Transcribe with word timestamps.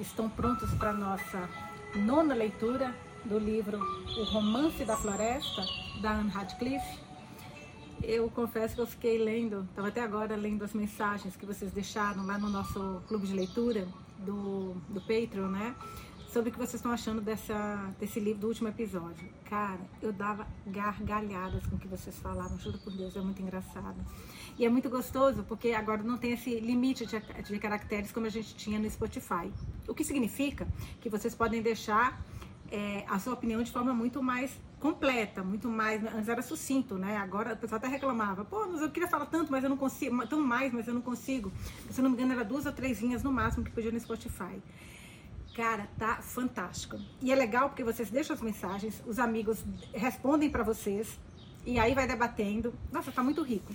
estão 0.00 0.28
prontos 0.28 0.72
para 0.74 0.92
nossa 0.92 1.48
nona 1.94 2.34
leitura 2.34 2.94
do 3.24 3.38
livro 3.38 3.78
O 4.18 4.24
Romance 4.24 4.84
da 4.84 4.96
Floresta, 4.96 5.64
da 6.00 6.12
Anne 6.12 6.30
Radcliffe. 6.30 6.98
Eu 8.02 8.28
confesso 8.30 8.74
que 8.74 8.80
eu 8.80 8.86
fiquei 8.86 9.18
lendo, 9.18 9.66
estava 9.70 9.88
até 9.88 10.00
agora 10.02 10.34
lendo 10.34 10.64
as 10.64 10.72
mensagens 10.72 11.36
que 11.36 11.46
vocês 11.46 11.70
deixaram 11.70 12.26
lá 12.26 12.36
no 12.36 12.48
nosso 12.48 13.00
clube 13.06 13.26
de 13.26 13.34
leitura 13.34 13.86
do, 14.18 14.74
do 14.88 15.00
Patreon, 15.00 15.48
né? 15.48 15.74
Sobre 16.32 16.48
o 16.48 16.52
que 16.52 16.58
vocês 16.58 16.76
estão 16.76 16.90
achando 16.90 17.20
dessa, 17.20 17.94
desse 18.00 18.18
livro 18.18 18.40
do 18.40 18.48
último 18.48 18.66
episódio. 18.66 19.28
Cara, 19.44 19.80
eu 20.00 20.14
dava 20.14 20.46
gargalhadas 20.66 21.66
com 21.66 21.76
o 21.76 21.78
que 21.78 21.86
vocês 21.86 22.18
falavam, 22.20 22.58
juro 22.58 22.78
por 22.78 22.90
Deus, 22.90 23.14
é 23.14 23.20
muito 23.20 23.42
engraçado. 23.42 23.96
E 24.58 24.64
é 24.64 24.68
muito 24.70 24.88
gostoso 24.88 25.44
porque 25.46 25.72
agora 25.72 26.02
não 26.02 26.16
tem 26.16 26.32
esse 26.32 26.58
limite 26.58 27.04
de, 27.04 27.20
de 27.20 27.58
caracteres 27.58 28.12
como 28.12 28.24
a 28.24 28.30
gente 28.30 28.54
tinha 28.54 28.78
no 28.78 28.90
Spotify. 28.90 29.52
O 29.86 29.92
que 29.92 30.02
significa 30.02 30.66
que 31.02 31.10
vocês 31.10 31.34
podem 31.34 31.60
deixar 31.60 32.18
é, 32.70 33.04
a 33.06 33.18
sua 33.18 33.34
opinião 33.34 33.62
de 33.62 33.70
forma 33.70 33.92
muito 33.92 34.22
mais 34.22 34.58
completa, 34.80 35.44
muito 35.44 35.68
mais. 35.68 36.02
Antes 36.02 36.30
era 36.30 36.40
sucinto, 36.40 36.96
né? 36.96 37.18
Agora 37.18 37.52
o 37.52 37.56
pessoal 37.58 37.76
até 37.76 37.88
reclamava, 37.88 38.42
pô, 38.42 38.66
mas 38.68 38.80
eu 38.80 38.90
queria 38.90 39.06
falar 39.06 39.26
tanto, 39.26 39.52
mas 39.52 39.62
eu 39.62 39.68
não 39.68 39.76
consigo, 39.76 40.26
tão 40.26 40.40
mais, 40.40 40.72
mas 40.72 40.88
eu 40.88 40.94
não 40.94 41.02
consigo. 41.02 41.52
Se 41.90 42.00
não 42.00 42.08
me 42.08 42.16
engano, 42.16 42.32
era 42.32 42.42
duas 42.42 42.64
ou 42.64 42.72
três 42.72 43.02
linhas 43.02 43.22
no 43.22 43.30
máximo 43.30 43.62
que 43.62 43.70
podia 43.70 43.92
no 43.92 44.00
Spotify. 44.00 44.62
Cara, 45.54 45.86
tá 45.98 46.16
fantástico. 46.22 46.98
E 47.20 47.30
é 47.30 47.34
legal 47.34 47.68
porque 47.68 47.84
vocês 47.84 48.10
deixam 48.10 48.34
as 48.34 48.40
mensagens, 48.40 49.02
os 49.06 49.18
amigos 49.18 49.62
respondem 49.92 50.48
para 50.48 50.62
vocês, 50.62 51.18
e 51.66 51.78
aí 51.78 51.94
vai 51.94 52.06
debatendo. 52.06 52.72
Nossa, 52.90 53.12
tá 53.12 53.22
muito 53.22 53.42
rico. 53.42 53.72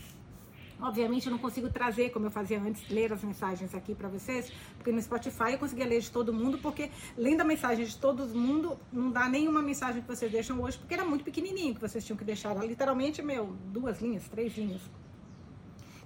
Obviamente 0.79 1.25
eu 1.25 1.31
não 1.31 1.39
consigo 1.39 1.69
trazer, 1.69 2.11
como 2.11 2.27
eu 2.27 2.31
fazia 2.31 2.59
antes, 2.61 2.87
ler 2.89 3.11
as 3.11 3.23
mensagens 3.23 3.73
aqui 3.73 3.95
para 3.95 4.07
vocês, 4.07 4.51
porque 4.75 4.91
no 4.91 5.01
Spotify 5.01 5.53
eu 5.53 5.57
conseguia 5.57 5.87
ler 5.87 6.01
de 6.01 6.11
todo 6.11 6.31
mundo, 6.31 6.59
porque 6.59 6.91
lendo 7.17 7.41
a 7.41 7.43
mensagem 7.43 7.83
de 7.83 7.97
todo 7.97 8.25
mundo, 8.27 8.77
não 8.91 9.11
dá 9.11 9.27
nenhuma 9.27 9.61
mensagem 9.61 10.01
que 10.01 10.07
vocês 10.07 10.31
deixam 10.31 10.61
hoje, 10.61 10.77
porque 10.77 10.93
era 10.93 11.03
muito 11.03 11.23
pequenininho 11.23 11.73
que 11.73 11.81
vocês 11.81 12.05
tinham 12.05 12.17
que 12.17 12.23
deixar. 12.23 12.51
Era 12.51 12.65
literalmente, 12.65 13.23
meu, 13.23 13.55
duas 13.67 13.99
linhas, 13.99 14.27
três 14.27 14.55
linhas. 14.55 14.81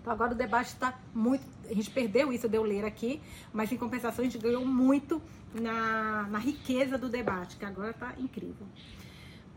Então 0.01 0.11
agora 0.11 0.31
o 0.31 0.35
debate 0.35 0.67
está 0.67 0.99
muito. 1.13 1.45
A 1.69 1.73
gente 1.73 1.91
perdeu 1.91 2.33
isso 2.33 2.49
de 2.49 2.57
eu 2.57 2.63
ler 2.63 2.85
aqui, 2.85 3.21
mas 3.53 3.71
em 3.71 3.77
compensação 3.77 4.23
a 4.23 4.27
gente 4.27 4.37
ganhou 4.37 4.65
muito 4.65 5.21
na, 5.53 6.27
na 6.29 6.39
riqueza 6.39 6.97
do 6.97 7.09
debate, 7.09 7.57
que 7.57 7.65
agora 7.65 7.91
está 7.91 8.13
incrível. 8.17 8.67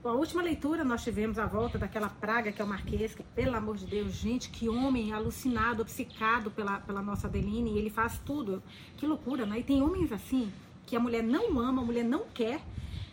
Bom, 0.03 0.11
a 0.11 0.15
última 0.15 0.43
leitura 0.43 0.85
nós 0.85 1.03
tivemos 1.03 1.39
a 1.39 1.47
volta 1.47 1.79
daquela 1.79 2.11
praga 2.11 2.53
que 2.53 2.61
é 2.61 2.65
o 2.65 2.69
Marquês, 2.69 3.15
que 3.15 3.23
pelo 3.23 3.57
amor 3.57 3.79
de 3.79 3.87
Deus, 3.87 4.13
gente, 4.13 4.51
que 4.51 4.69
homem 4.69 5.15
alucinado, 5.15 5.81
obcecado 5.81 6.51
pela, 6.51 6.79
pela 6.81 7.01
nossa 7.01 7.27
Adeline, 7.27 7.73
e 7.73 7.79
ele 7.79 7.89
faz 7.89 8.19
tudo. 8.19 8.63
Que 8.99 9.07
loucura, 9.07 9.47
né? 9.47 9.61
E 9.61 9.63
tem 9.63 9.83
homens 9.83 10.13
assim, 10.13 10.53
que 10.85 10.95
a 10.95 11.01
mulher 11.01 11.23
não 11.23 11.59
ama, 11.59 11.81
a 11.81 11.85
mulher 11.85 12.05
não 12.05 12.27
quer, 12.35 12.61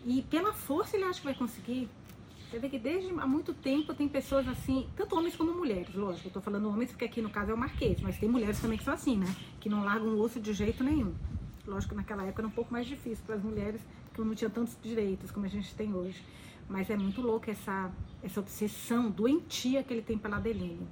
e 0.06 0.22
pela 0.24 0.52
força 0.52 0.98
ele 0.98 1.06
acha 1.06 1.20
que 1.20 1.26
vai 1.26 1.36
conseguir. 1.36 1.90
Você 2.50 2.60
vê 2.60 2.68
que 2.68 2.78
desde 2.78 3.10
há 3.18 3.26
muito 3.26 3.54
tempo 3.54 3.94
tem 3.94 4.10
pessoas 4.10 4.46
assim, 4.46 4.90
tanto 4.98 5.16
homens 5.16 5.38
como 5.38 5.54
mulheres, 5.54 5.96
lógico. 5.96 6.28
Eu 6.28 6.34
tô 6.34 6.42
falando 6.42 6.68
homens 6.68 6.92
porque 6.92 7.06
aqui 7.06 7.22
no 7.22 7.30
caso 7.30 7.52
é 7.52 7.54
o 7.54 7.58
Marquês, 7.58 8.02
mas 8.02 8.18
tem 8.18 8.28
mulheres 8.28 8.60
também 8.60 8.78
que 8.78 8.84
são 8.84 8.94
assim, 8.94 9.16
né? 9.16 9.34
Que 9.62 9.70
não 9.70 9.86
largam 9.86 10.10
o 10.10 10.20
osso 10.20 10.42
de 10.42 10.52
jeito 10.52 10.84
nenhum. 10.84 11.16
Lógico 11.66 11.94
que 11.94 11.98
naquela 11.98 12.24
época 12.24 12.42
era 12.42 12.48
um 12.48 12.52
pouco 12.52 12.72
mais 12.72 12.88
difícil 12.88 13.24
para 13.26 13.36
as 13.36 13.44
mulheres, 13.44 13.82
porque 14.06 14.22
não 14.22 14.36
tinha 14.36 14.50
tantos 14.50 14.78
direitos 14.82 15.32
como 15.32 15.46
a 15.46 15.50
gente 15.50 15.74
tem 15.76 15.94
hoje. 15.94 16.24
Mas 16.68 16.90
é 16.90 16.98
muito 16.98 17.22
louco 17.22 17.50
essa, 17.50 17.92
essa 18.24 18.40
obsessão 18.40 19.10
doentia 19.10 19.84
que 19.84 19.94
ele 19.94 20.02
tem 20.02 20.18
pela 20.18 20.38
Adeline. 20.38 20.88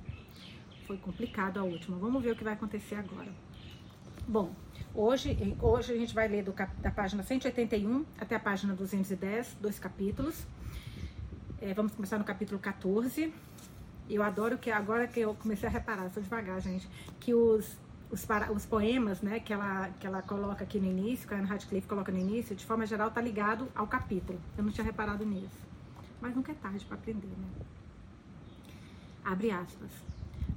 Foi 0.86 0.98
complicado 0.98 1.58
a 1.58 1.64
última. 1.64 1.98
Vamos 1.98 2.22
ver 2.24 2.32
o 2.32 2.36
que 2.36 2.44
vai 2.44 2.54
acontecer 2.54 2.96
agora. 2.96 3.32
Bom, 4.28 4.54
hoje, 4.94 5.56
hoje 5.62 5.94
a 5.94 5.98
gente 5.98 6.14
vai 6.14 6.28
ler 6.28 6.44
do, 6.44 6.54
da 6.54 6.92
página 6.92 7.24
181 7.24 8.06
até 8.20 8.36
a 8.36 8.40
página 8.40 8.76
210, 8.76 9.58
dois 9.60 9.80
capítulos. 9.80 10.46
É, 11.62 11.74
vamos 11.74 11.94
começar 11.94 12.18
no 12.18 12.24
capítulo 12.24 12.60
14. 12.60 13.34
Eu 14.10 14.24
adoro 14.24 14.58
que 14.58 14.72
agora 14.72 15.08
que 15.08 15.20
eu 15.20 15.34
comecei 15.36 15.68
a 15.68 15.72
reparar, 15.72 16.10
sou 16.10 16.22
devagar, 16.22 16.60
gente, 16.62 16.88
que 17.20 17.34
os, 17.34 17.78
os, 18.12 18.26
para, 18.26 18.52
os 18.52 18.66
poemas 18.66 19.22
né, 19.22 19.40
que, 19.40 19.54
ela, 19.54 19.90
que 20.00 20.08
ela 20.08 20.22
coloca 20.22 20.64
aqui 20.64 20.80
no 20.80 20.88
início, 20.88 21.28
que 21.28 21.34
a 21.34 21.38
Anne 21.38 21.48
Radcliffe 21.48 21.88
coloca 21.88 22.12
no 22.12 22.18
início, 22.18 22.56
de 22.56 22.66
forma 22.66 22.86
geral, 22.86 23.12
tá 23.12 23.22
ligado 23.22 23.68
ao 23.76 23.88
capítulo. 23.88 24.40
Eu 24.58 24.64
não 24.64 24.72
tinha 24.72 24.86
reparado 24.86 25.26
nisso 25.26 25.70
mas 26.22 26.36
nunca 26.36 26.52
é 26.52 26.56
tarde 26.56 26.86
para 26.86 26.96
aprender, 26.96 27.28
né? 27.28 27.48
Abre 29.24 29.52
aspas. 29.52 29.92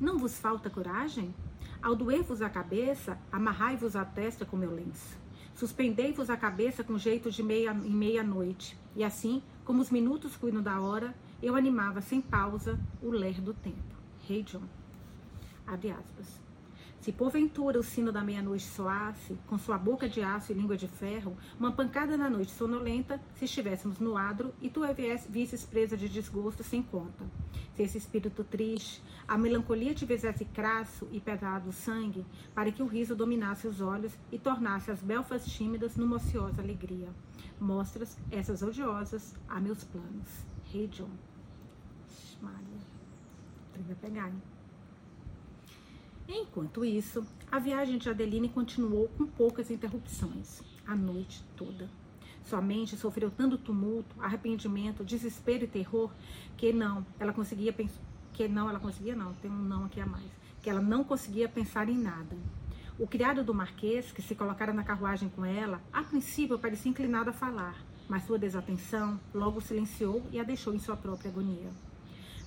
Não 0.00 0.18
vos 0.18 0.38
falta 0.38 0.70
coragem? 0.70 1.34
Ao 1.80 1.94
doer-vos 1.94 2.42
a 2.42 2.48
cabeça, 2.48 3.18
amarrai-vos 3.30 3.96
a 3.96 4.04
testa 4.04 4.44
com 4.44 4.56
meu 4.56 4.74
lenço. 4.74 5.16
Suspendei-vos 5.54 6.30
a 6.30 6.36
cabeça 6.36 6.82
com 6.82 6.96
jeito 6.98 7.30
de 7.30 7.42
meia 7.42 7.72
em 7.72 7.94
meia-noite. 7.94 8.76
E 8.96 9.04
assim, 9.04 9.42
como 9.64 9.82
os 9.82 9.90
minutos 9.90 10.36
cuidam 10.36 10.62
da 10.62 10.80
hora, 10.80 11.14
eu 11.42 11.54
animava 11.54 12.00
sem 12.00 12.20
pausa 12.20 12.78
o 13.02 13.10
ler 13.10 13.40
do 13.40 13.52
tempo. 13.52 13.94
Rei 14.26 14.42
John. 14.42 14.62
Abre 15.66 15.90
aspas. 15.90 16.40
Se 17.02 17.10
porventura 17.10 17.80
o 17.80 17.82
sino 17.82 18.12
da 18.12 18.22
meia-noite 18.22 18.62
soasse, 18.62 19.36
com 19.48 19.58
sua 19.58 19.76
boca 19.76 20.08
de 20.08 20.22
aço 20.22 20.52
e 20.52 20.54
língua 20.54 20.76
de 20.76 20.86
ferro, 20.86 21.36
uma 21.58 21.72
pancada 21.72 22.16
na 22.16 22.30
noite 22.30 22.52
sonolenta, 22.52 23.20
se 23.34 23.44
estivéssemos 23.44 23.98
no 23.98 24.16
adro 24.16 24.54
e 24.62 24.70
tu 24.70 24.82
visses 25.28 25.64
presa 25.64 25.96
de 25.96 26.08
desgosto 26.08 26.62
sem 26.62 26.80
conta. 26.80 27.24
Se 27.74 27.82
esse 27.82 27.98
espírito 27.98 28.44
triste, 28.44 29.02
a 29.26 29.36
melancolia 29.36 29.92
te 29.92 30.06
fizesse 30.06 30.44
crasso 30.44 31.08
e 31.10 31.18
pesado 31.18 31.72
sangue, 31.72 32.24
para 32.54 32.70
que 32.70 32.84
o 32.84 32.86
riso 32.86 33.16
dominasse 33.16 33.66
os 33.66 33.80
olhos 33.80 34.16
e 34.30 34.38
tornasse 34.38 34.92
as 34.92 35.02
belfas 35.02 35.44
tímidas 35.44 35.96
numa 35.96 36.16
ociosa 36.16 36.62
alegria. 36.62 37.08
Mostras 37.58 38.16
essas 38.30 38.62
odiosas 38.62 39.34
a 39.48 39.58
meus 39.58 39.82
planos. 39.82 40.46
Rei 40.72 40.86
John. 40.86 41.10
Maria. 42.40 42.78
Vai 43.88 43.96
pegar, 43.96 44.28
hein? 44.28 44.61
Enquanto 46.28 46.84
isso, 46.84 47.26
a 47.50 47.58
viagem 47.58 47.98
de 47.98 48.08
Adeline 48.08 48.48
continuou 48.48 49.08
com 49.08 49.26
poucas 49.26 49.70
interrupções, 49.70 50.62
a 50.86 50.94
noite 50.94 51.44
toda. 51.56 51.90
Sua 52.44 52.60
mente 52.60 52.96
sofreu 52.96 53.30
tanto 53.30 53.58
tumulto, 53.58 54.14
arrependimento, 54.20 55.04
desespero 55.04 55.64
e 55.64 55.68
terror 55.68 56.10
que 56.56 56.72
não, 56.72 57.04
ela 57.18 57.32
conseguia 57.32 57.72
pensar, 57.72 58.00
que 58.32 58.48
não, 58.48 58.68
ela 58.68 58.80
conseguia 58.80 59.14
não, 59.14 59.34
tem 59.34 59.50
um 59.50 59.62
não 59.62 59.84
aqui 59.84 60.00
a 60.00 60.06
mais, 60.06 60.30
que 60.60 60.70
ela 60.70 60.80
não 60.80 61.04
conseguia 61.04 61.48
pensar 61.48 61.88
em 61.88 61.98
nada. 61.98 62.36
O 62.98 63.06
criado 63.06 63.42
do 63.42 63.54
marquês, 63.54 64.12
que 64.12 64.22
se 64.22 64.34
colocara 64.34 64.72
na 64.72 64.84
carruagem 64.84 65.28
com 65.28 65.44
ela, 65.44 65.80
a 65.92 66.02
princípio 66.02 66.58
parecia 66.58 66.90
inclinado 66.90 67.30
a 67.30 67.32
falar, 67.32 67.76
mas 68.08 68.24
sua 68.24 68.38
desatenção 68.38 69.18
logo 69.34 69.60
silenciou 69.60 70.22
e 70.30 70.38
a 70.38 70.44
deixou 70.44 70.74
em 70.74 70.78
sua 70.78 70.96
própria 70.96 71.30
agonia. 71.30 71.70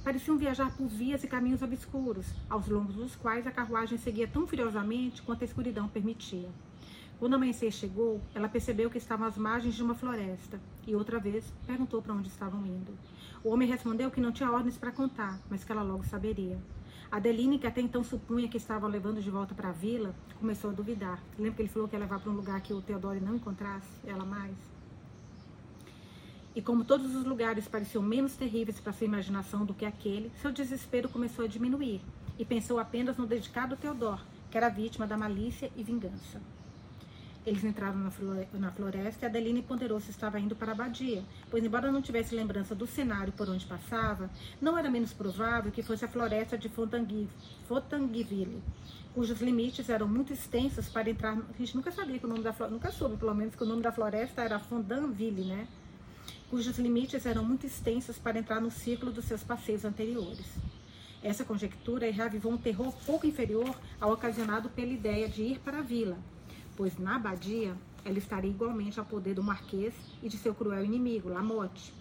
Pareciam 0.06 0.38
viajar 0.38 0.72
por 0.78 0.86
vias 0.86 1.24
e 1.24 1.28
caminhos 1.28 1.64
obscuros, 1.64 2.28
aos 2.48 2.68
longos 2.68 2.94
dos 2.94 3.16
quais 3.16 3.48
a 3.48 3.52
carruagem 3.52 3.98
seguia 3.98 4.28
tão 4.28 4.46
furiosamente 4.46 5.24
quanto 5.24 5.42
a 5.42 5.46
escuridão 5.46 5.88
permitia. 5.88 6.48
Quando 7.18 7.34
o 7.34 7.36
amanhecer 7.38 7.72
chegou, 7.72 8.22
ela 8.36 8.48
percebeu 8.48 8.88
que 8.92 9.00
estavam 9.00 9.26
às 9.26 9.36
margens 9.36 9.74
de 9.74 9.82
uma 9.82 9.96
floresta 9.96 10.60
e 10.86 10.94
outra 10.94 11.18
vez 11.18 11.52
perguntou 11.66 12.04
para 12.04 12.14
onde 12.14 12.28
estavam 12.28 12.64
indo. 12.68 12.96
O 13.44 13.50
homem 13.50 13.68
respondeu 13.68 14.12
que 14.12 14.22
não 14.22 14.32
tinha 14.32 14.52
ordens 14.52 14.78
para 14.78 14.92
contar, 14.92 15.40
mas 15.50 15.64
que 15.64 15.72
ela 15.72 15.82
logo 15.82 16.04
saberia. 16.04 16.60
Adeline, 17.12 17.58
que 17.58 17.66
até 17.66 17.82
então 17.82 18.04
supunha 18.04 18.48
que 18.48 18.58
estavam 18.58 18.88
levando 18.88 19.24
de 19.24 19.32
volta 19.32 19.56
para 19.56 19.70
a 19.70 19.72
vila, 19.72 20.14
começou 20.40 20.70
a 20.70 20.74
duvidar. 20.74 21.20
Lembra 21.36 21.56
que 21.56 21.62
ele 21.64 21.70
falou 21.70 21.88
que 21.88 21.96
ia 21.96 22.00
levar 22.00 22.20
para 22.20 22.32
um 22.32 22.36
lugar 22.36 22.62
que 22.62 22.76
o 22.76 22.82
Teodoro 22.82 23.20
não 23.20 23.38
encontrasse 23.38 23.90
ela 24.06 24.24
mais? 24.24 24.75
E 26.56 26.62
como 26.62 26.86
todos 26.86 27.14
os 27.14 27.26
lugares 27.26 27.68
pareciam 27.68 28.02
menos 28.02 28.38
terríveis 28.38 28.80
para 28.80 28.94
sua 28.94 29.06
imaginação 29.06 29.66
do 29.66 29.74
que 29.74 29.84
aquele, 29.84 30.32
seu 30.42 30.54
desespero 30.54 31.10
começou 31.10 31.44
a 31.44 31.50
diminuir 31.50 32.02
e 32.40 32.46
pensou 32.46 32.80
apenas 32.80 33.18
no 33.18 33.28
dedicado 33.28 33.76
Teodor, 33.76 34.22
que 34.50 34.58
era 34.58 34.70
vítima 34.70 35.06
da 35.06 35.18
malícia 35.18 35.70
e 35.76 35.84
vingança. 35.84 36.42
Eles 37.46 37.64
entraram 37.64 38.10
na 38.54 38.72
floresta 38.72 39.26
e 39.26 39.28
Adeline 39.28 39.62
ponderou 39.62 40.00
se 40.00 40.10
estava 40.10 40.40
indo 40.40 40.56
para 40.56 40.72
a 40.72 40.74
abadia, 40.74 41.24
pois, 41.52 41.64
embora 41.64 41.92
não 41.92 42.02
tivesse 42.02 42.34
lembrança 42.34 42.74
do 42.74 42.88
cenário 42.88 43.34
por 43.34 43.48
onde 43.50 43.66
passava, 43.66 44.32
não 44.60 44.78
era 44.78 44.90
menos 44.90 45.14
provável 45.14 45.72
que 45.72 45.84
fosse 45.84 46.06
a 46.06 46.08
floresta 46.08 46.58
de 46.58 46.70
Fontanguiville, 46.70 48.64
cujos 49.14 49.42
limites 49.42 49.90
eram 49.90 50.08
muito 50.08 50.34
extensos 50.34 50.90
para 50.90 51.10
entrar. 51.10 51.38
A 51.38 51.58
gente 51.58 51.76
nunca 51.76 51.92
sabia 51.92 52.18
que 52.18 52.26
o 52.26 52.30
nome 52.30 52.42
da 52.42 52.52
floresta, 52.52 52.74
nunca 52.74 52.92
soube, 52.92 53.18
pelo 53.18 53.36
menos, 53.36 53.54
que 53.56 53.64
o 53.64 53.68
nome 53.68 53.84
da 53.84 53.92
floresta 53.92 54.42
era 54.42 54.58
Fondanville, 54.58 55.44
né? 55.44 55.68
Cujos 56.50 56.78
limites 56.78 57.26
eram 57.26 57.44
muito 57.44 57.66
extensos 57.66 58.18
para 58.18 58.40
entrar 58.40 58.62
no 58.62 58.72
ciclo 58.72 59.12
dos 59.12 59.26
seus 59.26 59.44
passeios 59.44 59.86
anteriores. 59.86 60.46
Essa 61.22 61.44
conjectura 61.44 62.12
reavivou 62.12 62.52
um 62.52 62.58
terror 62.58 62.94
pouco 63.06 63.26
inferior 63.26 63.76
ao 64.00 64.14
ocasionado 64.14 64.70
pela 64.70 64.92
ideia 64.92 65.28
de 65.28 65.42
ir 65.42 65.60
para 65.60 65.80
a 65.80 65.82
vila, 65.82 66.18
pois 66.76 66.98
na 66.98 67.16
abadia 67.16 67.76
ela 68.04 68.20
estaria 68.20 68.52
igualmente 68.52 69.00
ao 69.00 69.06
poder 69.06 69.34
do 69.34 69.44
marquês 69.44 69.94
e 70.22 70.30
de 70.30 70.38
seu 70.38 70.54
cruel 70.54 70.86
inimigo, 70.86 71.30
Lamotte. 71.30 71.92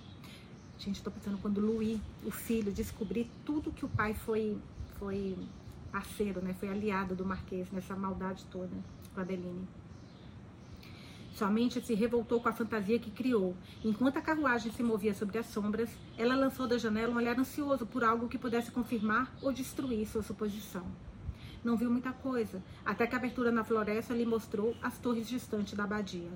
Gente, 0.79 0.97
estou 0.97 1.11
pensando 1.11 1.39
quando 1.39 1.61
Louis, 1.61 1.99
o 2.23 2.31
filho, 2.31 2.71
descobrir 2.71 3.31
tudo 3.47 3.73
que 3.73 3.87
o 3.87 3.89
pai 3.89 4.13
foi, 4.13 4.59
foi 4.99 5.35
parceiro, 5.91 6.43
né, 6.43 6.55
foi 6.61 6.69
aliado 6.69 7.15
do 7.15 7.25
marquês 7.25 7.71
nessa 7.73 7.97
maldade 7.97 8.45
toda 8.51 8.77
com 9.15 9.21
Adeline. 9.21 9.67
Sua 11.35 11.51
mente 11.51 11.81
se 11.81 11.95
revoltou 11.95 12.41
com 12.41 12.49
a 12.49 12.53
fantasia 12.53 12.97
que 12.97 13.11
criou. 13.11 13.57
Enquanto 13.85 14.19
a 14.19 14.23
carruagem 14.23 14.71
se 14.71 14.85
movia 14.85 15.13
sobre 15.13 15.37
as 15.37 15.47
sombras, 15.47 15.91
ela 16.17 16.37
lançou 16.37 16.69
da 16.69 16.79
janela 16.79 17.13
um 17.13 17.17
olhar 17.17 17.37
ansioso 17.37 17.85
por 17.85 18.05
algo 18.05 18.29
que 18.29 18.39
pudesse 18.39 18.71
confirmar 18.71 19.35
ou 19.43 19.53
destruir 19.53 20.07
sua 20.07 20.23
suposição. 20.23 20.87
Não 21.65 21.77
viu 21.77 21.91
muita 21.91 22.13
coisa, 22.13 22.63
até 22.87 23.05
que 23.05 23.17
a 23.17 23.19
abertura 23.19 23.51
na 23.51 23.65
floresta 23.65 24.15
lhe 24.15 24.25
mostrou 24.25 24.77
as 24.81 24.97
torres 24.99 25.29
distantes 25.29 25.75
da 25.75 25.83
abadia. 25.83 26.31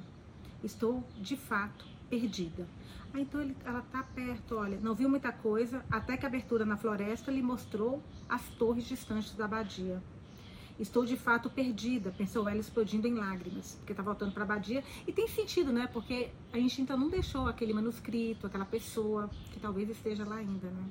Estou, 0.65 1.05
de 1.17 1.37
fato, 1.37 1.87
perdida. 2.11 2.67
Ah, 3.15 3.21
então 3.21 3.41
ele, 3.41 3.57
ela 3.65 3.79
está 3.79 4.03
perto, 4.03 4.57
olha. 4.57 4.81
Não 4.81 4.97
viu 4.97 5.09
muita 5.09 5.31
coisa, 5.31 5.85
até 5.89 6.17
que 6.17 6.27
a 6.27 6.29
abertura 6.29 6.65
na 6.65 6.77
floresta 6.77 7.31
lhe 7.31 7.43
mostrou 7.43 8.03
as 8.29 8.43
torres 8.59 8.85
distantes 8.85 9.33
da 9.37 9.45
abadia. 9.45 10.03
Estou 10.79 11.05
de 11.05 11.17
fato 11.17 11.51
perdida, 11.51 12.15
pensou 12.17 12.49
ela 12.49 12.61
explodindo 12.61 13.09
em 13.09 13.15
lágrimas, 13.15 13.75
porque 13.79 13.93
está 13.93 14.03
voltando 14.03 14.33
para 14.33 14.45
a 14.45 14.47
abadia. 14.47 14.85
E 15.07 15.13
tem 15.13 15.27
sentido, 15.27 15.73
né? 15.73 15.89
Porque 15.93 16.31
a 16.53 16.57
gente 16.57 16.81
então 16.81 16.97
não 16.97 17.09
deixou 17.09 17.49
aquele 17.49 17.73
manuscrito, 17.73 18.47
aquela 18.47 18.65
pessoa, 18.65 19.29
que 19.53 19.59
talvez 19.59 19.91
esteja 19.91 20.25
lá 20.25 20.37
ainda, 20.37 20.69
né? 20.69 20.85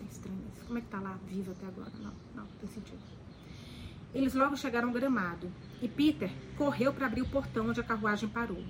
É 0.00 0.12
estranho 0.12 0.40
isso. 0.54 0.64
Como 0.64 0.78
é 0.78 0.80
que 0.80 0.88
tá 0.88 1.00
lá 1.00 1.18
viva 1.26 1.50
até 1.50 1.66
agora? 1.66 1.92
Não, 2.00 2.12
não, 2.36 2.46
tem 2.60 2.68
sentido. 2.68 3.02
Eles 4.14 4.34
logo 4.34 4.56
chegaram 4.56 4.88
ao 4.88 4.94
gramado 4.94 5.50
e 5.82 5.88
Peter 5.88 6.30
correu 6.56 6.92
para 6.92 7.06
abrir 7.06 7.22
o 7.22 7.28
portão 7.28 7.68
onde 7.68 7.80
a 7.80 7.84
carruagem 7.84 8.28
parou. 8.28 8.62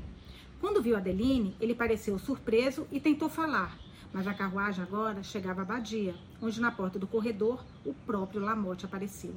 Quando 0.61 0.83
viu 0.83 0.97
Adeline, 0.97 1.55
ele 1.61 1.75
pareceu 1.75 2.19
surpreso 2.19 2.87
e 2.91 2.99
tentou 2.99 3.29
falar, 3.29 3.79
mas 4.13 4.27
a 4.27 4.35
carruagem 4.35 4.83
agora 4.83 5.23
chegava 5.23 5.61
à 5.61 5.65
abadia, 5.65 6.15
onde 6.41 6.61
na 6.61 6.71
porta 6.71 6.99
do 6.99 7.07
corredor 7.07 7.65
o 7.85 7.93
próprio 7.93 8.41
Lamotte 8.41 8.87
apareceu. 8.87 9.35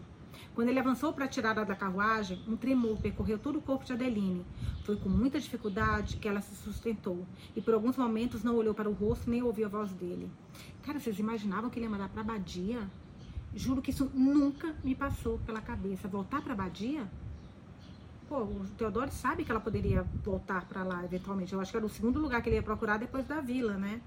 Quando 0.54 0.70
ele 0.70 0.80
avançou 0.80 1.14
para 1.14 1.28
tirá-la 1.28 1.64
da 1.64 1.76
carruagem, 1.76 2.42
um 2.48 2.58
tremor 2.58 2.98
percorreu 2.98 3.40
todo 3.40 3.60
o 3.60 3.62
corpo 3.62 3.86
de 3.86 3.94
Adeline. 3.94 4.46
Foi 4.84 4.98
com 4.98 5.08
muita 5.08 5.40
dificuldade 5.40 6.18
que 6.18 6.28
ela 6.28 6.42
se 6.42 6.56
sustentou 6.56 7.26
e 7.56 7.62
por 7.62 7.74
alguns 7.74 7.96
momentos 7.96 8.44
não 8.44 8.56
olhou 8.56 8.74
para 8.74 8.90
o 8.90 8.94
rosto 8.94 9.30
nem 9.30 9.42
ouviu 9.42 9.68
a 9.68 9.70
voz 9.70 9.92
dele. 9.94 10.30
Cara, 10.84 11.00
vocês 11.00 11.20
imaginavam 11.20 11.70
que 11.70 11.80
ele 11.80 11.86
ia 11.86 11.90
mandar 11.90 12.10
para 12.10 12.22
a 12.22 12.24
abadia? 12.24 12.82
Juro 13.54 13.82
que 13.82 13.92
isso 13.92 14.10
nunca 14.14 14.76
me 14.84 14.96
passou 14.96 15.40
pela 15.40 15.62
cabeça. 15.62 16.08
Voltar 16.08 16.42
para 16.42 16.52
a 16.52 16.56
abadia? 16.56 17.08
Pô, 18.28 18.44
o 18.44 18.66
Teodoro 18.78 19.12
sabe 19.12 19.44
que 19.44 19.52
ela 19.52 19.60
poderia 19.60 20.04
voltar 20.24 20.66
para 20.66 20.84
lá 20.84 21.04
eventualmente. 21.04 21.54
Eu 21.54 21.60
acho 21.60 21.72
que 21.72 21.78
era 21.78 21.86
o 21.86 21.90
segundo 21.90 22.20
lugar 22.20 22.42
que 22.42 22.50
ele 22.50 22.56
ia 22.56 22.64
procurar 22.64 22.98
depois 22.98 23.26
da 23.26 23.42
vila, 23.42 23.74
né? 23.78 24.02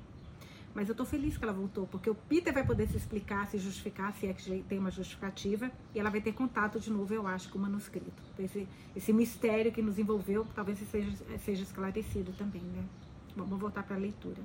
Mas 0.75 0.89
eu 0.89 0.95
tô 0.95 1.05
feliz 1.05 1.39
que 1.39 1.45
ela 1.45 1.53
voltou, 1.53 1.87
porque 1.87 2.11
o 2.11 2.15
Peter 2.15 2.53
vai 2.53 2.67
poder 2.67 2.89
se 2.89 2.97
explicar, 2.97 3.47
se 3.47 3.59
justificar, 3.59 4.13
se 4.15 4.27
é 4.27 4.33
que 4.33 4.65
tem 4.69 4.79
uma 4.79 4.91
justificativa, 4.91 5.71
e 5.95 6.01
ela 6.01 6.11
vai 6.11 6.21
ter 6.21 6.33
contato 6.33 6.81
de 6.81 6.91
novo, 6.91 7.15
eu 7.15 7.29
acho, 7.29 7.49
com 7.49 7.59
o 7.59 7.63
manuscrito. 7.63 8.23
Esse, 8.37 8.67
esse 8.97 9.13
mistério 9.13 9.71
que 9.71 9.81
nos 9.81 10.01
envolveu, 10.01 10.45
talvez 10.53 10.79
seja, 10.91 11.11
seja 11.39 11.63
esclarecido 11.63 12.33
também, 12.33 12.63
né? 12.63 12.85
Vamos 13.37 13.61
voltar 13.61 13.85
para 13.85 13.95
a 13.95 13.99
leitura. 13.99 14.43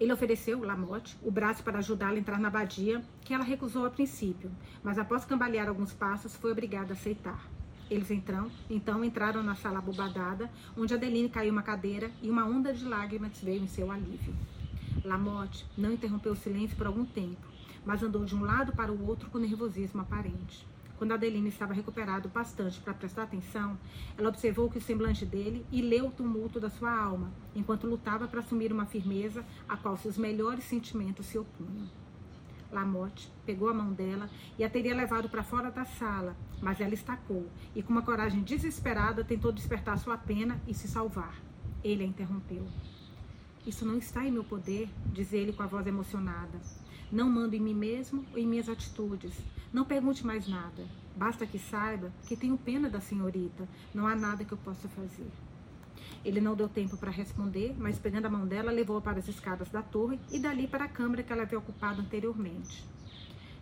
Ele 0.00 0.12
ofereceu, 0.12 0.64
Lamotte, 0.64 1.16
o 1.22 1.30
braço 1.30 1.62
para 1.62 1.78
ajudá-la 1.78 2.14
a 2.14 2.18
entrar 2.18 2.40
na 2.40 2.48
abadia, 2.48 3.00
que 3.20 3.32
ela 3.32 3.44
recusou 3.44 3.86
a 3.86 3.90
princípio, 3.90 4.50
mas 4.82 4.98
após 4.98 5.24
cambalear 5.24 5.68
alguns 5.68 5.92
passos, 5.92 6.34
foi 6.34 6.50
obrigada 6.50 6.92
a 6.92 6.96
aceitar. 6.96 7.48
Eles 7.88 8.10
entram, 8.10 8.50
então 8.68 9.04
entraram 9.04 9.42
na 9.42 9.54
sala 9.54 9.78
abobadada, 9.78 10.50
onde 10.76 10.94
Adeline 10.94 11.28
caiu 11.28 11.52
uma 11.52 11.62
cadeira 11.62 12.10
e 12.20 12.28
uma 12.28 12.44
onda 12.44 12.72
de 12.72 12.84
lágrimas 12.84 13.40
veio 13.40 13.62
em 13.62 13.68
seu 13.68 13.88
alívio. 13.90 14.34
Lamotte 15.04 15.66
não 15.76 15.92
interrompeu 15.92 16.32
o 16.32 16.36
silêncio 16.36 16.76
por 16.76 16.86
algum 16.86 17.04
tempo, 17.04 17.46
mas 17.84 18.02
andou 18.02 18.24
de 18.24 18.34
um 18.34 18.42
lado 18.42 18.72
para 18.72 18.92
o 18.92 19.06
outro 19.06 19.30
com 19.30 19.38
nervosismo 19.38 20.02
aparente. 20.02 20.66
Quando 20.96 21.12
Adeline 21.12 21.48
estava 21.48 21.74
recuperado 21.74 22.28
bastante 22.28 22.80
para 22.80 22.94
prestar 22.94 23.24
atenção, 23.24 23.78
ela 24.16 24.28
observou 24.28 24.70
que 24.70 24.78
o 24.78 24.80
semblante 24.80 25.26
dele 25.26 25.66
e 25.72 25.82
leu 25.82 26.06
o 26.06 26.10
tumulto 26.12 26.60
da 26.60 26.70
sua 26.70 26.96
alma, 26.96 27.32
enquanto 27.54 27.86
lutava 27.86 28.28
para 28.28 28.40
assumir 28.40 28.72
uma 28.72 28.86
firmeza 28.86 29.44
a 29.68 29.76
qual 29.76 29.96
seus 29.96 30.16
melhores 30.16 30.64
sentimentos 30.64 31.26
se 31.26 31.36
opunham. 31.36 31.90
Lamotte 32.70 33.30
pegou 33.44 33.68
a 33.68 33.74
mão 33.74 33.92
dela 33.92 34.28
e 34.58 34.64
a 34.64 34.70
teria 34.70 34.94
levado 34.94 35.28
para 35.28 35.42
fora 35.42 35.70
da 35.70 35.84
sala, 35.84 36.36
mas 36.60 36.80
ela 36.80 36.94
estacou 36.94 37.48
e, 37.74 37.82
com 37.82 37.92
uma 37.92 38.02
coragem 38.02 38.42
desesperada, 38.42 39.24
tentou 39.24 39.52
despertar 39.52 39.98
sua 39.98 40.16
pena 40.16 40.60
e 40.66 40.74
se 40.74 40.88
salvar. 40.88 41.40
Ele 41.82 42.02
a 42.02 42.06
interrompeu. 42.06 42.66
Isso 43.66 43.86
não 43.86 43.96
está 43.96 44.26
em 44.26 44.30
meu 44.30 44.44
poder, 44.44 44.90
diz 45.12 45.32
ele 45.32 45.52
com 45.52 45.62
a 45.62 45.66
voz 45.66 45.86
emocionada. 45.86 46.60
Não 47.10 47.30
mando 47.30 47.56
em 47.56 47.60
mim 47.60 47.74
mesmo 47.74 48.24
ou 48.32 48.38
em 48.38 48.46
minhas 48.46 48.68
atitudes. 48.68 49.32
Não 49.72 49.86
pergunte 49.86 50.26
mais 50.26 50.46
nada. 50.46 50.84
Basta 51.16 51.46
que 51.46 51.58
saiba 51.58 52.12
que 52.26 52.36
tenho 52.36 52.58
pena 52.58 52.90
da 52.90 53.00
senhorita. 53.00 53.66
Não 53.94 54.06
há 54.06 54.14
nada 54.14 54.44
que 54.44 54.52
eu 54.52 54.58
possa 54.58 54.86
fazer. 54.88 55.30
Ele 56.24 56.40
não 56.40 56.54
deu 56.54 56.68
tempo 56.68 56.96
para 56.98 57.10
responder, 57.10 57.74
mas 57.78 57.98
pegando 57.98 58.26
a 58.26 58.30
mão 58.30 58.46
dela, 58.46 58.70
levou-a 58.70 59.00
para 59.00 59.18
as 59.18 59.28
escadas 59.28 59.70
da 59.70 59.82
torre 59.82 60.18
e 60.30 60.38
dali 60.38 60.66
para 60.66 60.84
a 60.84 60.88
câmara 60.88 61.22
que 61.22 61.32
ela 61.32 61.42
havia 61.42 61.58
ocupado 61.58 62.02
anteriormente. 62.02 62.84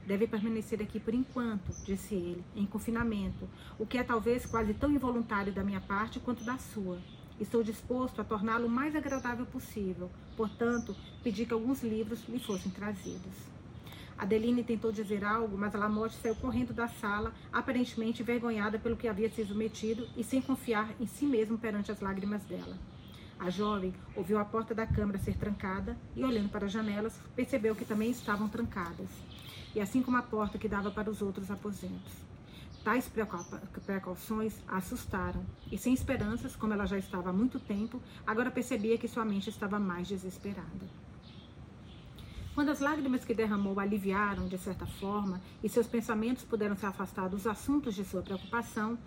Deve 0.06 0.26
permanecer 0.26 0.82
aqui 0.82 0.98
por 0.98 1.14
enquanto, 1.14 1.72
disse 1.84 2.14
ele, 2.14 2.44
em 2.56 2.66
confinamento, 2.66 3.48
o 3.78 3.86
que 3.86 3.98
é 3.98 4.02
talvez 4.02 4.44
quase 4.46 4.74
tão 4.74 4.90
involuntário 4.90 5.52
da 5.52 5.62
minha 5.62 5.80
parte 5.80 6.18
quanto 6.18 6.42
da 6.42 6.58
sua. 6.58 6.98
Estou 7.42 7.60
disposto 7.60 8.20
a 8.20 8.24
torná-lo 8.24 8.68
o 8.68 8.70
mais 8.70 8.94
agradável 8.94 9.44
possível, 9.44 10.08
portanto, 10.36 10.94
pedi 11.24 11.44
que 11.44 11.52
alguns 11.52 11.82
livros 11.82 12.20
lhe 12.28 12.38
fossem 12.38 12.70
trazidos. 12.70 13.34
Adeline 14.16 14.62
tentou 14.62 14.92
dizer 14.92 15.24
algo, 15.24 15.58
mas 15.58 15.74
Lamotte 15.74 16.14
saiu 16.14 16.36
correndo 16.36 16.72
da 16.72 16.86
sala, 16.86 17.34
aparentemente 17.52 18.22
envergonhada 18.22 18.78
pelo 18.78 18.96
que 18.96 19.08
havia 19.08 19.28
sido 19.28 19.56
metido 19.56 20.08
e 20.16 20.22
sem 20.22 20.40
confiar 20.40 20.94
em 21.00 21.06
si 21.08 21.26
mesmo 21.26 21.58
perante 21.58 21.90
as 21.90 22.00
lágrimas 22.00 22.44
dela. 22.44 22.78
A 23.40 23.50
jovem 23.50 23.92
ouviu 24.14 24.38
a 24.38 24.44
porta 24.44 24.72
da 24.72 24.86
câmara 24.86 25.18
ser 25.18 25.36
trancada 25.36 25.96
e, 26.14 26.22
olhando 26.22 26.48
para 26.48 26.66
as 26.66 26.72
janelas, 26.72 27.20
percebeu 27.34 27.74
que 27.74 27.84
também 27.84 28.12
estavam 28.12 28.48
trancadas, 28.48 29.10
e 29.74 29.80
assim 29.80 30.00
como 30.00 30.16
a 30.16 30.22
porta 30.22 30.58
que 30.58 30.68
dava 30.68 30.92
para 30.92 31.10
os 31.10 31.20
outros 31.20 31.50
aposentos. 31.50 32.31
Tais 32.84 33.08
precauções 33.08 34.60
a 34.66 34.78
assustaram, 34.78 35.46
e 35.70 35.78
sem 35.78 35.94
esperanças, 35.94 36.56
como 36.56 36.72
ela 36.72 36.84
já 36.84 36.98
estava 36.98 37.30
há 37.30 37.32
muito 37.32 37.60
tempo, 37.60 38.02
agora 38.26 38.50
percebia 38.50 38.98
que 38.98 39.06
sua 39.06 39.24
mente 39.24 39.48
estava 39.48 39.78
mais 39.78 40.08
desesperada. 40.08 41.02
Quando 42.54 42.70
as 42.70 42.80
lágrimas 42.80 43.24
que 43.24 43.32
derramou 43.32 43.78
aliviaram, 43.78 44.48
de 44.48 44.58
certa 44.58 44.84
forma, 44.84 45.40
e 45.62 45.68
seus 45.68 45.86
pensamentos 45.86 46.42
puderam 46.42 46.76
se 46.76 46.84
afastar 46.84 47.28
dos 47.28 47.46
assuntos 47.46 47.94
de 47.94 48.04
sua 48.04 48.20
preocupação, 48.20 48.98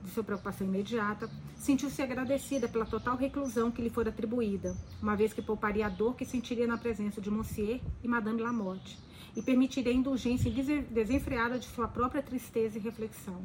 de 0.00 0.10
sua 0.10 0.22
preocupação 0.22 0.66
imediata, 0.66 1.28
sentiu-se 1.56 2.00
agradecida 2.00 2.68
pela 2.68 2.86
total 2.86 3.16
reclusão 3.16 3.70
que 3.70 3.82
lhe 3.82 3.90
foi 3.90 4.06
atribuída, 4.06 4.76
uma 5.02 5.16
vez 5.16 5.32
que 5.32 5.42
pouparia 5.42 5.86
a 5.86 5.90
dor 5.90 6.14
que 6.14 6.24
sentiria 6.24 6.66
na 6.66 6.78
presença 6.78 7.20
de 7.20 7.30
Monsieur 7.30 7.80
e 8.02 8.08
Madame 8.08 8.40
Lamotte, 8.40 8.98
e 9.36 9.42
permitiria 9.42 9.92
a 9.92 9.94
indulgência 9.94 10.50
desenfreada 10.90 11.58
de 11.58 11.66
sua 11.66 11.88
própria 11.88 12.22
tristeza 12.22 12.78
e 12.78 12.80
reflexão. 12.80 13.42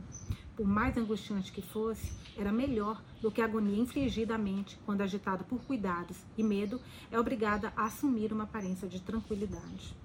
Por 0.55 0.67
mais 0.67 0.97
angustiante 0.97 1.51
que 1.51 1.61
fosse, 1.61 2.11
era 2.37 2.51
melhor 2.51 3.01
do 3.21 3.31
que 3.31 3.41
a 3.41 3.45
agonia 3.45 3.81
infligida 3.81 4.35
à 4.35 4.37
mente 4.37 4.77
quando 4.85 5.01
agitada 5.01 5.43
por 5.43 5.61
cuidados 5.63 6.17
e 6.37 6.43
medo 6.43 6.81
é 7.09 7.19
obrigada 7.19 7.71
a 7.75 7.85
assumir 7.85 8.33
uma 8.33 8.43
aparência 8.43 8.87
de 8.87 8.99
tranquilidade. 8.99 9.95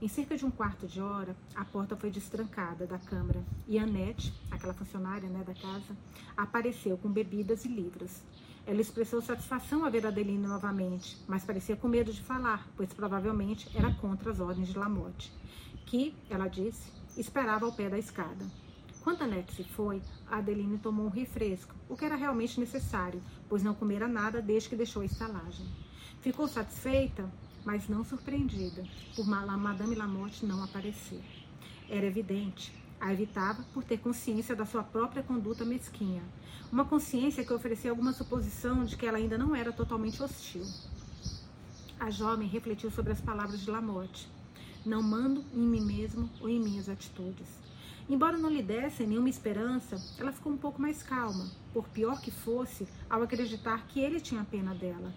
Em 0.00 0.08
cerca 0.08 0.36
de 0.36 0.44
um 0.44 0.50
quarto 0.50 0.86
de 0.86 1.00
hora, 1.00 1.34
a 1.54 1.64
porta 1.64 1.96
foi 1.96 2.10
destrancada 2.10 2.86
da 2.86 2.98
câmara 2.98 3.42
e 3.66 3.78
Annette, 3.78 4.30
aquela 4.50 4.74
funcionária 4.74 5.26
né, 5.26 5.42
da 5.42 5.54
casa, 5.54 5.96
apareceu 6.36 6.98
com 6.98 7.08
bebidas 7.08 7.64
e 7.64 7.68
livros. 7.68 8.22
Ela 8.66 8.80
expressou 8.80 9.22
satisfação 9.22 9.84
a 9.84 9.90
ver 9.90 10.04
Adeline 10.04 10.44
novamente, 10.44 11.16
mas 11.28 11.44
parecia 11.44 11.76
com 11.76 11.86
medo 11.86 12.12
de 12.12 12.20
falar, 12.20 12.66
pois 12.76 12.92
provavelmente 12.92 13.70
era 13.72 13.94
contra 13.94 14.32
as 14.32 14.40
ordens 14.40 14.68
de 14.68 14.76
Lamotte, 14.76 15.32
que, 15.86 16.12
ela 16.28 16.48
disse, 16.48 16.90
esperava 17.16 17.64
ao 17.64 17.72
pé 17.72 17.88
da 17.88 17.96
escada. 17.96 18.44
Quando 19.04 19.22
Annette 19.22 19.54
se 19.54 19.62
foi, 19.62 20.02
Adeline 20.28 20.78
tomou 20.78 21.06
um 21.06 21.10
refresco, 21.10 21.72
o 21.88 21.96
que 21.96 22.04
era 22.04 22.16
realmente 22.16 22.58
necessário, 22.58 23.22
pois 23.48 23.62
não 23.62 23.72
comera 23.72 24.08
nada 24.08 24.42
desde 24.42 24.68
que 24.68 24.74
deixou 24.74 25.02
a 25.02 25.06
estalagem. 25.06 25.64
Ficou 26.20 26.48
satisfeita, 26.48 27.30
mas 27.64 27.88
não 27.88 28.04
surpreendida, 28.04 28.82
por 29.14 29.24
Madame 29.24 29.94
Lamotte 29.94 30.44
não 30.44 30.64
aparecer. 30.64 31.22
Era 31.88 32.04
evidente, 32.04 32.74
a 33.00 33.12
evitava 33.12 33.62
por 33.72 33.84
ter 33.84 33.98
consciência 33.98 34.56
da 34.56 34.66
sua 34.66 34.82
própria 34.82 35.22
conduta 35.22 35.64
mesquinha, 35.64 36.24
uma 36.72 36.84
consciência 36.84 37.44
que 37.44 37.52
oferecia 37.52 37.90
alguma 37.90 38.12
suposição 38.12 38.84
de 38.84 38.96
que 38.96 39.06
ela 39.06 39.18
ainda 39.18 39.38
não 39.38 39.54
era 39.54 39.72
totalmente 39.72 40.22
hostil. 40.22 40.64
A 41.98 42.10
jovem 42.10 42.48
refletiu 42.48 42.90
sobre 42.90 43.12
as 43.12 43.20
palavras 43.20 43.60
de 43.60 43.70
Lamotte. 43.70 44.28
Não 44.84 45.02
mando 45.02 45.44
em 45.54 45.60
mim 45.60 45.80
mesmo 45.80 46.28
ou 46.40 46.48
em 46.48 46.60
minhas 46.60 46.88
atitudes. 46.88 47.48
Embora 48.08 48.38
não 48.38 48.50
lhe 48.50 48.62
dessem 48.62 49.06
nenhuma 49.06 49.28
esperança, 49.28 49.96
ela 50.18 50.30
ficou 50.30 50.52
um 50.52 50.56
pouco 50.56 50.80
mais 50.80 51.02
calma, 51.02 51.50
por 51.72 51.88
pior 51.88 52.20
que 52.20 52.30
fosse, 52.30 52.86
ao 53.10 53.22
acreditar 53.22 53.86
que 53.88 53.98
ele 53.98 54.20
tinha 54.20 54.44
pena 54.44 54.74
dela. 54.74 55.12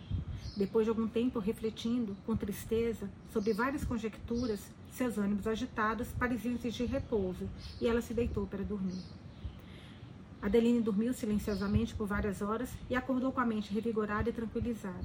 Depois 0.58 0.86
de 0.86 0.90
algum 0.90 1.08
tempo 1.08 1.38
refletindo, 1.38 2.18
com 2.26 2.36
tristeza, 2.36 3.10
sobre 3.32 3.54
várias 3.54 3.86
conjecturas, 3.86 4.72
seus 4.92 5.18
ânimos 5.18 5.46
agitados 5.46 6.08
pareciam 6.18 6.56
exigir 6.56 6.90
repouso, 6.90 7.48
e 7.80 7.88
ela 7.88 8.02
se 8.02 8.14
deitou 8.14 8.48
para 8.48 8.64
dormir. 8.64 9.04
Adeline 10.42 10.82
dormiu 10.82 11.14
silenciosamente 11.14 11.94
por 11.94 12.08
várias 12.08 12.42
horas 12.42 12.70
e 12.90 12.96
acordou 12.96 13.32
com 13.32 13.42
a 13.42 13.46
mente 13.46 13.74
revigorada 13.74 14.30
e 14.30 14.34
tranquilizada. 14.34 15.04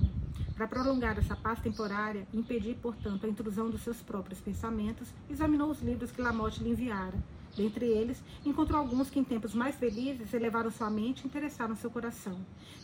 Para 0.55 0.69
prolongar 0.69 1.19
essa 1.19 1.35
paz 1.35 1.61
temporária 1.61 2.26
e 2.33 2.38
impedir, 2.38 2.76
portanto, 2.76 3.26
a 3.26 3.29
intrusão 3.29 3.69
dos 3.69 3.83
seus 3.83 4.00
próprios 4.00 4.41
pensamentos, 4.41 5.12
examinou 5.29 5.69
os 5.69 5.83
livros 5.83 6.12
que 6.12 6.23
Lamotte 6.23 6.62
lhe 6.62 6.71
enviara. 6.71 7.19
Dentre 7.57 7.87
eles, 7.87 8.23
encontrou 8.45 8.79
alguns 8.79 9.11
que, 9.11 9.19
em 9.19 9.25
tempos 9.25 9.55
mais 9.55 9.75
felizes, 9.75 10.33
elevaram 10.33 10.71
sua 10.71 10.88
mente 10.88 11.23
e 11.23 11.26
interessaram 11.26 11.75
seu 11.75 11.91
coração. 11.91 12.38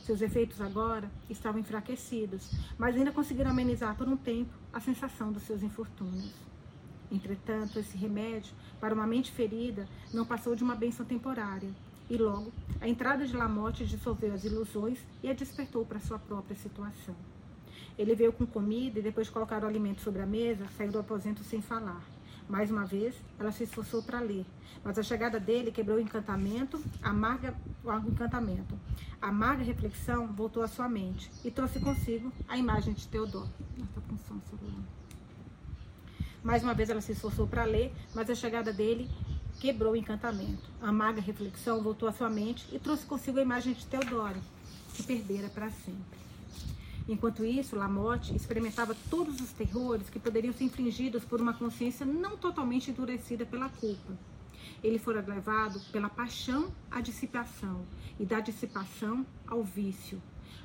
Seus 0.04 0.21
efeitos 0.21 0.61
agora 0.61 1.09
estavam 1.28 1.61
enfraquecidos, 1.61 2.50
mas 2.76 2.97
ainda 2.97 3.12
conseguiram 3.12 3.52
amenizar 3.52 3.97
por 3.97 4.09
um 4.09 4.16
tempo 4.16 4.52
a 4.73 4.80
sensação 4.80 5.30
dos 5.30 5.45
seus 5.45 5.62
infortúnios. 5.62 6.35
Entretanto, 7.11 7.78
esse 7.78 7.97
remédio, 7.97 8.52
para 8.80 8.95
uma 8.95 9.07
mente 9.07 9.30
ferida, 9.30 9.88
não 10.12 10.25
passou 10.25 10.54
de 10.54 10.62
uma 10.62 10.76
bênção 10.76 11.04
temporária, 11.04 11.71
e 12.11 12.19
logo 12.19 12.52
a 12.81 12.88
entrada 12.88 13.26
de 13.26 13.37
Lamotte 13.37 13.87
dissolveu 13.87 14.35
as 14.35 14.45
ilusões 14.45 14.99
e 15.23 15.31
a 15.31 15.33
despertou 15.33 15.87
para 15.87 16.00
sua 16.00 16.19
própria 16.19 16.57
situação. 16.57 17.14
Ele 17.97 18.14
veio 18.14 18.33
com 18.33 18.47
comida 18.47 18.99
e 18.99 19.02
depois 19.02 19.26
de 19.26 19.33
colocar 19.33 19.62
o 19.62 19.67
alimento 19.67 20.00
sobre 20.00 20.21
a 20.21 20.26
mesa, 20.26 20.67
saiu 20.76 20.90
do 20.90 20.99
aposento 20.99 21.45
sem 21.45 21.62
falar. 21.62 22.02
Mais 22.49 22.71
uma 22.71 22.85
vez, 22.85 23.14
ela 23.38 23.52
se 23.52 23.64
esforçou 23.64 24.02
para 24.02 24.19
ler, 24.19 24.45
mas 24.83 24.99
a 24.99 25.02
chegada 25.02 25.38
dele 25.38 25.71
quebrou 25.71 25.99
o 25.99 26.00
encantamento, 26.00 26.83
amarga 27.02 27.55
o 27.85 27.93
encantamento. 28.09 28.75
A 29.21 29.29
amarga 29.29 29.62
reflexão 29.62 30.26
voltou 30.29 30.62
à 30.62 30.69
sua 30.69 30.88
mente 30.88 31.31
e 31.45 31.50
trouxe 31.50 31.79
consigo 31.79 32.33
a 32.49 32.57
imagem 32.57 32.95
de 32.95 33.07
Teodoro. 33.07 33.49
Tá. 33.49 34.02
Mais 36.43 36.64
uma 36.64 36.73
vez 36.73 36.88
ela 36.88 37.02
se 37.02 37.12
esforçou 37.12 37.47
para 37.47 37.64
ler, 37.64 37.93
mas 38.14 38.31
a 38.31 38.35
chegada 38.35 38.73
dele 38.73 39.09
quebrou 39.61 39.93
o 39.93 39.97
encantamento. 39.97 40.71
A 40.81 40.88
amarga 40.88 41.21
reflexão 41.21 41.83
voltou 41.83 42.09
à 42.09 42.12
sua 42.12 42.31
mente 42.31 42.67
e 42.73 42.79
trouxe 42.79 43.05
consigo 43.05 43.38
a 43.38 43.43
imagem 43.43 43.75
de 43.75 43.87
Teodoro, 43.87 44.40
que 44.95 45.02
perdera 45.02 45.50
para 45.50 45.71
sempre. 45.71 46.19
Enquanto 47.07 47.45
isso, 47.45 47.76
Lamotte 47.76 48.35
experimentava 48.35 48.97
todos 49.11 49.40
os 49.40 49.52
terrores 49.52 50.09
que 50.09 50.19
poderiam 50.19 50.55
ser 50.55 50.64
infligidos 50.64 51.25
por 51.25 51.40
uma 51.40 51.52
consciência 51.52 52.07
não 52.07 52.37
totalmente 52.38 52.90
endurecida 52.90 53.45
pela 53.45 53.69
culpa. 53.69 54.17
Ele 54.83 54.99
fora 54.99 55.23
levado 55.26 55.79
pela 55.93 56.09
paixão 56.09 56.73
à 56.90 57.02
dissipação 57.02 57.85
e 58.19 58.25
da 58.25 58.40
dissipação 58.40 59.26
ao 59.47 59.62
vício. 59.62 60.23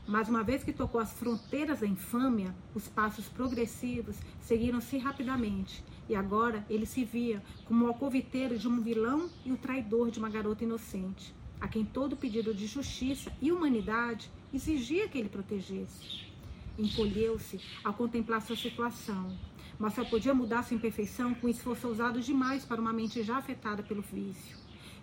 Mas 0.07 0.29
uma 0.29 0.43
vez 0.43 0.63
que 0.63 0.71
tocou 0.71 1.01
as 1.01 1.11
fronteiras 1.11 1.81
da 1.81 1.87
infâmia, 1.87 2.55
os 2.73 2.87
passos 2.87 3.27
progressivos 3.27 4.15
seguiram-se 4.39 4.97
rapidamente 4.97 5.83
e 6.07 6.15
agora 6.15 6.65
ele 6.69 6.85
se 6.85 7.03
via 7.03 7.41
como 7.65 7.85
o 7.85 7.87
alcoviteiro 7.87 8.57
de 8.57 8.67
um 8.67 8.81
vilão 8.81 9.29
e 9.45 9.51
o 9.51 9.57
traidor 9.57 10.11
de 10.11 10.19
uma 10.19 10.29
garota 10.29 10.63
inocente, 10.63 11.33
a 11.59 11.67
quem 11.67 11.83
todo 11.83 12.15
pedido 12.15 12.53
de 12.53 12.67
justiça 12.67 13.31
e 13.41 13.51
humanidade 13.51 14.29
exigia 14.53 15.07
que 15.07 15.17
ele 15.17 15.29
protegesse. 15.29 16.25
Encolheu-se 16.77 17.59
ao 17.83 17.93
contemplar 17.93 18.41
sua 18.41 18.55
situação, 18.55 19.37
mas 19.79 19.93
só 19.93 20.03
podia 20.05 20.33
mudar 20.33 20.63
sua 20.63 20.75
imperfeição 20.75 21.33
com 21.33 21.49
esforço 21.49 21.87
ousado 21.87 22.21
demais 22.21 22.65
para 22.65 22.81
uma 22.81 22.93
mente 22.93 23.23
já 23.23 23.37
afetada 23.37 23.83
pelo 23.83 24.01
vício. 24.01 24.57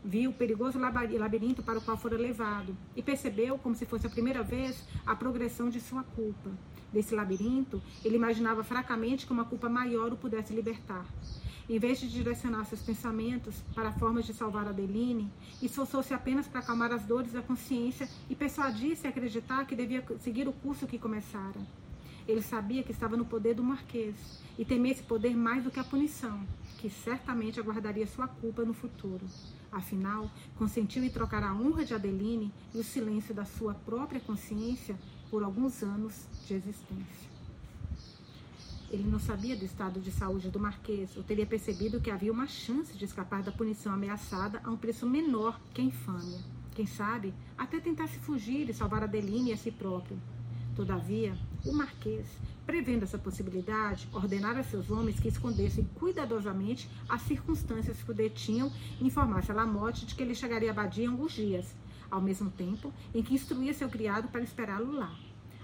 Viu 0.04 0.30
o 0.30 0.34
perigoso 0.34 0.78
labirinto 0.78 1.62
para 1.62 1.78
o 1.78 1.82
qual 1.82 1.96
fora 1.96 2.16
levado 2.16 2.76
e 2.96 3.02
percebeu, 3.02 3.56
como 3.58 3.74
se 3.74 3.86
fosse 3.86 4.06
a 4.06 4.10
primeira 4.10 4.42
vez, 4.42 4.84
a 5.06 5.14
progressão 5.14 5.70
de 5.70 5.80
sua 5.80 6.02
culpa. 6.02 6.50
Desse 6.92 7.14
labirinto, 7.14 7.80
ele 8.04 8.16
imaginava 8.16 8.62
fracamente 8.62 9.26
que 9.26 9.32
uma 9.32 9.44
culpa 9.44 9.68
maior 9.68 10.12
o 10.12 10.16
pudesse 10.16 10.52
libertar. 10.52 11.06
Em 11.68 11.78
vez 11.78 11.98
de 12.00 12.08
direcionar 12.08 12.64
seus 12.66 12.82
pensamentos 12.82 13.54
para 13.74 13.92
formas 13.92 14.26
de 14.26 14.34
salvar 14.34 14.68
Adeline, 14.68 15.30
esforçou-se 15.62 16.12
apenas 16.12 16.46
para 16.46 16.60
acalmar 16.60 16.92
as 16.92 17.04
dores 17.04 17.32
da 17.32 17.40
consciência 17.40 18.08
e 18.28 18.34
persuadir-se 18.34 19.06
a 19.06 19.10
acreditar 19.10 19.64
que 19.64 19.76
devia 19.76 20.04
seguir 20.20 20.46
o 20.46 20.52
curso 20.52 20.86
que 20.86 20.98
começara. 20.98 21.60
Ele 22.28 22.42
sabia 22.42 22.82
que 22.82 22.92
estava 22.92 23.16
no 23.16 23.24
poder 23.24 23.54
do 23.54 23.64
Marquês 23.64 24.42
e 24.58 24.64
temia 24.64 24.92
esse 24.92 25.02
poder 25.02 25.34
mais 25.34 25.64
do 25.64 25.70
que 25.70 25.80
a 25.80 25.84
punição, 25.84 26.46
que 26.78 26.90
certamente 26.90 27.58
aguardaria 27.58 28.06
sua 28.06 28.28
culpa 28.28 28.64
no 28.64 28.74
futuro. 28.74 29.24
Afinal, 29.70 30.30
consentiu 30.58 31.02
em 31.02 31.10
trocar 31.10 31.42
a 31.42 31.54
honra 31.54 31.84
de 31.84 31.94
Adeline 31.94 32.52
e 32.74 32.78
o 32.78 32.84
silêncio 32.84 33.34
da 33.34 33.44
sua 33.44 33.72
própria 33.72 34.20
consciência 34.20 34.96
por 35.32 35.42
alguns 35.42 35.82
anos 35.82 36.26
de 36.46 36.52
existência. 36.52 37.30
Ele 38.90 39.08
não 39.08 39.18
sabia 39.18 39.56
do 39.56 39.64
estado 39.64 39.98
de 39.98 40.12
saúde 40.12 40.50
do 40.50 40.60
Marquês, 40.60 41.16
ou 41.16 41.22
teria 41.22 41.46
percebido 41.46 42.02
que 42.02 42.10
havia 42.10 42.30
uma 42.30 42.46
chance 42.46 42.94
de 42.94 43.06
escapar 43.06 43.42
da 43.42 43.50
punição 43.50 43.94
ameaçada 43.94 44.60
a 44.62 44.70
um 44.70 44.76
preço 44.76 45.06
menor 45.06 45.58
que 45.72 45.80
a 45.80 45.84
infâmia. 45.84 46.38
Quem 46.74 46.84
sabe, 46.84 47.32
até 47.56 47.80
tentasse 47.80 48.18
fugir 48.18 48.68
e 48.68 48.74
salvar 48.74 49.04
Adeline 49.04 49.48
e 49.48 49.52
a 49.54 49.56
si 49.56 49.70
próprio. 49.70 50.20
Todavia, 50.76 51.34
o 51.64 51.72
Marquês, 51.72 52.26
prevendo 52.66 53.04
essa 53.04 53.16
possibilidade, 53.16 54.06
ordenara 54.12 54.60
a 54.60 54.64
seus 54.64 54.90
homens 54.90 55.18
que 55.18 55.28
escondessem 55.28 55.88
cuidadosamente 55.94 56.90
as 57.08 57.22
circunstâncias 57.22 58.02
que 58.02 58.10
o 58.10 58.14
detinham 58.14 58.70
e 59.00 59.06
informasse 59.06 59.50
a 59.50 59.54
Lamotte 59.54 60.04
de 60.04 60.14
que 60.14 60.22
ele 60.22 60.34
chegaria 60.34 60.70
a 60.70 60.74
Badia 60.74 61.06
em 61.06 61.08
alguns 61.08 61.32
dias, 61.32 61.74
ao 62.12 62.20
mesmo 62.20 62.50
tempo 62.50 62.92
em 63.14 63.22
que 63.22 63.34
instruía 63.34 63.72
seu 63.72 63.88
criado 63.88 64.28
para 64.28 64.42
esperá-lo 64.42 64.92
lá. 64.92 65.16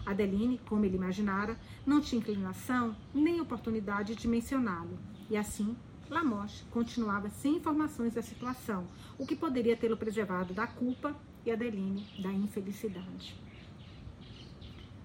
Adeline, 0.06 0.58
como 0.66 0.86
ele 0.86 0.96
imaginara, 0.96 1.54
não 1.84 2.00
tinha 2.00 2.18
inclinação 2.18 2.96
nem 3.14 3.38
oportunidade 3.42 4.14
de 4.14 4.26
mencioná-lo. 4.26 4.98
E 5.28 5.36
assim, 5.36 5.76
Lamoche 6.08 6.64
continuava 6.70 7.28
sem 7.28 7.56
informações 7.56 8.14
da 8.14 8.22
situação, 8.22 8.88
o 9.18 9.26
que 9.26 9.36
poderia 9.36 9.76
tê-lo 9.76 9.98
preservado 9.98 10.54
da 10.54 10.66
culpa 10.66 11.14
e 11.44 11.50
Adeline 11.50 12.06
da 12.18 12.32
infelicidade. 12.32 13.36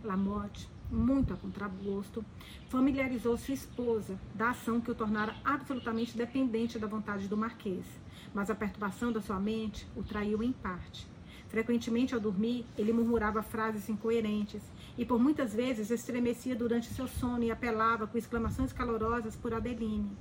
Lamotte, 0.02 0.70
muito 0.90 1.34
a 1.34 1.38
contragosto, 1.38 2.24
familiarizou 2.70 3.38
sua 3.38 3.54
esposa 3.54 4.18
da 4.34 4.52
ação 4.52 4.80
que 4.80 4.92
o 4.92 4.96
tornara 4.96 5.36
absolutamente 5.44 6.16
dependente 6.16 6.80
da 6.80 6.88
vontade 6.88 7.28
do 7.28 7.36
Marquês, 7.36 7.86
mas 8.34 8.50
a 8.50 8.56
perturbação 8.56 9.12
da 9.12 9.20
sua 9.20 9.40
mente 9.40 9.86
o 9.98 10.04
traiu 10.04 10.42
em 10.42 10.54
parte. 10.54 11.13
Frequentemente, 11.54 12.16
ao 12.16 12.20
dormir, 12.20 12.66
ele 12.76 12.92
murmurava 12.92 13.44
frases 13.44 13.88
incoerentes 13.88 14.64
e 14.98 15.06
por 15.06 15.20
muitas 15.20 15.54
vezes 15.54 15.92
estremecia 15.92 16.56
durante 16.56 16.92
seu 16.92 17.08
sono 17.08 17.44
e 17.44 17.52
apelava 17.52 18.08
com 18.08 18.18
exclamações 18.18 18.74
calorosas 18.74 19.36
por 19.36 19.54
Adeline. 19.54 20.18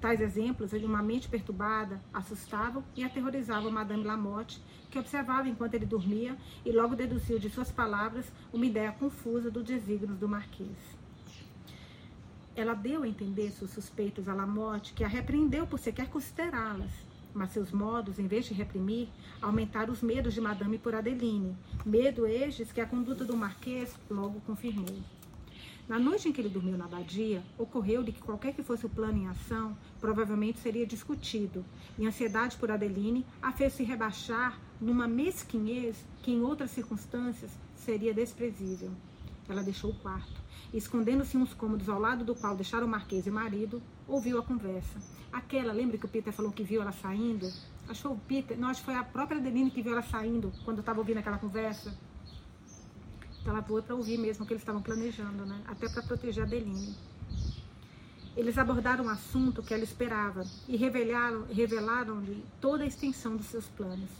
Tais 0.00 0.22
exemplos 0.22 0.70
de 0.70 0.86
uma 0.86 1.02
mente 1.02 1.28
perturbada 1.28 2.00
assustavam 2.14 2.82
e 2.96 3.04
aterrorizavam 3.04 3.70
Madame 3.70 4.04
Lamotte, 4.04 4.62
que 4.90 4.98
observava 4.98 5.50
enquanto 5.50 5.74
ele 5.74 5.84
dormia 5.84 6.34
e 6.64 6.72
logo 6.72 6.96
deduziu 6.96 7.38
de 7.38 7.50
suas 7.50 7.70
palavras 7.70 8.32
uma 8.50 8.64
ideia 8.64 8.90
confusa 8.90 9.50
do 9.50 9.62
desígnio 9.62 10.16
do 10.16 10.26
Marquês. 10.26 10.78
Ela 12.56 12.72
deu 12.72 13.02
a 13.02 13.08
entender 13.08 13.50
seus 13.50 13.70
suspeitos 13.72 14.30
a 14.30 14.34
Lamotte, 14.34 14.94
que 14.94 15.04
a 15.04 15.08
repreendeu 15.08 15.66
por 15.66 15.78
sequer 15.78 16.08
considerá-las 16.08 17.09
mas 17.34 17.52
seus 17.52 17.72
modos, 17.72 18.18
em 18.18 18.26
vez 18.26 18.46
de 18.46 18.54
reprimir, 18.54 19.08
aumentaram 19.40 19.92
os 19.92 20.02
medos 20.02 20.34
de 20.34 20.40
Madame 20.40 20.78
por 20.78 20.94
Adeline, 20.94 21.56
medo 21.84 22.26
estes 22.26 22.72
que 22.72 22.80
a 22.80 22.86
conduta 22.86 23.24
do 23.24 23.36
Marquês 23.36 23.94
logo 24.10 24.40
confirmou. 24.42 24.98
Na 25.90 25.98
noite 25.98 26.28
em 26.28 26.32
que 26.32 26.40
ele 26.40 26.48
dormiu 26.48 26.78
na 26.78 26.84
abadia, 26.84 27.42
ocorreu-lhe 27.58 28.12
que 28.12 28.22
qualquer 28.22 28.54
que 28.54 28.62
fosse 28.62 28.86
o 28.86 28.88
plano 28.88 29.18
em 29.18 29.26
ação, 29.26 29.76
provavelmente 30.00 30.60
seria 30.60 30.86
discutido, 30.86 31.64
e 31.98 32.06
a 32.06 32.08
ansiedade 32.10 32.56
por 32.56 32.70
Adeline 32.70 33.26
a 33.42 33.50
fez-se 33.50 33.82
rebaixar 33.82 34.60
numa 34.80 35.08
mesquinhez 35.08 35.96
que 36.22 36.30
em 36.30 36.42
outras 36.42 36.70
circunstâncias 36.70 37.50
seria 37.74 38.14
desprezível. 38.14 38.92
Ela 39.48 39.64
deixou 39.64 39.90
o 39.90 39.96
quarto, 39.96 40.40
escondendo-se 40.72 41.36
uns 41.36 41.52
cômodos 41.52 41.88
ao 41.88 41.98
lado 41.98 42.24
do 42.24 42.36
qual 42.36 42.54
deixaram 42.54 42.86
o 42.86 42.90
Marquês 42.90 43.26
e 43.26 43.30
o 43.30 43.32
marido, 43.32 43.82
ouviu 44.10 44.38
a 44.38 44.42
conversa 44.42 44.98
Aquela, 45.32 45.72
lembra 45.72 45.96
que 45.96 46.04
o 46.04 46.08
Peter 46.08 46.32
falou 46.32 46.50
que 46.50 46.64
viu 46.64 46.82
ela 46.82 46.90
saindo? 46.90 47.50
Achou 47.88 48.12
o 48.12 48.18
Peter? 48.18 48.58
Não, 48.58 48.68
acho 48.68 48.80
que 48.80 48.86
foi 48.86 48.96
a 48.96 49.04
própria 49.04 49.38
Adeline 49.38 49.70
que 49.70 49.80
viu 49.80 49.92
ela 49.92 50.02
saindo 50.02 50.52
quando 50.64 50.80
estava 50.80 50.98
ouvindo 50.98 51.18
aquela 51.18 51.38
conversa. 51.38 51.96
Então 53.40 53.54
ela 53.54 53.62
foi 53.62 53.80
para 53.80 53.94
ouvir 53.94 54.18
mesmo 54.18 54.44
o 54.44 54.46
que 54.46 54.52
eles 54.52 54.62
estavam 54.62 54.82
planejando, 54.82 55.46
né? 55.46 55.62
Até 55.66 55.88
para 55.88 56.02
proteger 56.02 56.42
a 56.42 56.46
Adeline. 56.46 56.96
Eles 58.36 58.58
abordaram 58.58 59.04
um 59.04 59.08
assunto 59.08 59.62
que 59.62 59.72
ela 59.72 59.84
esperava 59.84 60.44
e 60.68 60.76
revelaram-lhe 60.76 61.52
revelaram 61.54 62.22
toda 62.60 62.82
a 62.82 62.86
extensão 62.86 63.36
dos 63.36 63.46
seus 63.46 63.66
planos. 63.68 64.10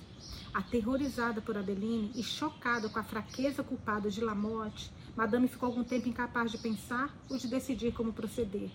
Aterrorizada 0.55 1.41
por 1.41 1.57
Adeline 1.57 2.13
e 2.15 2.23
chocada 2.23 2.89
com 2.89 2.99
a 2.99 3.05
fraqueza 3.05 3.65
culpada 3.65 4.11
de 4.11 4.21
Lamotte, 4.21 4.93
Madame 5.17 5.49
ficou 5.49 5.69
algum 5.69 5.83
tempo 5.83 6.09
incapaz 6.09 6.53
de 6.53 6.59
pensar 6.59 7.15
ou 7.29 7.37
de 7.37 7.49
decidir 7.49 7.93
como 7.93 8.13
proceder. 8.13 8.71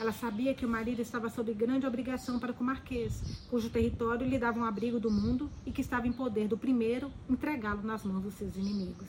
Ela 0.00 0.12
sabia 0.12 0.54
que 0.54 0.64
o 0.64 0.68
marido 0.68 1.02
estava 1.02 1.28
sob 1.28 1.52
grande 1.52 1.84
obrigação 1.84 2.38
para 2.38 2.52
com 2.52 2.62
o 2.62 2.66
Marquês, 2.66 3.20
cujo 3.50 3.68
território 3.68 4.28
lhe 4.28 4.38
dava 4.38 4.60
um 4.60 4.64
abrigo 4.64 5.00
do 5.00 5.10
mundo 5.10 5.50
e 5.66 5.72
que 5.72 5.80
estava 5.80 6.06
em 6.06 6.12
poder 6.12 6.46
do 6.46 6.56
primeiro 6.56 7.10
entregá-lo 7.28 7.82
nas 7.82 8.04
mãos 8.04 8.22
dos 8.22 8.34
seus 8.34 8.56
inimigos. 8.56 9.08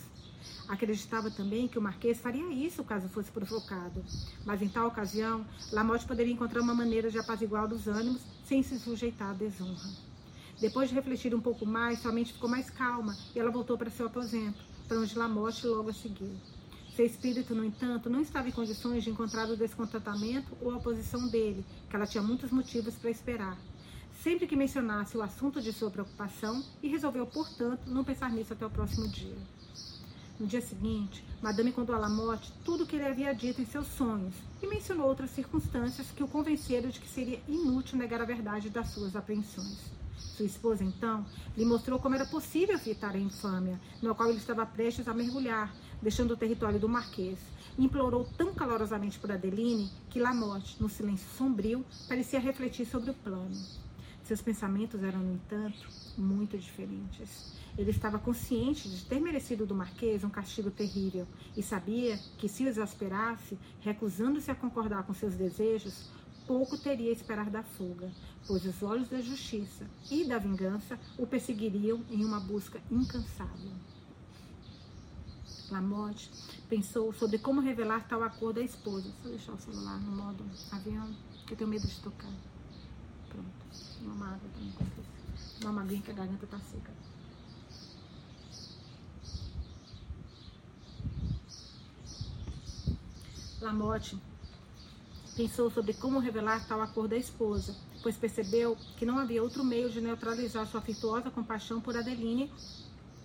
Acreditava 0.67 1.29
também 1.29 1.67
que 1.67 1.77
o 1.77 1.81
Marquês 1.81 2.19
faria 2.19 2.51
isso 2.51 2.83
caso 2.83 3.07
fosse 3.07 3.31
provocado. 3.31 4.03
Mas 4.43 4.63
em 4.63 4.69
tal 4.69 4.87
ocasião, 4.87 5.45
Lamotte 5.71 6.07
poderia 6.07 6.33
encontrar 6.33 6.61
uma 6.61 6.73
maneira 6.73 7.11
de 7.11 7.19
apaziguar 7.19 7.71
os 7.71 7.87
ânimos 7.87 8.21
sem 8.45 8.63
se 8.63 8.79
sujeitar 8.79 9.29
à 9.29 9.33
desonra. 9.33 9.89
Depois 10.59 10.89
de 10.89 10.95
refletir 10.95 11.35
um 11.35 11.41
pouco 11.41 11.67
mais, 11.67 11.99
sua 11.99 12.11
mente 12.11 12.33
ficou 12.33 12.49
mais 12.49 12.69
calma 12.71 13.15
e 13.35 13.39
ela 13.39 13.51
voltou 13.51 13.77
para 13.77 13.91
seu 13.91 14.07
aposento, 14.07 14.59
para 14.87 14.99
onde 14.99 15.17
Lamotte 15.17 15.67
logo 15.67 15.89
a 15.89 15.93
seguiu. 15.93 16.35
Seu 16.95 17.05
espírito, 17.05 17.55
no 17.55 17.63
entanto, 17.63 18.09
não 18.09 18.21
estava 18.21 18.49
em 18.49 18.51
condições 18.51 19.03
de 19.03 19.09
encontrar 19.09 19.49
o 19.49 19.55
descontentamento 19.55 20.57
ou 20.61 20.71
a 20.71 20.77
oposição 20.77 21.27
dele, 21.27 21.65
que 21.89 21.95
ela 21.95 22.05
tinha 22.05 22.21
muitos 22.21 22.51
motivos 22.51 22.95
para 22.95 23.09
esperar. 23.09 23.57
Sempre 24.21 24.47
que 24.47 24.55
mencionasse 24.55 25.15
o 25.15 25.21
assunto 25.21 25.61
de 25.61 25.71
sua 25.71 25.89
preocupação, 25.89 26.61
e 26.83 26.89
resolveu, 26.89 27.25
portanto, 27.25 27.87
não 27.87 28.03
pensar 28.03 28.31
nisso 28.31 28.51
até 28.51 28.65
o 28.65 28.69
próximo 28.69 29.07
dia. 29.07 29.37
No 30.39 30.47
dia 30.47 30.61
seguinte, 30.61 31.23
Madame 31.41 31.71
contou 31.73 31.93
a 31.93 31.99
Lamotte 31.99 32.53
tudo 32.63 32.85
o 32.85 32.87
que 32.87 32.95
ele 32.95 33.05
havia 33.05 33.33
dito 33.33 33.61
em 33.61 33.65
seus 33.65 33.87
sonhos 33.87 34.33
e 34.61 34.67
mencionou 34.67 35.05
outras 35.05 35.31
circunstâncias 35.31 36.11
que 36.11 36.23
o 36.23 36.29
convenceram 36.29 36.89
de 36.89 36.99
que 36.99 37.09
seria 37.09 37.41
inútil 37.45 37.97
negar 37.97 38.21
a 38.21 38.25
verdade 38.25 38.69
das 38.69 38.87
suas 38.89 39.17
apreensões. 39.17 39.91
Sua 40.19 40.45
esposa, 40.45 40.83
então, 40.83 41.25
lhe 41.57 41.65
mostrou 41.65 41.99
como 41.99 42.15
era 42.15 42.25
possível 42.25 42.75
evitar 42.75 43.15
a 43.15 43.19
infâmia, 43.19 43.79
no 44.01 44.13
qual 44.13 44.29
ele 44.29 44.37
estava 44.37 44.65
prestes 44.65 45.07
a 45.07 45.13
mergulhar, 45.13 45.73
deixando 46.01 46.31
o 46.31 46.37
território 46.37 46.79
do 46.79 46.87
Marquês, 46.87 47.39
implorou 47.77 48.27
tão 48.37 48.53
calorosamente 48.53 49.19
por 49.19 49.31
Adeline 49.31 49.89
que 50.09 50.19
Lamotte, 50.19 50.81
no 50.81 50.89
silêncio 50.89 51.29
sombrio, 51.37 51.85
parecia 52.07 52.39
refletir 52.39 52.85
sobre 52.85 53.11
o 53.11 53.13
plano. 53.13 53.55
Seus 54.23 54.41
pensamentos 54.41 55.01
eram, 55.03 55.19
no 55.19 55.33
entanto, 55.33 55.89
muito 56.17 56.57
diferentes. 56.57 57.57
Ele 57.77 57.91
estava 57.91 58.19
consciente 58.19 58.89
de 58.89 59.05
ter 59.05 59.19
merecido 59.19 59.65
do 59.65 59.73
Marquês 59.73 60.23
um 60.23 60.29
castigo 60.29 60.69
terrível 60.69 61.25
e 61.55 61.63
sabia 61.63 62.19
que, 62.37 62.47
se 62.47 62.63
o 62.63 62.67
exasperasse, 62.67 63.57
recusando-se 63.81 64.51
a 64.51 64.55
concordar 64.55 65.03
com 65.03 65.13
seus 65.13 65.35
desejos, 65.35 66.09
pouco 66.49 66.75
teria 66.75 67.11
a 67.11 67.13
esperar 67.13 67.47
da 67.47 67.61
fuga, 67.61 68.11
pois 68.47 68.65
os 68.65 68.81
olhos 68.81 69.07
da 69.07 69.21
justiça 69.21 69.85
e 70.09 70.25
da 70.25 70.39
vingança 70.39 70.97
o 71.15 71.27
perseguiriam 71.27 72.03
em 72.09 72.25
uma 72.25 72.39
busca 72.39 72.81
incansável. 72.89 73.71
Lamotte 75.69 76.31
pensou 76.67 77.13
sobre 77.13 77.37
como 77.37 77.61
revelar 77.61 78.07
tal 78.07 78.23
acordo 78.23 78.59
à 78.59 78.63
esposa. 78.63 79.13
Vou 79.21 79.31
deixar 79.31 79.51
o 79.51 79.59
celular 79.59 79.99
no 79.99 80.11
modo 80.11 80.43
avião, 80.71 81.13
que 81.45 81.53
eu 81.53 81.57
tenho 81.57 81.69
medo 81.69 81.85
de 81.85 81.99
tocar. 81.99 82.33
Pronto. 83.29 83.47
Uma 84.01 84.29
água 84.29 84.49
também 84.51 84.73
Uma 85.61 85.71
maguinha 85.71 86.01
que 86.01 86.09
a 86.09 86.15
garganta 86.15 86.47
tá 86.47 86.57
seca. 86.57 86.91
Lamotte 93.61 94.17
Pensou 95.35 95.69
sobre 95.71 95.93
como 95.93 96.19
revelar 96.19 96.67
tal 96.67 96.81
acordo 96.81 97.13
à 97.13 97.17
esposa, 97.17 97.75
pois 98.01 98.17
percebeu 98.17 98.75
que 98.97 99.05
não 99.05 99.17
havia 99.17 99.41
outro 99.41 99.63
meio 99.63 99.89
de 99.89 100.01
neutralizar 100.01 100.67
sua 100.67 100.79
afetuosa 100.79 101.31
compaixão 101.31 101.79
por 101.79 101.95
Adeline 101.95 102.51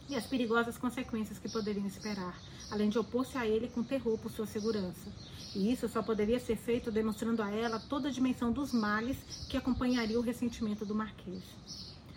e 0.08 0.14
as 0.14 0.26
perigosas 0.26 0.76
consequências 0.76 1.38
que 1.38 1.48
poderiam 1.48 1.86
esperar, 1.86 2.38
além 2.70 2.88
de 2.88 2.98
opor-se 2.98 3.38
a 3.38 3.46
ele 3.46 3.68
com 3.68 3.82
terror 3.82 4.18
por 4.18 4.30
sua 4.30 4.46
segurança. 4.46 5.10
E 5.54 5.72
isso 5.72 5.88
só 5.88 6.02
poderia 6.02 6.38
ser 6.38 6.56
feito 6.56 6.90
demonstrando 6.90 7.42
a 7.42 7.50
ela 7.50 7.80
toda 7.80 8.08
a 8.08 8.12
dimensão 8.12 8.52
dos 8.52 8.72
males 8.72 9.16
que 9.48 9.56
acompanharia 9.56 10.18
o 10.18 10.22
ressentimento 10.22 10.84
do 10.84 10.94
Marquês. 10.94 11.42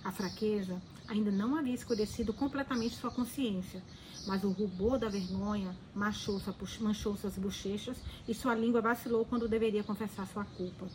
A 0.04 0.12
fraqueza 0.12 0.82
ainda 1.08 1.32
não 1.32 1.56
havia 1.56 1.74
escurecido 1.74 2.34
completamente 2.34 2.96
sua 2.96 3.12
consciência, 3.12 3.82
mas 4.28 4.44
o 4.44 4.50
rubor 4.50 5.00
da 5.00 5.08
vergonha 5.08 5.74
manchou, 5.96 6.40
manchou 6.82 7.16
suas 7.16 7.38
bochechas 7.38 7.98
e 8.28 8.34
sua 8.34 8.54
língua 8.54 8.82
vacilou 8.82 9.26
quando 9.26 9.48
deveria 9.48 9.84
confessar 9.84 10.28
sua 10.28 10.44
culpa. 10.44 10.86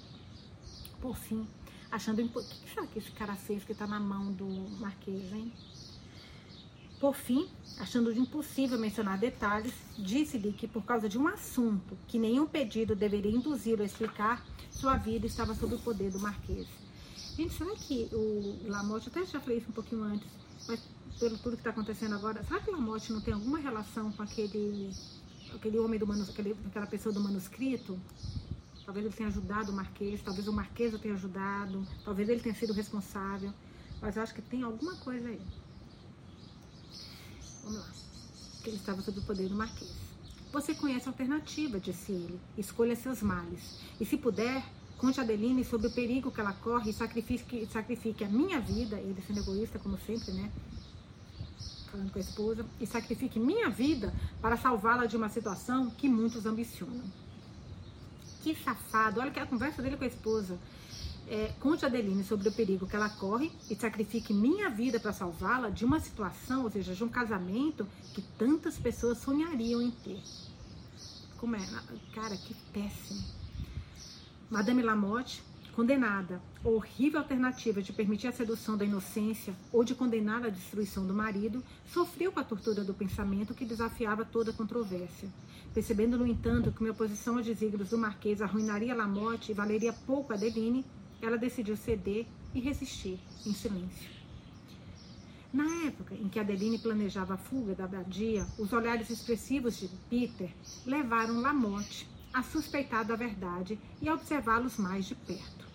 Por 1.01 1.17
fim, 1.17 1.47
achando. 1.91 2.23
O 2.23 2.29
que 2.29 2.71
será 2.71 2.87
que 2.87 2.99
esse 2.99 3.11
cara 3.11 3.35
fez 3.35 3.65
que 3.65 3.73
está 3.73 3.87
na 3.87 3.99
mão 3.99 4.33
do 4.33 4.47
Marquês, 4.79 5.33
hein? 5.33 5.53
Por 7.01 7.17
fim, 7.17 7.49
achando 7.81 8.13
impossível 8.13 8.79
mencionar 8.79 9.19
detalhes, 9.19 9.75
disse-lhe 9.99 10.53
que 10.53 10.69
por 10.69 10.85
causa 10.85 11.09
de 11.09 11.19
um 11.19 11.27
assunto 11.27 11.99
que 12.07 12.17
nenhum 12.17 12.47
pedido 12.47 12.95
deveria 12.95 13.33
induzi-lo 13.33 13.83
a 13.83 13.87
explicar, 13.87 14.47
sua 14.71 14.97
vida 14.97 15.27
estava 15.27 15.53
sob 15.55 15.75
o 15.75 15.79
poder 15.81 16.13
do 16.13 16.21
Marquês. 16.21 16.69
Gente, 17.37 17.55
será 17.55 17.75
que 17.75 18.09
o 18.13 18.69
Lamotte, 18.69 19.09
até 19.09 19.25
já 19.25 19.41
falei 19.41 19.59
isso 19.59 19.71
um 19.71 19.73
pouquinho 19.73 20.05
antes, 20.05 20.29
mas 20.67 20.81
pelo 21.19 21.39
tudo 21.39 21.57
que 21.57 21.61
está 21.61 21.71
acontecendo 21.71 22.15
agora, 22.15 22.43
será 22.43 22.61
que 22.61 22.71
Lamotte 22.71 23.13
não 23.13 23.21
tem 23.21 23.35
alguma 23.35 23.59
relação 23.59 24.11
com 24.13 24.23
aquele, 24.23 24.93
aquele 25.55 25.79
homem 25.79 25.99
do 25.99 26.07
manuscrito, 26.07 26.59
aquela 26.67 26.87
pessoa 26.87 27.13
do 27.13 27.21
manuscrito? 27.21 27.99
Talvez 28.85 29.07
ele 29.07 29.15
tenha 29.15 29.29
ajudado 29.29 29.71
o 29.71 29.75
Marquês, 29.75 30.21
talvez 30.23 30.49
o 30.49 30.53
Marquês 30.53 30.99
tenha 31.01 31.15
ajudado, 31.15 31.87
talvez 32.05 32.29
ele 32.29 32.41
tenha 32.41 32.55
sido 32.55 32.73
responsável, 32.73 33.53
mas 34.01 34.17
eu 34.17 34.23
acho 34.23 34.35
que 34.35 34.43
tem 34.43 34.63
alguma 34.63 34.97
coisa 34.97 35.29
aí. 35.29 35.41
Vamos 37.63 37.79
lá. 37.79 37.89
Que 38.63 38.71
ele 38.71 38.77
estava 38.77 39.01
sob 39.03 39.19
o 39.21 39.23
poder 39.23 39.49
do 39.49 39.55
Marquês. 39.55 39.93
Você 40.53 40.75
conhece 40.75 41.09
a 41.09 41.13
alternativa, 41.13 41.81
disse 41.81 42.13
ele. 42.13 42.41
Escolha 42.59 42.97
seus 42.97 43.23
males. 43.23 43.79
E 44.01 44.05
se 44.05 44.17
puder, 44.17 44.65
conte 45.03 45.19
a 45.19 45.25
Adeline 45.25 45.65
sobre 45.65 45.89
o 45.89 45.91
perigo 45.91 46.31
que 46.31 46.41
ela 46.41 46.53
corre 46.53 46.91
e 46.91 46.93
sacrifique, 46.93 47.67
sacrifique 47.67 48.23
a 48.23 48.29
minha 48.29 48.61
vida, 48.61 49.01
ele 49.01 49.21
sendo 49.27 49.41
egoísta, 49.41 49.77
como 49.77 49.99
sempre, 49.99 50.31
né? 50.31 50.49
falando 51.91 52.13
com 52.13 52.19
a 52.21 52.23
esposa, 52.23 52.65
e 52.81 52.87
sacrifique 52.87 53.41
minha 53.41 53.69
vida 53.69 54.15
para 54.41 54.57
salvá-la 54.57 55.07
de 55.07 55.17
uma 55.17 55.29
situação 55.29 55.91
que 55.91 56.09
muitos 56.09 56.47
ambicionam. 56.47 57.03
Que 58.45 58.55
safado! 58.55 59.21
Olha 59.21 59.33
que 59.33 59.41
a 59.41 59.47
conversa 59.47 59.83
dele 59.83 59.97
com 59.97 60.05
a 60.05 60.07
esposa. 60.07 60.57
É, 61.29 61.53
conte 61.59 61.85
a 61.85 61.89
Adeline 61.89 62.23
sobre 62.23 62.49
o 62.49 62.53
perigo 62.53 62.87
que 62.87 62.95
ela 62.95 63.09
corre 63.09 63.51
e 63.69 63.75
sacrifique 63.75 64.33
minha 64.33 64.71
vida 64.71 65.01
para 65.01 65.13
salvá-la 65.13 65.69
de 65.69 65.85
uma 65.85 65.99
situação, 65.99 66.63
ou 66.63 66.71
seja, 66.71 66.95
de 66.95 67.03
um 67.03 67.09
casamento 67.09 67.89
que 68.15 68.23
tantas 68.39 68.79
pessoas 68.79 69.19
sonhariam 69.19 69.83
em 69.83 69.91
ter. 69.91 70.23
Como 71.39 71.57
é? 71.57 71.67
Cara, 72.15 72.37
que 72.37 72.55
péssimo. 72.73 73.42
Madame 74.53 74.83
Lamotte 74.83 75.43
condenada 75.75 76.39
a 76.63 76.69
horrível 76.69 77.21
alternativa 77.21 77.81
de 77.81 77.91
permitir 77.91 78.27
a 78.27 78.33
sedução 78.33 78.77
da 78.77 78.85
inocência 78.85 79.57
ou 79.73 79.83
de 79.83 79.95
condenar 79.95 80.45
a 80.45 80.51
destruição 80.51 81.07
do 81.07 81.15
marido, 81.15 81.65
sofreu 81.87 82.31
com 82.31 82.39
a 82.39 82.45
tortura 82.45 82.85
do 82.85 82.93
pensamento 82.93 83.55
que 83.55 83.65
desafiava 83.65 84.27
toda 84.27 84.53
controvérsia. 84.53 85.31
Percebendo, 85.73 86.19
no 86.19 86.27
entanto, 86.27 86.71
que 86.71 86.83
uma 86.83 86.91
oposição 86.91 87.39
aos 87.39 87.47
desígnios 87.47 87.89
do 87.89 87.97
Marquês 87.97 88.43
arruinaria 88.43 88.95
Lamotte 88.95 89.53
e 89.53 89.55
valeria 89.55 89.95
pouco 89.95 90.35
a 90.35 90.37
Adeline, 90.37 90.85
ela 91.23 91.39
decidiu 91.39 91.75
ceder 91.75 92.27
e 92.55 92.61
resistir 92.61 93.19
em 93.47 93.55
silêncio. 93.55 94.11
Na 95.51 95.87
época 95.87 96.15
em 96.15 96.29
que 96.29 96.39
Adeline 96.39 96.77
planejava 96.77 97.35
a 97.35 97.39
fuga 97.39 97.75
da 97.75 97.85
abadia, 97.85 98.47
os 98.59 98.71
olhares 98.75 99.09
expressivos 99.09 99.81
de 99.81 99.89
Peter 100.11 100.51
levaram 100.85 101.41
Lamotte 101.41 102.12
a 102.33 102.43
suspeitar 102.43 103.05
da 103.05 103.17
verdade 103.17 103.79
e 104.01 104.09
a 104.09 104.15
observá-los 104.15 104.77
mais 104.77 105.05
de 105.05 105.15
perto. 105.15 105.67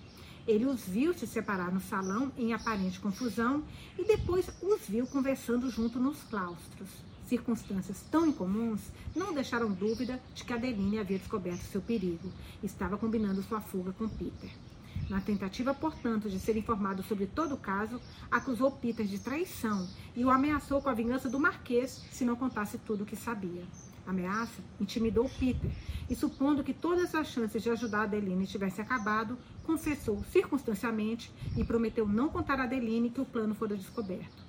Ele 0.48 0.66
os 0.66 0.88
viu 0.88 1.14
se 1.14 1.28
separar 1.28 1.74
no 1.74 1.82
salão 1.82 2.32
em 2.38 2.54
aparente 2.54 3.00
confusão 3.00 3.64
e 3.98 4.06
depois 4.06 4.50
os 4.62 4.88
viu 4.88 5.06
conversando 5.06 5.70
junto 5.70 6.00
nos 6.00 6.24
claustros. 6.24 6.88
Circunstâncias 7.26 8.02
tão 8.10 8.26
incomuns 8.26 8.80
não 9.14 9.34
deixaram 9.34 9.70
dúvida 9.70 10.22
de 10.34 10.46
que 10.46 10.54
Adeline 10.54 11.00
havia 11.00 11.20
descoberto 11.20 11.64
seu 11.64 11.82
perigo 11.82 12.32
e 12.64 12.66
estava 12.66 12.98
combinando 12.98 13.44
sua 13.44 13.60
fuga 13.60 13.92
com 13.92 14.08
Peter. 14.08 14.50
Na 15.10 15.20
tentativa, 15.20 15.74
portanto, 15.74 16.30
de 16.30 16.40
ser 16.40 16.56
informado 16.56 17.04
sobre 17.04 17.28
todo 17.28 17.56
o 17.56 17.58
caso, 17.58 18.00
acusou 18.32 18.72
Peter 18.72 19.06
de 19.06 19.20
traição 19.20 19.86
e 20.16 20.24
o 20.24 20.30
ameaçou 20.30 20.82
com 20.82 20.90
a 20.90 20.94
vingança 20.94 21.30
do 21.30 21.40
Marquês 21.40 22.06
se 22.12 22.24
não 22.24 22.38
contasse 22.38 22.78
tudo 22.78 23.04
o 23.04 23.06
que 23.06 23.18
sabia 23.18 23.64
ameaça 24.08 24.62
intimidou 24.80 25.30
Peter 25.38 25.70
e, 26.10 26.16
supondo 26.16 26.64
que 26.64 26.74
todas 26.74 27.14
as 27.14 27.28
chances 27.28 27.62
de 27.62 27.70
ajudar 27.70 28.04
Adeline 28.04 28.48
tivessem 28.48 28.84
acabado, 28.84 29.38
confessou 29.64 30.24
circunstancialmente 30.32 31.32
e 31.58 31.64
prometeu 31.64 32.08
não 32.08 32.30
contar 32.30 32.60
a 32.60 32.64
Adeline 32.64 33.10
que 33.10 33.22
o 33.22 33.26
plano 33.26 33.54
fora 33.54 33.76
descoberto. 33.76 34.48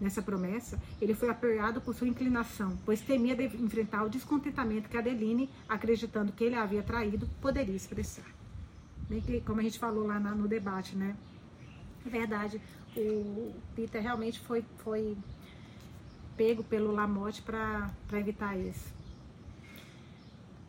Nessa 0.00 0.22
promessa, 0.22 0.80
ele 1.00 1.14
foi 1.14 1.28
apoiado 1.28 1.80
por 1.80 1.94
sua 1.94 2.06
inclinação, 2.06 2.78
pois 2.84 3.00
temia 3.00 3.34
enfrentar 3.42 4.04
o 4.04 4.08
descontentamento 4.08 4.88
que 4.88 4.96
Adeline, 4.96 5.50
acreditando 5.68 6.32
que 6.32 6.44
ele 6.44 6.54
a 6.54 6.62
havia 6.62 6.82
traído, 6.82 7.28
poderia 7.40 7.74
expressar. 7.74 8.26
Como 9.44 9.58
a 9.58 9.62
gente 9.62 9.78
falou 9.78 10.06
lá 10.06 10.20
no 10.20 10.46
debate, 10.46 10.94
né? 10.94 11.16
É 12.06 12.08
verdade, 12.08 12.60
o 12.96 13.52
Peter 13.74 14.00
realmente 14.00 14.38
foi, 14.40 14.64
foi 14.84 15.16
pego 16.36 16.62
pelo 16.62 16.92
Lamotte 16.92 17.42
para 17.42 17.90
evitar 18.12 18.56
isso. 18.56 18.97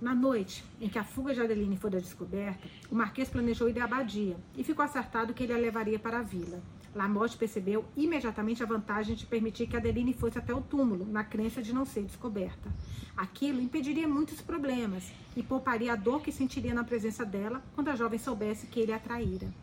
Na 0.02 0.16
noite 0.16 0.64
em 0.80 0.88
que 0.88 0.98
a 0.98 1.04
fuga 1.04 1.34
de 1.34 1.42
Adeline 1.42 1.76
foi 1.76 1.90
descoberta, 1.90 2.66
o 2.90 2.96
Marquês 2.96 3.28
planejou 3.28 3.68
ir 3.68 3.78
à 3.82 3.84
abadia 3.84 4.38
e 4.56 4.64
ficou 4.64 4.86
acertado 4.86 5.34
que 5.34 5.44
ele 5.44 5.52
a 5.52 5.58
levaria 5.58 6.00
para 6.00 6.20
a 6.20 6.24
vila. 6.24 6.62
Lamotte 6.96 7.38
percebeu 7.38 7.84
imediatamente 7.98 8.64
a 8.64 8.66
vantagem 8.66 9.14
de 9.14 9.26
permitir 9.26 9.68
que 9.68 9.76
Adeline 9.76 10.14
fosse 10.14 10.38
até 10.38 10.54
o 10.54 10.62
túmulo, 10.62 11.06
na 11.06 11.24
crença 11.24 11.62
de 11.62 11.74
não 11.74 11.86
ser 11.86 12.04
descoberta. 12.04 12.74
Aquilo 13.16 13.60
impediria 13.60 14.08
muitos 14.08 14.42
problemas 14.42 15.12
e 15.36 15.44
pouparia 15.44 15.92
a 15.92 15.98
dor 15.98 16.22
que 16.22 16.32
sentiria 16.32 16.74
na 16.74 16.86
presença 16.86 17.26
dela 17.26 17.62
quando 17.76 17.90
a 17.90 17.96
jovem 17.96 18.18
soubesse 18.18 18.68
que 18.68 18.80
ele 18.80 18.94
a 18.94 19.00
traíra. 19.00 19.54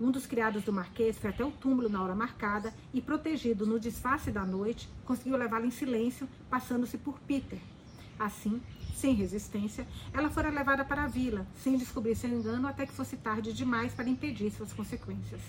Um 0.00 0.10
dos 0.10 0.26
criados 0.26 0.62
do 0.62 0.72
Marquês 0.72 1.18
foi 1.18 1.30
até 1.30 1.44
o 1.44 1.50
túmulo 1.50 1.88
na 1.88 2.02
hora 2.02 2.14
marcada 2.14 2.72
e, 2.94 3.00
protegido 3.00 3.66
no 3.66 3.78
disfarce 3.78 4.30
da 4.30 4.46
noite, 4.46 4.88
conseguiu 5.04 5.36
levá-la 5.36 5.66
em 5.66 5.70
silêncio, 5.70 6.28
passando-se 6.48 6.96
por 6.96 7.18
Peter. 7.20 7.58
Assim, 8.18 8.60
sem 8.94 9.14
resistência, 9.14 9.86
ela 10.12 10.30
fora 10.30 10.50
levada 10.50 10.84
para 10.84 11.04
a 11.04 11.08
vila, 11.08 11.46
sem 11.56 11.76
descobrir 11.76 12.14
seu 12.14 12.30
engano 12.30 12.68
até 12.68 12.86
que 12.86 12.92
fosse 12.92 13.16
tarde 13.16 13.52
demais 13.52 13.92
para 13.92 14.08
impedir 14.08 14.50
suas 14.50 14.72
consequências. 14.72 15.40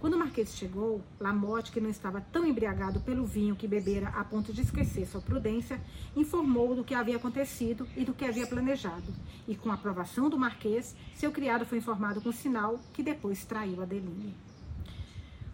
Quando 0.00 0.14
o 0.14 0.18
Marquês 0.18 0.54
chegou, 0.54 1.02
Lamotte, 1.18 1.72
que 1.72 1.80
não 1.80 1.90
estava 1.90 2.20
tão 2.20 2.46
embriagado 2.46 3.00
pelo 3.00 3.26
vinho 3.26 3.56
que 3.56 3.66
bebera 3.66 4.10
a 4.10 4.22
ponto 4.22 4.52
de 4.52 4.62
esquecer 4.62 5.04
sua 5.06 5.20
prudência, 5.20 5.80
informou 6.14 6.76
do 6.76 6.84
que 6.84 6.94
havia 6.94 7.16
acontecido 7.16 7.84
e 7.96 8.04
do 8.04 8.14
que 8.14 8.24
havia 8.24 8.46
planejado. 8.46 9.12
E 9.48 9.56
com 9.56 9.72
a 9.72 9.74
aprovação 9.74 10.30
do 10.30 10.38
Marquês, 10.38 10.94
seu 11.16 11.32
criado 11.32 11.66
foi 11.66 11.78
informado 11.78 12.20
com 12.20 12.30
sinal 12.30 12.78
que 12.92 13.02
depois 13.02 13.44
traiu 13.44 13.82
Adeline. 13.82 14.47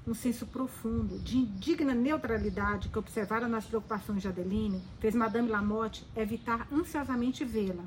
Um 0.07 0.13
senso 0.13 0.47
profundo 0.47 1.19
de 1.19 1.39
indigna 1.39 1.95
neutralidade 1.95 2.91
que 2.91 2.99
observara 2.99 3.49
nas 3.49 3.65
preocupações 3.65 4.21
de 4.21 4.29
Adeline 4.29 4.83
fez 5.01 5.15
Madame 5.15 5.49
Lamotte 5.49 6.07
evitar 6.15 6.69
ansiosamente 6.71 7.43
vê-la, 7.43 7.83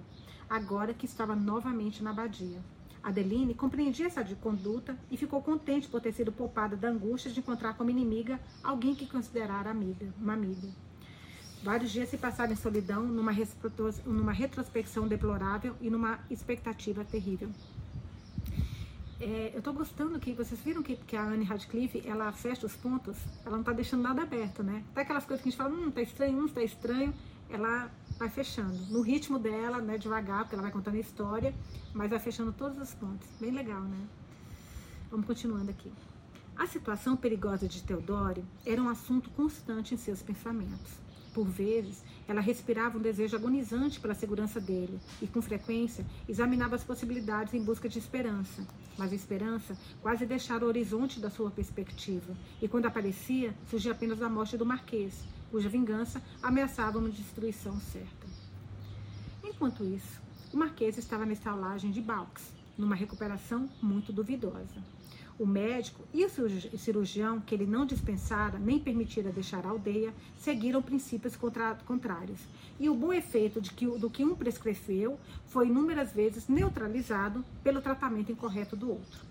agora 0.49 0.95
que 0.95 1.05
estava 1.05 1.35
novamente 1.35 2.01
na 2.01 2.09
abadia. 2.09 2.59
Adeline 3.03 3.53
compreendia 3.53 4.07
essa 4.07 4.25
conduta 4.41 4.97
e 5.11 5.15
ficou 5.15 5.43
contente 5.43 5.87
por 5.87 6.01
ter 6.01 6.11
sido 6.11 6.31
poupada 6.31 6.75
da 6.75 6.89
angústia 6.89 7.29
de 7.29 7.39
encontrar 7.39 7.75
como 7.75 7.91
inimiga 7.91 8.39
alguém 8.63 8.95
que 8.95 9.05
considerara 9.05 9.69
amiga, 9.69 10.11
uma 10.19 10.33
amiga. 10.33 10.69
Vários 11.63 11.91
dias 11.91 12.09
se 12.09 12.17
passaram 12.17 12.51
em 12.51 12.55
solidão, 12.55 13.03
numa 13.03 14.31
retrospecção 14.31 15.07
deplorável 15.07 15.75
e 15.79 15.89
numa 15.91 16.19
expectativa 16.31 17.05
terrível. 17.05 17.51
É, 19.19 19.51
eu 19.53 19.59
estou 19.59 19.73
gostando 19.73 20.19
que 20.19 20.31
vocês 20.33 20.59
viram 20.61 20.83
que, 20.83 20.95
que 20.95 21.15
a 21.15 21.23
Anne 21.23 21.43
Radcliffe 21.43 22.03
ela 22.05 22.31
fecha 22.31 22.67
os 22.67 22.75
pontos, 22.75 23.17
ela 23.43 23.53
não 23.53 23.61
está 23.61 23.73
deixando 23.73 24.03
nada 24.03 24.21
aberto, 24.21 24.61
né? 24.61 24.83
Até 24.91 25.01
aquelas 25.01 25.25
coisas 25.25 25.41
que 25.41 25.49
a 25.49 25.51
gente 25.51 25.57
fala, 25.57 25.73
hum, 25.73 25.89
tá 25.89 26.01
estranho, 26.01 26.37
hum, 26.37 26.47
tá 26.47 26.61
estranho, 26.61 27.13
ela 27.49 27.89
vai 28.19 28.29
fechando. 28.29 28.77
No 28.91 29.01
ritmo 29.01 29.39
dela, 29.39 29.79
né, 29.79 29.97
devagar, 29.97 30.41
porque 30.41 30.53
ela 30.53 30.61
vai 30.61 30.71
contando 30.71 30.95
a 30.95 30.99
história, 30.99 31.53
mas 31.93 32.11
vai 32.11 32.19
fechando 32.19 32.53
todos 32.53 32.77
os 32.77 32.93
pontos. 32.93 33.27
Bem 33.39 33.51
legal, 33.51 33.81
né? 33.81 34.07
Vamos 35.09 35.25
continuando 35.25 35.71
aqui. 35.71 35.91
A 36.55 36.67
situação 36.67 37.15
perigosa 37.15 37.67
de 37.67 37.81
Teodoro 37.81 38.43
era 38.65 38.81
um 38.81 38.89
assunto 38.89 39.31
constante 39.31 39.95
em 39.95 39.97
seus 39.97 40.21
pensamentos. 40.21 40.91
Por 41.33 41.47
vezes, 41.47 42.03
ela 42.27 42.41
respirava 42.41 42.97
um 42.97 43.01
desejo 43.01 43.35
agonizante 43.35 43.99
pela 43.99 44.15
segurança 44.15 44.59
dele 44.59 44.99
e, 45.21 45.27
com 45.27 45.41
frequência, 45.41 46.05
examinava 46.27 46.75
as 46.75 46.83
possibilidades 46.83 47.53
em 47.53 47.63
busca 47.63 47.87
de 47.87 47.99
esperança. 47.99 48.65
Mas 48.97 49.11
a 49.11 49.15
esperança 49.15 49.77
quase 50.01 50.25
deixara 50.25 50.65
o 50.65 50.67
horizonte 50.67 51.19
da 51.19 51.29
sua 51.29 51.51
perspectiva, 51.51 52.35
e 52.61 52.67
quando 52.67 52.87
aparecia, 52.87 53.53
surgia 53.69 53.91
apenas 53.91 54.21
a 54.21 54.29
morte 54.29 54.57
do 54.57 54.65
Marquês, 54.65 55.23
cuja 55.51 55.69
vingança 55.69 56.21
ameaçava 56.41 56.97
uma 56.97 57.09
destruição 57.09 57.79
certa. 57.79 58.27
Enquanto 59.43 59.83
isso, 59.83 60.19
o 60.53 60.57
Marquês 60.57 60.97
estava 60.97 61.25
na 61.25 61.33
estalagem 61.33 61.91
de 61.91 62.01
Balks, 62.01 62.51
numa 62.77 62.95
recuperação 62.95 63.69
muito 63.81 64.11
duvidosa. 64.11 64.83
O 65.39 65.45
médico 65.45 66.03
e 66.11 66.25
o 66.25 66.29
cirurgião, 66.79 67.39
que 67.39 67.53
ele 67.53 67.67
não 67.67 67.85
dispensara 67.85 68.57
nem 68.57 68.79
permitira 68.79 69.31
deixar 69.31 69.67
a 69.67 69.69
aldeia, 69.69 70.11
seguiram 70.35 70.81
princípios 70.81 71.37
contrários. 71.85 72.39
E 72.79 72.89
o 72.89 72.95
bom 72.95 73.13
efeito 73.13 73.61
de 73.61 73.71
que, 73.71 73.85
do 73.85 74.09
que 74.09 74.25
um 74.25 74.35
prescreveu 74.35 75.19
foi 75.45 75.67
inúmeras 75.67 76.11
vezes 76.11 76.47
neutralizado 76.47 77.45
pelo 77.63 77.81
tratamento 77.81 78.31
incorreto 78.31 78.75
do 78.75 78.89
outro. 78.89 79.21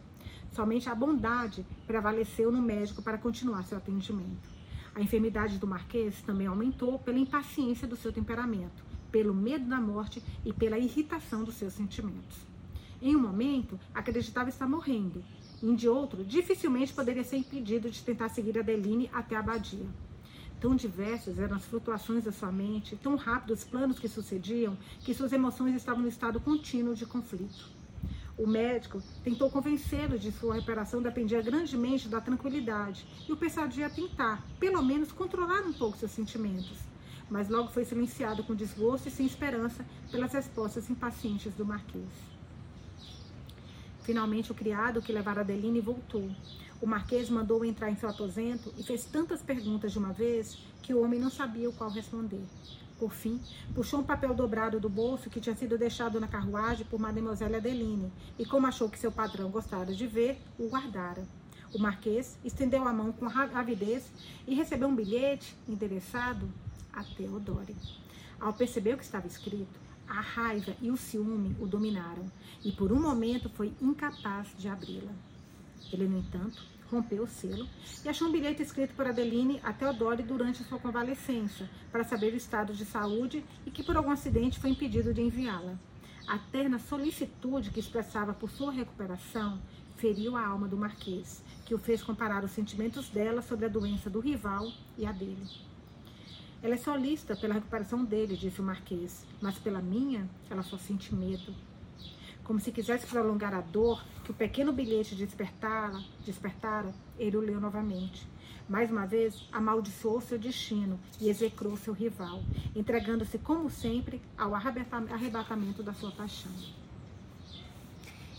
Somente 0.52 0.88
a 0.88 0.94
bondade 0.94 1.66
prevaleceu 1.88 2.52
no 2.52 2.62
médico 2.62 3.02
para 3.02 3.18
continuar 3.18 3.64
seu 3.64 3.76
atendimento. 3.76 4.48
A 4.94 5.02
enfermidade 5.02 5.58
do 5.58 5.66
Marquês 5.66 6.22
também 6.22 6.46
aumentou 6.46 7.00
pela 7.00 7.18
impaciência 7.18 7.86
do 7.86 7.96
seu 7.96 8.12
temperamento, 8.12 8.84
pelo 9.10 9.34
medo 9.34 9.66
da 9.66 9.80
morte 9.80 10.22
e 10.44 10.52
pela 10.52 10.78
irritação 10.78 11.42
dos 11.42 11.56
seus 11.56 11.72
sentimentos. 11.72 12.46
Em 13.02 13.14
um 13.14 13.20
momento, 13.20 13.78
acreditava 13.92 14.48
estar 14.48 14.66
morrendo, 14.66 15.22
e 15.62 15.74
de 15.74 15.88
outro, 15.88 16.24
dificilmente 16.24 16.92
poderia 16.92 17.24
ser 17.24 17.36
impedido 17.36 17.90
de 17.90 18.02
tentar 18.02 18.28
seguir 18.28 18.58
Adeline 18.58 19.10
até 19.12 19.36
a 19.36 19.40
abadia. 19.40 19.86
Tão 20.60 20.74
diversas 20.74 21.38
eram 21.38 21.56
as 21.56 21.64
flutuações 21.64 22.24
da 22.24 22.32
sua 22.32 22.50
mente, 22.50 22.96
tão 22.96 23.16
rápidos 23.16 23.60
os 23.60 23.64
planos 23.64 23.98
que 23.98 24.08
sucediam, 24.08 24.76
que 25.00 25.14
suas 25.14 25.32
emoções 25.32 25.74
estavam 25.74 26.02
no 26.02 26.08
estado 26.08 26.40
contínuo 26.40 26.94
de 26.94 27.04
conflito. 27.04 27.76
O 28.38 28.46
médico 28.46 29.02
tentou 29.24 29.50
convencê-lo 29.50 30.18
de 30.18 30.30
sua 30.30 30.56
reparação 30.56 31.00
dependia 31.00 31.40
grandemente 31.40 32.06
da 32.06 32.20
tranquilidade 32.20 33.06
e 33.26 33.32
o 33.32 33.36
persuadia 33.36 33.86
a 33.86 33.90
tentar, 33.90 34.44
pelo 34.60 34.82
menos, 34.82 35.10
controlar 35.10 35.62
um 35.62 35.72
pouco 35.72 35.96
seus 35.96 36.10
sentimentos. 36.10 36.78
Mas 37.30 37.48
logo 37.48 37.70
foi 37.70 37.84
silenciado 37.84 38.44
com 38.44 38.54
desgosto 38.54 39.08
e 39.08 39.10
sem 39.10 39.24
esperança 39.24 39.84
pelas 40.10 40.32
respostas 40.32 40.90
impacientes 40.90 41.54
do 41.54 41.64
marquês. 41.64 42.35
Finalmente, 44.06 44.52
o 44.52 44.54
criado 44.54 45.02
que 45.02 45.12
levara 45.12 45.40
Adeline 45.40 45.80
voltou. 45.80 46.30
O 46.80 46.86
marquês 46.86 47.28
mandou-o 47.28 47.64
entrar 47.64 47.90
em 47.90 47.96
seu 47.96 48.08
aposento 48.08 48.72
e 48.78 48.84
fez 48.84 49.04
tantas 49.04 49.42
perguntas 49.42 49.90
de 49.90 49.98
uma 49.98 50.12
vez 50.12 50.58
que 50.80 50.94
o 50.94 51.02
homem 51.02 51.18
não 51.18 51.28
sabia 51.28 51.68
o 51.68 51.72
qual 51.72 51.90
responder. 51.90 52.44
Por 53.00 53.12
fim, 53.12 53.40
puxou 53.74 53.98
um 53.98 54.04
papel 54.04 54.32
dobrado 54.32 54.78
do 54.78 54.88
bolso 54.88 55.28
que 55.28 55.40
tinha 55.40 55.56
sido 55.56 55.76
deixado 55.76 56.20
na 56.20 56.28
carruagem 56.28 56.86
por 56.86 57.00
Mademoiselle 57.00 57.56
Adeline 57.56 58.12
e, 58.38 58.46
como 58.46 58.68
achou 58.68 58.88
que 58.88 58.96
seu 58.96 59.10
patrão 59.10 59.50
gostara 59.50 59.92
de 59.92 60.06
ver, 60.06 60.40
o 60.56 60.68
guardara. 60.68 61.26
O 61.74 61.78
marquês 61.80 62.38
estendeu 62.44 62.86
a 62.86 62.92
mão 62.92 63.10
com 63.10 63.26
avidez 63.26 64.04
e 64.46 64.54
recebeu 64.54 64.86
um 64.86 64.94
bilhete 64.94 65.56
endereçado 65.68 66.48
a 66.92 67.02
Teodore. 67.02 67.74
Ao 68.38 68.52
perceber 68.52 68.94
o 68.94 68.98
que 68.98 69.04
estava 69.04 69.26
escrito, 69.26 69.85
a 70.08 70.20
raiva 70.20 70.76
e 70.80 70.90
o 70.90 70.96
ciúme 70.96 71.56
o 71.60 71.66
dominaram 71.66 72.30
e 72.64 72.72
por 72.72 72.92
um 72.92 73.00
momento 73.00 73.48
foi 73.50 73.72
incapaz 73.80 74.48
de 74.56 74.68
abri-la. 74.68 75.12
Ele, 75.92 76.08
no 76.08 76.18
entanto, 76.18 76.64
rompeu 76.90 77.24
o 77.24 77.26
selo 77.26 77.68
e 78.04 78.08
achou 78.08 78.28
um 78.28 78.32
bilhete 78.32 78.62
escrito 78.62 78.94
por 78.94 79.06
Adeline 79.06 79.60
a 79.62 79.72
Teodore 79.72 80.22
durante 80.22 80.62
sua 80.64 80.78
convalescença, 80.78 81.68
para 81.90 82.04
saber 82.04 82.32
o 82.32 82.36
estado 82.36 82.72
de 82.72 82.84
saúde 82.84 83.44
e 83.64 83.70
que 83.70 83.82
por 83.82 83.96
algum 83.96 84.10
acidente 84.10 84.58
foi 84.58 84.70
impedido 84.70 85.12
de 85.12 85.22
enviá-la. 85.22 85.78
A 86.26 86.38
terna 86.38 86.78
solicitude 86.78 87.70
que 87.70 87.80
expressava 87.80 88.34
por 88.34 88.50
sua 88.50 88.72
recuperação 88.72 89.60
feriu 89.96 90.36
a 90.36 90.46
alma 90.46 90.68
do 90.68 90.76
marquês, 90.76 91.42
que 91.64 91.74
o 91.74 91.78
fez 91.78 92.02
comparar 92.02 92.44
os 92.44 92.50
sentimentos 92.50 93.08
dela 93.08 93.42
sobre 93.42 93.66
a 93.66 93.68
doença 93.68 94.10
do 94.10 94.20
rival 94.20 94.70
e 94.98 95.06
a 95.06 95.12
dele. 95.12 95.65
Ela 96.62 96.74
é 96.74 96.78
solista 96.78 97.36
pela 97.36 97.54
recuperação 97.54 98.04
dele, 98.04 98.36
disse 98.36 98.60
o 98.60 98.64
marquês, 98.64 99.24
mas 99.40 99.58
pela 99.58 99.80
minha, 99.80 100.28
ela 100.50 100.62
só 100.62 100.76
sente 100.76 101.14
medo 101.14 101.54
como 102.46 102.60
se 102.60 102.70
quisesse 102.70 103.08
prolongar 103.08 103.52
a 103.52 103.60
dor 103.60 104.04
que 104.24 104.30
o 104.30 104.34
pequeno 104.34 104.72
bilhete 104.72 105.16
despertara, 105.16 106.00
despertara, 106.24 106.94
ele 107.18 107.36
o 107.36 107.40
leu 107.40 107.60
novamente. 107.60 108.26
Mais 108.68 108.88
uma 108.88 109.04
vez, 109.04 109.48
amaldiçoou 109.50 110.20
seu 110.20 110.38
destino 110.38 110.98
e 111.20 111.28
execrou 111.28 111.76
seu 111.76 111.92
rival, 111.92 112.44
entregando-se, 112.74 113.36
como 113.36 113.68
sempre, 113.68 114.22
ao 114.38 114.54
arrebatamento 114.54 115.82
da 115.82 115.92
sua 115.92 116.12
paixão. 116.12 116.52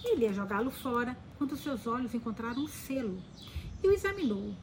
Ele 0.06 0.24
ia 0.24 0.32
jogá-lo 0.32 0.72
fora 0.72 1.18
quando 1.38 1.58
seus 1.58 1.86
olhos 1.86 2.14
encontraram 2.14 2.64
um 2.64 2.68
selo 2.68 3.22
e 3.84 3.90
o 3.90 3.92
examinou. 3.92 4.54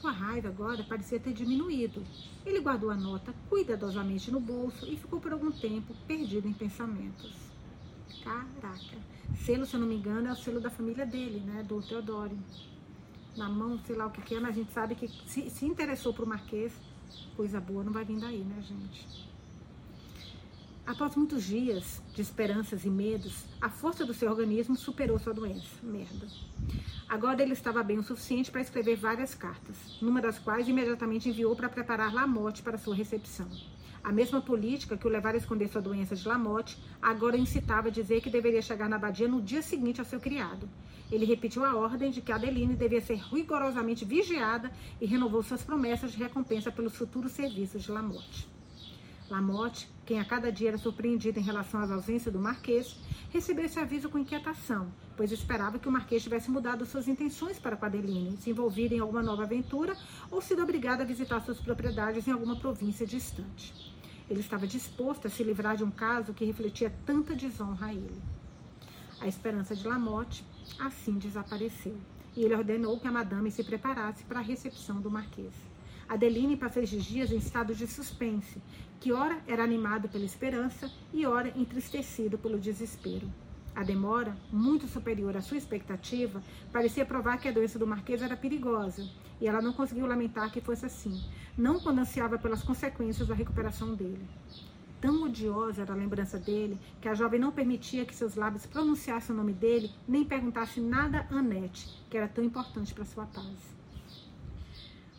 Sua 0.00 0.10
raiva 0.10 0.48
agora 0.48 0.84
parecia 0.84 1.18
ter 1.18 1.32
diminuído. 1.32 2.02
Ele 2.44 2.60
guardou 2.60 2.90
a 2.90 2.94
nota 2.94 3.34
cuidadosamente 3.48 4.30
no 4.30 4.40
bolso 4.40 4.86
e 4.86 4.96
ficou 4.96 5.20
por 5.20 5.32
algum 5.32 5.50
tempo 5.50 5.94
perdido 6.06 6.46
em 6.46 6.52
pensamentos. 6.52 7.34
Caraca. 8.22 8.98
Selo, 9.44 9.66
se 9.66 9.74
eu 9.74 9.80
não 9.80 9.86
me 9.86 9.96
engano, 9.96 10.28
é 10.28 10.32
o 10.32 10.36
selo 10.36 10.60
da 10.60 10.70
família 10.70 11.06
dele, 11.06 11.40
né? 11.40 11.62
Do 11.62 11.80
Teodoro. 11.80 12.36
Na 13.36 13.48
mão, 13.48 13.78
sei 13.84 13.96
lá 13.96 14.06
o 14.06 14.10
que, 14.10 14.34
é, 14.34 14.40
mas 14.40 14.50
a 14.50 14.58
gente 14.60 14.72
sabe 14.72 14.94
que 14.94 15.08
se, 15.26 15.50
se 15.50 15.66
interessou 15.66 16.12
pro 16.12 16.26
Marquês, 16.26 16.72
coisa 17.36 17.60
boa 17.60 17.84
não 17.84 17.92
vai 17.92 18.04
vir 18.04 18.18
daí, 18.18 18.38
né, 18.38 18.62
gente? 18.62 19.25
Após 20.86 21.16
muitos 21.16 21.42
dias 21.42 22.00
de 22.14 22.22
esperanças 22.22 22.84
e 22.84 22.88
medos, 22.88 23.44
a 23.60 23.68
força 23.68 24.06
do 24.06 24.14
seu 24.14 24.30
organismo 24.30 24.76
superou 24.76 25.18
sua 25.18 25.34
doença. 25.34 25.66
Merda. 25.82 26.28
Agora 27.08 27.42
ele 27.42 27.54
estava 27.54 27.82
bem 27.82 27.98
o 27.98 28.04
suficiente 28.04 28.52
para 28.52 28.60
escrever 28.60 28.94
várias 28.94 29.34
cartas, 29.34 29.76
numa 30.00 30.20
das 30.20 30.38
quais 30.38 30.68
imediatamente 30.68 31.28
enviou 31.28 31.56
para 31.56 31.68
preparar 31.68 32.14
Lamotte 32.14 32.62
para 32.62 32.78
sua 32.78 32.94
recepção. 32.94 33.48
A 34.02 34.12
mesma 34.12 34.40
política 34.40 34.96
que 34.96 35.08
o 35.08 35.10
levara 35.10 35.36
a 35.36 35.40
esconder 35.40 35.66
sua 35.68 35.82
doença 35.82 36.14
de 36.14 36.26
Lamotte 36.26 36.78
agora 37.02 37.36
incitava 37.36 37.88
a 37.88 37.90
dizer 37.90 38.20
que 38.20 38.30
deveria 38.30 38.62
chegar 38.62 38.88
na 38.88 38.94
abadia 38.94 39.26
no 39.26 39.42
dia 39.42 39.62
seguinte 39.62 39.98
ao 39.98 40.06
seu 40.06 40.20
criado. 40.20 40.68
Ele 41.10 41.24
repetiu 41.24 41.64
a 41.64 41.74
ordem 41.74 42.12
de 42.12 42.20
que 42.20 42.30
Adeline 42.30 42.76
devia 42.76 43.00
ser 43.00 43.16
rigorosamente 43.16 44.04
vigiada 44.04 44.70
e 45.00 45.06
renovou 45.06 45.42
suas 45.42 45.64
promessas 45.64 46.12
de 46.12 46.18
recompensa 46.18 46.70
pelos 46.70 46.94
futuros 46.94 47.32
serviços 47.32 47.82
de 47.82 47.90
Lamotte. 47.90 48.55
Lamotte, 49.28 49.88
quem 50.04 50.20
a 50.20 50.24
cada 50.24 50.52
dia 50.52 50.68
era 50.68 50.78
surpreendido 50.78 51.38
em 51.38 51.42
relação 51.42 51.80
às 51.80 51.90
ausências 51.90 52.32
do 52.32 52.38
Marquês, 52.38 52.96
recebeu 53.30 53.64
esse 53.64 53.78
aviso 53.78 54.08
com 54.08 54.18
inquietação, 54.18 54.92
pois 55.16 55.32
esperava 55.32 55.78
que 55.78 55.88
o 55.88 55.92
Marquês 55.92 56.22
tivesse 56.22 56.50
mudado 56.50 56.86
suas 56.86 57.08
intenções 57.08 57.58
para 57.58 57.76
com 57.76 57.84
Adeline, 57.84 58.36
se 58.36 58.50
envolvido 58.50 58.94
em 58.94 59.00
alguma 59.00 59.22
nova 59.22 59.42
aventura 59.42 59.96
ou 60.30 60.40
sido 60.40 60.62
obrigado 60.62 61.00
a 61.00 61.04
visitar 61.04 61.40
suas 61.40 61.58
propriedades 61.58 62.26
em 62.28 62.30
alguma 62.30 62.56
província 62.56 63.06
distante. 63.06 63.74
Ele 64.30 64.40
estava 64.40 64.66
disposto 64.66 65.26
a 65.26 65.30
se 65.30 65.42
livrar 65.42 65.76
de 65.76 65.84
um 65.84 65.90
caso 65.90 66.34
que 66.34 66.44
refletia 66.44 66.92
tanta 67.04 67.34
desonra 67.34 67.86
a 67.86 67.94
ele. 67.94 68.22
A 69.20 69.26
esperança 69.26 69.74
de 69.74 69.86
Lamotte 69.86 70.44
assim 70.78 71.18
desapareceu, 71.18 71.96
e 72.36 72.42
ele 72.42 72.54
ordenou 72.54 72.98
que 73.00 73.08
a 73.08 73.12
madame 73.12 73.50
se 73.50 73.64
preparasse 73.64 74.24
para 74.24 74.40
a 74.40 74.42
recepção 74.42 75.00
do 75.00 75.10
Marquês. 75.10 75.52
Adeline 76.08 76.56
passou 76.56 76.82
esses 76.82 77.04
dias 77.04 77.32
em 77.32 77.36
estado 77.36 77.74
de 77.74 77.86
suspense, 77.86 78.62
que 79.00 79.12
ora 79.12 79.38
era 79.46 79.64
animado 79.64 80.08
pela 80.08 80.24
esperança 80.24 80.90
e 81.12 81.26
ora 81.26 81.52
entristecido 81.56 82.38
pelo 82.38 82.58
desespero. 82.58 83.28
A 83.74 83.82
demora, 83.82 84.34
muito 84.50 84.86
superior 84.86 85.36
à 85.36 85.42
sua 85.42 85.58
expectativa, 85.58 86.40
parecia 86.72 87.04
provar 87.04 87.38
que 87.38 87.48
a 87.48 87.52
doença 87.52 87.78
do 87.78 87.86
Marquês 87.86 88.22
era 88.22 88.36
perigosa, 88.36 89.06
e 89.40 89.46
ela 89.46 89.60
não 89.60 89.72
conseguiu 89.72 90.06
lamentar 90.06 90.50
que 90.50 90.60
fosse 90.60 90.86
assim, 90.86 91.22
não 91.58 91.80
quando 91.80 91.98
ansiava 91.98 92.38
pelas 92.38 92.62
consequências 92.62 93.28
da 93.28 93.34
recuperação 93.34 93.94
dele. 93.94 94.24
Tão 95.00 95.24
odiosa 95.24 95.82
era 95.82 95.92
a 95.92 95.96
lembrança 95.96 96.38
dele 96.38 96.78
que 97.02 97.08
a 97.08 97.14
jovem 97.14 97.38
não 97.38 97.52
permitia 97.52 98.06
que 98.06 98.14
seus 98.14 98.34
lábios 98.34 98.64
pronunciassem 98.64 99.34
o 99.34 99.38
nome 99.38 99.52
dele, 99.52 99.90
nem 100.08 100.24
perguntasse 100.24 100.80
nada 100.80 101.26
a 101.30 101.34
Annette, 101.34 102.02
que 102.08 102.16
era 102.16 102.28
tão 102.28 102.42
importante 102.42 102.94
para 102.94 103.04
sua 103.04 103.26
paz. 103.26 103.75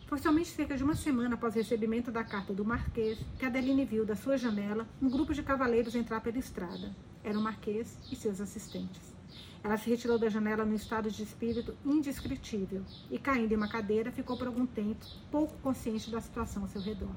Foi 0.08 0.16
somente 0.16 0.48
cerca 0.48 0.74
de 0.74 0.82
uma 0.82 0.94
semana 0.94 1.34
após 1.34 1.54
o 1.54 1.58
recebimento 1.58 2.10
da 2.10 2.24
carta 2.24 2.54
do 2.54 2.64
Marquês 2.64 3.18
que 3.38 3.44
Adeline 3.44 3.84
viu 3.84 4.06
da 4.06 4.16
sua 4.16 4.38
janela 4.38 4.88
um 5.02 5.10
grupo 5.10 5.34
de 5.34 5.42
cavaleiros 5.42 5.94
entrar 5.94 6.22
pela 6.22 6.38
estrada. 6.38 6.96
Era 7.22 7.38
o 7.38 7.42
Marquês 7.42 7.94
e 8.10 8.16
seus 8.16 8.40
assistentes. 8.40 9.14
Ela 9.62 9.76
se 9.76 9.90
retirou 9.90 10.18
da 10.18 10.30
janela 10.30 10.64
num 10.64 10.74
estado 10.74 11.10
de 11.10 11.22
espírito 11.22 11.76
indescritível 11.84 12.82
e, 13.10 13.18
caindo 13.18 13.52
em 13.52 13.56
uma 13.56 13.68
cadeira, 13.68 14.10
ficou 14.10 14.38
por 14.38 14.46
algum 14.46 14.64
tempo 14.64 15.04
pouco 15.30 15.58
consciente 15.58 16.10
da 16.10 16.22
situação 16.22 16.62
ao 16.62 16.70
seu 16.70 16.80
redor. 16.80 17.14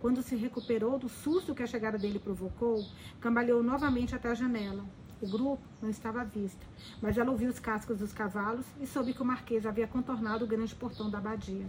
Quando 0.00 0.22
se 0.22 0.34
recuperou 0.34 0.98
do 0.98 1.10
susto 1.10 1.54
que 1.54 1.62
a 1.62 1.66
chegada 1.66 1.98
dele 1.98 2.18
provocou, 2.18 2.82
cambaleou 3.20 3.62
novamente 3.62 4.14
até 4.14 4.30
a 4.30 4.34
janela. 4.34 4.82
O 5.20 5.28
grupo 5.28 5.62
não 5.80 5.88
estava 5.88 6.20
à 6.20 6.24
vista, 6.24 6.66
mas 7.00 7.16
ela 7.16 7.30
ouviu 7.30 7.48
os 7.48 7.58
cascos 7.58 7.98
dos 7.98 8.12
cavalos 8.12 8.66
e 8.80 8.86
soube 8.86 9.14
que 9.14 9.22
o 9.22 9.24
marquês 9.24 9.64
havia 9.64 9.86
contornado 9.86 10.44
o 10.44 10.48
grande 10.48 10.74
portão 10.74 11.08
da 11.08 11.18
abadia. 11.18 11.66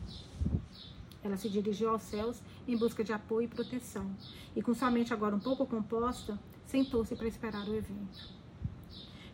Ela 1.23 1.37
se 1.37 1.49
dirigiu 1.49 1.89
aos 1.89 2.01
céus 2.03 2.41
em 2.67 2.77
busca 2.77 3.03
de 3.03 3.13
apoio 3.13 3.45
e 3.45 3.47
proteção, 3.47 4.09
e 4.55 4.61
com 4.61 4.73
sua 4.73 4.91
mente 4.91 5.13
agora 5.13 5.35
um 5.35 5.39
pouco 5.39 5.65
composta, 5.65 6.39
sentou-se 6.65 7.15
para 7.15 7.27
esperar 7.27 7.67
o 7.67 7.75
evento. 7.75 8.44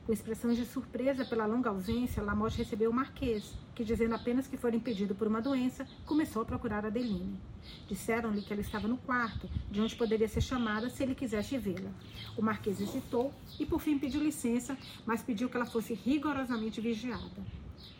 Com 0.06 0.12
expressões 0.12 0.58
de 0.58 0.66
surpresa 0.66 1.24
pela 1.24 1.46
longa 1.46 1.70
ausência, 1.70 2.24
Lamotte 2.24 2.58
recebeu 2.58 2.90
o 2.90 2.94
Marquês, 2.94 3.54
que, 3.76 3.84
dizendo 3.84 4.16
apenas 4.16 4.48
que 4.48 4.58
fora 4.58 4.76
impedido 4.76 5.14
por 5.14 5.28
uma 5.28 5.40
doença, 5.40 5.88
começou 6.08 6.42
a 6.42 6.46
procurar 6.46 6.84
Adeline. 6.84 7.40
Disseram-lhe 7.88 8.42
que 8.42 8.52
ela 8.52 8.64
estava 8.64 8.88
no 8.88 8.98
quarto, 8.98 9.48
de 9.70 9.80
onde 9.80 9.96
poderia 9.96 10.28
ser 10.28 10.42
chamada 10.42 10.90
se 10.90 11.04
ele 11.04 11.14
quisesse 11.14 11.56
vê-la. 11.56 11.92
O 12.36 12.42
Marquês 12.42 12.82
hesitou 12.82 13.32
e, 13.60 13.66
por 13.66 13.80
fim, 13.80 14.00
pediu 14.00 14.24
licença, 14.24 14.76
mas 15.06 15.22
pediu 15.22 15.48
que 15.48 15.56
ela 15.56 15.68
fosse 15.68 15.94
rigorosamente 15.94 16.82
vigiada. 16.82 17.46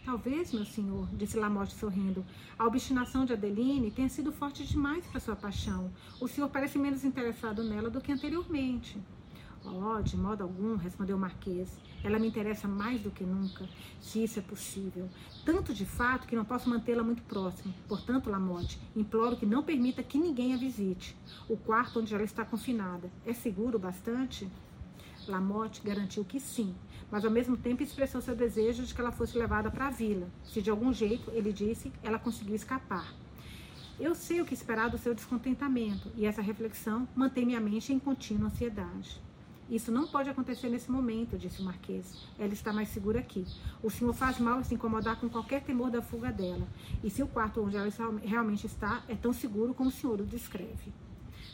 Talvez, 0.04 0.52
meu 0.52 0.66
senhor, 0.66 1.08
disse 1.14 1.38
Lamotte 1.38 1.76
sorrindo, 1.76 2.26
a 2.58 2.66
obstinação 2.66 3.26
de 3.26 3.34
Adeline 3.34 3.92
tenha 3.92 4.10
sido 4.10 4.32
forte 4.32 4.66
demais 4.66 5.06
para 5.06 5.20
sua 5.20 5.36
paixão. 5.36 5.92
O 6.20 6.28
senhor 6.28 6.50
parece 6.50 6.80
menos 6.80 7.06
interessado 7.06 7.64
nela 7.64 7.92
do 7.92 8.02
que 8.02 8.12
anteriormente. 8.12 9.00
Oh, 9.64 10.02
de 10.02 10.18
modo 10.18 10.42
algum, 10.44 10.76
respondeu 10.76 11.16
o 11.16 11.20
Marquês. 11.20 11.80
Ela 12.04 12.18
me 12.18 12.28
interessa 12.28 12.68
mais 12.68 13.00
do 13.02 13.12
que 13.12 13.24
nunca, 13.24 13.70
se 14.00 14.24
isso 14.24 14.40
é 14.40 14.42
possível. 14.42 15.08
Tanto 15.46 15.74
de 15.74 15.86
fato 15.86 16.28
que 16.28 16.36
não 16.36 16.44
posso 16.44 16.68
mantê-la 16.68 17.04
muito 17.04 17.22
próxima. 17.24 17.74
Portanto, 17.88 18.30
Lamotte, 18.30 18.82
imploro 18.96 19.38
que 19.38 19.46
não 19.46 19.64
permita 19.64 20.02
que 20.02 20.18
ninguém 20.18 20.54
a 20.54 20.58
visite. 20.58 21.16
O 21.48 21.56
quarto 21.56 22.00
onde 22.00 22.14
ela 22.14 22.24
está 22.24 22.44
confinada 22.44 23.12
é 23.24 23.34
seguro 23.34 23.78
bastante? 23.78 24.50
Lamotte 25.28 25.82
garantiu 25.84 26.26
que 26.26 26.40
sim, 26.40 26.74
mas 27.12 27.24
ao 27.24 27.30
mesmo 27.30 27.56
tempo 27.56 27.84
expressou 27.84 28.20
seu 28.20 28.36
desejo 28.36 28.84
de 28.84 28.96
que 28.96 29.00
ela 29.00 29.12
fosse 29.12 29.38
levada 29.38 29.70
para 29.70 29.88
a 29.88 29.92
vila. 29.92 30.28
Se 30.44 30.60
de 30.60 30.72
algum 30.72 30.92
jeito, 30.92 31.30
ele 31.32 31.54
disse, 31.54 31.94
ela 32.02 32.18
conseguiu 32.18 32.56
escapar. 32.56 33.14
Eu 34.00 34.16
sei 34.16 34.42
o 34.42 34.46
que 34.46 34.56
esperar 34.56 34.90
do 34.90 34.98
seu 34.98 35.14
descontentamento, 35.14 36.12
e 36.16 36.26
essa 36.26 36.42
reflexão 36.42 37.08
mantém 37.16 37.46
minha 37.46 37.62
mente 37.62 37.94
em 37.94 38.00
contínua 38.00 38.48
ansiedade. 38.48 39.22
Isso 39.72 39.90
não 39.90 40.06
pode 40.06 40.30
acontecer 40.30 40.68
nesse 40.68 40.92
momento, 40.92 41.38
disse 41.38 41.62
o 41.62 41.64
Marquês. 41.64 42.28
Ela 42.38 42.52
está 42.52 42.74
mais 42.74 42.90
segura 42.90 43.22
aqui. 43.22 43.48
O 43.82 43.90
senhor 43.90 44.14
faz 44.14 44.38
mal 44.38 44.62
se 44.66 44.76
incomodar 44.76 45.18
com 45.18 45.30
qualquer 45.30 45.64
temor 45.64 45.90
da 45.90 46.02
fuga 46.02 46.30
dela. 46.30 46.68
E 47.02 47.10
se 47.10 47.24
o 47.24 47.28
quarto 47.28 47.64
onde 47.64 47.78
ela 47.78 47.90
realmente 48.22 48.68
está 48.68 49.02
é 49.08 49.16
tão 49.16 49.32
seguro 49.32 49.74
como 49.74 49.90
o 49.90 49.94
senhor 49.94 50.20
o 50.20 50.26
descreve. 50.26 50.92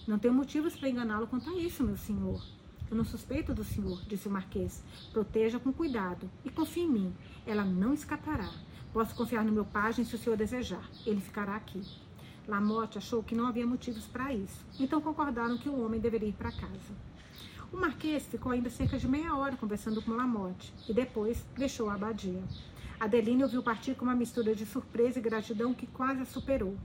Não 0.07 0.17
tenho 0.17 0.33
motivos 0.33 0.75
para 0.75 0.89
enganá-lo 0.89 1.27
quanto 1.27 1.51
a 1.51 1.59
isso, 1.59 1.83
meu 1.83 1.95
senhor. 1.95 2.43
Eu 2.89 2.97
não 2.97 3.05
suspeito 3.05 3.53
do 3.53 3.63
senhor, 3.63 4.01
disse 4.07 4.27
o 4.27 4.31
Marquês. 4.31 4.83
Proteja 5.13 5.59
com 5.59 5.71
cuidado 5.71 6.27
e 6.43 6.49
confie 6.49 6.81
em 6.81 6.89
mim. 6.89 7.15
Ela 7.45 7.63
não 7.63 7.93
escapará. 7.93 8.49
Posso 8.91 9.13
confiar 9.13 9.45
no 9.45 9.51
meu 9.51 9.65
pajem 9.65 10.03
se 10.03 10.15
o 10.15 10.17
senhor 10.17 10.35
desejar. 10.35 10.89
Ele 11.05 11.21
ficará 11.21 11.55
aqui. 11.55 11.83
Lamotte 12.47 12.97
achou 12.97 13.21
que 13.21 13.35
não 13.35 13.45
havia 13.45 13.67
motivos 13.67 14.07
para 14.07 14.33
isso, 14.33 14.65
então 14.79 15.01
concordaram 15.01 15.57
que 15.57 15.67
o 15.67 15.83
homem 15.83 15.99
deveria 15.99 16.29
ir 16.29 16.33
para 16.33 16.49
casa. 16.49 16.95
O 17.71 17.75
Marquês 17.75 18.25
ficou 18.25 18.53
ainda 18.53 18.69
cerca 18.69 18.97
de 18.97 19.07
meia 19.07 19.35
hora 19.35 19.57
conversando 19.57 20.01
com 20.01 20.11
Lamotte 20.11 20.73
e 20.87 20.93
depois 20.93 21.45
deixou 21.55 21.89
a 21.89 21.95
abadia. 21.95 22.41
Adeline 22.97 23.43
ouviu 23.43 23.61
partir 23.61 23.93
com 23.93 24.05
uma 24.05 24.15
mistura 24.15 24.55
de 24.55 24.65
surpresa 24.65 25.19
e 25.19 25.21
gratidão 25.21 25.73
que 25.73 25.85
quase 25.85 26.21
a 26.21 26.25
superou. 26.25 26.77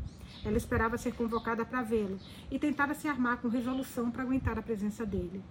Ela 0.45 0.57
esperava 0.57 0.99
ser 0.99 1.15
convocada 1.15 1.65
para 1.65 1.83
vê-lo 1.83 2.19
e 2.51 2.59
tentava 2.59 2.95
se 2.95 3.07
armar 3.07 3.39
com 3.39 3.49
resolução 3.49 4.11
para 4.11 4.25
aguentar 4.25 4.59
a 4.59 4.63
presença 4.63 5.07
dele. 5.07 5.43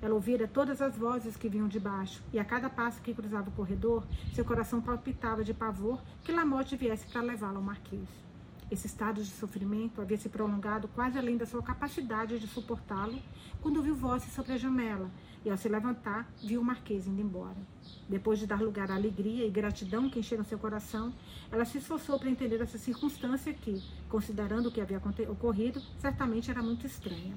Ela 0.00 0.14
ouvira 0.14 0.46
todas 0.46 0.80
as 0.80 0.96
vozes 0.96 1.36
que 1.36 1.48
vinham 1.48 1.66
de 1.66 1.80
baixo, 1.80 2.22
e 2.32 2.38
a 2.38 2.44
cada 2.44 2.70
passo 2.70 3.00
que 3.00 3.14
cruzava 3.14 3.48
o 3.48 3.52
corredor, 3.52 4.06
seu 4.34 4.44
coração 4.44 4.80
palpitava 4.80 5.42
de 5.42 5.52
pavor 5.52 6.00
que 6.22 6.32
Lamotte 6.32 6.76
viesse 6.76 7.06
para 7.08 7.22
levá-la 7.22 7.56
ao 7.56 7.62
Marquês. 7.62 8.25
Esse 8.68 8.88
estado 8.88 9.22
de 9.22 9.30
sofrimento 9.30 10.00
havia 10.00 10.16
se 10.16 10.28
prolongado 10.28 10.88
quase 10.88 11.16
além 11.16 11.36
da 11.36 11.46
sua 11.46 11.62
capacidade 11.62 12.36
de 12.40 12.48
suportá-lo 12.48 13.22
quando 13.62 13.80
viu 13.80 13.94
vozes 13.94 14.32
sobre 14.32 14.54
a 14.54 14.56
janela 14.56 15.08
e, 15.44 15.50
ao 15.50 15.56
se 15.56 15.68
levantar, 15.68 16.28
viu 16.42 16.60
o 16.60 16.64
Marquês 16.64 17.06
indo 17.06 17.22
embora. 17.22 17.56
Depois 18.08 18.40
de 18.40 18.46
dar 18.46 18.60
lugar 18.60 18.90
à 18.90 18.96
alegria 18.96 19.46
e 19.46 19.50
gratidão 19.50 20.10
que 20.10 20.18
encheram 20.18 20.42
seu 20.42 20.58
coração, 20.58 21.14
ela 21.52 21.64
se 21.64 21.78
esforçou 21.78 22.18
para 22.18 22.28
entender 22.28 22.60
essa 22.60 22.76
circunstância 22.76 23.54
que, 23.54 23.80
considerando 24.08 24.68
o 24.68 24.72
que 24.72 24.80
havia 24.80 25.00
ocorrido, 25.30 25.80
certamente 26.00 26.50
era 26.50 26.60
muito 26.60 26.86
estranha. 26.86 27.36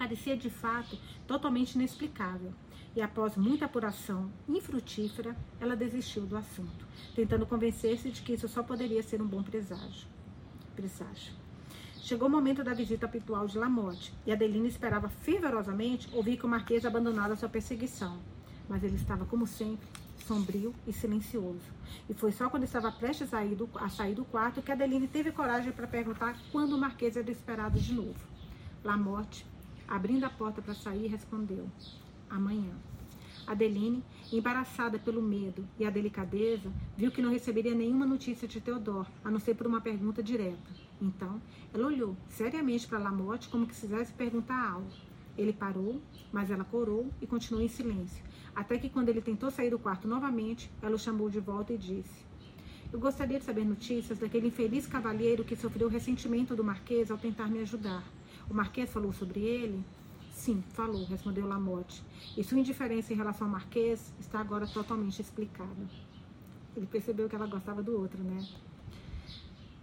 Parecia 0.00 0.34
de 0.34 0.48
fato 0.48 0.98
totalmente 1.26 1.74
inexplicável, 1.74 2.54
e 2.96 3.02
após 3.02 3.36
muita 3.36 3.66
apuração 3.66 4.32
infrutífera, 4.48 5.36
ela 5.60 5.76
desistiu 5.76 6.24
do 6.24 6.38
assunto, 6.38 6.86
tentando 7.14 7.44
convencer-se 7.44 8.10
de 8.10 8.22
que 8.22 8.32
isso 8.32 8.48
só 8.48 8.62
poderia 8.62 9.02
ser 9.02 9.20
um 9.20 9.26
bom 9.26 9.42
presságio. 9.42 10.08
presságio. 10.74 11.34
Chegou 11.98 12.28
o 12.28 12.30
momento 12.30 12.64
da 12.64 12.72
visita 12.72 13.04
habitual 13.04 13.46
de 13.46 13.58
Lamotte, 13.58 14.14
e 14.26 14.32
Adelina 14.32 14.66
esperava 14.66 15.10
fervorosamente 15.10 16.08
ouvir 16.14 16.38
que 16.38 16.46
o 16.46 16.48
Marquês 16.48 16.86
abandonara 16.86 17.36
sua 17.36 17.50
perseguição. 17.50 18.20
Mas 18.70 18.82
ele 18.82 18.96
estava, 18.96 19.26
como 19.26 19.46
sempre, 19.46 19.86
sombrio 20.26 20.74
e 20.86 20.94
silencioso. 20.94 21.70
E 22.08 22.14
foi 22.14 22.32
só 22.32 22.48
quando 22.48 22.64
estava 22.64 22.90
prestes 22.90 23.34
a, 23.34 23.44
do, 23.44 23.68
a 23.74 23.90
sair 23.90 24.14
do 24.14 24.24
quarto 24.24 24.62
que 24.62 24.72
Adeline 24.72 25.06
teve 25.06 25.30
coragem 25.30 25.72
para 25.72 25.86
perguntar 25.86 26.38
quando 26.50 26.72
o 26.72 26.78
Marquês 26.78 27.18
era 27.18 27.30
esperado 27.30 27.78
de 27.78 27.92
novo. 27.92 28.30
Lamotte, 28.82 29.44
abrindo 29.90 30.24
a 30.24 30.30
porta 30.30 30.62
para 30.62 30.74
sair, 30.74 31.08
respondeu: 31.08 31.68
amanhã. 32.30 32.72
Adeline, 33.46 34.04
embaraçada 34.32 34.96
pelo 34.98 35.20
medo 35.20 35.66
e 35.76 35.84
a 35.84 35.90
delicadeza, 35.90 36.70
viu 36.96 37.10
que 37.10 37.20
não 37.20 37.32
receberia 37.32 37.74
nenhuma 37.74 38.06
notícia 38.06 38.46
de 38.46 38.60
Teodoro, 38.60 39.08
a 39.24 39.30
não 39.30 39.40
ser 39.40 39.54
por 39.54 39.66
uma 39.66 39.80
pergunta 39.80 40.22
direta. 40.22 40.70
Então, 41.02 41.42
ela 41.74 41.88
olhou 41.88 42.16
seriamente 42.28 42.86
para 42.86 42.98
Lamotte 42.98 43.48
como 43.48 43.66
que 43.66 43.74
quisesse 43.74 44.12
perguntar 44.12 44.70
algo. 44.70 44.90
Ele 45.36 45.52
parou, 45.52 46.00
mas 46.32 46.50
ela 46.50 46.64
corou 46.64 47.10
e 47.20 47.26
continuou 47.26 47.64
em 47.64 47.68
silêncio, 47.68 48.22
até 48.54 48.78
que 48.78 48.88
quando 48.88 49.08
ele 49.08 49.20
tentou 49.20 49.50
sair 49.50 49.70
do 49.70 49.78
quarto 49.78 50.06
novamente, 50.06 50.70
ela 50.80 50.94
o 50.94 50.98
chamou 50.98 51.28
de 51.28 51.40
volta 51.40 51.72
e 51.72 51.78
disse: 51.78 52.24
Eu 52.92 53.00
gostaria 53.00 53.38
de 53.38 53.44
saber 53.44 53.64
notícias 53.64 54.18
daquele 54.18 54.48
infeliz 54.48 54.86
cavalheiro 54.86 55.44
que 55.44 55.56
sofreu 55.56 55.88
o 55.88 55.90
ressentimento 55.90 56.54
do 56.54 56.62
Marquês 56.62 57.10
ao 57.10 57.18
tentar 57.18 57.48
me 57.48 57.60
ajudar. 57.60 58.04
O 58.50 58.54
Marquês 58.54 58.90
falou 58.90 59.12
sobre 59.12 59.38
ele? 59.38 59.84
Sim, 60.32 60.62
falou, 60.72 61.04
respondeu 61.04 61.46
Lamotte. 61.46 62.02
E 62.36 62.42
sua 62.42 62.58
indiferença 62.58 63.12
em 63.12 63.16
relação 63.16 63.46
ao 63.46 63.52
Marquês 63.52 64.12
está 64.18 64.40
agora 64.40 64.66
totalmente 64.66 65.22
explicada. 65.22 65.88
Ele 66.76 66.86
percebeu 66.86 67.28
que 67.28 67.36
ela 67.36 67.46
gostava 67.46 67.80
do 67.80 67.96
outro, 67.96 68.20
né? 68.22 68.44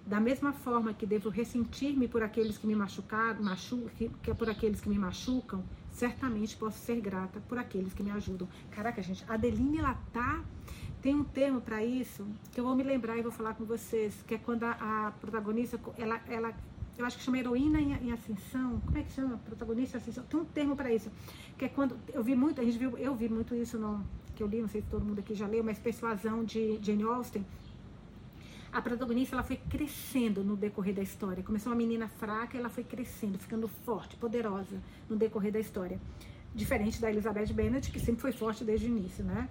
Da 0.05 0.19
mesma 0.19 0.51
forma 0.51 0.93
que 0.93 1.05
devo 1.05 1.29
ressentir-me 1.29 2.07
por 2.07 2.21
aqueles 2.23 2.57
que 2.57 2.67
me 2.67 2.75
machucaram, 2.75 3.41
machu, 3.41 3.89
que, 3.97 4.09
que 4.21 4.31
é 4.31 4.33
por 4.33 4.49
aqueles 4.49 4.81
que 4.81 4.89
me 4.89 4.97
machucam, 4.97 5.63
certamente 5.91 6.55
posso 6.55 6.77
ser 6.79 6.99
grata 7.01 7.41
por 7.47 7.57
aqueles 7.57 7.93
que 7.93 8.03
me 8.03 8.11
ajudam. 8.11 8.47
Caraca, 8.71 9.01
gente, 9.01 9.23
a 9.29 9.33
Adeline, 9.33 9.79
ela 9.79 9.95
tá. 10.11 10.43
Tem 11.01 11.13
um 11.13 11.23
termo 11.23 11.61
para 11.61 11.83
isso 11.83 12.25
que 12.51 12.59
eu 12.59 12.63
vou 12.63 12.75
me 12.75 12.83
lembrar 12.83 13.17
e 13.17 13.21
vou 13.21 13.31
falar 13.31 13.53
com 13.53 13.65
vocês, 13.65 14.23
que 14.27 14.35
é 14.35 14.37
quando 14.37 14.63
a, 14.63 15.07
a 15.07 15.11
protagonista, 15.19 15.79
ela, 15.97 16.21
ela, 16.27 16.53
eu 16.97 17.05
acho 17.05 17.17
que 17.17 17.23
chama 17.23 17.37
heroína 17.37 17.79
em, 17.79 17.93
em, 17.93 18.11
ascensão. 18.11 18.81
Como 18.85 18.97
é 18.97 19.03
que 19.03 19.11
chama? 19.11 19.37
Protagonista 19.37 19.97
em 19.97 20.01
ascensão. 20.01 20.23
Tem 20.25 20.39
um 20.39 20.45
termo 20.45 20.75
para 20.75 20.91
isso, 20.91 21.11
que 21.57 21.65
é 21.65 21.69
quando 21.69 21.97
eu 22.13 22.23
vi 22.23 22.35
muito, 22.35 22.59
a 22.59 22.63
gente 22.63 22.77
viu, 22.77 22.97
eu 22.97 23.15
vi 23.15 23.29
muito 23.29 23.53
isso 23.55 23.77
no 23.77 24.03
que 24.35 24.43
eu 24.43 24.47
li, 24.47 24.61
não 24.61 24.69
sei 24.69 24.81
se 24.81 24.87
todo 24.87 25.03
mundo 25.03 25.19
aqui 25.19 25.33
já 25.33 25.47
leu, 25.47 25.63
mas 25.63 25.79
Persuasão 25.79 26.43
de 26.43 26.79
Jane 26.81 27.03
Austen 27.03 27.43
a 28.71 28.81
protagonista 28.81 29.35
ela 29.35 29.43
foi 29.43 29.57
crescendo 29.57 30.43
no 30.43 30.55
decorrer 30.55 30.93
da 30.93 31.01
história. 31.01 31.41
Começou 31.41 31.71
uma 31.71 31.77
menina 31.77 32.07
fraca, 32.07 32.57
ela 32.57 32.69
foi 32.69 32.83
crescendo, 32.83 33.39
ficando 33.39 33.67
forte, 33.67 34.15
poderosa 34.17 34.81
no 35.09 35.15
decorrer 35.15 35.51
da 35.51 35.59
história. 35.59 35.99
Diferente 36.53 37.01
da 37.01 37.09
Elizabeth 37.09 37.53
Bennet, 37.53 37.89
que 37.91 37.99
sempre 37.99 38.21
foi 38.21 38.31
forte 38.31 38.63
desde 38.63 38.85
o 38.85 38.89
início, 38.89 39.23
né? 39.23 39.49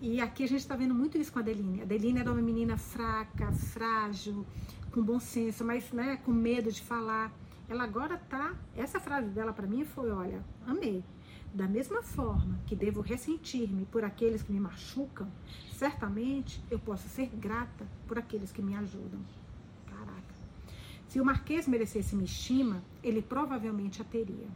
E 0.00 0.20
aqui 0.20 0.44
a 0.44 0.48
gente 0.48 0.60
está 0.60 0.74
vendo 0.74 0.94
muito 0.94 1.18
isso 1.18 1.30
com 1.32 1.38
a 1.38 1.42
Adeline. 1.42 1.80
A 1.80 1.82
Adeline 1.84 2.18
era 2.18 2.32
uma 2.32 2.40
menina 2.40 2.76
fraca, 2.76 3.52
frágil, 3.52 4.46
com 4.90 5.02
bom 5.02 5.20
senso, 5.20 5.64
mas 5.64 5.90
né, 5.92 6.18
com 6.24 6.32
medo 6.32 6.70
de 6.70 6.82
falar. 6.82 7.32
Ela 7.68 7.84
agora 7.84 8.16
tá. 8.16 8.54
Essa 8.76 8.98
frase 8.98 9.28
dela 9.28 9.52
para 9.52 9.66
mim 9.66 9.84
foi: 9.84 10.10
olha, 10.10 10.44
amei. 10.66 11.04
Da 11.52 11.66
mesma 11.66 12.00
forma 12.00 12.60
que 12.66 12.76
devo 12.76 13.00
ressentir-me 13.00 13.84
por 13.86 14.04
aqueles 14.04 14.40
que 14.40 14.52
me 14.52 14.60
machucam, 14.60 15.28
certamente 15.72 16.62
eu 16.70 16.78
posso 16.78 17.08
ser 17.08 17.26
grata 17.26 17.88
por 18.06 18.18
aqueles 18.18 18.52
que 18.52 18.62
me 18.62 18.76
ajudam. 18.76 19.20
Caraca. 19.86 20.34
Se 21.08 21.20
o 21.20 21.24
Marquês 21.24 21.66
merecesse 21.66 22.14
minha 22.14 22.24
estima, 22.24 22.82
ele 23.02 23.20
provavelmente 23.20 24.00
a 24.00 24.04
teria. 24.04 24.46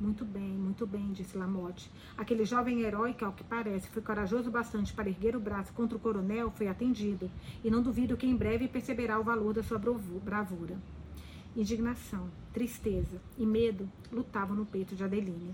Muito 0.00 0.24
bem, 0.24 0.52
muito 0.52 0.86
bem, 0.86 1.10
disse 1.10 1.36
Lamotte. 1.36 1.90
Aquele 2.16 2.44
jovem 2.44 2.82
herói 2.82 3.14
que, 3.14 3.24
ao 3.24 3.32
que 3.32 3.42
parece, 3.42 3.88
foi 3.88 4.00
corajoso 4.00 4.48
bastante 4.48 4.92
para 4.92 5.08
erguer 5.08 5.34
o 5.34 5.40
braço 5.40 5.72
contra 5.72 5.96
o 5.96 6.00
coronel, 6.00 6.52
foi 6.52 6.68
atendido, 6.68 7.28
e 7.64 7.70
não 7.70 7.82
duvido 7.82 8.16
que 8.16 8.26
em 8.26 8.36
breve 8.36 8.68
perceberá 8.68 9.18
o 9.18 9.24
valor 9.24 9.54
da 9.54 9.62
sua 9.62 9.80
bravura. 10.22 10.76
Indignação, 11.56 12.30
tristeza 12.52 13.20
e 13.36 13.44
medo 13.44 13.90
lutavam 14.12 14.54
no 14.54 14.64
peito 14.64 14.94
de 14.94 15.02
Adeline. 15.02 15.52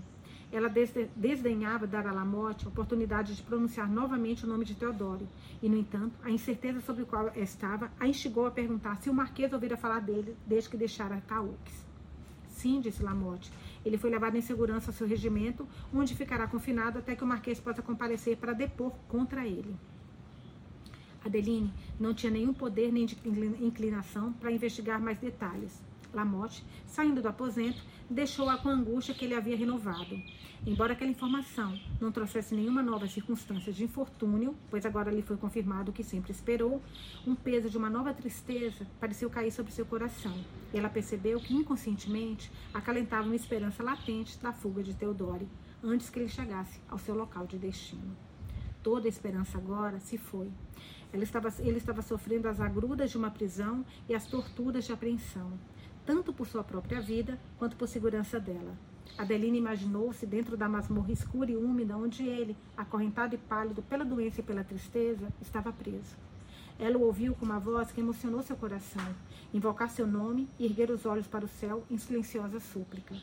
Ela 0.51 0.69
desdenhava 1.15 1.87
dar 1.87 2.05
a 2.05 2.11
Lamotte 2.11 2.67
a 2.67 2.69
oportunidade 2.69 3.35
de 3.35 3.41
pronunciar 3.41 3.89
novamente 3.89 4.45
o 4.45 4.47
nome 4.47 4.63
de 4.63 4.75
Teodoro, 4.75 5.27
e, 5.59 5.67
no 5.67 5.75
entanto, 5.75 6.19
a 6.23 6.29
incerteza 6.29 6.81
sobre 6.81 7.01
o 7.01 7.07
qual 7.07 7.31
estava 7.35 7.91
a 7.99 8.07
instigou 8.07 8.45
a 8.45 8.51
perguntar 8.51 8.97
se 8.97 9.09
o 9.09 9.13
Marquês 9.13 9.51
ouvira 9.51 9.75
falar 9.75 10.01
dele 10.01 10.37
desde 10.45 10.69
que 10.69 10.77
deixara 10.77 11.19
Cauques. 11.21 11.84
Sim, 12.65 12.81
disse 12.81 13.03
Lamotte. 13.03 13.51
Ele 13.85 13.95
foi 13.95 14.09
levado 14.09 14.35
em 14.35 14.41
segurança 14.41 14.89
ao 14.89 14.93
seu 14.95 15.05
regimento, 15.05 15.67
onde 15.93 16.15
ficará 16.15 16.47
confinado 16.47 16.97
até 16.97 17.15
que 17.15 17.23
o 17.23 17.27
Marquês 17.27 17.59
possa 17.59 17.83
comparecer 17.83 18.37
para 18.37 18.53
depor 18.53 18.91
contra 19.07 19.45
ele. 19.45 19.75
Adeline 21.23 21.71
não 21.99 22.11
tinha 22.11 22.31
nenhum 22.31 22.55
poder 22.55 22.91
nem 22.91 23.05
inclinação 23.61 24.33
para 24.33 24.51
investigar 24.51 24.99
mais 24.99 25.19
detalhes. 25.19 25.79
Lamotte, 26.15 26.63
saindo 26.85 27.21
do 27.21 27.27
aposento, 27.27 27.83
deixou-a 28.09 28.57
com 28.57 28.69
a 28.69 28.73
angústia 28.73 29.13
que 29.13 29.25
ele 29.25 29.35
havia 29.35 29.57
renovado. 29.57 30.19
Embora 30.65 30.93
aquela 30.93 31.11
informação 31.11 31.79
não 32.01 32.11
trouxesse 32.11 32.55
nenhuma 32.55 32.81
nova 32.81 33.07
circunstância 33.07 33.71
de 33.71 33.83
infortúnio, 33.83 34.55
pois 34.69 34.85
agora 34.85 35.11
lhe 35.11 35.21
foi 35.21 35.37
confirmado 35.37 35.91
o 35.91 35.93
que 35.93 36.03
sempre 36.03 36.31
esperou, 36.31 36.81
um 37.27 37.35
peso 37.35 37.69
de 37.69 37.77
uma 37.77 37.89
nova 37.89 38.13
tristeza 38.13 38.87
pareceu 38.99 39.29
cair 39.29 39.51
sobre 39.51 39.71
seu 39.71 39.85
coração. 39.85 40.35
E 40.73 40.77
ela 40.77 40.89
percebeu 40.89 41.39
que 41.39 41.53
inconscientemente 41.53 42.51
acalentava 42.73 43.27
uma 43.27 43.35
esperança 43.35 43.83
latente 43.83 44.39
da 44.39 44.51
fuga 44.51 44.81
de 44.81 44.95
Teodore, 44.95 45.47
antes 45.83 46.09
que 46.09 46.17
ele 46.17 46.29
chegasse 46.29 46.79
ao 46.89 46.97
seu 46.97 47.13
local 47.13 47.45
de 47.45 47.59
destino. 47.59 48.15
Toda 48.81 49.07
a 49.07 49.09
esperança 49.09 49.57
agora 49.57 49.99
se 49.99 50.17
foi. 50.17 50.51
Estava, 51.13 51.53
ele 51.59 51.77
estava 51.77 52.01
sofrendo 52.01 52.47
as 52.47 52.59
agruras 52.59 53.09
de 53.09 53.17
uma 53.17 53.31
prisão 53.31 53.85
e 54.09 54.13
as 54.13 54.25
torturas 54.25 54.83
de 54.83 54.91
apreensão 54.91 55.53
tanto 56.05 56.31
por 56.31 56.47
sua 56.47 56.63
própria 56.63 57.01
vida 57.01 57.39
quanto 57.57 57.75
por 57.75 57.87
segurança 57.87 58.39
dela. 58.39 58.77
Adeline 59.17 59.57
imaginou-se 59.57 60.25
dentro 60.25 60.57
da 60.57 60.67
masmorra 60.67 61.11
escura 61.11 61.51
e 61.51 61.55
úmida 61.55 61.97
onde 61.97 62.27
ele, 62.27 62.55
acorrentado 62.75 63.33
e 63.33 63.37
pálido 63.37 63.81
pela 63.81 64.03
doença 64.03 64.41
e 64.41 64.43
pela 64.43 64.63
tristeza, 64.63 65.27
estava 65.41 65.71
preso. 65.71 66.15
Ela 66.77 66.97
o 66.97 67.03
ouviu 67.03 67.33
com 67.33 67.45
uma 67.45 67.59
voz 67.59 67.91
que 67.91 68.01
emocionou 68.01 68.43
seu 68.43 68.57
coração, 68.57 69.15
invocar 69.53 69.89
seu 69.89 70.05
nome 70.05 70.49
e 70.59 70.65
erguer 70.65 70.91
os 70.91 71.05
olhos 71.05 71.25
para 71.25 71.45
o 71.45 71.47
céu 71.47 71.83
em 71.89 71.97
silenciosa 71.97 72.59
súplica. 72.59 73.15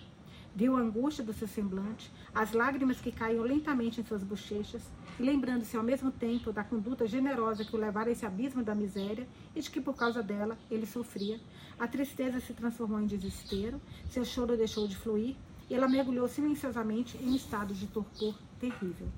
Viu 0.55 0.77
a 0.77 0.81
angústia 0.81 1.25
do 1.25 1.33
seu 1.33 1.49
semblante, 1.49 2.13
as 2.35 2.53
lágrimas 2.53 3.01
que 3.01 3.11
caíam 3.11 3.43
lentamente 3.43 4.01
em 4.01 4.05
suas 4.05 4.23
bochechas, 4.23 4.83
e 5.19 5.23
lembrando-se 5.23 5.77
ao 5.77 5.83
mesmo 5.83 6.11
tempo 6.11 6.53
da 6.53 6.63
conduta 6.63 7.07
generosa 7.07 7.65
que 7.65 7.75
o 7.75 7.79
levara 7.79 8.11
a 8.11 8.13
esse 8.13 8.27
abismo 8.27 8.63
da 8.63 8.75
miséria 8.75 9.27
e 9.55 9.61
de 9.61 9.71
que 9.71 9.81
por 9.81 9.95
causa 9.95 10.23
dela 10.23 10.59
ele 10.71 10.85
sofria, 10.85 11.41
a 11.79 11.89
tristeza 11.89 12.39
se 12.39 12.53
transformou 12.53 13.01
em 13.01 13.07
desespero, 13.07 13.81
seu 14.11 14.25
choro 14.25 14.57
deixou 14.57 14.87
de 14.87 14.97
fluir 14.97 15.37
e 15.71 15.75
ela 15.75 15.89
mergulhou 15.89 16.29
silenciosamente 16.29 17.17
em 17.17 17.31
um 17.31 17.37
estado 17.37 17.73
de 17.73 17.87
torpor 17.87 18.39
terrível. 18.61 19.09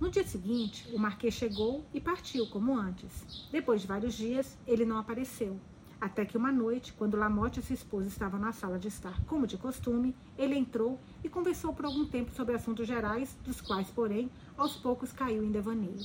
No 0.00 0.10
dia 0.10 0.24
seguinte, 0.24 0.88
o 0.92 0.98
marquês 0.98 1.34
chegou 1.34 1.84
e 1.92 2.00
partiu 2.00 2.46
como 2.48 2.76
antes. 2.76 3.46
Depois 3.52 3.82
de 3.82 3.86
vários 3.86 4.14
dias, 4.14 4.56
ele 4.66 4.84
não 4.84 4.98
apareceu. 4.98 5.60
Até 6.02 6.24
que 6.24 6.36
uma 6.36 6.50
noite, 6.50 6.92
quando 6.94 7.16
Lamotte 7.16 7.60
e 7.60 7.62
sua 7.62 7.74
esposa 7.74 8.08
estavam 8.08 8.40
na 8.40 8.50
sala 8.50 8.76
de 8.76 8.88
estar, 8.88 9.24
como 9.26 9.46
de 9.46 9.56
costume, 9.56 10.16
ele 10.36 10.56
entrou 10.56 10.98
e 11.22 11.28
conversou 11.28 11.72
por 11.72 11.84
algum 11.84 12.04
tempo 12.04 12.32
sobre 12.32 12.56
assuntos 12.56 12.88
gerais, 12.88 13.38
dos 13.44 13.60
quais, 13.60 13.88
porém, 13.88 14.28
aos 14.58 14.74
poucos 14.74 15.12
caiu 15.12 15.44
em 15.44 15.52
devaneio. 15.52 16.04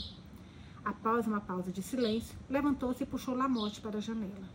Após 0.86 1.26
uma 1.26 1.42
pausa 1.42 1.72
de 1.72 1.82
silêncio, 1.82 2.38
levantou-se 2.48 3.02
e 3.02 3.08
puxou 3.08 3.34
Lamotte 3.34 3.82
para 3.82 3.98
a 3.98 4.00
janela. 4.00 4.48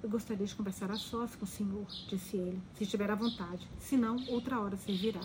Eu 0.00 0.08
gostaria 0.08 0.46
de 0.46 0.54
conversar 0.54 0.92
a 0.92 0.96
sós 0.96 1.34
com 1.34 1.44
o 1.44 1.48
senhor, 1.48 1.86
disse 2.08 2.36
ele, 2.36 2.62
se 2.76 2.84
estiver 2.84 3.10
à 3.10 3.16
vontade, 3.16 3.68
senão 3.80 4.14
outra 4.28 4.60
hora 4.60 4.76
servirá. 4.76 5.22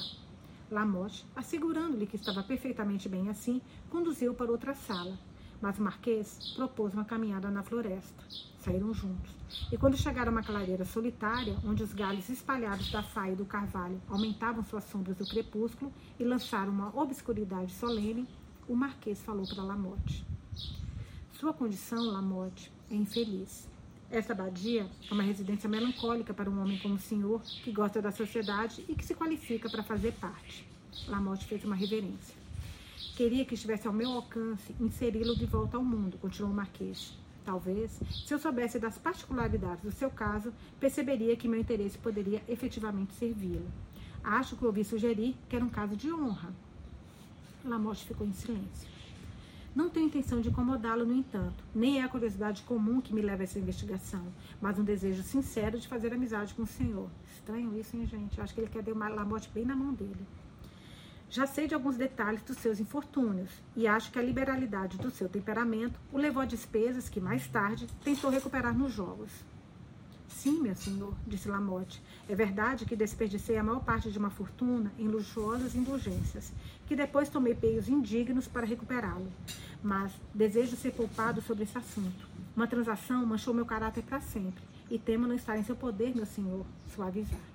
Lamotte, 0.71 1.27
assegurando-lhe 1.35 2.07
que 2.07 2.15
estava 2.15 2.41
perfeitamente 2.41 3.07
bem 3.07 3.29
assim, 3.29 3.61
conduziu 3.87 4.33
para 4.33 4.49
outra 4.49 4.73
sala, 4.73 5.15
mas 5.61 5.77
o 5.77 5.81
Marquês 5.81 6.53
propôs 6.55 6.93
uma 6.93 7.05
caminhada 7.05 7.49
na 7.49 7.63
floresta. 7.63 8.23
Saíram 8.59 8.93
juntos. 8.93 9.31
E 9.71 9.77
quando 9.77 9.97
chegaram 9.97 10.29
a 10.29 10.35
uma 10.35 10.43
clareira 10.43 10.85
solitária, 10.85 11.55
onde 11.63 11.83
os 11.83 11.93
galhos 11.93 12.29
espalhados 12.29 12.91
da 12.91 13.03
faia 13.03 13.33
e 13.33 13.35
do 13.35 13.45
carvalho 13.45 14.01
aumentavam 14.09 14.63
suas 14.63 14.83
sombras 14.85 15.17
do 15.17 15.25
crepúsculo 15.25 15.91
e 16.19 16.23
lançaram 16.23 16.71
uma 16.71 16.95
obscuridade 16.95 17.71
solene, 17.73 18.27
o 18.67 18.75
Marquês 18.75 19.21
falou 19.21 19.45
para 19.47 19.63
Lamotte. 19.63 20.25
Sua 21.33 21.53
condição, 21.53 22.03
Lamotte, 22.05 22.71
é 22.89 22.95
infeliz. 22.95 23.67
Esta 24.09 24.33
abadia 24.33 24.89
é 25.09 25.13
uma 25.13 25.23
residência 25.23 25.67
melancólica 25.69 26.33
para 26.33 26.49
um 26.49 26.61
homem 26.61 26.79
como 26.79 26.95
o 26.95 26.99
senhor, 26.99 27.41
que 27.41 27.71
gosta 27.71 28.01
da 28.01 28.11
sociedade 28.11 28.85
e 28.87 28.95
que 28.95 29.05
se 29.05 29.13
qualifica 29.13 29.69
para 29.69 29.83
fazer 29.83 30.13
parte. 30.13 30.67
Lamotte 31.07 31.45
fez 31.45 31.63
uma 31.63 31.75
reverência. 31.75 32.44
Queria 33.15 33.45
que 33.45 33.53
estivesse 33.53 33.87
ao 33.87 33.93
meu 33.93 34.11
alcance 34.11 34.75
inseri-lo 34.77 35.37
de 35.37 35.45
volta 35.45 35.77
ao 35.77 35.83
mundo, 35.83 36.17
continuou 36.17 36.51
o 36.51 36.55
Marquês. 36.55 37.17
Talvez, 37.45 37.97
se 38.11 38.33
eu 38.33 38.37
soubesse 38.37 38.77
das 38.77 38.97
particularidades 38.97 39.85
do 39.85 39.91
seu 39.91 40.09
caso, 40.09 40.51
perceberia 40.81 41.37
que 41.37 41.47
meu 41.47 41.57
interesse 41.57 41.97
poderia 41.97 42.43
efetivamente 42.45 43.13
servi-lo. 43.13 43.71
Acho 44.21 44.57
que 44.57 44.65
ouvi 44.65 44.83
sugerir 44.83 45.33
que 45.47 45.55
era 45.55 45.63
um 45.63 45.69
caso 45.69 45.95
de 45.95 46.11
honra. 46.11 46.53
Lamotte 47.63 48.05
ficou 48.05 48.27
em 48.27 48.33
silêncio. 48.33 48.89
Não 49.73 49.89
tenho 49.89 50.07
intenção 50.07 50.41
de 50.41 50.49
incomodá-lo, 50.49 51.05
no 51.05 51.13
entanto. 51.13 51.63
Nem 51.73 52.01
é 52.01 52.03
a 52.03 52.09
curiosidade 52.09 52.63
comum 52.63 52.99
que 52.99 53.13
me 53.13 53.21
leva 53.21 53.43
a 53.43 53.45
essa 53.45 53.59
investigação, 53.59 54.25
mas 54.61 54.77
um 54.77 54.83
desejo 54.83 55.23
sincero 55.23 55.79
de 55.79 55.87
fazer 55.87 56.13
amizade 56.13 56.53
com 56.53 56.63
o 56.63 56.67
senhor. 56.67 57.09
Estranho 57.33 57.79
isso, 57.79 57.95
hein, 57.95 58.05
gente? 58.07 58.37
Eu 58.37 58.43
acho 58.43 58.53
que 58.53 58.59
ele 58.59 58.69
quer 58.69 58.83
ter 58.83 58.91
uma 58.91 59.07
Lamotte 59.07 59.49
bem 59.53 59.63
na 59.63 59.75
mão 59.75 59.93
dele. 59.93 60.25
Já 61.35 61.45
sei 61.45 61.67
de 61.67 61.75
alguns 61.75 61.97
detalhes 61.97 62.41
dos 62.43 62.55
seus 62.59 62.79
infortúnios 62.79 63.49
e 63.75 63.85
acho 63.87 64.09
que 64.09 64.17
a 64.17 64.21
liberalidade 64.21 64.97
do 64.97 65.11
seu 65.11 65.27
temperamento 65.27 65.99
o 66.13 66.17
levou 66.17 66.41
a 66.41 66.45
despesas 66.45 67.09
que 67.09 67.19
mais 67.19 67.45
tarde 67.45 67.87
tentou 68.05 68.31
recuperar 68.31 68.73
nos 68.73 68.93
jogos. 68.93 69.29
Sim, 70.29 70.61
meu 70.61 70.73
senhor, 70.73 71.13
disse 71.27 71.49
Lamotte. 71.49 72.01
É 72.29 72.33
verdade 72.33 72.85
que 72.85 72.95
desperdicei 72.95 73.57
a 73.57 73.63
maior 73.63 73.83
parte 73.83 74.09
de 74.09 74.17
uma 74.17 74.29
fortuna 74.29 74.93
em 74.97 75.09
luxuosas 75.09 75.75
indulgências, 75.75 76.53
que 76.87 76.95
depois 76.95 77.27
tomei 77.27 77.53
peios 77.53 77.89
indignos 77.89 78.47
para 78.47 78.65
recuperá-lo. 78.65 79.29
Mas 79.83 80.13
desejo 80.33 80.77
ser 80.77 80.93
poupado 80.93 81.41
sobre 81.41 81.63
esse 81.63 81.77
assunto. 81.77 82.29
Uma 82.55 82.65
transação 82.65 83.25
manchou 83.25 83.53
meu 83.53 83.65
caráter 83.65 84.05
para 84.05 84.21
sempre, 84.21 84.63
e 84.89 84.97
temo 84.97 85.27
não 85.27 85.35
estar 85.35 85.57
em 85.57 85.63
seu 85.65 85.75
poder, 85.75 86.15
meu 86.15 86.25
senhor, 86.25 86.65
suavizar. 86.95 87.54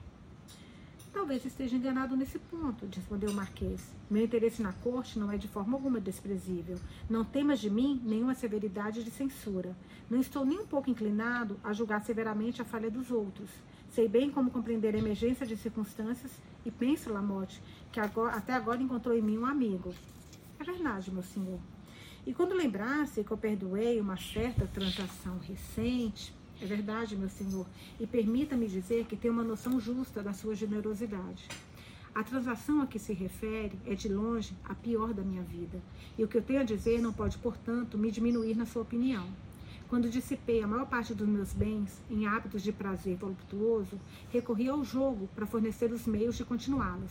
Talvez 1.12 1.44
esteja 1.44 1.76
enganado 1.76 2.16
nesse 2.16 2.38
ponto, 2.38 2.86
respondeu 2.86 3.30
o 3.30 3.34
Marquês. 3.34 3.92
Meu 4.08 4.24
interesse 4.24 4.62
na 4.62 4.72
corte 4.72 5.18
não 5.18 5.30
é 5.30 5.36
de 5.36 5.48
forma 5.48 5.76
alguma 5.76 6.00
desprezível. 6.00 6.78
Não 7.08 7.24
temas 7.24 7.58
de 7.58 7.68
mim 7.68 8.00
nenhuma 8.04 8.34
severidade 8.34 9.02
de 9.02 9.10
censura. 9.10 9.76
Não 10.08 10.20
estou 10.20 10.44
nem 10.44 10.60
um 10.60 10.66
pouco 10.66 10.88
inclinado 10.88 11.58
a 11.64 11.72
julgar 11.72 12.04
severamente 12.04 12.62
a 12.62 12.64
falha 12.64 12.90
dos 12.90 13.10
outros. 13.10 13.50
Sei 13.90 14.06
bem 14.06 14.30
como 14.30 14.52
compreender 14.52 14.94
a 14.94 14.98
emergência 14.98 15.44
de 15.44 15.56
circunstâncias 15.56 16.30
e 16.64 16.70
penso, 16.70 17.12
Lamotte, 17.12 17.60
que 17.90 17.98
agora, 17.98 18.36
até 18.36 18.52
agora 18.52 18.80
encontrou 18.80 19.16
em 19.16 19.22
mim 19.22 19.36
um 19.36 19.46
amigo. 19.46 19.92
É 20.60 20.64
verdade, 20.64 21.10
meu 21.10 21.24
senhor. 21.24 21.58
E 22.24 22.32
quando 22.32 22.54
lembrasse 22.54 23.24
que 23.24 23.30
eu 23.32 23.36
perdoei 23.36 24.00
uma 24.00 24.16
certa 24.16 24.66
transação 24.66 25.38
recente, 25.38 26.32
é 26.62 26.66
verdade, 26.66 27.16
meu 27.16 27.28
senhor, 27.28 27.66
e 27.98 28.06
permita-me 28.06 28.66
dizer 28.66 29.06
que 29.06 29.16
tenho 29.16 29.32
uma 29.32 29.42
noção 29.42 29.80
justa 29.80 30.22
da 30.22 30.32
sua 30.32 30.54
generosidade. 30.54 31.48
A 32.14 32.22
transação 32.22 32.82
a 32.82 32.86
que 32.86 32.98
se 32.98 33.12
refere 33.12 33.78
é 33.86 33.94
de 33.94 34.08
longe 34.08 34.52
a 34.64 34.74
pior 34.74 35.14
da 35.14 35.22
minha 35.22 35.42
vida, 35.42 35.80
e 36.18 36.24
o 36.24 36.28
que 36.28 36.36
eu 36.36 36.42
tenho 36.42 36.60
a 36.60 36.64
dizer 36.64 37.00
não 37.00 37.12
pode, 37.12 37.38
portanto, 37.38 37.96
me 37.96 38.10
diminuir 38.10 38.56
na 38.56 38.66
sua 38.66 38.82
opinião. 38.82 39.26
Quando 39.88 40.10
dissipei 40.10 40.62
a 40.62 40.66
maior 40.66 40.86
parte 40.86 41.14
dos 41.14 41.28
meus 41.28 41.52
bens 41.52 42.00
em 42.10 42.26
hábitos 42.26 42.62
de 42.62 42.72
prazer 42.72 43.16
voluptuoso, 43.16 43.98
recorri 44.30 44.68
ao 44.68 44.84
jogo 44.84 45.28
para 45.34 45.46
fornecer 45.46 45.92
os 45.92 46.06
meios 46.06 46.36
de 46.36 46.44
continuá-los. 46.44 47.10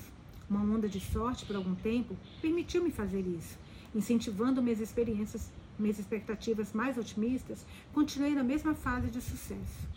Uma 0.50 0.62
onda 0.62 0.88
de 0.88 1.00
sorte, 1.00 1.46
por 1.46 1.56
algum 1.56 1.76
tempo, 1.76 2.16
permitiu-me 2.42 2.92
fazer 2.92 3.26
isso, 3.26 3.58
incentivando 3.94 4.62
minhas 4.62 4.80
experiências 4.80 5.52
minhas 5.80 5.98
expectativas 5.98 6.74
mais 6.74 6.98
otimistas, 6.98 7.66
continuei 7.94 8.36
na 8.36 8.44
mesma 8.44 8.76
fase 8.76 9.10
de 9.10 9.22
sucesso. 9.22 9.88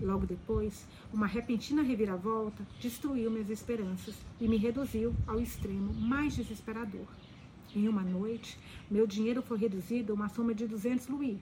Logo 0.00 0.26
depois, 0.26 0.86
uma 1.12 1.26
repentina 1.26 1.82
reviravolta 1.82 2.66
destruiu 2.80 3.30
minhas 3.30 3.50
esperanças 3.50 4.14
e 4.40 4.46
me 4.46 4.56
reduziu 4.56 5.14
ao 5.26 5.40
extremo 5.40 5.92
mais 5.92 6.34
desesperador. 6.36 7.06
Em 7.74 7.88
uma 7.88 8.02
noite, 8.02 8.58
meu 8.90 9.06
dinheiro 9.06 9.42
foi 9.42 9.58
reduzido 9.58 10.12
a 10.12 10.14
uma 10.14 10.28
soma 10.28 10.54
de 10.54 10.66
200 10.66 11.08
louis, 11.08 11.38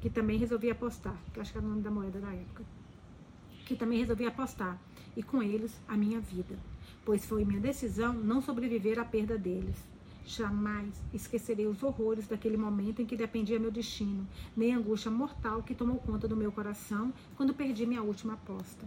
que 0.00 0.08
também 0.08 0.38
resolvi 0.38 0.70
apostar, 0.70 1.16
que 1.32 1.40
acho 1.40 1.52
que 1.52 1.58
era 1.58 1.66
o 1.66 1.70
nome 1.70 1.82
da 1.82 1.90
moeda 1.90 2.18
da 2.20 2.32
época, 2.32 2.64
que 3.66 3.76
também 3.76 4.00
resolvi 4.00 4.26
apostar, 4.26 4.80
e 5.16 5.22
com 5.22 5.42
eles 5.42 5.78
a 5.86 5.96
minha 5.96 6.20
vida, 6.20 6.58
pois 7.04 7.24
foi 7.26 7.44
minha 7.44 7.60
decisão 7.60 8.14
não 8.14 8.40
sobreviver 8.40 8.98
à 8.98 9.04
perda 9.04 9.36
deles. 9.36 9.89
Jamais 10.24 11.02
esquecerei 11.12 11.66
os 11.66 11.82
horrores 11.82 12.26
daquele 12.26 12.56
momento 12.56 13.02
em 13.02 13.06
que 13.06 13.16
dependia 13.16 13.58
meu 13.58 13.70
destino, 13.70 14.26
nem 14.56 14.74
a 14.74 14.78
angústia 14.78 15.10
mortal 15.10 15.62
que 15.62 15.74
tomou 15.74 15.96
conta 15.96 16.28
do 16.28 16.36
meu 16.36 16.52
coração 16.52 17.12
quando 17.36 17.54
perdi 17.54 17.86
minha 17.86 18.02
última 18.02 18.34
aposta. 18.34 18.86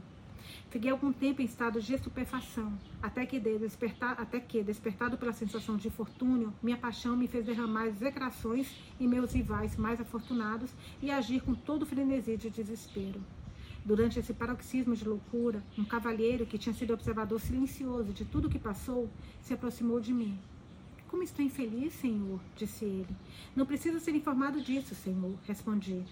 Fiquei 0.69 0.89
algum 0.89 1.11
tempo 1.11 1.41
em 1.41 1.45
estado 1.45 1.81
de 1.81 1.93
estupefação, 1.93 2.73
até 3.01 3.25
que, 3.25 3.39
despertar, 3.39 4.19
até 4.19 4.39
que, 4.39 4.63
despertado 4.63 5.17
pela 5.17 5.31
sensação 5.31 5.77
de 5.77 5.87
infortúnio, 5.87 6.53
minha 6.61 6.77
paixão 6.77 7.15
me 7.15 7.27
fez 7.27 7.45
derramar 7.45 7.87
execrações 7.87 8.75
em 8.99 9.07
meus 9.07 9.33
rivais 9.33 9.77
mais 9.77 10.01
afortunados 10.01 10.71
e 11.01 11.11
agir 11.11 11.41
com 11.41 11.53
todo 11.53 11.83
o 11.83 11.85
frenesi 11.85 12.37
de 12.37 12.49
desespero. 12.49 13.21
Durante 13.85 14.17
esse 14.17 14.33
paroxismo 14.33 14.95
de 14.95 15.07
loucura, 15.07 15.61
um 15.77 15.83
cavalheiro 15.83 16.45
que 16.45 16.57
tinha 16.57 16.73
sido 16.73 16.93
observador 16.93 17.39
silencioso 17.39 18.13
de 18.13 18.23
tudo 18.23 18.47
o 18.47 18.49
que 18.49 18.57
passou 18.57 19.09
se 19.41 19.53
aproximou 19.53 19.99
de 19.99 20.13
mim 20.13 20.39
como 21.13 21.21
estou 21.21 21.45
infeliz, 21.45 21.93
Senhor, 21.93 22.39
disse 22.55 22.85
ele. 22.85 23.15
Não 23.55 23.67
preciso 23.67 23.99
ser 23.99 24.15
informado 24.15 24.59
disso, 24.59 24.95
Senhor, 24.95 25.37
respondi. 25.45 26.03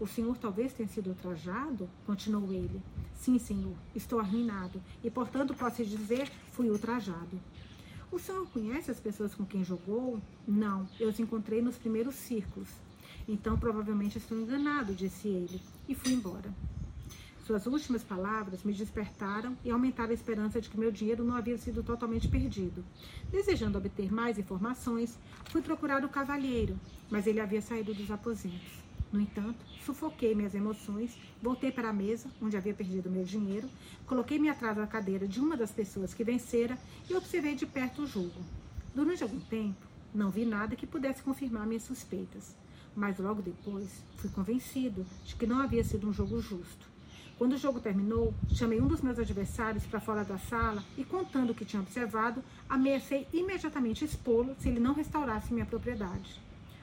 O 0.00 0.06
Senhor 0.06 0.34
talvez 0.38 0.72
tenha 0.72 0.88
sido 0.88 1.08
ultrajado? 1.08 1.86
Continuou 2.06 2.50
ele. 2.50 2.80
Sim, 3.14 3.38
Senhor, 3.38 3.76
estou 3.94 4.18
arruinado 4.18 4.82
e, 5.04 5.10
portanto, 5.10 5.52
posso 5.52 5.84
dizer, 5.84 6.32
fui 6.52 6.70
ultrajado. 6.70 7.38
O 8.10 8.18
Senhor 8.18 8.48
conhece 8.48 8.90
as 8.90 8.98
pessoas 8.98 9.34
com 9.34 9.44
quem 9.44 9.62
jogou? 9.62 10.22
Não, 10.48 10.88
eu 10.98 11.10
os 11.10 11.20
encontrei 11.20 11.60
nos 11.60 11.76
primeiros 11.76 12.14
círculos. 12.14 12.70
Então, 13.28 13.58
provavelmente 13.58 14.16
estou 14.16 14.40
enganado, 14.40 14.94
disse 14.94 15.28
ele, 15.28 15.60
e 15.86 15.94
fui 15.94 16.14
embora. 16.14 16.50
Suas 17.46 17.64
últimas 17.64 18.02
palavras 18.02 18.64
me 18.64 18.72
despertaram 18.72 19.56
e 19.64 19.70
aumentaram 19.70 20.10
a 20.10 20.14
esperança 20.14 20.60
de 20.60 20.68
que 20.68 20.76
meu 20.76 20.90
dinheiro 20.90 21.22
não 21.22 21.36
havia 21.36 21.56
sido 21.56 21.80
totalmente 21.80 22.26
perdido. 22.26 22.84
Desejando 23.30 23.78
obter 23.78 24.12
mais 24.12 24.36
informações, 24.36 25.16
fui 25.44 25.62
procurar 25.62 26.04
o 26.04 26.08
cavalheiro, 26.08 26.76
mas 27.08 27.24
ele 27.24 27.38
havia 27.38 27.62
saído 27.62 27.94
dos 27.94 28.10
aposentos. 28.10 28.82
No 29.12 29.20
entanto, 29.20 29.64
sufoquei 29.84 30.34
minhas 30.34 30.56
emoções, 30.56 31.16
voltei 31.40 31.70
para 31.70 31.90
a 31.90 31.92
mesa, 31.92 32.28
onde 32.42 32.56
havia 32.56 32.74
perdido 32.74 33.08
meu 33.08 33.22
dinheiro, 33.22 33.70
coloquei-me 34.08 34.48
atrás 34.48 34.76
da 34.76 34.84
cadeira 34.84 35.28
de 35.28 35.38
uma 35.38 35.56
das 35.56 35.70
pessoas 35.70 36.12
que 36.12 36.24
vencera 36.24 36.76
e 37.08 37.14
observei 37.14 37.54
de 37.54 37.64
perto 37.64 38.02
o 38.02 38.06
jogo. 38.08 38.40
Durante 38.92 39.22
algum 39.22 39.38
tempo, 39.38 39.86
não 40.12 40.32
vi 40.32 40.44
nada 40.44 40.74
que 40.74 40.84
pudesse 40.84 41.22
confirmar 41.22 41.64
minhas 41.64 41.84
suspeitas, 41.84 42.56
mas 42.96 43.20
logo 43.20 43.40
depois 43.40 44.02
fui 44.16 44.30
convencido 44.30 45.06
de 45.24 45.36
que 45.36 45.46
não 45.46 45.60
havia 45.60 45.84
sido 45.84 46.08
um 46.08 46.12
jogo 46.12 46.40
justo. 46.40 46.95
Quando 47.38 47.52
o 47.52 47.58
jogo 47.58 47.80
terminou, 47.80 48.32
chamei 48.54 48.80
um 48.80 48.86
dos 48.86 49.02
meus 49.02 49.18
adversários 49.18 49.84
para 49.84 50.00
fora 50.00 50.24
da 50.24 50.38
sala 50.38 50.82
e, 50.96 51.04
contando 51.04 51.50
o 51.50 51.54
que 51.54 51.66
tinha 51.66 51.82
observado, 51.82 52.42
ameacei 52.66 53.28
imediatamente 53.30 54.06
expô-lo 54.06 54.56
se 54.58 54.70
ele 54.70 54.80
não 54.80 54.94
restaurasse 54.94 55.52
minha 55.52 55.66
propriedade. 55.66 56.40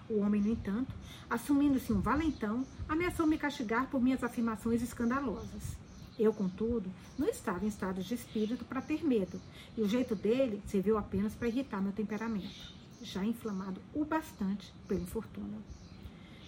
O 0.08 0.20
homem, 0.20 0.42
no 0.42 0.52
entanto, 0.52 0.94
assumindo-se 1.28 1.92
um 1.92 2.02
valentão, 2.02 2.64
ameaçou 2.88 3.26
me 3.26 3.36
castigar 3.36 3.88
por 3.88 4.00
minhas 4.00 4.24
afirmações 4.24 4.84
escandalosas. 4.84 5.76
Eu, 6.20 6.32
contudo, 6.32 6.88
não 7.18 7.28
estava 7.28 7.66
em 7.66 7.70
estado 7.70 8.04
de 8.04 8.14
espírito 8.14 8.64
para 8.64 8.80
ter 8.80 9.04
medo, 9.04 9.42
e 9.76 9.82
o 9.82 9.90
jeito 9.90 10.14
dele 10.14 10.62
serviu 10.68 11.00
apenas 11.00 11.34
para 11.34 11.48
irritar 11.48 11.82
meu 11.82 11.92
temperamento, 11.92 12.72
já 13.02 13.26
inflamado 13.26 13.82
o 13.92 14.06
bastante 14.06 14.72
pelo 14.88 15.02
infortúnio. 15.02 15.64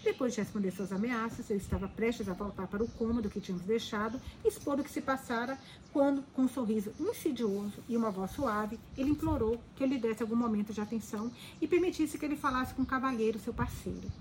Depois 0.06 0.36
de 0.36 0.40
responder 0.40 0.70
suas 0.70 0.92
ameaças, 0.92 1.50
eu 1.50 1.58
estava 1.58 1.88
prestes 1.88 2.30
a 2.30 2.34
voltar 2.34 2.68
para 2.68 2.84
o 2.84 2.88
cômodo 2.88 3.28
que 3.28 3.42
tínhamos 3.42 3.66
deixado, 3.66 4.22
expor 4.46 4.80
o 4.80 4.84
que 4.84 4.92
se 4.92 5.02
passara, 5.02 5.58
quando, 5.92 6.24
com 6.32 6.44
um 6.44 6.48
sorriso 6.48 6.94
insidioso 7.00 7.84
e 7.90 7.98
uma 7.98 8.12
voz 8.12 8.30
suave, 8.30 8.80
ele 8.96 9.10
implorou 9.10 9.60
que 9.76 9.84
eu 9.84 9.88
lhe 9.88 9.98
desse 9.98 10.22
algum 10.22 10.36
momento 10.36 10.72
de 10.72 10.80
atenção 10.80 11.32
e 11.60 11.68
permitisse 11.68 12.20
que 12.20 12.26
ele 12.26 12.36
falasse 12.36 12.76
com 12.76 12.84
o 12.84 12.86
cavalheiro, 12.86 13.40
seu 13.40 13.52
parceiro. 13.52 14.12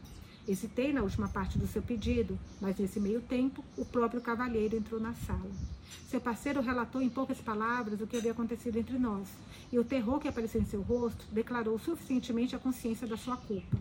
Hesitei 0.49 0.91
na 0.91 1.03
última 1.03 1.29
parte 1.29 1.59
do 1.59 1.67
seu 1.67 1.83
pedido, 1.83 2.39
mas 2.63 2.79
nesse 2.79 2.99
meio 2.99 3.21
tempo, 3.21 3.63
o 3.77 3.85
próprio 3.85 4.23
cavalheiro 4.23 4.79
entrou 4.79 4.99
na 4.99 5.13
sala. 5.13 5.53
Seu 6.09 6.19
parceiro 6.19 6.63
relatou 6.63 7.03
em 7.03 7.11
poucas 7.11 7.43
palavras 7.43 8.01
o 8.01 8.07
que 8.07 8.17
havia 8.17 8.33
acontecido 8.33 8.79
entre 8.79 8.99
nós, 8.99 9.29
e 9.71 9.79
o 9.79 9.85
terror 9.85 10.19
que 10.19 10.29
apareceu 10.29 10.63
em 10.63 10.67
seu 10.67 10.81
rosto 10.81 11.27
declarou 11.31 11.79
suficientemente 11.79 12.57
a 12.57 12.59
consciência 12.59 13.07
da 13.07 13.19
sua 13.19 13.37
culpa. 13.37 13.77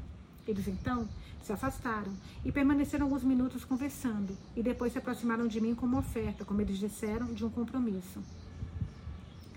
Eles 0.48 0.68
então 0.68 1.08
se 1.42 1.52
afastaram 1.52 2.12
e 2.44 2.52
permaneceram 2.52 3.06
alguns 3.06 3.24
minutos 3.24 3.64
conversando, 3.64 4.38
e 4.56 4.64
depois 4.64 4.92
se 4.92 4.98
aproximaram 4.98 5.48
de 5.48 5.60
mim 5.60 5.76
com 5.76 5.86
uma 5.86 6.00
oferta, 6.00 6.46
como 6.46 6.62
eles 6.62 6.78
disseram, 6.78 7.34
de 7.34 7.46
um 7.46 7.50
compromisso. 7.50 8.22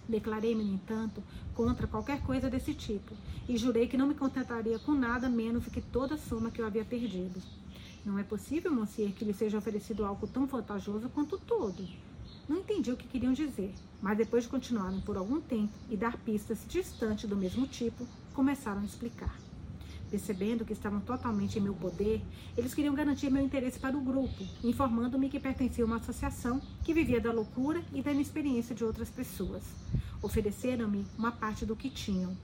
Declarei-me, 0.09 0.63
no 0.63 0.75
entanto, 0.75 1.23
contra 1.55 1.87
qualquer 1.87 2.21
coisa 2.23 2.49
desse 2.49 2.75
tipo, 2.75 3.15
e 3.49 3.57
jurei 3.57 3.89
que 3.89 3.97
não 3.97 4.07
me 4.07 4.15
contentaria 4.15 4.79
com 4.79 4.93
nada 4.93 5.29
menos 5.29 5.65
do 5.65 5.71
que 5.71 5.81
toda 5.81 6.15
a 6.15 6.19
soma 6.19 6.51
que 6.51 6.61
eu 6.61 6.67
havia 6.67 6.85
perdido. 6.85 7.43
Não 8.05 8.19
é 8.19 8.23
possível, 8.23 8.73
monsieur, 8.73 9.13
que 9.13 9.25
lhe 9.25 9.35
seja 9.35 9.59
oferecido 9.59 10.05
algo 10.05 10.29
tão 10.29 10.47
vantajoso 10.47 11.09
quanto 11.09 11.39
todo. 11.39 11.85
Não 12.49 12.59
entendi 12.59 12.93
o 12.93 12.97
que 12.97 13.09
queriam 13.09 13.33
dizer, 13.33 13.75
mas 14.01 14.17
depois 14.17 14.45
de 14.45 14.51
continuarem 14.51 15.01
por 15.01 15.17
algum 15.17 15.41
tempo 15.41 15.73
e 15.91 15.97
dar 15.97 16.17
pistas 16.19 16.65
distantes 16.69 17.29
do 17.29 17.37
mesmo 17.37 17.67
tipo, 17.67 18.07
começaram 18.33 18.83
a 18.83 18.85
explicar. 18.85 19.46
Percebendo 20.11 20.65
que 20.65 20.73
estavam 20.73 21.01
totalmente 21.01 21.59
em 21.59 21.63
meu 21.63 21.75
poder, 21.75 22.23
eles 22.57 22.73
queriam 22.73 22.95
garantir 22.95 23.29
meu 23.29 23.43
interesse 23.43 23.79
para 23.79 23.97
o 23.97 24.01
grupo, 24.01 24.45
informando-me 24.63 25.29
que 25.29 25.41
pertencia 25.41 25.83
a 25.83 25.87
uma 25.87 25.97
associação 25.97 26.61
que 26.85 26.95
vivia 26.95 27.21
da 27.21 27.33
loucura 27.33 27.83
e 27.93 28.03
da 28.03 28.13
inexperiência 28.13 28.75
de 28.75 28.85
outras 28.85 29.11
pessoas. 29.11 29.65
Ofereceram-me 30.23 31.05
uma 31.19 31.33
parte 31.33 31.67
do 31.67 31.75
que 31.75 31.91
tinham. 31.91 32.37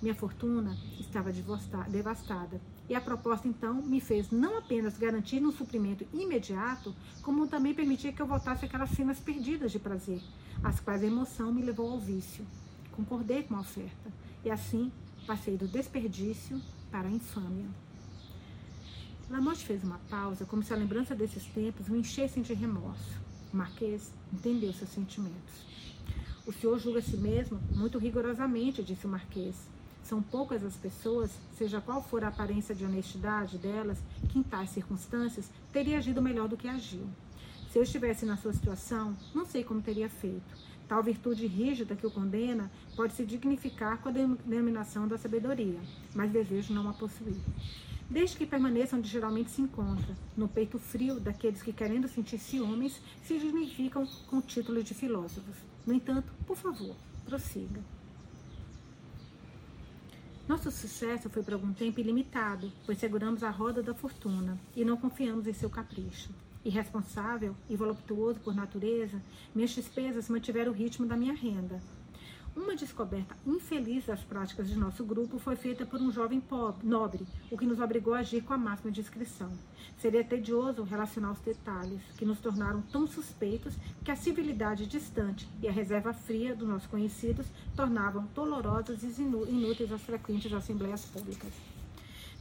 Minha 0.00 0.14
fortuna 0.14 0.78
estava 0.98 1.30
devastada, 1.30 2.58
e 2.88 2.94
a 2.94 3.00
proposta 3.02 3.46
então 3.46 3.82
me 3.82 4.00
fez 4.00 4.30
não 4.30 4.56
apenas 4.56 4.96
garantir 4.96 5.44
um 5.44 5.52
suprimento 5.52 6.06
imediato, 6.14 6.94
como 7.20 7.46
também 7.46 7.74
permitir 7.74 8.14
que 8.14 8.22
eu 8.22 8.26
voltasse 8.26 8.64
aquelas 8.64 8.90
cenas 8.90 9.18
perdidas 9.18 9.70
de 9.70 9.78
prazer, 9.78 10.22
as 10.64 10.80
quais 10.80 11.02
a 11.02 11.06
emoção 11.06 11.52
me 11.52 11.60
levou 11.60 11.90
ao 11.92 12.00
vício. 12.00 12.46
Concordei 12.92 13.42
com 13.42 13.56
a 13.56 13.60
oferta, 13.60 14.10
e 14.42 14.50
assim 14.50 14.90
passei 15.26 15.58
do 15.58 15.68
desperdício 15.68 16.58
para 16.90 17.08
a 17.08 17.10
infâmia. 17.10 17.66
Lamotte 19.30 19.64
fez 19.64 19.84
uma 19.84 19.98
pausa, 20.10 20.44
como 20.44 20.62
se 20.62 20.72
a 20.72 20.76
lembrança 20.76 21.14
desses 21.14 21.44
tempos 21.44 21.88
o 21.88 21.94
enchesse 21.94 22.40
de 22.40 22.52
remorso. 22.52 23.18
O 23.52 23.56
Marquês 23.56 24.12
entendeu 24.32 24.72
seus 24.72 24.90
sentimentos. 24.90 25.70
O 26.46 26.52
senhor 26.52 26.78
julga 26.80 26.98
a 26.98 27.02
si 27.02 27.16
mesmo 27.16 27.60
muito 27.70 27.98
rigorosamente, 27.98 28.82
disse 28.82 29.06
o 29.06 29.08
Marquês. 29.08 29.54
São 30.02 30.20
poucas 30.20 30.64
as 30.64 30.74
pessoas, 30.74 31.30
seja 31.56 31.80
qual 31.80 32.02
for 32.02 32.24
a 32.24 32.28
aparência 32.28 32.74
de 32.74 32.84
honestidade 32.84 33.56
delas, 33.58 33.98
que 34.28 34.38
em 34.38 34.42
tais 34.42 34.70
circunstâncias 34.70 35.48
teria 35.72 35.98
agido 35.98 36.20
melhor 36.20 36.48
do 36.48 36.56
que 36.56 36.66
agiu. 36.66 37.06
Se 37.70 37.78
eu 37.78 37.84
estivesse 37.84 38.26
na 38.26 38.36
sua 38.36 38.52
situação, 38.52 39.16
não 39.32 39.46
sei 39.46 39.62
como 39.62 39.80
teria 39.80 40.08
feito. 40.08 40.69
Tal 40.90 41.04
virtude 41.04 41.46
rígida 41.46 41.94
que 41.94 42.04
o 42.04 42.10
condena 42.10 42.68
pode 42.96 43.12
se 43.12 43.24
dignificar 43.24 43.98
com 43.98 44.08
a 44.08 44.12
denominação 44.12 45.06
da 45.06 45.16
sabedoria, 45.16 45.78
mas 46.16 46.32
desejo 46.32 46.74
não 46.74 46.90
a 46.90 46.92
possuir. 46.92 47.36
Desde 48.10 48.36
que 48.36 48.44
permaneça 48.44 48.96
onde 48.96 49.08
geralmente 49.08 49.52
se 49.52 49.62
encontra, 49.62 50.16
no 50.36 50.48
peito 50.48 50.80
frio 50.80 51.20
daqueles 51.20 51.62
que, 51.62 51.72
querendo 51.72 52.08
sentir-se 52.08 52.60
homens, 52.60 53.00
se 53.22 53.38
dignificam 53.38 54.04
com 54.26 54.38
o 54.38 54.42
título 54.42 54.82
de 54.82 54.92
filósofos. 54.92 55.54
No 55.86 55.94
entanto, 55.94 56.32
por 56.44 56.56
favor, 56.56 56.96
prossiga. 57.24 57.80
Nosso 60.48 60.72
sucesso 60.72 61.30
foi 61.30 61.44
por 61.44 61.54
algum 61.54 61.72
tempo 61.72 62.00
ilimitado, 62.00 62.72
pois 62.84 62.98
seguramos 62.98 63.44
a 63.44 63.50
roda 63.50 63.80
da 63.80 63.94
fortuna 63.94 64.58
e 64.74 64.84
não 64.84 64.96
confiamos 64.96 65.46
em 65.46 65.52
seu 65.52 65.70
capricho. 65.70 66.30
Irresponsável 66.64 67.54
e 67.68 67.76
voluptuoso 67.76 68.40
por 68.40 68.54
natureza, 68.54 69.20
minhas 69.54 69.70
despesas 69.70 70.28
mantiveram 70.28 70.72
o 70.72 70.74
ritmo 70.74 71.06
da 71.06 71.16
minha 71.16 71.34
renda, 71.34 71.80
uma 72.56 72.74
descoberta 72.74 73.36
infeliz 73.46 74.06
das 74.06 74.24
práticas 74.24 74.68
de 74.68 74.76
nosso 74.76 75.04
grupo 75.04 75.38
foi 75.38 75.54
feita 75.54 75.86
por 75.86 76.00
um 76.00 76.10
jovem 76.10 76.40
pobre, 76.40 76.84
nobre, 76.84 77.26
o 77.48 77.56
que 77.56 77.64
nos 77.64 77.78
obrigou 77.78 78.12
a 78.12 78.18
agir 78.18 78.42
com 78.42 78.52
a 78.52 78.58
máxima 78.58 78.90
discrição. 78.90 79.52
Seria 79.96 80.24
tedioso 80.24 80.82
relacionar 80.82 81.30
os 81.30 81.38
detalhes, 81.38 82.02
que 82.18 82.24
nos 82.24 82.40
tornaram 82.40 82.82
tão 82.82 83.06
suspeitos 83.06 83.76
que 84.04 84.10
a 84.10 84.16
civilidade 84.16 84.86
distante 84.86 85.48
e 85.62 85.68
a 85.68 85.72
reserva 85.72 86.12
fria 86.12 86.54
dos 86.54 86.68
nossos 86.68 86.88
conhecidos 86.88 87.46
tornavam 87.76 88.28
dolorosas 88.34 89.04
e 89.04 89.22
inúteis 89.22 89.92
as 89.92 90.02
frequentes 90.02 90.52
assembleias 90.52 91.04
públicas. 91.04 91.69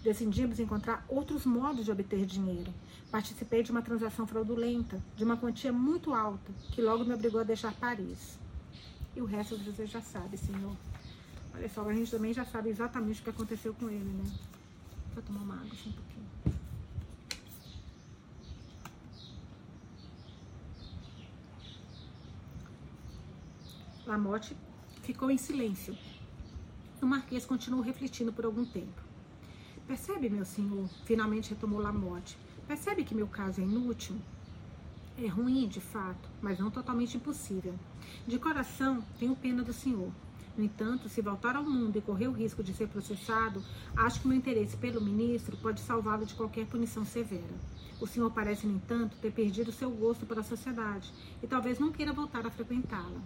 Decidimos 0.03 0.59
encontrar 0.59 1.03
outros 1.09 1.45
modos 1.45 1.83
de 1.83 1.91
obter 1.91 2.25
dinheiro. 2.25 2.73
Participei 3.11 3.63
de 3.63 3.71
uma 3.71 3.81
transação 3.81 4.25
fraudulenta, 4.25 5.01
de 5.15 5.23
uma 5.23 5.35
quantia 5.35 5.73
muito 5.73 6.13
alta, 6.13 6.53
que 6.71 6.81
logo 6.81 7.03
me 7.03 7.13
obrigou 7.13 7.41
a 7.41 7.43
deixar 7.43 7.73
Paris. 7.73 8.39
E 9.15 9.21
o 9.21 9.25
resto 9.25 9.57
você 9.57 9.85
já 9.85 10.01
sabe, 10.01 10.37
Senhor. 10.37 10.75
Olha 11.53 11.67
só, 11.67 11.87
a 11.87 11.93
gente 11.93 12.11
também 12.11 12.33
já 12.33 12.45
sabe 12.45 12.69
exatamente 12.69 13.19
o 13.19 13.23
que 13.23 13.29
aconteceu 13.29 13.73
com 13.73 13.89
ele, 13.89 14.09
né? 14.09 14.31
Vou 15.13 15.23
tomar 15.23 15.41
uma 15.41 15.55
água 15.55 15.75
só 15.75 15.89
um 15.89 15.93
pouquinho. 15.93 16.59
Lamotte 24.05 24.55
ficou 25.03 25.29
em 25.29 25.37
silêncio. 25.37 25.97
O 27.01 27.05
Marquês 27.05 27.45
continuou 27.45 27.83
refletindo 27.83 28.31
por 28.31 28.45
algum 28.45 28.65
tempo. 28.65 29.08
Percebe, 29.89 30.29
meu 30.29 30.45
senhor? 30.45 30.87
Finalmente 31.03 31.49
retomou 31.49 31.81
Lamotte. 31.81 32.37
Percebe 32.67 33.03
que 33.03 33.15
meu 33.15 33.25
caso 33.25 33.59
é 33.59 33.63
inútil? 33.63 34.15
É 35.17 35.25
ruim, 35.25 35.67
de 35.67 35.81
fato, 35.81 36.29
mas 36.39 36.59
não 36.59 36.69
totalmente 36.69 37.17
impossível. 37.17 37.73
De 38.27 38.37
coração, 38.37 39.03
tenho 39.17 39.35
pena 39.35 39.63
do 39.63 39.73
senhor. 39.73 40.11
No 40.55 40.63
entanto, 40.63 41.09
se 41.09 41.23
voltar 41.23 41.55
ao 41.55 41.63
mundo 41.63 41.97
e 41.97 42.01
correr 42.01 42.27
o 42.27 42.31
risco 42.31 42.61
de 42.61 42.71
ser 42.71 42.87
processado, 42.87 43.63
acho 43.97 44.21
que 44.21 44.27
meu 44.27 44.37
interesse 44.37 44.77
pelo 44.77 45.01
ministro 45.01 45.57
pode 45.57 45.81
salvá-lo 45.81 46.23
de 46.23 46.35
qualquer 46.35 46.67
punição 46.67 47.03
severa. 47.03 47.57
O 47.99 48.05
senhor 48.05 48.29
parece, 48.29 48.67
no 48.67 48.75
entanto, 48.75 49.17
ter 49.17 49.31
perdido 49.31 49.71
seu 49.71 49.89
gosto 49.89 50.23
pela 50.23 50.43
sociedade 50.43 51.11
e 51.41 51.47
talvez 51.47 51.79
não 51.79 51.91
queira 51.91 52.13
voltar 52.13 52.45
a 52.45 52.51
frequentá-la. 52.51 53.19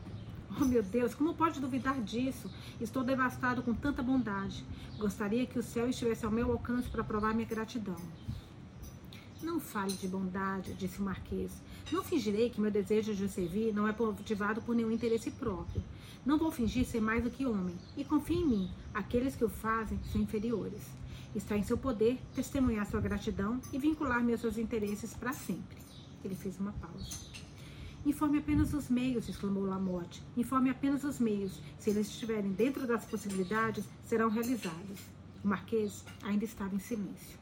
Oh, 0.61 0.65
meu 0.65 0.83
Deus, 0.83 1.15
como 1.15 1.33
pode 1.33 1.59
duvidar 1.59 1.99
disso? 2.01 2.49
Estou 2.79 3.03
devastado 3.03 3.63
com 3.63 3.73
tanta 3.73 4.03
bondade. 4.03 4.63
Gostaria 4.97 5.45
que 5.45 5.57
o 5.57 5.63
céu 5.63 5.89
estivesse 5.89 6.25
ao 6.25 6.31
meu 6.31 6.51
alcance 6.51 6.89
para 6.89 7.03
provar 7.03 7.33
minha 7.33 7.47
gratidão. 7.47 7.97
Não 9.41 9.59
fale 9.59 9.91
de 9.93 10.07
bondade, 10.07 10.73
disse 10.75 10.99
o 10.99 11.03
Marquês. 11.03 11.51
Não 11.91 12.03
fingirei 12.03 12.49
que 12.49 12.61
meu 12.61 12.71
desejo 12.71 13.13
de 13.13 13.27
servir 13.27 13.73
não 13.73 13.87
é 13.87 13.95
motivado 13.97 14.61
por 14.61 14.75
nenhum 14.75 14.91
interesse 14.91 15.31
próprio. 15.31 15.83
Não 16.25 16.37
vou 16.37 16.51
fingir 16.51 16.85
ser 16.85 17.01
mais 17.01 17.23
do 17.23 17.29
que 17.29 17.45
homem. 17.45 17.75
E 17.97 18.05
confie 18.05 18.35
em 18.35 18.45
mim, 18.45 18.71
aqueles 18.93 19.35
que 19.35 19.43
o 19.43 19.49
fazem 19.49 19.99
são 20.11 20.21
inferiores. 20.21 20.83
Está 21.35 21.57
em 21.57 21.63
seu 21.63 21.77
poder 21.77 22.19
testemunhar 22.33 22.85
sua 22.85 23.01
gratidão 23.01 23.59
e 23.73 23.79
vincular-me 23.79 24.31
aos 24.31 24.41
seus 24.41 24.57
interesses 24.57 25.13
para 25.13 25.33
sempre. 25.33 25.77
Ele 26.23 26.35
fez 26.35 26.57
uma 26.59 26.71
pausa. 26.73 27.42
Informe 28.05 28.39
apenas 28.39 28.73
os 28.73 28.89
meios, 28.89 29.29
exclamou 29.29 29.63
Lamotte. 29.63 30.21
Informe 30.35 30.69
apenas 30.69 31.05
os 31.05 31.19
meios. 31.19 31.61
Se 31.79 31.89
eles 31.89 32.07
estiverem 32.09 32.51
dentro 32.51 32.85
das 32.85 33.05
possibilidades, 33.05 33.85
serão 34.03 34.29
realizados. 34.29 34.99
O 35.41 35.47
Marquês 35.47 36.03
ainda 36.21 36.43
estava 36.43 36.75
em 36.75 36.79
silêncio. 36.79 37.39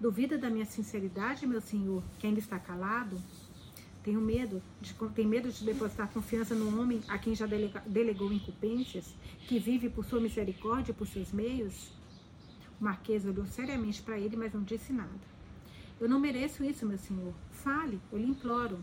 Duvida 0.00 0.38
da 0.38 0.48
minha 0.48 0.64
sinceridade, 0.64 1.46
meu 1.46 1.60
senhor, 1.60 2.02
que 2.18 2.26
ainda 2.26 2.40
está 2.40 2.58
calado? 2.58 3.20
Tenho 4.02 4.22
medo, 4.22 4.62
de, 4.80 4.94
tem 5.14 5.26
medo 5.26 5.50
de 5.50 5.64
depositar 5.64 6.10
confiança 6.10 6.54
no 6.54 6.80
homem 6.80 7.02
a 7.06 7.18
quem 7.18 7.34
já 7.34 7.46
delega, 7.46 7.82
delegou 7.86 8.32
incumbências, 8.32 9.14
que 9.46 9.58
vive 9.58 9.90
por 9.90 10.04
sua 10.04 10.20
misericórdia 10.20 10.92
e 10.92 10.94
por 10.94 11.06
seus 11.06 11.30
meios? 11.30 11.92
O 12.80 12.84
Marquês 12.84 13.24
olhou 13.26 13.46
seriamente 13.46 14.02
para 14.02 14.18
ele, 14.18 14.36
mas 14.36 14.52
não 14.52 14.62
disse 14.62 14.94
nada. 14.94 15.34
Eu 16.00 16.08
não 16.08 16.18
mereço 16.18 16.64
isso, 16.64 16.86
meu 16.86 16.98
senhor. 16.98 17.34
Fale, 17.50 18.00
eu 18.10 18.18
lhe 18.18 18.26
imploro. 18.26 18.78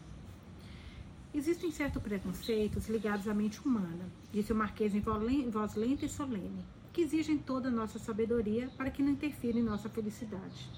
Existem 1.33 1.71
certos 1.71 2.03
preconceitos 2.03 2.89
ligados 2.89 3.25
à 3.25 3.33
mente 3.33 3.61
humana, 3.65 4.05
disse 4.33 4.51
o 4.51 4.55
Marquês 4.55 4.93
em 4.93 4.99
voz 4.99 5.75
lenta 5.75 6.05
e 6.05 6.09
solene, 6.09 6.61
que 6.91 7.01
exigem 7.01 7.37
toda 7.37 7.69
a 7.69 7.71
nossa 7.71 7.97
sabedoria 7.97 8.69
para 8.75 8.91
que 8.91 9.01
não 9.01 9.13
interfira 9.13 9.57
em 9.57 9.63
nossa 9.63 9.87
felicidade. 9.87 10.69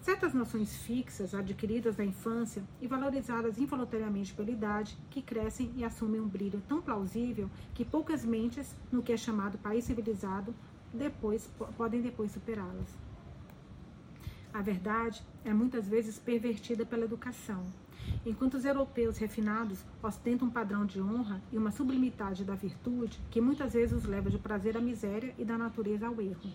Certas 0.00 0.32
noções 0.32 0.76
fixas, 0.76 1.34
adquiridas 1.34 1.96
na 1.96 2.04
infância 2.04 2.62
e 2.80 2.86
valorizadas 2.86 3.58
involuntariamente 3.58 4.32
pela 4.32 4.52
idade, 4.52 4.96
que 5.10 5.20
crescem 5.20 5.72
e 5.76 5.82
assumem 5.82 6.20
um 6.20 6.28
brilho 6.28 6.62
tão 6.68 6.80
plausível 6.80 7.50
que 7.74 7.84
poucas 7.84 8.24
mentes, 8.24 8.76
no 8.92 9.02
que 9.02 9.12
é 9.12 9.16
chamado 9.16 9.58
país 9.58 9.86
civilizado, 9.86 10.54
depois, 10.94 11.50
podem 11.76 12.00
depois 12.00 12.30
superá-las. 12.30 12.88
A 14.54 14.62
verdade 14.62 15.20
é 15.44 15.52
muitas 15.52 15.88
vezes 15.88 16.16
pervertida 16.16 16.86
pela 16.86 17.04
educação. 17.04 17.66
Enquanto 18.24 18.54
os 18.54 18.64
europeus 18.64 19.18
refinados 19.18 19.84
ostentam 20.02 20.48
um 20.48 20.50
padrão 20.50 20.84
de 20.84 21.00
honra 21.00 21.40
e 21.52 21.58
uma 21.58 21.70
sublimidade 21.70 22.44
da 22.44 22.54
virtude 22.54 23.20
que 23.30 23.40
muitas 23.40 23.72
vezes 23.72 23.96
os 23.96 24.04
leva 24.04 24.30
de 24.30 24.38
prazer 24.38 24.76
à 24.76 24.80
miséria 24.80 25.34
e 25.38 25.44
da 25.44 25.56
natureza 25.56 26.06
ao 26.06 26.20
erro. 26.20 26.50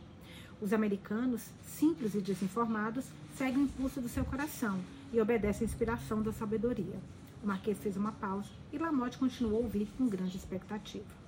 Os 0.61 0.73
americanos, 0.73 1.49
simples 1.63 2.13
e 2.13 2.21
desinformados, 2.21 3.05
seguem 3.35 3.63
o 3.63 3.65
impulso 3.65 3.99
do 3.99 4.09
seu 4.09 4.23
coração 4.23 4.79
e 5.11 5.19
obedecem 5.19 5.65
à 5.65 5.69
inspiração 5.69 6.21
da 6.21 6.31
sabedoria. 6.31 6.99
O 7.43 7.47
Marquês 7.47 7.79
fez 7.79 7.97
uma 7.97 8.11
pausa 8.11 8.49
e 8.71 8.77
Lamotte 8.77 9.17
continuou 9.17 9.61
a 9.61 9.63
ouvir 9.63 9.87
com 9.97 10.07
grande 10.07 10.37
expectativa. 10.37 11.21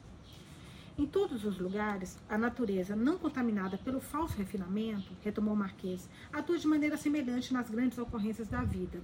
Em 0.95 1.07
todos 1.07 1.43
os 1.43 1.57
lugares, 1.57 2.19
a 2.29 2.37
natureza, 2.37 2.95
não 2.95 3.17
contaminada 3.17 3.79
pelo 3.79 3.99
falso 3.99 4.37
refinamento, 4.37 5.11
retomou 5.23 5.55
o 5.55 5.57
Marquês, 5.57 6.07
atua 6.31 6.59
de 6.59 6.67
maneira 6.67 6.97
semelhante 6.97 7.51
nas 7.51 7.67
grandes 7.67 7.97
ocorrências 7.97 8.47
da 8.47 8.63
vida. 8.63 9.01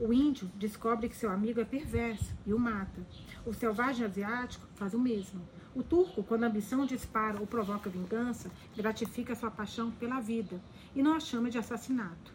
O 0.00 0.14
índio 0.14 0.50
descobre 0.54 1.10
que 1.10 1.14
seu 1.14 1.30
amigo 1.30 1.60
é 1.60 1.64
perverso 1.64 2.34
e 2.46 2.54
o 2.54 2.58
mata. 2.58 3.06
O 3.44 3.52
selvagem 3.52 4.06
asiático 4.06 4.66
faz 4.74 4.94
o 4.94 4.98
mesmo. 4.98 5.42
O 5.74 5.82
turco, 5.82 6.22
quando 6.22 6.44
a 6.44 6.46
ambição 6.46 6.86
dispara 6.86 7.38
ou 7.38 7.46
provoca 7.46 7.90
vingança, 7.90 8.50
gratifica 8.74 9.34
sua 9.34 9.50
paixão 9.50 9.90
pela 9.90 10.18
vida 10.18 10.58
e 10.96 11.02
não 11.02 11.12
a 11.12 11.20
chama 11.20 11.50
de 11.50 11.58
assassinato. 11.58 12.32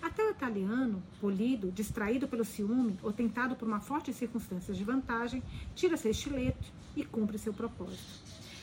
Até 0.00 0.24
o 0.24 0.30
italiano, 0.30 1.02
polido, 1.20 1.72
distraído 1.72 2.28
pelo 2.28 2.44
ciúme 2.44 2.96
ou 3.02 3.12
tentado 3.12 3.56
por 3.56 3.66
uma 3.66 3.80
forte 3.80 4.12
circunstância 4.12 4.72
de 4.72 4.84
vantagem, 4.84 5.42
tira 5.74 5.96
seu 5.96 6.12
estilete 6.12 6.72
e 6.94 7.04
cumpre 7.04 7.36
seu 7.36 7.52
propósito. 7.52 8.22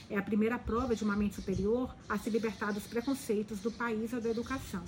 É 0.09 0.17
a 0.17 0.23
primeira 0.23 0.57
prova 0.57 0.95
de 0.95 1.03
uma 1.03 1.17
mente 1.17 1.35
superior 1.35 1.93
a 2.07 2.17
se 2.17 2.29
libertar 2.29 2.71
dos 2.71 2.87
preconceitos 2.87 3.59
do 3.59 3.69
país 3.69 4.13
ou 4.13 4.21
da 4.21 4.29
educação. 4.29 4.83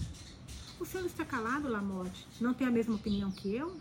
O 0.80 0.86
senhor 0.86 1.08
está 1.08 1.26
calado, 1.26 1.68
Lamotte? 1.68 2.28
Não 2.40 2.54
tem 2.54 2.68
a 2.68 2.72
mesma 2.72 2.94
opinião 2.94 3.32
que 3.32 3.56
eu? 3.56 3.76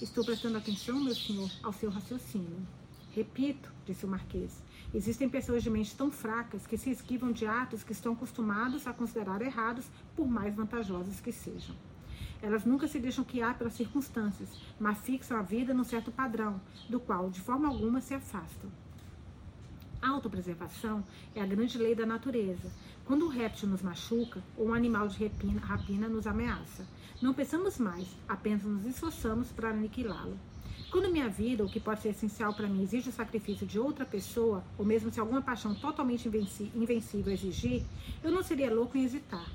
Estou 0.00 0.22
prestando 0.22 0.58
atenção, 0.58 1.02
meu 1.02 1.14
senhor, 1.14 1.50
ao 1.62 1.72
seu 1.72 1.88
raciocínio. 1.88 2.66
Repito, 3.12 3.72
disse 3.86 4.04
o 4.04 4.08
Marquês, 4.08 4.62
existem 4.92 5.26
pessoas 5.26 5.62
de 5.62 5.70
mente 5.70 5.96
tão 5.96 6.10
fracas 6.10 6.66
que 6.66 6.76
se 6.76 6.90
esquivam 6.90 7.32
de 7.32 7.46
atos 7.46 7.82
que 7.82 7.92
estão 7.92 8.12
acostumados 8.12 8.86
a 8.86 8.92
considerar 8.92 9.40
errados, 9.40 9.86
por 10.14 10.28
mais 10.28 10.54
vantajosos 10.54 11.18
que 11.18 11.32
sejam. 11.32 11.74
Elas 12.42 12.66
nunca 12.66 12.86
se 12.86 12.98
deixam 12.98 13.24
guiar 13.24 13.56
pelas 13.56 13.72
circunstâncias, 13.72 14.50
mas 14.78 14.98
fixam 14.98 15.38
a 15.38 15.42
vida 15.42 15.72
num 15.72 15.84
certo 15.84 16.12
padrão, 16.12 16.60
do 16.90 17.00
qual, 17.00 17.30
de 17.30 17.40
forma 17.40 17.68
alguma, 17.68 18.02
se 18.02 18.12
afastam. 18.12 18.70
Autopreservação 20.02 21.04
é 21.32 21.40
a 21.40 21.46
grande 21.46 21.78
lei 21.78 21.94
da 21.94 22.04
natureza. 22.04 22.72
Quando 23.04 23.24
um 23.24 23.28
réptil 23.28 23.68
nos 23.68 23.82
machuca 23.82 24.42
ou 24.56 24.70
um 24.70 24.74
animal 24.74 25.06
de 25.06 25.22
rapina, 25.24 25.60
rapina 25.60 26.08
nos 26.08 26.26
ameaça, 26.26 26.84
não 27.20 27.32
pensamos 27.32 27.78
mais, 27.78 28.08
apenas 28.28 28.64
nos 28.64 28.84
esforçamos 28.84 29.52
para 29.52 29.70
aniquilá-lo. 29.70 30.36
Quando 30.90 31.10
minha 31.10 31.28
vida, 31.28 31.64
o 31.64 31.68
que 31.68 31.78
pode 31.78 32.02
ser 32.02 32.08
essencial 32.08 32.52
para 32.52 32.66
mim, 32.66 32.82
exige 32.82 33.10
o 33.10 33.12
sacrifício 33.12 33.64
de 33.64 33.78
outra 33.78 34.04
pessoa, 34.04 34.64
ou 34.76 34.84
mesmo 34.84 35.10
se 35.12 35.20
alguma 35.20 35.40
paixão 35.40 35.72
totalmente 35.72 36.28
invencível 36.28 37.32
exigir, 37.32 37.84
eu 38.24 38.32
não 38.32 38.42
seria 38.42 38.74
louco 38.74 38.98
em 38.98 39.04
hesitar. 39.04 39.48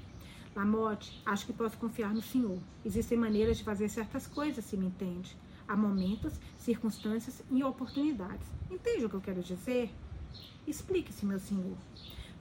Lamotte, 0.55 1.21
acho 1.25 1.45
que 1.45 1.51
posso 1.51 1.77
confiar 1.77 2.13
no 2.13 2.21
Senhor. 2.21 2.57
Existem 2.85 3.17
maneiras 3.17 3.57
de 3.57 3.65
fazer 3.65 3.89
certas 3.89 4.25
coisas, 4.25 4.63
se 4.63 4.77
me 4.77 4.85
entende. 4.85 5.37
Há 5.67 5.75
momentos, 5.75 6.33
circunstâncias 6.57 7.43
e 7.51 7.61
oportunidades. 7.63 8.47
Entende 8.71 9.05
o 9.05 9.09
que 9.09 9.15
eu 9.15 9.21
quero 9.21 9.43
dizer? 9.43 9.91
Explique-se, 10.67 11.25
meu 11.25 11.39
senhor. 11.39 11.77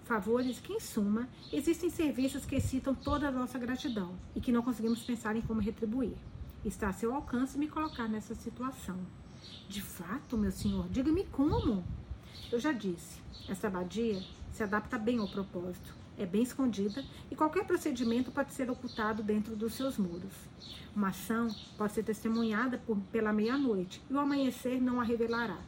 Favores 0.05 0.59
que, 0.59 0.73
em 0.73 0.81
suma, 0.81 1.29
existem 1.53 1.89
serviços 1.89 2.45
que 2.45 2.57
excitam 2.57 2.93
toda 2.93 3.29
a 3.29 3.31
nossa 3.31 3.57
gratidão 3.57 4.15
e 4.35 4.41
que 4.41 4.51
não 4.51 4.63
conseguimos 4.63 5.03
pensar 5.03 5.37
em 5.37 5.41
como 5.41 5.61
retribuir. 5.61 6.17
Está 6.65 6.89
a 6.89 6.93
seu 6.93 7.15
alcance 7.15 7.57
me 7.57 7.69
colocar 7.69 8.09
nessa 8.09 8.35
situação. 8.35 8.99
De 9.69 9.81
fato, 9.81 10.37
meu 10.37 10.51
senhor, 10.51 10.89
diga-me 10.89 11.25
como. 11.27 11.85
Eu 12.51 12.59
já 12.59 12.73
disse, 12.73 13.21
essa 13.49 13.69
abadia 13.69 14.21
se 14.53 14.63
adapta 14.63 14.99
bem 14.99 15.19
ao 15.19 15.29
propósito, 15.29 15.95
é 16.19 16.27
bem 16.27 16.43
escondida 16.43 17.05
e 17.31 17.37
qualquer 17.37 17.65
procedimento 17.65 18.33
pode 18.33 18.53
ser 18.53 18.69
ocultado 18.71 19.23
dentro 19.23 19.55
dos 19.55 19.75
seus 19.75 19.99
muros. 19.99 20.33
Uma 20.95 21.09
ação 21.09 21.49
pode 21.79 21.93
ser 21.93 22.03
testemunhada 22.03 22.79
por, 22.79 22.97
pela 23.13 23.33
meia-noite 23.33 24.03
e 24.11 24.15
o 24.15 24.19
amanhecer 24.19 24.81
não 24.81 25.01
a 25.01 25.05
revelará. 25.05 25.59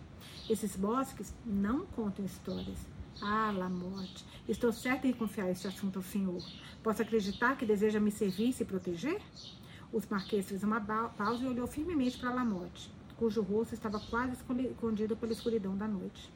Esses 0.48 0.76
bosques 0.76 1.34
não 1.44 1.86
contam 1.86 2.24
histórias. 2.24 2.78
Ah, 3.20 3.52
Lamotte, 3.56 4.24
estou 4.48 4.72
certa 4.72 5.06
em 5.06 5.12
confiar 5.12 5.50
este 5.50 5.66
assunto 5.66 5.98
ao 5.98 6.02
senhor. 6.02 6.42
Posso 6.82 7.02
acreditar 7.02 7.56
que 7.56 7.66
deseja 7.66 7.98
me 7.98 8.10
servir 8.10 8.50
e 8.50 8.52
se 8.52 8.64
proteger? 8.64 9.20
Os 9.92 10.06
marquês 10.06 10.48
fez 10.48 10.62
uma 10.62 10.80
pausa 10.80 11.44
e 11.44 11.48
olhou 11.48 11.66
firmemente 11.66 12.18
para 12.18 12.32
Lamotte 12.34 12.98
cujo 13.18 13.42
rosto 13.42 13.74
estava 13.74 13.98
quase 13.98 14.32
escondido 14.32 15.16
pela 15.16 15.32
escuridão 15.32 15.76
da 15.76 15.88
noite. 15.88 16.30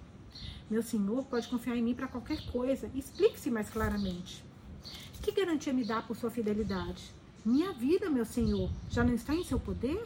Meu 0.69 0.83
senhor 0.83 1.25
pode 1.25 1.49
confiar 1.49 1.77
em 1.77 1.83
mim 1.83 1.95
para 1.95 2.09
qualquer 2.09 2.45
coisa. 2.51 2.91
Explique-se 2.95 3.51
mais 3.51 3.71
claramente. 3.71 4.45
Que 5.23 5.31
garantia 5.31 5.73
me 5.73 5.85
dá 5.85 6.03
por 6.03 6.17
sua 6.17 6.31
fidelidade? 6.31 7.15
Minha 7.45 7.73
vida, 7.73 8.11
meu 8.11 8.25
senhor, 8.25 8.69
já 8.91 9.05
não 9.05 9.15
está 9.15 9.35
em 9.35 9.45
seu 9.45 9.61
poder? 9.61 10.03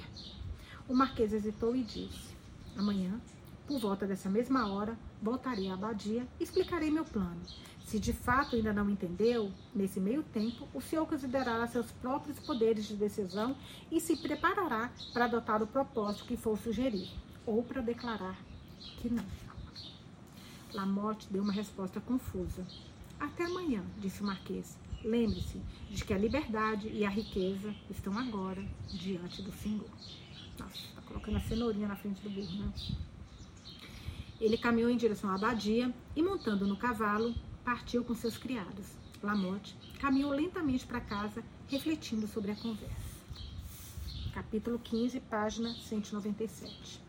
O 0.86 0.94
marquês 0.94 1.32
hesitou 1.32 1.74
e 1.74 1.82
disse: 1.82 2.36
Amanhã, 2.76 3.18
por 3.66 3.80
volta 3.80 4.06
dessa 4.06 4.28
mesma 4.28 4.72
hora, 4.72 4.96
voltarei 5.20 5.68
à 5.68 5.74
abadia 5.74 6.26
e 6.38 6.44
explicarei 6.44 6.90
meu 6.90 7.04
plano. 7.04 7.40
Se 7.84 8.00
de 8.00 8.12
fato 8.12 8.56
ainda 8.56 8.72
não 8.72 8.90
entendeu, 8.90 9.52
nesse 9.74 10.00
meio 10.00 10.22
tempo, 10.22 10.68
o 10.74 10.80
senhor 10.80 11.06
considerará 11.06 11.66
seus 11.66 11.90
próprios 11.92 12.38
poderes 12.40 12.84
de 12.86 12.96
decisão 12.96 13.56
e 13.90 14.00
se 14.00 14.16
preparará 14.16 14.90
para 15.12 15.26
adotar 15.26 15.62
o 15.62 15.66
propósito 15.66 16.24
que 16.24 16.36
for 16.36 16.58
sugerir, 16.58 17.08
ou 17.44 17.62
para 17.62 17.80
declarar 17.80 18.36
que 18.98 19.08
não. 19.08 19.24
Lamotte 20.74 21.28
deu 21.30 21.42
uma 21.42 21.52
resposta 21.52 22.00
confusa. 22.00 22.66
Até 23.18 23.44
amanhã, 23.44 23.84
disse 23.98 24.20
o 24.20 24.26
Marquês. 24.26 24.76
Lembre-se 25.04 25.60
de 25.88 26.04
que 26.04 26.12
a 26.12 26.18
liberdade 26.18 26.88
e 26.88 27.04
a 27.04 27.08
riqueza 27.08 27.74
estão 27.88 28.18
agora 28.18 28.62
diante 28.88 29.42
do 29.42 29.52
Senhor. 29.52 29.88
Nossa, 30.58 30.74
está 30.74 31.00
colocando 31.02 31.36
a 31.36 31.40
cenourinha 31.40 31.86
na 31.86 31.96
frente 31.96 32.20
do 32.20 32.30
burro, 32.30 32.58
né? 32.58 32.72
Ele 34.40 34.58
caminhou 34.58 34.90
em 34.90 34.96
direção 34.96 35.30
à 35.30 35.34
abadia 35.34 35.94
e, 36.14 36.22
montando 36.22 36.66
no 36.66 36.76
cavalo, 36.76 37.34
partiu 37.64 38.04
com 38.04 38.14
seus 38.14 38.36
criados. 38.36 38.86
Lamotte 39.22 39.74
caminhou 39.98 40.30
lentamente 40.30 40.86
para 40.86 41.00
casa, 41.00 41.42
refletindo 41.68 42.26
sobre 42.26 42.50
a 42.50 42.56
conversa. 42.56 43.16
Capítulo 44.34 44.78
15, 44.78 45.20
página 45.20 45.74
197. 45.74 47.00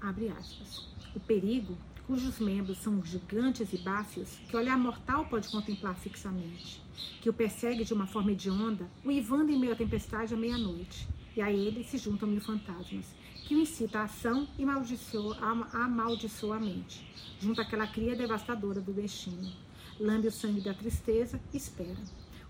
Abre 0.00 0.28
aspas. 0.28 0.88
O 1.14 1.20
perigo, 1.20 1.78
cujos 2.06 2.40
membros 2.40 2.78
são 2.78 3.04
gigantes 3.04 3.72
e 3.72 3.78
báfios, 3.78 4.38
que 4.48 4.56
olhar 4.56 4.76
mortal 4.76 5.26
pode 5.26 5.48
contemplar 5.48 5.94
fixamente, 5.94 6.82
que 7.20 7.30
o 7.30 7.32
persegue 7.32 7.84
de 7.84 7.94
uma 7.94 8.06
forma 8.06 8.32
hedionda, 8.32 8.90
o 9.04 9.12
ivando 9.12 9.52
em 9.52 9.58
meio 9.58 9.72
à 9.72 9.76
tempestade 9.76 10.34
à 10.34 10.36
meia-noite, 10.36 11.08
e 11.36 11.40
a 11.40 11.52
ele 11.52 11.84
se 11.84 11.98
juntam 11.98 12.28
mil 12.28 12.40
fantasmas, 12.40 13.06
que 13.48 13.54
o 13.54 13.58
incita 13.58 14.00
à 14.00 14.02
ação 14.02 14.46
e 14.58 14.62
amaldiçoa, 14.62 15.34
amaldiçoa 15.72 16.56
a 16.56 16.60
mente, 16.60 17.02
junto 17.40 17.58
àquela 17.62 17.86
cria 17.86 18.14
devastadora 18.14 18.78
do 18.78 18.92
destino. 18.92 19.50
Lambe 19.98 20.28
o 20.28 20.30
sangue 20.30 20.60
da 20.60 20.74
tristeza 20.74 21.40
e 21.50 21.56
espera. 21.56 21.96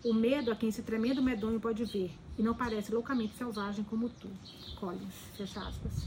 O 0.05 0.12
medo 0.12 0.51
a 0.51 0.57
quem 0.57 0.70
esse 0.70 0.82
tremendo 0.82 1.22
medonho 1.22 1.61
pode 1.61 1.84
ver, 1.84 2.11
e 2.36 2.42
não 2.42 2.53
parece 2.53 2.92
loucamente 2.92 3.36
selvagem 3.36 3.84
como 3.84 4.09
tu. 4.09 4.28
Collins, 4.80 5.14
fecha 5.36 5.61
aspas. 5.61 6.05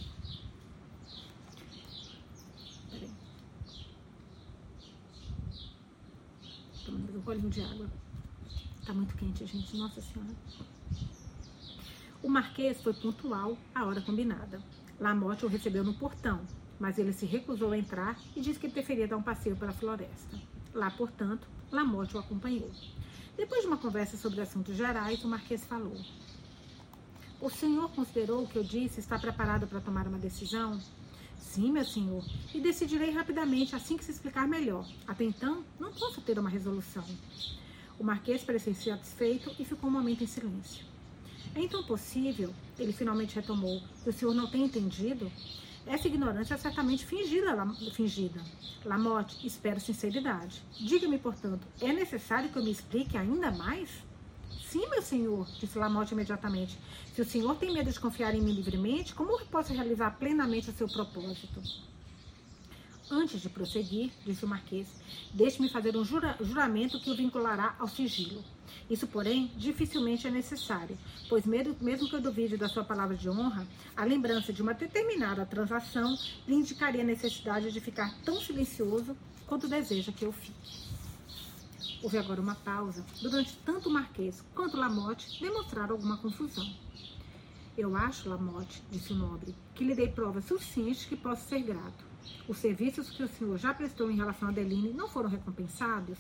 Tomando 6.86 7.18
um 7.18 7.22
golinho 7.22 7.50
de 7.50 7.62
água. 7.62 7.90
Tá 8.86 8.94
muito 8.94 9.16
quente, 9.16 9.46
gente. 9.46 9.78
Nossa 9.78 10.02
Senhora. 10.02 10.36
O 12.22 12.28
Marquês 12.28 12.82
foi 12.82 12.94
pontual 12.94 13.58
à 13.74 13.86
hora 13.86 14.02
combinada. 14.02 14.62
Lamotte 15.02 15.48
o 15.48 15.50
recebeu 15.50 15.84
no 15.84 15.96
portão, 15.96 16.42
mas 16.80 17.00
ele 17.00 17.12
se 17.12 17.26
recusou 17.26 17.72
a 17.72 17.78
entrar 17.78 18.16
e 18.36 18.40
disse 18.40 18.60
que 18.60 18.70
preferia 18.70 19.08
dar 19.08 19.18
um 19.18 19.24
passeio 19.24 19.56
pela 19.56 19.72
floresta. 19.72 20.38
Lá, 20.76 20.92
portanto, 20.92 21.48
Lamotte 21.72 22.16
o 22.16 22.20
acompanhou. 22.20 22.70
Depois 23.36 23.62
de 23.62 23.68
uma 23.68 23.80
conversa 23.80 24.16
sobre 24.16 24.42
assuntos 24.42 24.76
gerais, 24.76 25.24
o 25.24 25.28
Marquês 25.28 25.66
falou: 25.66 25.98
O 27.42 27.50
senhor 27.50 27.90
considerou 27.94 28.44
o 28.44 28.48
que 28.48 28.58
eu 28.58 28.64
disse 28.64 29.00
está 29.00 29.18
preparado 29.18 29.66
para 29.66 29.82
tomar 29.82 30.08
uma 30.08 30.20
decisão? 30.20 30.80
Sim, 31.36 31.72
meu 31.72 31.84
senhor, 31.84 32.24
e 32.54 32.62
decidirei 32.62 33.10
rapidamente 33.10 33.76
assim 33.76 33.98
que 33.98 34.06
se 34.06 34.12
explicar 34.12 34.48
melhor. 34.48 34.88
Até 35.08 35.24
então, 35.24 35.66
não 35.80 35.92
posso 35.92 36.22
ter 36.22 36.38
uma 36.38 36.50
resolução. 36.50 37.04
O 37.98 38.04
Marquês 38.04 38.44
parecia 38.44 38.76
satisfeito 38.76 39.52
e 39.58 39.66
ficou 39.66 39.90
um 39.90 39.94
momento 39.94 40.24
em 40.24 40.28
silêncio. 40.28 40.91
É 41.56 41.60
então 41.60 41.84
possível, 41.84 42.54
ele 42.80 42.94
finalmente 42.94 43.36
retomou, 43.36 43.82
que 44.04 44.10
o 44.10 44.14
senhor 44.14 44.34
não 44.34 44.48
tenha 44.48 44.66
entendido? 44.66 45.32
Essa 45.86 46.08
ignorância 46.08 46.54
é 46.54 46.58
certamente 46.58 47.06
fingida, 47.06 47.68
fingida. 47.94 48.42
Lamotte, 48.86 49.46
espero 49.46 49.80
sinceridade. 49.80 50.62
Diga-me, 50.80 51.18
portanto, 51.18 51.68
é 51.82 51.92
necessário 51.92 52.50
que 52.50 52.58
eu 52.58 52.64
me 52.64 52.72
explique 52.72 53.18
ainda 53.18 53.52
mais? 53.52 53.90
Sim, 54.72 54.88
meu 54.90 55.02
senhor, 55.02 55.48
disse 55.60 55.78
Lamotte 55.78 56.14
imediatamente. 56.14 56.78
Se 57.14 57.22
o 57.22 57.26
senhor 57.26 57.56
tem 57.56 57.74
medo 57.74 57.92
de 57.92 58.00
confiar 58.00 58.34
em 58.34 58.42
mim 58.42 58.54
livremente, 58.54 59.14
como 59.14 59.38
posso 59.48 59.74
realizar 59.74 60.12
plenamente 60.12 60.70
o 60.70 60.74
seu 60.74 60.88
propósito? 60.88 61.62
Antes 63.14 63.42
de 63.42 63.50
prosseguir, 63.50 64.10
disse 64.26 64.46
o 64.46 64.48
Marquês, 64.48 64.88
deixe-me 65.34 65.68
fazer 65.68 65.98
um 65.98 66.06
jura, 66.06 66.38
juramento 66.40 66.98
que 66.98 67.12
o 67.12 67.16
vinculará 67.16 67.76
ao 67.78 67.86
sigilo. 67.86 68.42
Isso, 68.90 69.06
porém, 69.06 69.52
dificilmente 69.58 70.26
é 70.26 70.32
necessário, 70.32 70.98
pois 71.28 71.46
mesmo, 71.46 71.76
mesmo 71.82 72.08
que 72.08 72.16
eu 72.16 72.22
duvide 72.22 72.56
da 72.56 72.70
sua 72.70 72.86
palavra 72.86 73.18
de 73.18 73.30
honra, 73.30 73.68
a 73.98 74.06
lembrança 74.06 74.54
de 74.54 74.62
uma 74.62 74.74
determinada 74.74 75.46
transação 75.46 76.18
lhe 76.48 76.56
indicaria 76.56 77.02
a 77.02 77.06
necessidade 77.06 77.70
de 77.70 77.82
ficar 77.82 78.18
tão 78.24 78.40
silencioso 78.40 79.14
quanto 79.46 79.68
deseja 79.68 80.14
que 80.14 80.24
eu 80.24 80.32
fique. 80.32 80.80
Houve 82.02 82.18
agora 82.18 82.40
uma 82.40 82.56
pausa, 82.56 83.06
durante 83.22 83.58
tanto 83.66 83.90
o 83.90 83.92
Marquês 83.92 84.42
quanto 84.56 84.78
Lamotte 84.78 85.38
demonstraram 85.42 85.96
alguma 85.96 86.16
confusão. 86.16 86.74
Eu 87.78 87.94
acho, 87.94 88.30
Lamotte, 88.30 88.82
disse 88.90 89.12
o 89.12 89.18
nobre, 89.18 89.54
que 89.76 89.84
lhe 89.84 89.96
dei 89.96 90.08
provas 90.08 90.46
suficientes 90.46 91.04
que 91.04 91.18
posso 91.18 91.50
ser 91.50 91.62
grato. 91.64 92.11
Os 92.48 92.58
serviços 92.58 93.10
que 93.10 93.24
o 93.24 93.28
senhor 93.28 93.58
já 93.58 93.74
prestou 93.74 94.10
em 94.12 94.16
relação 94.16 94.48
a 94.48 94.52
Adeline 94.52 94.94
não 94.94 95.08
foram 95.08 95.30
recompensados? 95.30 96.18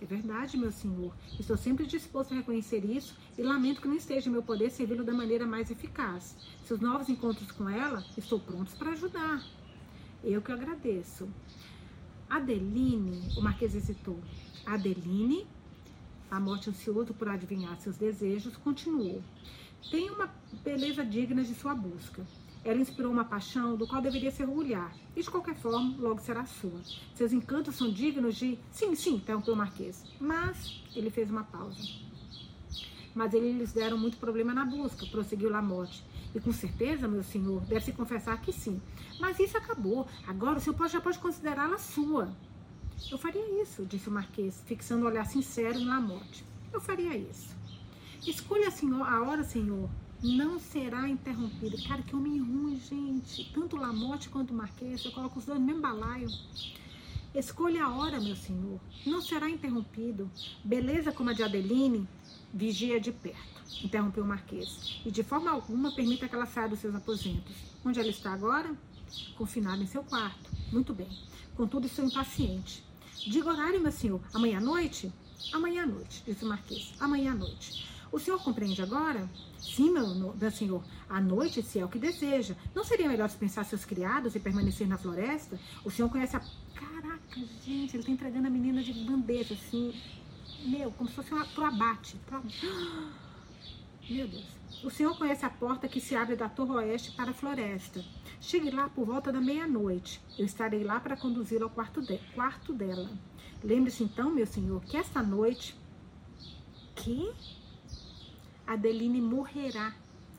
É 0.00 0.04
verdade, 0.04 0.58
meu 0.58 0.70
senhor. 0.70 1.14
Estou 1.40 1.56
sempre 1.56 1.86
disposto 1.86 2.32
a 2.32 2.36
reconhecer 2.36 2.84
isso 2.84 3.16
e 3.38 3.42
lamento 3.42 3.80
que 3.80 3.88
não 3.88 3.96
esteja 3.96 4.28
em 4.28 4.32
meu 4.32 4.42
poder 4.42 4.70
servi-lo 4.70 5.04
da 5.04 5.14
maneira 5.14 5.46
mais 5.46 5.70
eficaz. 5.70 6.36
Seus 6.64 6.80
novos 6.80 7.08
encontros 7.08 7.50
com 7.50 7.68
ela, 7.68 8.04
estou 8.16 8.38
pronto 8.38 8.76
para 8.76 8.90
ajudar. 8.90 9.42
Eu 10.22 10.42
que 10.42 10.52
agradeço. 10.52 11.28
Adeline, 12.28 13.32
o 13.36 13.40
Marquês 13.40 13.74
hesitou. 13.74 14.20
Adeline, 14.66 15.46
a 16.30 16.38
morte 16.38 16.68
ansioso 16.68 17.14
por 17.14 17.28
adivinhar 17.28 17.80
seus 17.80 17.96
desejos, 17.96 18.56
continuou. 18.56 19.22
Tem 19.90 20.10
uma 20.10 20.28
beleza 20.64 21.04
digna 21.04 21.42
de 21.42 21.54
sua 21.54 21.74
busca. 21.74 22.26
Ela 22.66 22.80
inspirou 22.80 23.12
uma 23.12 23.24
paixão 23.24 23.76
do 23.76 23.86
qual 23.86 24.02
deveria 24.02 24.32
se 24.32 24.42
orgulhar, 24.42 24.92
e 25.14 25.22
de 25.22 25.30
qualquer 25.30 25.54
forma, 25.54 25.94
logo 26.00 26.20
será 26.20 26.44
sua. 26.44 26.80
Seus 27.14 27.32
encantos 27.32 27.76
são 27.76 27.88
dignos 27.88 28.34
de. 28.34 28.58
Sim, 28.72 28.92
sim, 28.96 29.14
interrompeu 29.14 29.54
o 29.54 29.56
Marquês. 29.56 30.02
Mas. 30.20 30.82
Ele 30.96 31.08
fez 31.08 31.30
uma 31.30 31.44
pausa. 31.44 31.80
Mas 33.14 33.32
eles 33.34 33.72
deram 33.72 33.96
muito 33.96 34.16
problema 34.16 34.52
na 34.52 34.64
busca, 34.64 35.06
prosseguiu 35.06 35.48
Lamotte. 35.48 36.02
E 36.34 36.40
com 36.40 36.52
certeza, 36.52 37.06
meu 37.06 37.22
senhor, 37.22 37.60
deve 37.66 37.84
se 37.84 37.92
confessar 37.92 38.42
que 38.42 38.52
sim. 38.52 38.82
Mas 39.20 39.38
isso 39.38 39.56
acabou. 39.56 40.08
Agora 40.26 40.58
o 40.58 40.60
senhor 40.60 40.88
já 40.88 41.00
pode 41.00 41.20
considerá-la 41.20 41.78
sua. 41.78 42.28
Eu 43.12 43.16
faria 43.16 43.62
isso, 43.62 43.86
disse 43.86 44.08
o 44.08 44.12
Marquês, 44.12 44.60
fixando 44.66 45.04
um 45.04 45.08
olhar 45.08 45.24
sincero 45.26 45.78
em 45.78 45.84
Lamotte. 45.84 46.44
Eu 46.72 46.80
faria 46.80 47.16
isso. 47.16 47.54
Escolha 48.26 48.72
senhor, 48.72 49.06
a 49.06 49.22
hora, 49.22 49.44
senhor, 49.44 49.88
não 50.22 50.58
será 50.58 51.08
interrompida. 51.08 51.76
Cara, 51.86 52.02
que 52.02 52.14
homem 52.14 52.38
ruim, 52.38 52.80
gente. 52.80 53.50
Tanto 53.52 53.76
o 53.76 53.80
Lamotte 53.80 54.28
quanto 54.28 54.54
Marquês, 54.54 55.04
eu 55.04 55.12
coloco 55.12 55.38
os 55.38 55.44
dois 55.44 55.58
no 55.58 55.66
mesmo 55.66 55.82
balaio. 55.82 56.28
Escolha 57.34 57.84
a 57.84 57.94
hora, 57.94 58.20
meu 58.20 58.34
senhor. 58.34 58.80
Não 59.04 59.20
será 59.20 59.48
interrompido. 59.50 60.30
Beleza 60.64 61.12
como 61.12 61.30
a 61.30 61.32
de 61.32 61.42
Adeline, 61.42 62.08
Vigia 62.52 62.98
de 62.98 63.12
perto, 63.12 63.62
interrompeu 63.84 64.24
o 64.24 64.26
Marquês, 64.26 65.00
e 65.04 65.10
de 65.10 65.22
forma 65.22 65.50
alguma 65.50 65.94
permita 65.94 66.26
que 66.26 66.34
ela 66.34 66.46
saia 66.46 66.68
dos 66.68 66.78
seus 66.78 66.94
aposentos. 66.94 67.54
Onde 67.84 68.00
ela 68.00 68.08
está 68.08 68.32
agora? 68.32 68.74
Confinada 69.36 69.82
em 69.82 69.86
seu 69.86 70.02
quarto. 70.02 70.50
Muito 70.72 70.94
bem. 70.94 71.08
Contudo, 71.54 71.86
estou 71.86 72.06
impaciente. 72.06 72.82
Diga 73.28 73.50
horário, 73.50 73.80
meu 73.80 73.92
senhor. 73.92 74.22
Amanhã 74.32 74.56
à 74.56 74.60
noite? 74.60 75.12
Amanhã 75.52 75.82
à 75.82 75.86
noite, 75.86 76.22
disse 76.26 76.44
o 76.44 76.48
Marquês. 76.48 76.94
Amanhã 76.98 77.32
à 77.32 77.34
noite. 77.34 77.86
O 78.12 78.18
senhor 78.18 78.42
compreende 78.42 78.80
agora? 78.82 79.28
Sim, 79.58 79.90
meu, 79.90 80.34
meu 80.34 80.50
senhor. 80.50 80.82
À 81.08 81.20
noite, 81.20 81.62
se 81.62 81.78
é 81.78 81.84
o 81.84 81.88
que 81.88 81.98
deseja. 81.98 82.54
Não 82.74 82.84
seria 82.84 83.08
melhor 83.08 83.26
dispensar 83.26 83.64
seus 83.64 83.84
criados 83.84 84.34
e 84.34 84.40
permanecer 84.40 84.86
na 84.86 84.96
floresta? 84.96 85.58
O 85.84 85.90
senhor 85.90 86.08
conhece 86.08 86.36
a. 86.36 86.40
Caraca, 86.74 87.40
gente, 87.64 87.94
ele 87.94 87.98
está 87.98 88.12
entregando 88.12 88.46
a 88.46 88.50
menina 88.50 88.82
de 88.82 88.92
bandeja, 88.92 89.54
assim. 89.54 89.94
Meu, 90.64 90.90
como 90.92 91.08
se 91.08 91.16
fosse 91.16 91.32
uma, 91.32 91.44
pro 91.44 91.64
abate. 91.64 92.16
Pro... 92.26 92.42
Meu 94.08 94.28
Deus. 94.28 94.56
O 94.84 94.90
senhor 94.90 95.16
conhece 95.18 95.44
a 95.44 95.50
porta 95.50 95.88
que 95.88 96.00
se 96.00 96.14
abre 96.14 96.36
da 96.36 96.48
torre 96.48 96.72
oeste 96.72 97.12
para 97.12 97.30
a 97.30 97.34
floresta. 97.34 98.04
Chegue 98.40 98.70
lá 98.70 98.88
por 98.88 99.04
volta 99.04 99.32
da 99.32 99.40
meia-noite. 99.40 100.20
Eu 100.38 100.44
estarei 100.44 100.84
lá 100.84 101.00
para 101.00 101.16
conduzi-lo 101.16 101.64
ao 101.64 101.70
quarto, 101.70 102.00
de, 102.02 102.18
quarto 102.34 102.72
dela. 102.72 103.10
Lembre-se 103.64 104.04
então, 104.04 104.30
meu 104.30 104.46
senhor, 104.46 104.82
que 104.84 104.96
esta 104.96 105.22
noite. 105.22 105.74
Que? 106.94 107.32
Adeline 108.66 109.20
morrerá, 109.20 109.94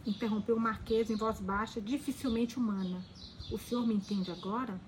interrompeu 0.05 0.57
o 0.57 0.59
Marquês 0.59 1.09
em 1.09 1.15
voz 1.15 1.39
baixa, 1.39 1.80
dificilmente 1.80 2.57
humana. 2.57 3.01
O 3.49 3.57
senhor 3.57 3.88
me 3.88 3.93
entende 3.93 4.30
agora? 4.32 4.80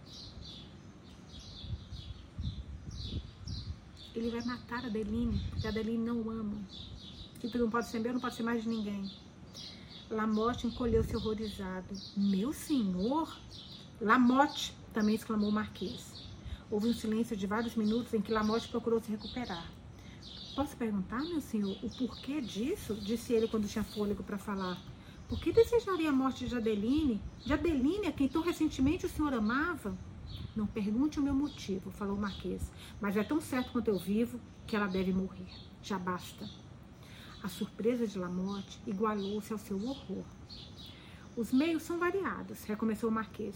Ele 4.14 4.30
vai 4.30 4.44
matar 4.44 4.84
a 4.84 4.88
Adeline, 4.88 5.40
porque 5.50 5.68
a 5.68 5.70
Adeline 5.70 6.04
não 6.04 6.18
o 6.22 6.30
ama. 6.30 6.58
E 7.42 7.48
tu 7.48 7.58
não 7.58 7.70
pode 7.70 7.88
ser 7.88 8.00
meu, 8.00 8.14
não 8.14 8.20
pode 8.20 8.36
ser 8.36 8.44
mais 8.44 8.64
de 8.64 8.70
ninguém. 8.70 9.10
Lamotte 10.10 10.68
encolheu-se 10.68 11.16
horrorizado. 11.16 11.88
Meu 12.18 12.52
senhor? 12.52 13.40
Lamotte, 14.02 14.74
também 14.94 15.16
exclamou 15.16 15.50
o 15.50 15.54
Marquês. 15.54 16.28
Houve 16.70 16.90
um 16.90 16.94
silêncio 16.94 17.38
de 17.38 17.48
vários 17.48 17.76
minutos 17.76 18.14
em 18.14 18.22
que 18.22 18.32
Lamotte 18.32 18.68
procurou 18.68 19.00
se 19.00 19.10
recuperar. 19.10 19.79
Posso 20.60 20.76
perguntar, 20.76 21.24
meu 21.24 21.40
senhor, 21.40 21.78
o 21.82 21.90
porquê 21.90 22.42
disso? 22.42 22.94
Disse 22.94 23.32
ele 23.32 23.48
quando 23.48 23.66
tinha 23.66 23.82
fôlego 23.82 24.22
para 24.22 24.38
falar. 24.38 24.78
Por 25.30 25.40
que 25.40 25.54
desejaria 25.54 26.10
a 26.10 26.12
morte 26.12 26.50
de 26.50 26.54
Adeline? 26.54 27.22
De 27.46 27.54
Adeline, 27.54 28.08
a 28.08 28.12
quem 28.12 28.28
tão 28.28 28.42
recentemente 28.42 29.06
o 29.06 29.10
senhor 29.10 29.34
amava? 29.34 29.98
Não 30.54 30.68
pergunte 30.68 31.18
o 31.18 31.24
meu 31.24 31.34
motivo, 31.34 31.92
falou 31.92 32.18
o 32.18 32.20
Marquês, 32.20 32.62
mas 33.00 33.16
é 33.16 33.24
tão 33.24 33.40
certo 33.40 33.72
quanto 33.72 33.88
eu 33.88 33.98
vivo 33.98 34.38
que 34.68 34.76
ela 34.76 34.88
deve 34.88 35.14
morrer. 35.14 35.48
Já 35.82 35.98
basta. 35.98 36.46
A 37.42 37.48
surpresa 37.48 38.06
de 38.06 38.20
Lamotte 38.20 38.82
igualou-se 38.86 39.54
ao 39.54 39.60
seu 39.60 39.82
horror. 39.82 40.26
Os 41.38 41.54
meios 41.54 41.84
são 41.84 41.98
variados, 41.98 42.66
recomeçou 42.66 43.10
o 43.10 43.14
Marquês. 43.14 43.56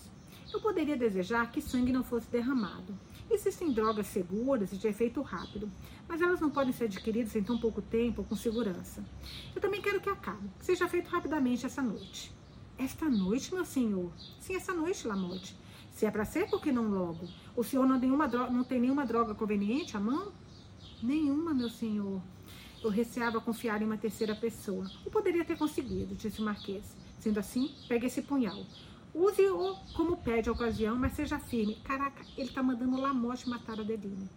Eu 0.54 0.62
poderia 0.62 0.96
desejar 0.96 1.52
que 1.52 1.62
sangue 1.62 1.92
não 1.92 2.02
fosse 2.02 2.30
derramado. 2.30 2.98
Existem 3.32 3.72
drogas 3.72 4.08
seguras 4.08 4.72
e 4.72 4.78
de 4.78 4.88
efeito 4.88 5.22
rápido, 5.22 5.70
mas 6.08 6.22
elas 6.22 6.40
não 6.40 6.50
podem 6.50 6.74
ser 6.74 6.86
adquiridas 6.86 7.36
em 7.36 7.44
tão 7.44 7.58
pouco 7.58 7.82
tempo 7.82 8.22
ou 8.22 8.28
com 8.28 8.36
segurança. 8.36 9.04
Eu 9.56 9.62
também 9.62 9.82
quero 9.82 10.02
que 10.02 10.10
acabe, 10.10 10.50
que 10.60 10.66
seja 10.66 10.88
feito 10.88 11.08
rapidamente 11.08 11.66
essa 11.66 11.82
noite. 11.82 12.32
Esta 12.78 13.10
noite, 13.10 13.54
meu 13.54 13.66
senhor? 13.66 14.12
Sim, 14.40 14.56
essa 14.56 14.74
noite, 14.74 15.08
Lamotte. 15.08 15.56
Se 15.92 16.06
é 16.06 16.12
para 16.12 16.26
ser, 16.26 16.50
por 16.50 16.62
que 16.62 16.72
não 16.72 16.90
logo? 16.90 17.28
O 17.56 17.64
senhor 17.64 17.88
não 17.88 18.00
tem, 18.00 18.10
nenhuma 18.10 18.28
droga, 18.28 18.52
não 18.52 18.64
tem 18.64 18.80
nenhuma 18.80 19.06
droga 19.06 19.36
conveniente 19.36 19.96
à 19.96 20.00
mão? 20.00 20.32
Nenhuma, 21.02 21.54
meu 21.54 21.70
senhor. 21.70 22.22
Eu 22.84 22.90
receava 22.90 23.40
confiar 23.40 23.82
em 23.82 23.86
uma 23.86 23.98
terceira 23.98 24.36
pessoa. 24.36 24.90
O 25.06 25.12
poderia 25.12 25.46
ter 25.46 25.58
conseguido, 25.58 26.16
disse 26.16 26.42
o 26.42 26.46
Marquês. 26.46 26.84
Sendo 27.20 27.40
assim, 27.40 27.74
pegue 27.88 28.08
esse 28.08 28.22
punhal. 28.22 28.66
Use-o 29.14 29.76
como 29.96 30.18
pede 30.18 30.50
a 30.50 30.52
ocasião, 30.52 30.96
mas 30.96 31.14
seja 31.14 31.38
firme. 31.38 31.76
Caraca, 31.84 32.26
ele 32.36 32.50
tá 32.50 32.64
mandando 32.64 32.98
o 32.98 33.02
Lamotte 33.02 33.48
matar 33.48 33.80
a 33.80 33.84
Deline. 33.84 34.30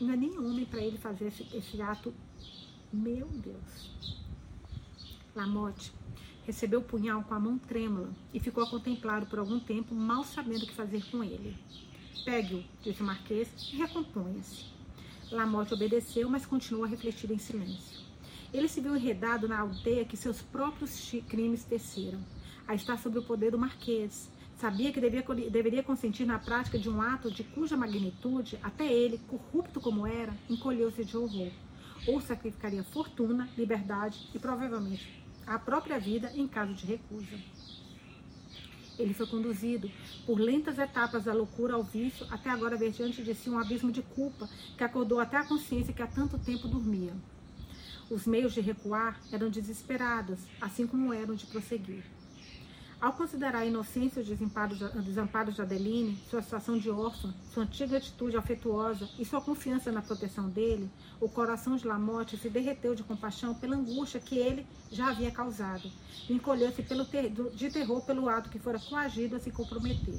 Não 0.00 0.12
é 0.12 0.16
nem 0.16 0.36
homem 0.38 0.64
para 0.64 0.82
ele 0.82 0.98
fazer 0.98 1.28
esse, 1.28 1.46
esse 1.56 1.80
ato. 1.80 2.12
Meu 2.92 3.28
Deus. 3.28 3.94
Lamotte 5.34 5.92
recebeu 6.44 6.80
o 6.80 6.84
punhal 6.84 7.22
com 7.22 7.34
a 7.34 7.40
mão 7.40 7.56
trêmula 7.58 8.10
e 8.32 8.40
ficou 8.40 8.62
a 8.62 8.70
contemplá-lo 8.70 9.26
por 9.26 9.38
algum 9.38 9.58
tempo, 9.58 9.94
mal 9.94 10.24
sabendo 10.24 10.64
o 10.64 10.66
que 10.66 10.74
fazer 10.74 11.04
com 11.10 11.22
ele. 11.22 11.56
Pegue-o, 12.24 12.64
disse 12.82 13.02
o 13.02 13.06
Marquês, 13.06 13.48
e 13.72 13.76
recomponha-se. 13.76 14.66
Lamotte 15.30 15.74
obedeceu, 15.74 16.28
mas 16.28 16.46
continuou 16.46 16.84
a 16.84 16.88
refletir 16.88 17.30
em 17.30 17.38
silêncio. 17.38 18.04
Ele 18.54 18.68
se 18.68 18.80
viu 18.80 18.94
enredado 18.94 19.48
na 19.48 19.58
aldeia 19.58 20.04
que 20.04 20.16
seus 20.16 20.40
próprios 20.40 21.12
crimes 21.28 21.64
teceram, 21.64 22.20
a 22.68 22.74
estar 22.76 22.96
sob 22.96 23.18
o 23.18 23.22
poder 23.24 23.50
do 23.50 23.58
Marquês. 23.58 24.30
Sabia 24.56 24.92
que 24.92 25.00
devia, 25.00 25.24
deveria 25.50 25.82
consentir 25.82 26.24
na 26.24 26.38
prática 26.38 26.78
de 26.78 26.88
um 26.88 27.02
ato 27.02 27.32
de 27.32 27.42
cuja 27.42 27.76
magnitude, 27.76 28.56
até 28.62 28.86
ele, 28.86 29.18
corrupto 29.26 29.80
como 29.80 30.06
era, 30.06 30.32
encolheu-se 30.48 31.04
de 31.04 31.16
horror. 31.16 31.50
Ou 32.06 32.20
sacrificaria 32.20 32.84
fortuna, 32.84 33.48
liberdade 33.58 34.30
e 34.32 34.38
provavelmente 34.38 35.24
a 35.44 35.58
própria 35.58 35.98
vida 35.98 36.30
em 36.36 36.46
caso 36.46 36.74
de 36.74 36.86
recusa. 36.86 37.36
Ele 38.96 39.14
foi 39.14 39.26
conduzido 39.26 39.90
por 40.24 40.38
lentas 40.38 40.78
etapas 40.78 41.24
da 41.24 41.34
loucura 41.34 41.74
ao 41.74 41.82
vício, 41.82 42.24
até 42.30 42.50
agora 42.50 42.76
ver 42.76 42.92
diante 42.92 43.20
de 43.20 43.34
si 43.34 43.50
um 43.50 43.58
abismo 43.58 43.90
de 43.90 44.00
culpa 44.00 44.48
que 44.78 44.84
acordou 44.84 45.18
até 45.18 45.38
a 45.38 45.44
consciência 45.44 45.92
que 45.92 46.02
há 46.02 46.06
tanto 46.06 46.38
tempo 46.38 46.68
dormia. 46.68 47.12
Os 48.10 48.26
meios 48.26 48.52
de 48.52 48.60
recuar 48.60 49.18
eram 49.32 49.48
desesperados, 49.48 50.40
assim 50.60 50.86
como 50.86 51.12
eram 51.12 51.34
de 51.34 51.46
prosseguir. 51.46 52.04
Ao 53.00 53.12
considerar 53.12 53.58
a 53.58 53.66
inocência 53.66 54.20
e 54.20 54.22
os 54.22 55.04
desamparos 55.04 55.54
de 55.54 55.60
Adeline, 55.60 56.18
sua 56.30 56.40
situação 56.40 56.78
de 56.78 56.88
órfã, 56.88 57.34
sua 57.52 57.64
antiga 57.64 57.98
atitude 57.98 58.36
afetuosa 58.36 59.08
e 59.18 59.24
sua 59.24 59.40
confiança 59.40 59.92
na 59.92 60.00
proteção 60.00 60.48
dele, 60.48 60.90
o 61.20 61.28
coração 61.28 61.76
de 61.76 61.86
Lamotte 61.86 62.38
se 62.38 62.48
derreteu 62.48 62.94
de 62.94 63.02
compaixão 63.02 63.54
pela 63.54 63.76
angústia 63.76 64.20
que 64.20 64.38
ele 64.38 64.66
já 64.90 65.10
havia 65.10 65.30
causado 65.30 65.90
e 66.28 66.32
encolheu-se 66.32 66.82
de 67.54 67.70
terror 67.70 68.00
pelo 68.06 68.28
ato 68.28 68.48
que 68.48 68.58
fora 68.58 68.78
coagido 68.78 69.36
a 69.36 69.40
se 69.40 69.50
comprometer. 69.50 70.18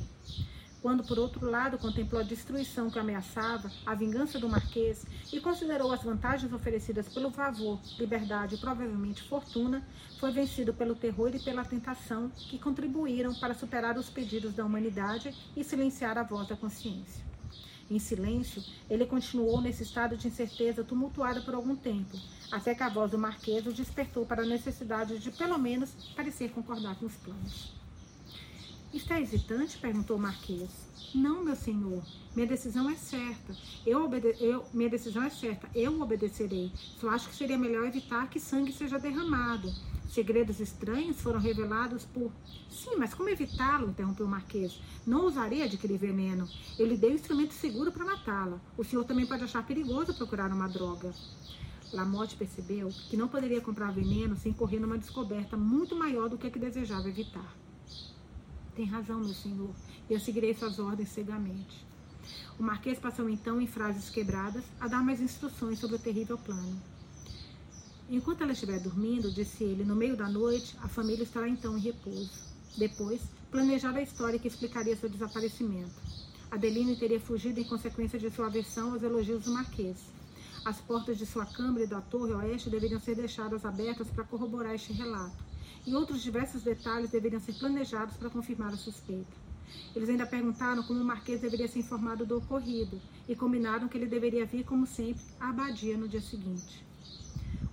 Quando, 0.85 1.03
por 1.03 1.17
outro 1.17 1.49
lado, 1.49 1.79
contemplou 1.79 2.21
a 2.21 2.23
destruição 2.23 2.91
que 2.91 2.99
ameaçava, 2.99 3.71
a 3.83 3.95
vingança 3.95 4.37
do 4.37 4.47
Marquês 4.47 5.03
e 5.33 5.39
considerou 5.39 5.91
as 5.91 6.03
vantagens 6.03 6.53
oferecidas 6.53 7.09
pelo 7.09 7.31
favor, 7.31 7.79
liberdade 7.97 8.53
e 8.53 8.57
provavelmente 8.59 9.23
fortuna, 9.23 9.83
foi 10.19 10.31
vencido 10.31 10.75
pelo 10.75 10.93
terror 10.93 11.33
e 11.33 11.39
pela 11.39 11.65
tentação 11.65 12.29
que 12.29 12.59
contribuíram 12.59 13.33
para 13.33 13.55
superar 13.55 13.97
os 13.97 14.11
pedidos 14.11 14.53
da 14.53 14.63
humanidade 14.63 15.35
e 15.57 15.63
silenciar 15.63 16.19
a 16.19 16.23
voz 16.23 16.47
da 16.47 16.55
consciência. 16.55 17.25
Em 17.89 17.97
silêncio, 17.97 18.63
ele 18.87 19.07
continuou 19.07 19.59
nesse 19.61 19.81
estado 19.81 20.15
de 20.15 20.27
incerteza 20.27 20.83
tumultuada 20.83 21.41
por 21.41 21.55
algum 21.55 21.75
tempo, 21.75 22.15
até 22.51 22.75
que 22.75 22.83
a 22.83 22.89
voz 22.89 23.09
do 23.09 23.17
Marquês 23.17 23.65
o 23.65 23.73
despertou 23.73 24.23
para 24.23 24.43
a 24.43 24.45
necessidade 24.45 25.17
de, 25.17 25.31
pelo 25.31 25.57
menos, 25.57 26.13
parecer 26.15 26.51
concordar 26.51 26.95
com 26.99 27.07
os 27.07 27.15
planos. 27.15 27.84
Está 28.95 29.19
hesitante? 29.19 29.77
perguntou 29.77 30.15
o 30.15 30.19
Marquês. 30.19 30.69
Não, 31.13 31.43
meu 31.43 31.55
senhor. 31.57 32.01
Minha 32.33 32.47
decisão 32.47 32.89
é 32.89 32.95
certa. 32.95 33.53
Eu, 33.85 34.09
eu 34.39 34.65
minha 34.73 34.89
decisão 34.89 35.21
é 35.21 35.29
certa. 35.29 35.69
Eu 35.75 36.01
obedecerei. 36.01 36.71
Só 36.97 37.09
acho 37.09 37.27
que 37.27 37.35
seria 37.35 37.57
melhor 37.57 37.85
evitar 37.85 38.29
que 38.29 38.39
sangue 38.39 38.71
seja 38.71 38.97
derramado. 38.97 39.69
Segredos 40.07 40.61
estranhos 40.61 41.19
foram 41.19 41.41
revelados 41.41 42.05
por. 42.05 42.31
Sim, 42.69 42.95
mas 42.97 43.13
como 43.13 43.27
evitá-lo? 43.27 43.89
interrompeu 43.89 44.25
o 44.25 44.29
Marquês. 44.29 44.79
Não 45.05 45.23
ousaria 45.23 45.65
adquirir 45.65 45.97
veneno. 45.97 46.47
Eu 46.79 46.87
lhe 46.87 46.95
dei 46.95 47.11
um 47.11 47.15
instrumento 47.15 47.53
seguro 47.53 47.91
para 47.91 48.05
matá-la. 48.05 48.61
O 48.77 48.83
senhor 48.85 49.03
também 49.03 49.25
pode 49.25 49.43
achar 49.43 49.67
perigoso 49.67 50.13
procurar 50.13 50.49
uma 50.53 50.69
droga. 50.69 51.13
Lamotte 51.91 52.37
percebeu 52.37 52.87
que 53.09 53.17
não 53.17 53.27
poderia 53.27 53.59
comprar 53.59 53.91
veneno 53.91 54.37
sem 54.37 54.53
correr 54.53 54.79
numa 54.79 54.97
descoberta 54.97 55.57
muito 55.57 55.97
maior 55.97 56.29
do 56.29 56.37
que 56.37 56.47
a 56.47 56.49
que 56.49 56.57
desejava 56.57 57.09
evitar. 57.09 57.64
Tem 58.75 58.85
razão, 58.85 59.21
meu 59.21 59.33
senhor, 59.33 59.69
eu 60.09 60.19
seguirei 60.19 60.53
suas 60.53 60.79
ordens 60.79 61.07
cegamente. 61.07 61.85
O 62.59 62.63
marquês 62.63 62.99
passou 62.99 63.29
então, 63.29 63.61
em 63.61 63.67
frases 63.67 64.09
quebradas, 64.09 64.65
a 64.81 64.87
dar 64.89 65.01
mais 65.01 65.21
instruções 65.21 65.79
sobre 65.79 65.95
o 65.95 65.99
terrível 65.99 66.37
plano. 66.37 66.81
Enquanto 68.09 68.41
ela 68.41 68.51
estiver 68.51 68.81
dormindo, 68.81 69.31
disse 69.31 69.63
ele, 69.63 69.85
no 69.85 69.95
meio 69.95 70.17
da 70.17 70.27
noite, 70.27 70.75
a 70.83 70.89
família 70.89 71.23
estará 71.23 71.47
então 71.47 71.77
em 71.77 71.79
repouso. 71.79 72.31
Depois, 72.77 73.21
planejar 73.49 73.95
a 73.95 74.01
história 74.01 74.37
que 74.37 74.47
explicaria 74.49 74.97
seu 74.97 75.07
desaparecimento. 75.07 75.95
Adeline 76.51 76.97
teria 76.97 77.19
fugido 77.19 77.61
em 77.61 77.63
consequência 77.63 78.19
de 78.19 78.29
sua 78.29 78.47
aversão 78.47 78.91
aos 78.91 79.03
elogios 79.03 79.45
do 79.45 79.53
marquês. 79.53 79.97
As 80.65 80.81
portas 80.81 81.17
de 81.17 81.25
sua 81.25 81.45
câmara 81.45 81.85
e 81.85 81.87
da 81.87 82.01
torre 82.01 82.33
oeste 82.33 82.69
deveriam 82.69 82.99
ser 82.99 83.15
deixadas 83.15 83.63
abertas 83.63 84.09
para 84.09 84.25
corroborar 84.25 84.75
este 84.75 84.91
relato 84.91 85.54
e 85.85 85.93
outros 85.95 86.21
diversos 86.21 86.63
detalhes 86.63 87.11
deveriam 87.11 87.39
ser 87.39 87.53
planejados 87.53 88.17
para 88.17 88.29
confirmar 88.29 88.73
a 88.73 88.77
suspeita. 88.77 89.45
Eles 89.95 90.09
ainda 90.09 90.25
perguntaram 90.25 90.83
como 90.83 91.01
o 91.01 91.05
Marquês 91.05 91.41
deveria 91.41 91.67
ser 91.67 91.79
informado 91.79 92.25
do 92.25 92.37
ocorrido 92.37 92.99
e 93.27 93.35
combinaram 93.35 93.87
que 93.87 93.97
ele 93.97 94.05
deveria 94.05 94.45
vir, 94.45 94.63
como 94.63 94.85
sempre, 94.85 95.23
à 95.39 95.49
abadia 95.49 95.97
no 95.97 96.07
dia 96.07 96.21
seguinte. 96.21 96.85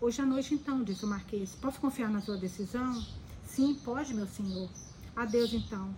Hoje 0.01 0.21
à 0.21 0.27
noite, 0.27 0.55
então, 0.55 0.83
disse 0.83 1.05
o 1.05 1.09
Marquês, 1.09 1.55
posso 1.55 1.81
confiar 1.81 2.11
na 2.11 2.21
sua 2.21 2.37
decisão? 2.37 3.05
Sim, 3.47 3.75
pode, 3.85 4.15
meu 4.15 4.27
senhor. 4.27 4.69
Adeus, 5.15 5.53
então. 5.53 5.95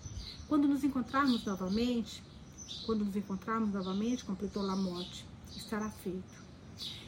Quando 0.48 0.68
nos 0.68 0.84
encontrarmos 0.84 1.44
novamente, 1.44 2.22
quando 2.84 3.04
nos 3.04 3.16
encontrarmos 3.16 3.72
novamente, 3.72 4.24
completou 4.24 4.62
Lamotte, 4.62 5.24
estará 5.56 5.88
feito. 5.88 6.43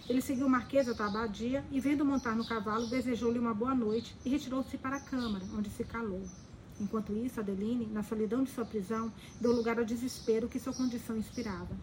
Ele 0.08 0.20
seguiu 0.20 0.46
o 0.46 0.50
Marquês 0.50 0.88
até 0.88 1.02
a 1.02 1.06
abadia 1.06 1.64
e, 1.70 1.80
vendo 1.80 2.04
montar 2.04 2.36
no 2.36 2.46
cavalo, 2.46 2.86
desejou-lhe 2.86 3.40
uma 3.40 3.52
boa 3.52 3.74
noite 3.74 4.14
e 4.24 4.28
retirou-se 4.28 4.78
para 4.78 4.96
a 4.96 5.00
câmara, 5.00 5.44
onde 5.52 5.68
se 5.68 5.82
calou. 5.82 6.22
Enquanto 6.80 7.12
isso, 7.12 7.40
Adeline, 7.40 7.86
na 7.86 8.04
solidão 8.04 8.44
de 8.44 8.50
sua 8.50 8.64
prisão, 8.64 9.12
deu 9.40 9.50
lugar 9.50 9.78
ao 9.78 9.84
desespero 9.84 10.48
que 10.48 10.60
sua 10.60 10.72
condição 10.72 11.16
inspirava. 11.16 11.76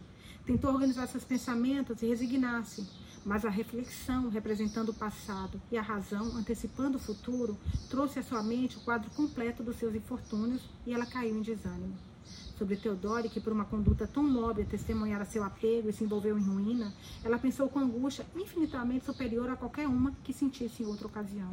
Tentou 0.45 0.71
organizar 0.71 1.07
seus 1.07 1.26
pensamentos 1.26 2.01
e 2.01 2.05
resignar-se, 2.05 2.88
mas 3.26 3.43
a 3.43 3.49
reflexão, 3.49 4.30
representando 4.30 4.89
o 4.89 4.93
passado, 4.93 5.61
e 5.69 5.78
a 5.78 5.82
razão, 5.82 6.38
antecipando 6.38 6.97
o 6.97 7.01
futuro, 7.01 7.57
trouxe 7.89 8.19
à 8.19 8.24
sua 8.24 8.41
mente 8.41 8.78
o 8.78 8.82
quadro 8.82 9.09
completo 9.11 9.63
dos 9.63 9.76
seus 9.76 9.95
infortúnios 9.95 10.61
e 10.86 10.93
ela 10.93 11.05
caiu 11.05 11.38
em 11.38 11.41
desânimo. 11.41 12.12
Sobre 12.64 12.78
Teodore, 12.78 13.28
que 13.28 13.41
por 13.41 13.51
uma 13.51 13.66
conduta 13.66 14.07
tão 14.07 14.24
nobre 14.24 14.64
testemunhara 14.64 15.26
seu 15.26 15.43
apego 15.43 15.89
e 15.89 15.91
se 15.91 16.05
envolveu 16.05 16.39
em 16.39 16.41
ruína, 16.41 16.93
ela 17.22 17.38
pensou 17.38 17.68
com 17.68 17.78
angústia 17.78 18.26
infinitamente 18.34 19.03
superior 19.03 19.49
a 19.49 19.57
qualquer 19.57 19.86
uma 19.86 20.14
que 20.24 20.32
sentisse 20.32 20.82
em 20.82 20.86
outra 20.86 21.07
ocasião 21.07 21.51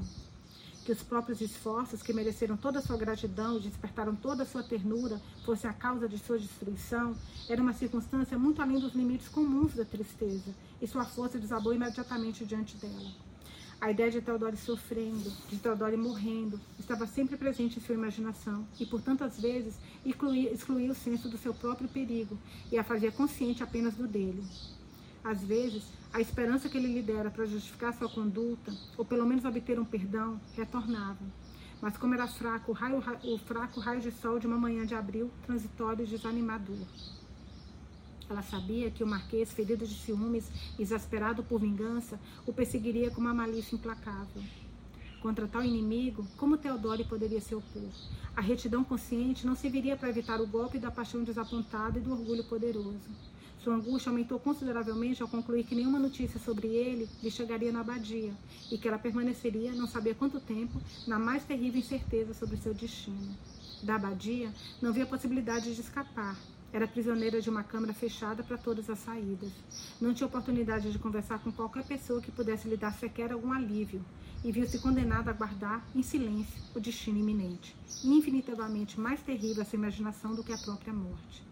que 0.85 0.93
os 0.93 1.03
próprios 1.03 1.41
esforços, 1.41 2.01
que 2.01 2.13
mereceram 2.13 2.57
toda 2.57 2.79
a 2.79 2.83
sua 2.83 2.97
gratidão 2.97 3.57
e 3.57 3.61
despertaram 3.61 4.15
toda 4.15 4.45
a 4.45 4.47
sua 4.47 4.63
ternura, 4.63 5.21
fossem 5.45 5.69
a 5.69 5.75
causa 5.75 6.09
de 6.09 6.17
sua 6.17 6.39
destruição, 6.39 7.15
era 7.49 7.61
uma 7.61 7.75
circunstância 7.75 8.39
muito 8.39 8.63
além 8.63 8.79
dos 8.79 8.95
limites 8.95 9.29
comuns 9.29 9.75
da 9.75 9.85
tristeza, 9.85 10.55
e 10.81 10.87
sua 10.87 11.05
força 11.05 11.39
desabou 11.39 11.75
imediatamente 11.75 12.47
diante 12.47 12.77
dela. 12.77 13.30
A 13.81 13.91
ideia 13.91 14.11
de 14.11 14.21
Teodoro 14.21 14.59
sofrendo, 14.59 15.33
de 15.49 15.57
Teodoro 15.57 15.97
morrendo, 15.97 16.61
estava 16.79 17.07
sempre 17.07 17.39
presente 17.39 17.79
em 17.79 17.83
sua 17.83 17.95
imaginação 17.95 18.69
e, 18.79 18.85
por 18.85 19.01
tantas 19.01 19.41
vezes, 19.41 19.75
excluía, 20.05 20.53
excluía 20.53 20.93
o 20.93 20.95
senso 20.95 21.31
do 21.31 21.39
seu 21.39 21.55
próprio 21.55 21.89
perigo 21.89 22.37
e 22.71 22.79
a 22.79 22.85
fazia 22.85 23.11
consciente 23.11 23.63
apenas 23.63 23.95
do 23.95 24.07
dele. 24.07 24.45
Às 25.25 25.43
vezes, 25.43 25.83
a 26.13 26.21
esperança 26.21 26.69
que 26.69 26.77
ele 26.77 26.93
lhe 26.93 27.01
dera 27.01 27.31
para 27.31 27.47
justificar 27.47 27.95
sua 27.95 28.11
conduta, 28.11 28.71
ou 28.99 29.05
pelo 29.05 29.25
menos 29.25 29.47
obter 29.47 29.81
um 29.81 29.85
perdão, 29.85 30.39
retornava. 30.55 31.25
Mas 31.81 31.97
como 31.97 32.13
era 32.13 32.29
fraco 32.29 32.73
o, 32.73 32.75
raio, 32.75 33.03
o 33.25 33.39
fraco 33.39 33.81
raio 33.81 34.03
de 34.03 34.13
sol 34.13 34.39
de 34.39 34.47
uma 34.47 34.59
manhã 34.59 34.85
de 34.85 34.95
abril, 34.95 35.31
transitório 35.47 36.05
e 36.05 36.07
desanimador. 36.07 36.77
Ela 38.31 38.43
sabia 38.43 38.93
que 38.93 39.03
o 39.03 39.07
marquês, 39.09 39.53
ferido 39.53 39.85
de 39.85 39.93
ciúmes, 39.93 40.49
exasperado 40.79 41.43
por 41.43 41.61
vingança, 41.61 42.17
o 42.47 42.53
perseguiria 42.53 43.11
com 43.11 43.21
uma 43.21 43.35
malícia 43.35 43.75
implacável. 43.75 44.41
Contra 45.21 45.49
tal 45.49 45.65
inimigo, 45.65 46.25
como 46.37 46.57
Teodoro 46.57 47.05
poderia 47.05 47.41
se 47.41 47.57
opor? 47.57 47.91
A 48.37 48.41
retidão 48.41 48.85
consciente 48.85 49.45
não 49.45 49.57
serviria 49.57 49.97
para 49.97 50.11
evitar 50.11 50.41
o 50.41 50.47
golpe 50.47 50.79
da 50.79 50.93
paixão 50.93 51.25
desapontada 51.25 51.99
e 51.99 52.03
do 52.03 52.13
orgulho 52.13 52.45
poderoso. 52.45 53.11
Sua 53.65 53.75
angústia 53.75 54.11
aumentou 54.11 54.39
consideravelmente 54.39 55.21
ao 55.21 55.29
concluir 55.29 55.65
que 55.65 55.75
nenhuma 55.75 55.99
notícia 55.99 56.39
sobre 56.39 56.69
ele 56.69 57.09
lhe 57.21 57.31
chegaria 57.33 57.73
na 57.73 57.81
abadia 57.81 58.33
e 58.71 58.79
que 58.79 58.87
ela 58.87 58.99
permaneceria, 58.99 59.73
não 59.73 59.89
sabia 59.89 60.15
quanto 60.15 60.39
tempo, 60.39 60.81
na 61.05 61.19
mais 61.19 61.45
terrível 61.45 61.81
incerteza 61.81 62.33
sobre 62.33 62.57
seu 62.59 62.73
destino. 62.73 63.37
Da 63.83 63.97
abadia, 63.97 64.55
não 64.81 64.93
via 64.93 65.05
possibilidade 65.05 65.75
de 65.75 65.81
escapar. 65.81 66.39
Era 66.73 66.87
prisioneira 66.87 67.41
de 67.41 67.51
uma 67.51 67.65
câmara 67.65 67.93
fechada 67.93 68.45
para 68.45 68.57
todas 68.57 68.89
as 68.89 68.99
saídas. 69.01 69.51
Não 70.01 70.15
tinha 70.15 70.27
oportunidade 70.27 70.93
de 70.93 70.99
conversar 70.99 71.41
com 71.41 71.51
qualquer 71.51 71.85
pessoa 71.85 72.21
que 72.21 72.31
pudesse 72.31 72.69
lhe 72.69 72.77
dar 72.77 72.93
sequer 72.93 73.33
algum 73.33 73.53
alívio, 73.53 74.05
e 74.45 74.51
viu-se 74.51 74.79
condenada 74.79 75.31
a 75.31 75.35
guardar, 75.35 75.85
em 75.95 76.03
silêncio, 76.03 76.63
o 76.75 76.81
destino 76.81 77.19
iminente, 77.19 77.77
infinitamente 78.05 78.99
mais 78.99 79.21
terrível 79.21 79.63
a 79.63 79.67
sua 79.67 79.77
imaginação 79.77 80.35
do 80.35 80.43
que 80.43 80.53
a 80.53 80.59
própria 80.59 80.93
morte. 80.93 81.43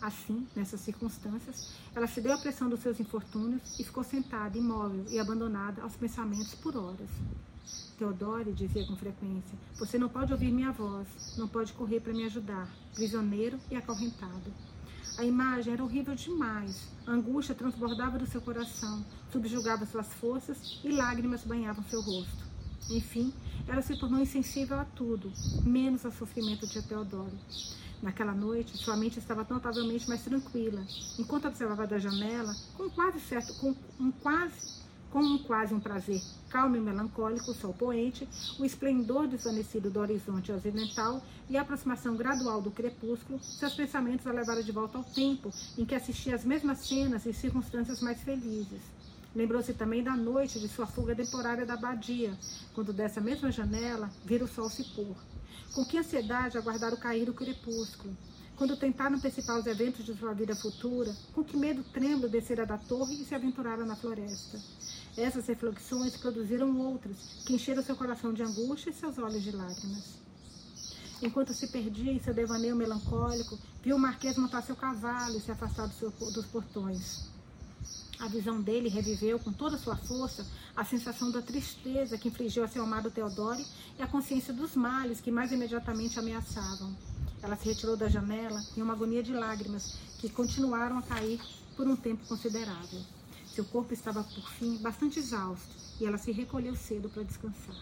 Assim, 0.00 0.46
nessas 0.54 0.80
circunstâncias, 0.80 1.74
ela 1.94 2.06
cedeu 2.06 2.32
à 2.32 2.38
pressão 2.38 2.68
dos 2.68 2.80
seus 2.80 3.00
infortúnios 3.00 3.78
e 3.78 3.84
ficou 3.84 4.04
sentada, 4.04 4.58
imóvel 4.58 5.04
e 5.08 5.18
abandonada 5.18 5.82
aos 5.82 5.96
pensamentos 5.96 6.54
por 6.54 6.76
horas. 6.76 7.08
Teodore 8.02 8.52
dizia 8.52 8.84
com 8.84 8.96
frequência: 8.96 9.56
Você 9.78 9.96
não 9.96 10.08
pode 10.08 10.32
ouvir 10.32 10.50
minha 10.50 10.72
voz, 10.72 11.06
não 11.38 11.46
pode 11.46 11.72
correr 11.72 12.00
para 12.00 12.12
me 12.12 12.24
ajudar, 12.24 12.68
prisioneiro 12.92 13.60
e 13.70 13.76
acorrentado. 13.76 14.52
A 15.18 15.24
imagem 15.24 15.72
era 15.72 15.84
horrível 15.84 16.12
demais. 16.16 16.88
A 17.06 17.12
angústia 17.12 17.54
transbordava 17.54 18.18
do 18.18 18.26
seu 18.26 18.40
coração, 18.40 19.04
subjugava 19.30 19.86
suas 19.86 20.12
forças 20.14 20.80
e 20.82 20.90
lágrimas 20.90 21.44
banhavam 21.44 21.84
seu 21.84 22.00
rosto. 22.00 22.44
Enfim, 22.90 23.32
ela 23.68 23.82
se 23.82 23.96
tornou 23.96 24.20
insensível 24.20 24.80
a 24.80 24.84
tudo, 24.84 25.32
menos 25.62 26.04
ao 26.04 26.10
sofrimento 26.10 26.66
de 26.66 26.82
Teodoro. 26.82 27.38
Naquela 28.02 28.32
noite, 28.32 28.76
sua 28.76 28.96
mente 28.96 29.20
estava 29.20 29.46
notavelmente 29.48 30.08
mais 30.08 30.24
tranquila, 30.24 30.84
enquanto 31.20 31.46
observava 31.46 31.86
da 31.86 32.00
janela, 32.00 32.52
com 32.76 32.90
quase 32.90 33.20
certo, 33.20 33.54
com 33.60 33.76
um 34.00 34.10
quase, 34.10 34.82
com 35.12 35.38
quase 35.40 35.74
um 35.74 35.80
prazer 35.80 36.22
calmo 36.48 36.76
e 36.76 36.80
melancólico, 36.80 37.50
o 37.50 37.54
sol 37.54 37.72
poente, 37.72 38.28
o 38.58 38.64
esplendor 38.64 39.28
desvanecido 39.28 39.90
do 39.90 40.00
horizonte 40.00 40.50
ocidental 40.50 41.22
e 41.48 41.56
a 41.56 41.62
aproximação 41.62 42.16
gradual 42.16 42.60
do 42.60 42.70
crepúsculo, 42.70 43.38
seus 43.42 43.74
pensamentos 43.74 44.26
a 44.26 44.32
levaram 44.32 44.62
de 44.62 44.72
volta 44.72 44.98
ao 44.98 45.04
tempo 45.04 45.52
em 45.78 45.84
que 45.84 45.94
assistia 45.94 46.34
às 46.34 46.44
mesmas 46.44 46.78
cenas 46.78 47.26
e 47.26 47.32
circunstâncias 47.32 48.00
mais 48.00 48.22
felizes. 48.22 48.80
Lembrou-se 49.34 49.72
também 49.72 50.02
da 50.02 50.14
noite 50.14 50.58
de 50.58 50.68
sua 50.68 50.86
fuga 50.86 51.14
temporária 51.14 51.64
da 51.64 51.74
abadia, 51.74 52.36
quando 52.74 52.92
dessa 52.92 53.20
mesma 53.20 53.50
janela 53.50 54.10
vira 54.24 54.44
o 54.44 54.48
sol 54.48 54.68
se 54.68 54.84
pôr. 54.94 55.16
Com 55.74 55.86
que 55.86 55.96
ansiedade 55.96 56.58
aguardar 56.58 56.92
o 56.92 56.98
cair 56.98 57.24
do 57.24 57.32
crepúsculo? 57.32 58.14
Quando 58.62 58.76
tentaram 58.76 59.16
antecipar 59.16 59.58
os 59.58 59.66
eventos 59.66 60.06
de 60.06 60.16
sua 60.16 60.32
vida 60.32 60.54
futura, 60.54 61.12
com 61.34 61.42
que 61.42 61.56
medo 61.56 61.82
trêmulo 61.82 62.28
descera 62.28 62.64
da 62.64 62.78
torre 62.78 63.20
e 63.20 63.24
se 63.24 63.34
aventurara 63.34 63.84
na 63.84 63.96
floresta? 63.96 64.56
Essas 65.16 65.48
reflexões 65.48 66.16
produziram 66.16 66.78
outras, 66.78 67.16
que 67.44 67.54
encheram 67.54 67.82
seu 67.82 67.96
coração 67.96 68.32
de 68.32 68.40
angústia 68.40 68.90
e 68.90 68.92
seus 68.92 69.18
olhos 69.18 69.42
de 69.42 69.50
lágrimas. 69.50 70.04
Enquanto 71.20 71.52
se 71.52 71.66
perdia 71.66 72.12
em 72.12 72.20
seu 72.20 72.32
devaneio 72.32 72.76
melancólico, 72.76 73.58
viu 73.82 73.96
o 73.96 73.98
marquês 73.98 74.38
montar 74.38 74.62
seu 74.62 74.76
cavalo 74.76 75.38
e 75.38 75.40
se 75.40 75.50
afastar 75.50 75.88
do 75.88 75.94
seu, 75.94 76.10
dos 76.30 76.46
portões. 76.46 77.32
A 78.20 78.28
visão 78.28 78.62
dele 78.62 78.88
reviveu 78.88 79.40
com 79.40 79.52
toda 79.52 79.76
sua 79.76 79.96
força 79.96 80.46
a 80.76 80.84
sensação 80.84 81.32
da 81.32 81.42
tristeza 81.42 82.16
que 82.16 82.28
infligiu 82.28 82.62
a 82.62 82.68
seu 82.68 82.84
amado 82.84 83.10
Teodore 83.10 83.66
e 83.98 84.02
a 84.04 84.06
consciência 84.06 84.54
dos 84.54 84.76
males 84.76 85.20
que 85.20 85.32
mais 85.32 85.50
imediatamente 85.50 86.16
ameaçavam. 86.16 86.94
Ela 87.42 87.56
se 87.56 87.66
retirou 87.68 87.96
da 87.96 88.08
janela 88.08 88.62
em 88.76 88.82
uma 88.82 88.92
agonia 88.92 89.22
de 89.22 89.32
lágrimas 89.32 89.96
que 90.18 90.28
continuaram 90.28 90.98
a 90.98 91.02
cair 91.02 91.40
por 91.76 91.88
um 91.88 91.96
tempo 91.96 92.24
considerável. 92.26 93.00
Seu 93.52 93.64
corpo 93.64 93.92
estava, 93.92 94.22
por 94.22 94.48
fim, 94.50 94.78
bastante 94.78 95.18
exausto 95.18 95.74
e 96.00 96.06
ela 96.06 96.16
se 96.16 96.30
recolheu 96.32 96.76
cedo 96.76 97.08
para 97.10 97.24
descansar. 97.24 97.76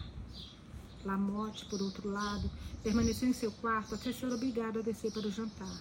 Lamotte, 1.05 1.65
por 1.65 1.81
outro 1.81 2.09
lado, 2.09 2.49
permaneceu 2.83 3.29
em 3.29 3.33
seu 3.33 3.51
quarto 3.51 3.95
até 3.95 4.11
ser 4.11 4.31
obrigado 4.31 4.79
a 4.79 4.81
descer 4.81 5.11
para 5.11 5.27
o 5.27 5.31
jantar. 5.31 5.77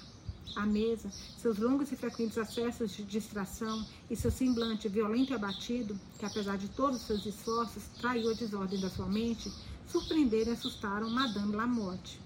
À 0.56 0.66
mesa, 0.66 1.10
seus 1.38 1.58
longos 1.58 1.92
e 1.92 1.96
frequentes 1.96 2.36
acessos 2.36 2.90
de 2.96 3.04
distração 3.04 3.86
e 4.10 4.16
seu 4.16 4.30
semblante 4.30 4.88
violento 4.88 5.32
e 5.32 5.34
abatido, 5.34 5.98
que 6.18 6.26
apesar 6.26 6.58
de 6.58 6.68
todos 6.68 7.00
os 7.00 7.06
seus 7.06 7.24
esforços 7.24 7.84
traiu 8.00 8.30
a 8.30 8.34
desordem 8.34 8.80
da 8.80 8.90
sua 8.90 9.06
mente, 9.06 9.50
surpreenderam 9.86 10.50
e 10.50 10.54
assustaram 10.54 11.08
Madame 11.08 11.54
Lamotte. 11.54 12.20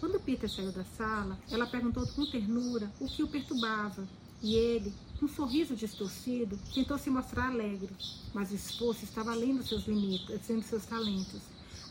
Quando 0.00 0.18
Peter 0.18 0.50
saiu 0.50 0.72
da 0.72 0.82
sala, 0.82 1.38
ela 1.50 1.66
perguntou 1.66 2.06
com 2.06 2.24
ternura 2.24 2.90
o 2.98 3.06
que 3.06 3.22
o 3.22 3.28
perturbava, 3.28 4.08
e 4.42 4.54
ele, 4.54 4.94
com 5.18 5.26
um 5.26 5.28
sorriso 5.28 5.76
distorcido, 5.76 6.58
tentou 6.74 6.96
se 6.96 7.10
mostrar 7.10 7.48
alegre, 7.48 7.90
mas 8.32 8.50
o 8.50 8.54
esforço 8.54 9.04
estava 9.04 9.32
além 9.32 9.54
dos 9.54 9.68
seus 9.68 9.86
limites, 9.86 10.30
além 10.48 10.60
dos 10.60 10.70
seus 10.70 10.86
talentos. 10.86 11.42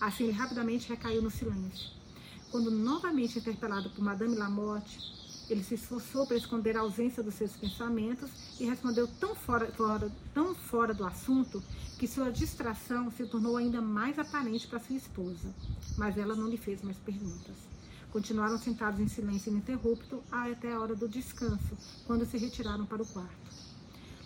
Assim, 0.02 0.24
ele 0.24 0.34
rapidamente 0.34 0.90
recaiu 0.90 1.22
no 1.22 1.30
silêncio. 1.30 1.92
Quando 2.50 2.72
novamente 2.72 3.38
interpelado 3.38 3.92
por 3.92 4.04
Madame 4.04 4.36
Lamotte, 4.36 4.98
ele 5.48 5.64
se 5.64 5.76
esforçou 5.76 6.26
para 6.26 6.38
esconder 6.38 6.76
a 6.78 6.82
ausência 6.82 7.22
dos 7.22 7.36
seus 7.36 7.52
pensamentos 7.52 8.32
e 8.60 8.66
respondeu 8.66 9.08
tão 9.20 9.36
fora, 9.36 9.72
fora, 9.72 10.12
tão 10.34 10.56
fora 10.56 10.96
do 10.96 11.06
assunto 11.06 11.62
que 12.00 12.08
sua 12.08 12.32
distração 12.32 13.12
se 13.12 13.24
tornou 13.28 13.56
ainda 13.56 13.82
mais 13.82 14.18
aparente 14.18 14.68
para 14.68 14.80
sua 14.80 14.96
esposa. 14.96 15.54
Mas 15.96 16.18
ela 16.18 16.36
não 16.36 16.48
lhe 16.48 16.58
fez 16.58 16.82
mais 16.82 16.98
perguntas. 16.98 17.69
Continuaram 18.12 18.58
sentados 18.58 19.00
em 19.00 19.08
silêncio 19.08 19.52
ininterrupto 19.52 20.24
até 20.32 20.74
a 20.74 20.80
hora 20.80 20.96
do 20.96 21.08
descanso, 21.08 21.78
quando 22.08 22.26
se 22.26 22.38
retiraram 22.38 22.86
para 22.86 23.04
o 23.04 23.06
quarto. 23.06 23.50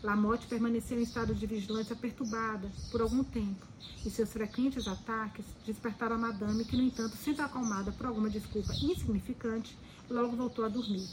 Lamotte 0.01 0.47
permaneceu 0.47 0.99
em 0.99 1.03
estado 1.03 1.35
de 1.35 1.45
vigilância 1.45 1.95
perturbada 1.95 2.71
por 2.91 3.01
algum 3.01 3.23
tempo, 3.23 3.65
e 4.05 4.09
seus 4.09 4.31
frequentes 4.31 4.87
ataques 4.87 5.45
despertaram 5.65 6.15
a 6.15 6.19
madame, 6.19 6.65
que, 6.65 6.75
no 6.75 6.83
entanto, 6.83 7.15
sendo 7.17 7.41
acalmada 7.41 7.91
por 7.91 8.05
alguma 8.05 8.29
desculpa 8.29 8.73
insignificante, 8.73 9.77
logo 10.09 10.35
voltou 10.35 10.63
a 10.65 10.69
dormir. 10.69 11.07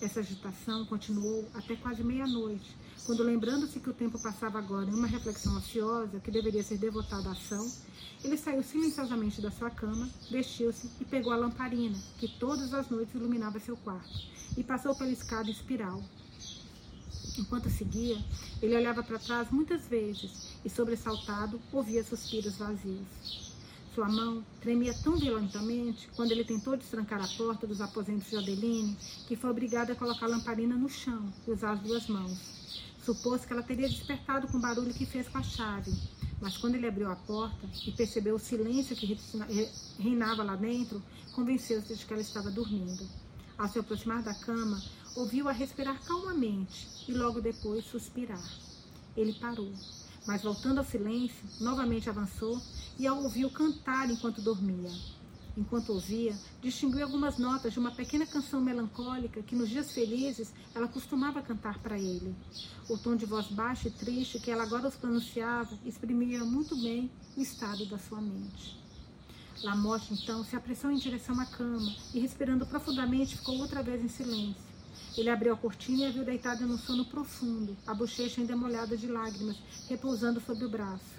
Essa 0.00 0.20
agitação 0.20 0.86
continuou 0.86 1.48
até 1.54 1.74
quase 1.74 2.04
meia-noite, 2.04 2.76
quando, 3.04 3.22
lembrando-se 3.24 3.80
que 3.80 3.90
o 3.90 3.94
tempo 3.94 4.20
passava 4.20 4.58
agora 4.58 4.88
em 4.88 4.94
uma 4.94 5.06
reflexão 5.06 5.56
ociosa 5.56 6.20
que 6.20 6.30
deveria 6.30 6.62
ser 6.62 6.78
devotada 6.78 7.28
à 7.28 7.32
ação, 7.32 7.68
ele 8.24 8.36
saiu 8.36 8.62
silenciosamente 8.62 9.40
da 9.40 9.50
sua 9.50 9.70
cama, 9.70 10.08
vestiu-se 10.30 10.90
e 11.00 11.04
pegou 11.04 11.32
a 11.32 11.36
lamparina, 11.36 11.98
que 12.18 12.28
todas 12.28 12.74
as 12.74 12.88
noites 12.88 13.14
iluminava 13.14 13.60
seu 13.60 13.76
quarto, 13.76 14.18
e 14.56 14.64
passou 14.64 14.94
pela 14.94 15.10
escada 15.10 15.50
espiral, 15.50 16.02
Enquanto 17.38 17.70
seguia, 17.70 18.18
ele 18.60 18.76
olhava 18.76 19.00
para 19.00 19.16
trás 19.16 19.48
muitas 19.52 19.86
vezes 19.86 20.58
e, 20.64 20.68
sobressaltado, 20.68 21.60
ouvia 21.72 22.02
suspiros 22.02 22.56
vazios. 22.56 23.54
Sua 23.94 24.08
mão 24.08 24.44
tremia 24.60 24.92
tão 25.04 25.16
violentamente 25.16 26.08
quando 26.16 26.32
ele 26.32 26.44
tentou 26.44 26.76
destrancar 26.76 27.22
a 27.22 27.28
porta 27.36 27.64
dos 27.64 27.80
aposentos 27.80 28.28
de 28.28 28.36
Adeline 28.36 28.96
que 29.28 29.36
foi 29.36 29.50
obrigado 29.50 29.92
a 29.92 29.94
colocar 29.94 30.26
a 30.26 30.30
lamparina 30.30 30.74
no 30.74 30.88
chão 30.88 31.32
e 31.46 31.52
usar 31.52 31.72
as 31.72 31.80
duas 31.80 32.08
mãos. 32.08 32.38
Supôs 33.04 33.44
que 33.44 33.52
ela 33.52 33.62
teria 33.62 33.88
despertado 33.88 34.48
com 34.48 34.58
o 34.58 34.60
barulho 34.60 34.92
que 34.92 35.06
fez 35.06 35.28
com 35.28 35.38
a 35.38 35.42
chave, 35.42 35.92
mas 36.40 36.56
quando 36.56 36.76
ele 36.76 36.86
abriu 36.86 37.10
a 37.10 37.16
porta 37.16 37.68
e 37.86 37.92
percebeu 37.92 38.36
o 38.36 38.38
silêncio 38.38 38.94
que 38.94 39.18
reinava 39.98 40.42
lá 40.42 40.56
dentro, 40.56 41.02
convenceu-se 41.32 41.94
de 41.94 42.04
que 42.06 42.12
ela 42.12 42.22
estava 42.22 42.50
dormindo. 42.50 43.08
Ao 43.56 43.68
se 43.68 43.78
aproximar 43.78 44.22
da 44.22 44.34
cama, 44.34 44.80
ouviu-a 45.16 45.52
respirar 45.52 46.00
calmamente 46.04 46.86
e 47.08 47.12
logo 47.12 47.40
depois 47.40 47.84
suspirar. 47.84 48.42
Ele 49.16 49.32
parou, 49.34 49.72
mas 50.26 50.42
voltando 50.42 50.78
ao 50.78 50.84
silêncio, 50.84 51.44
novamente 51.60 52.08
avançou 52.08 52.60
e 52.98 53.06
a 53.06 53.12
ouviu 53.12 53.50
cantar 53.50 54.08
enquanto 54.08 54.40
dormia. 54.40 54.92
Enquanto 55.58 55.92
ouvia, 55.92 56.38
distinguiu 56.62 57.02
algumas 57.02 57.36
notas 57.36 57.72
de 57.72 57.80
uma 57.80 57.90
pequena 57.90 58.24
canção 58.24 58.60
melancólica 58.60 59.42
que 59.42 59.56
nos 59.56 59.68
dias 59.68 59.90
felizes 59.90 60.54
ela 60.72 60.86
costumava 60.86 61.42
cantar 61.42 61.80
para 61.80 61.98
ele. 61.98 62.32
O 62.88 62.96
tom 62.96 63.16
de 63.16 63.26
voz 63.26 63.48
baixa 63.48 63.88
e 63.88 63.90
triste 63.90 64.38
que 64.38 64.52
ela 64.52 64.62
agora 64.62 64.86
os 64.86 64.94
pronunciava 64.94 65.76
exprimia 65.84 66.44
muito 66.44 66.76
bem 66.76 67.10
o 67.36 67.40
estado 67.40 67.84
da 67.86 67.98
sua 67.98 68.20
mente. 68.20 68.78
Lamotte, 69.64 70.14
então, 70.14 70.44
se 70.44 70.54
apressou 70.54 70.92
em 70.92 70.96
direção 70.96 71.40
à 71.40 71.44
cama 71.44 71.92
e, 72.14 72.20
respirando 72.20 72.64
profundamente, 72.64 73.36
ficou 73.36 73.58
outra 73.58 73.82
vez 73.82 74.00
em 74.00 74.08
silêncio. 74.08 74.62
Ele 75.16 75.28
abriu 75.28 75.52
a 75.52 75.56
cortina 75.56 76.02
e 76.02 76.06
a 76.06 76.10
viu 76.10 76.24
deitada 76.24 76.64
num 76.64 76.78
sono 76.78 77.04
profundo, 77.04 77.76
a 77.84 77.92
bochecha 77.92 78.40
ainda 78.40 78.56
molhada 78.56 78.96
de 78.96 79.08
lágrimas, 79.08 79.56
repousando 79.88 80.40
sobre 80.40 80.64
o 80.64 80.68
braço. 80.68 81.18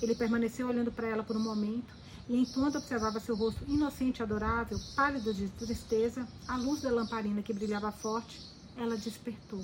Ele 0.00 0.14
permaneceu 0.14 0.66
olhando 0.66 0.90
para 0.90 1.08
ela 1.08 1.22
por 1.22 1.36
um 1.36 1.42
momento, 1.42 2.05
e 2.28 2.36
enquanto 2.36 2.78
observava 2.78 3.20
seu 3.20 3.36
rosto 3.36 3.64
inocente 3.68 4.18
e 4.18 4.22
adorável, 4.22 4.78
pálido 4.96 5.32
de 5.32 5.48
tristeza, 5.50 6.26
à 6.48 6.56
luz 6.56 6.80
da 6.80 6.90
lamparina 6.90 7.42
que 7.42 7.52
brilhava 7.52 7.92
forte, 7.92 8.40
ela 8.76 8.96
despertou. 8.96 9.62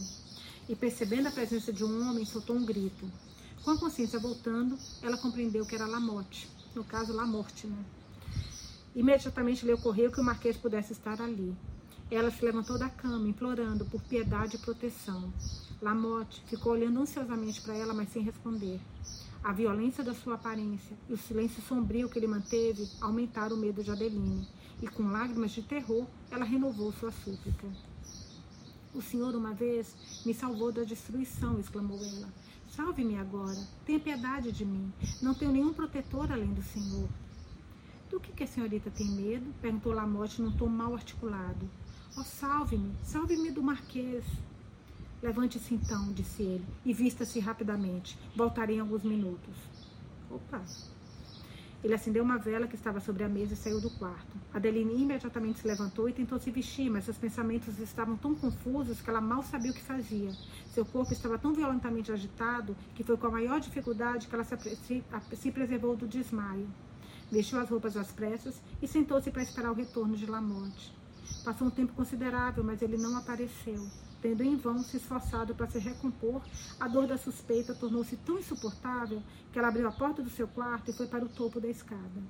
E 0.69 0.77
percebendo 0.77 1.27
a 1.27 1.33
presença 1.33 1.73
de 1.73 1.85
um 1.85 2.09
homem, 2.09 2.25
soltou 2.25 2.55
um 2.55 2.65
grito. 2.65 3.11
Com 3.65 3.73
a 3.73 3.79
consciência 3.79 4.19
voltando, 4.19 4.79
ela 5.03 5.19
compreendeu 5.19 5.67
que 5.67 5.75
era 5.75 5.87
Lamotte, 5.87 6.49
no 6.75 6.85
caso 6.85 7.13
Lamorte, 7.13 7.67
né? 7.67 7.85
Imediatamente 8.95 9.65
lhe 9.67 9.73
ocorreu 9.73 10.13
que 10.13 10.21
o 10.21 10.25
Marquês 10.25 10.57
pudesse 10.57 10.93
estar 10.93 11.21
ali. 11.21 11.57
Ela 12.11 12.31
se 12.31 12.45
levantou 12.45 12.79
da 12.79 12.91
cama, 12.91 13.29
implorando 13.29 13.85
por 13.87 14.01
piedade 14.03 14.57
e 14.57 14.59
proteção. 14.59 15.33
Lamotte 15.81 16.43
ficou 16.47 16.73
olhando 16.73 17.01
ansiosamente 17.01 17.61
para 17.61 17.75
ela, 17.75 17.95
mas 17.95 18.13
sem 18.13 18.23
responder. 18.23 18.81
A 19.45 19.53
violência 19.53 20.05
da 20.05 20.14
sua 20.14 20.34
aparência 20.34 20.97
e 21.09 21.12
o 21.12 21.18
silêncio 21.18 21.61
sombrio 21.62 22.09
que 22.09 22.16
ele 22.16 22.28
manteve 22.28 22.88
aumentaram 23.01 23.57
o 23.57 23.59
medo 23.59 23.82
de 23.82 23.90
Adeline, 23.90 24.47
e 24.80 24.86
com 24.86 25.11
lágrimas 25.11 25.51
de 25.51 25.62
terror, 25.62 26.07
ela 26.30 26.45
renovou 26.45 26.93
sua 26.93 27.11
súplica. 27.11 27.66
O 28.95 29.03
Senhor 29.03 29.34
uma 29.34 29.53
vez 29.53 29.97
me 30.24 30.32
salvou 30.32 30.70
da 30.70 30.84
destruição, 30.84 31.59
exclamou 31.59 31.99
ela. 31.99 32.28
Salve-me 32.68 33.18
agora, 33.18 33.59
tenha 33.84 33.99
piedade 33.99 34.53
de 34.53 34.64
mim. 34.64 34.93
Não 35.20 35.34
tenho 35.34 35.51
nenhum 35.51 35.72
protetor 35.72 36.30
além 36.30 36.53
do 36.55 36.62
Senhor. 36.62 37.09
Do 38.09 38.20
que, 38.20 38.30
que 38.30 38.45
a 38.45 38.47
senhorita 38.47 38.90
tem 38.90 39.11
medo? 39.11 39.53
perguntou 39.61 39.93
Lamotte 39.93 40.40
num 40.40 40.53
tom 40.53 40.68
mal 40.68 40.95
articulado. 40.95 41.68
Oh, 42.16 42.22
salve-me, 42.22 42.95
salve-me 43.03 43.51
do 43.51 43.62
Marquês. 43.62 44.24
Levante-se 45.23 45.73
então, 45.73 46.12
disse 46.12 46.43
ele, 46.43 46.66
e 46.85 46.93
vista-se 46.93 47.39
rapidamente. 47.39 48.18
Voltarei 48.35 48.77
em 48.77 48.81
alguns 48.81 49.05
minutos. 49.05 49.55
Opa! 50.29 50.61
Ele 51.85 51.95
acendeu 51.95 52.25
uma 52.25 52.39
vela 52.39 52.66
que 52.66 52.75
estava 52.75 53.01
sobre 53.01 53.23
a 53.23 53.29
mesa 53.29 53.55
e 53.55 53.57
saiu 53.57 53.81
do 53.81 53.91
quarto. 53.91 54.37
Adeline 54.53 55.03
imediatamente 55.03 55.61
se 55.61 55.66
levantou 55.66 56.09
e 56.09 56.12
tentou 56.12 56.39
se 56.39 56.51
vestir, 56.51 56.91
mas 56.91 57.05
seus 57.05 57.18
pensamentos 57.18 57.79
estavam 57.79 58.16
tão 58.16 58.35
confusos 58.35 59.01
que 59.01 59.11
ela 59.11 59.20
mal 59.20 59.43
sabia 59.43 59.70
o 59.70 59.75
que 59.75 59.81
fazia. 59.81 60.33
Seu 60.73 60.85
corpo 60.85 61.12
estava 61.12 61.39
tão 61.39 61.53
violentamente 61.53 62.11
agitado 62.11 62.77
que 62.95 63.05
foi 63.05 63.16
com 63.16 63.27
a 63.29 63.31
maior 63.31 63.61
dificuldade 63.61 64.27
que 64.27 64.35
ela 64.35 64.45
se, 64.45 64.57
se, 64.77 65.05
se 65.35 65.51
preservou 65.51 65.97
do 65.97 66.07
desmaio. 66.07 66.68
Vestiu 67.31 67.59
as 67.61 67.68
roupas 67.68 67.97
às 67.97 68.12
pressas 68.12 68.61
e 68.81 68.87
sentou-se 68.87 69.31
para 69.31 69.43
esperar 69.43 69.70
o 69.70 69.75
retorno 69.75 70.16
de 70.16 70.27
Lamonte. 70.27 70.93
Passou 71.45 71.66
um 71.66 71.70
tempo 71.70 71.93
considerável, 71.95 72.62
mas 72.62 72.83
ele 72.83 72.97
não 72.97 73.16
apareceu. 73.16 73.89
Tendo 74.23 74.45
em 74.45 74.57
vão 74.57 74.79
se 74.85 74.99
esforçado 74.99 75.53
para 75.53 75.66
se 75.66 75.81
recompor, 75.81 76.41
a 76.79 76.87
dor 76.87 77.09
da 77.09 77.18
suspeita 77.18 77.75
tornou-se 77.75 78.16
tão 78.18 78.39
insuportável 78.39 79.20
que 79.53 79.59
ela 79.59 79.66
abriu 79.66 79.89
a 79.89 79.91
porta 79.91 80.23
do 80.23 80.31
seu 80.31 80.47
quarto 80.47 80.93
e 80.93 80.95
foi 80.95 81.09
para 81.09 81.25
o 81.25 81.29
topo 81.29 81.61
da 81.61 81.66
escada. 81.66 82.23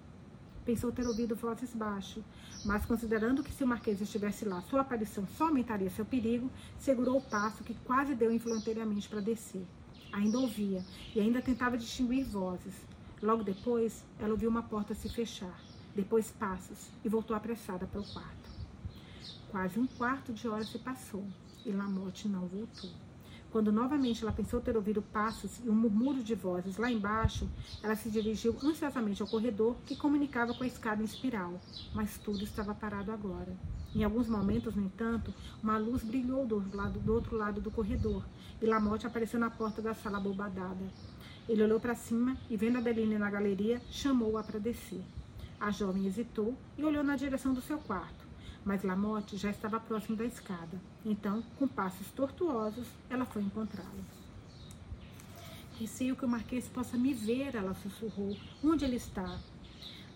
Pensou 0.65 0.91
ter 0.91 1.07
ouvido 1.07 1.37
vozes 1.37 1.75
baixo, 1.75 2.25
mas 2.65 2.87
considerando 2.87 3.43
que 3.43 3.53
se 3.53 3.63
o 3.63 3.67
Marquês 3.67 4.01
estivesse 4.01 4.47
lá, 4.47 4.63
sua 4.63 4.81
aparição 4.81 5.27
só 5.37 5.49
aumentaria 5.49 5.91
seu 5.91 6.07
perigo, 6.07 6.51
segurou 6.79 7.19
o 7.19 7.23
passo 7.23 7.63
que 7.63 7.75
quase 7.85 8.15
deu 8.15 8.33
involuntariamente 8.33 9.07
para 9.07 9.21
descer. 9.21 9.67
Ainda 10.13 10.39
ouvia 10.39 10.83
e 11.15 11.21
ainda 11.21 11.43
tentava 11.43 11.77
distinguir 11.77 12.25
vozes. 12.25 12.75
Logo 13.21 13.45
depois, 13.45 14.03
ela 14.19 14.31
ouviu 14.31 14.49
uma 14.49 14.63
porta 14.63 14.95
se 14.95 15.11
fechar, 15.11 15.61
depois 15.95 16.31
passos 16.31 16.89
e 17.05 17.09
voltou 17.11 17.37
apressada 17.37 17.87
para 17.87 18.01
o 18.01 18.13
quarto. 18.15 18.51
Quase 19.51 19.79
um 19.79 19.87
quarto 19.87 20.33
de 20.33 20.49
hora 20.49 20.65
se 20.65 20.79
passou 20.79 21.27
e 21.65 21.71
Lamotte 21.71 22.29
não 22.29 22.47
voltou. 22.47 22.91
Quando 23.53 23.71
novamente 23.71 24.23
ela 24.23 24.33
pensou 24.33 24.63
ter 24.63 24.75
ouvido 24.77 25.03
passos 25.03 25.61
e 25.63 25.69
um 25.69 25.75
murmúrio 25.75 26.25
de 26.25 26.35
vozes 26.35 26.79
lá 26.79 26.91
embaixo, 26.91 27.47
ela 27.83 27.95
se 27.95 28.11
dirigiu 28.11 28.57
ansiosamente 28.65 29.21
ao 29.21 29.29
corredor 29.29 29.77
que 29.85 29.95
comunicava 29.95 30.55
com 30.55 30.65
a 30.65 30.67
escada 30.67 31.03
em 31.03 31.05
espiral, 31.05 31.61
mas 31.95 32.17
tudo 32.17 32.43
estava 32.43 32.75
parado 32.75 33.13
agora. 33.13 33.55
Em 33.95 34.05
alguns 34.05 34.27
momentos, 34.27 34.75
no 34.75 34.87
entanto, 34.87 35.35
uma 35.63 35.77
luz 35.77 36.03
brilhou 36.03 36.47
do 36.47 36.55
outro 36.55 36.75
lado 36.75 36.99
do, 36.99 37.13
outro 37.13 37.37
lado 37.37 37.61
do 37.61 37.71
corredor 37.71 38.25
e 38.61 38.65
Lamotte 38.65 39.07
apareceu 39.07 39.39
na 39.39 39.51
porta 39.51 39.83
da 39.83 39.93
sala 39.93 40.19
bobadada. 40.19 40.91
Ele 41.47 41.63
olhou 41.63 41.79
para 41.79 41.95
cima 41.95 42.39
e, 42.49 42.57
vendo 42.57 42.79
Adeline 42.79 43.19
na 43.19 43.31
galeria, 43.31 43.83
chamou-a 43.91 44.43
para 44.43 44.59
descer. 44.59 45.03
A 45.61 45.71
jovem 45.71 46.07
hesitou 46.07 46.57
e 46.79 46.85
olhou 46.85 47.05
na 47.05 47.17
direção 47.17 47.53
do 47.53 47.61
seu 47.61 47.77
quarto 47.77 48.22
mas 48.65 48.83
Lamotte 48.83 49.37
já 49.37 49.51
estava 49.51 49.81
próximo 49.81 50.17
da 50.17 50.25
escada. 50.25 50.81
Então, 51.05 51.43
com 51.59 51.67
passos 51.67 52.11
tortuosos, 52.13 52.87
ela 53.11 53.25
foi 53.25 53.43
encontrá-lo. 53.43 54.05
Receio 55.79 56.15
que 56.15 56.25
o 56.25 56.29
Marquês 56.29 56.69
possa 56.69 56.97
me 56.97 57.13
ver, 57.13 57.55
ela 57.55 57.75
sussurrou. 57.75 58.37
Onde 58.63 58.85
ele 58.85 58.97
está? 58.97 59.39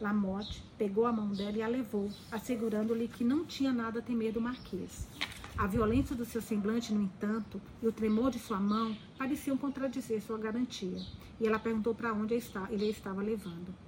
Lamotte 0.00 0.62
pegou 0.76 1.06
a 1.06 1.12
mão 1.12 1.28
dela 1.28 1.56
e 1.56 1.62
a 1.62 1.68
levou, 1.68 2.10
assegurando-lhe 2.30 3.08
que 3.08 3.24
não 3.24 3.44
tinha 3.44 3.72
nada 3.72 3.98
a 3.98 4.02
temer 4.02 4.32
do 4.32 4.40
Marquês. 4.40 5.08
A 5.56 5.66
violência 5.66 6.14
do 6.14 6.26
seu 6.26 6.42
semblante, 6.42 6.92
no 6.92 7.02
entanto, 7.02 7.60
e 7.82 7.86
o 7.88 7.92
tremor 7.92 8.30
de 8.30 8.38
sua 8.38 8.60
mão 8.60 8.94
pareciam 9.16 9.56
contradizer 9.56 10.20
sua 10.20 10.36
garantia. 10.36 11.00
E 11.40 11.46
ela 11.46 11.58
perguntou 11.58 11.94
para 11.94 12.12
onde 12.12 12.34
ele 12.70 12.90
estava 12.90 13.22
levando. 13.22 13.85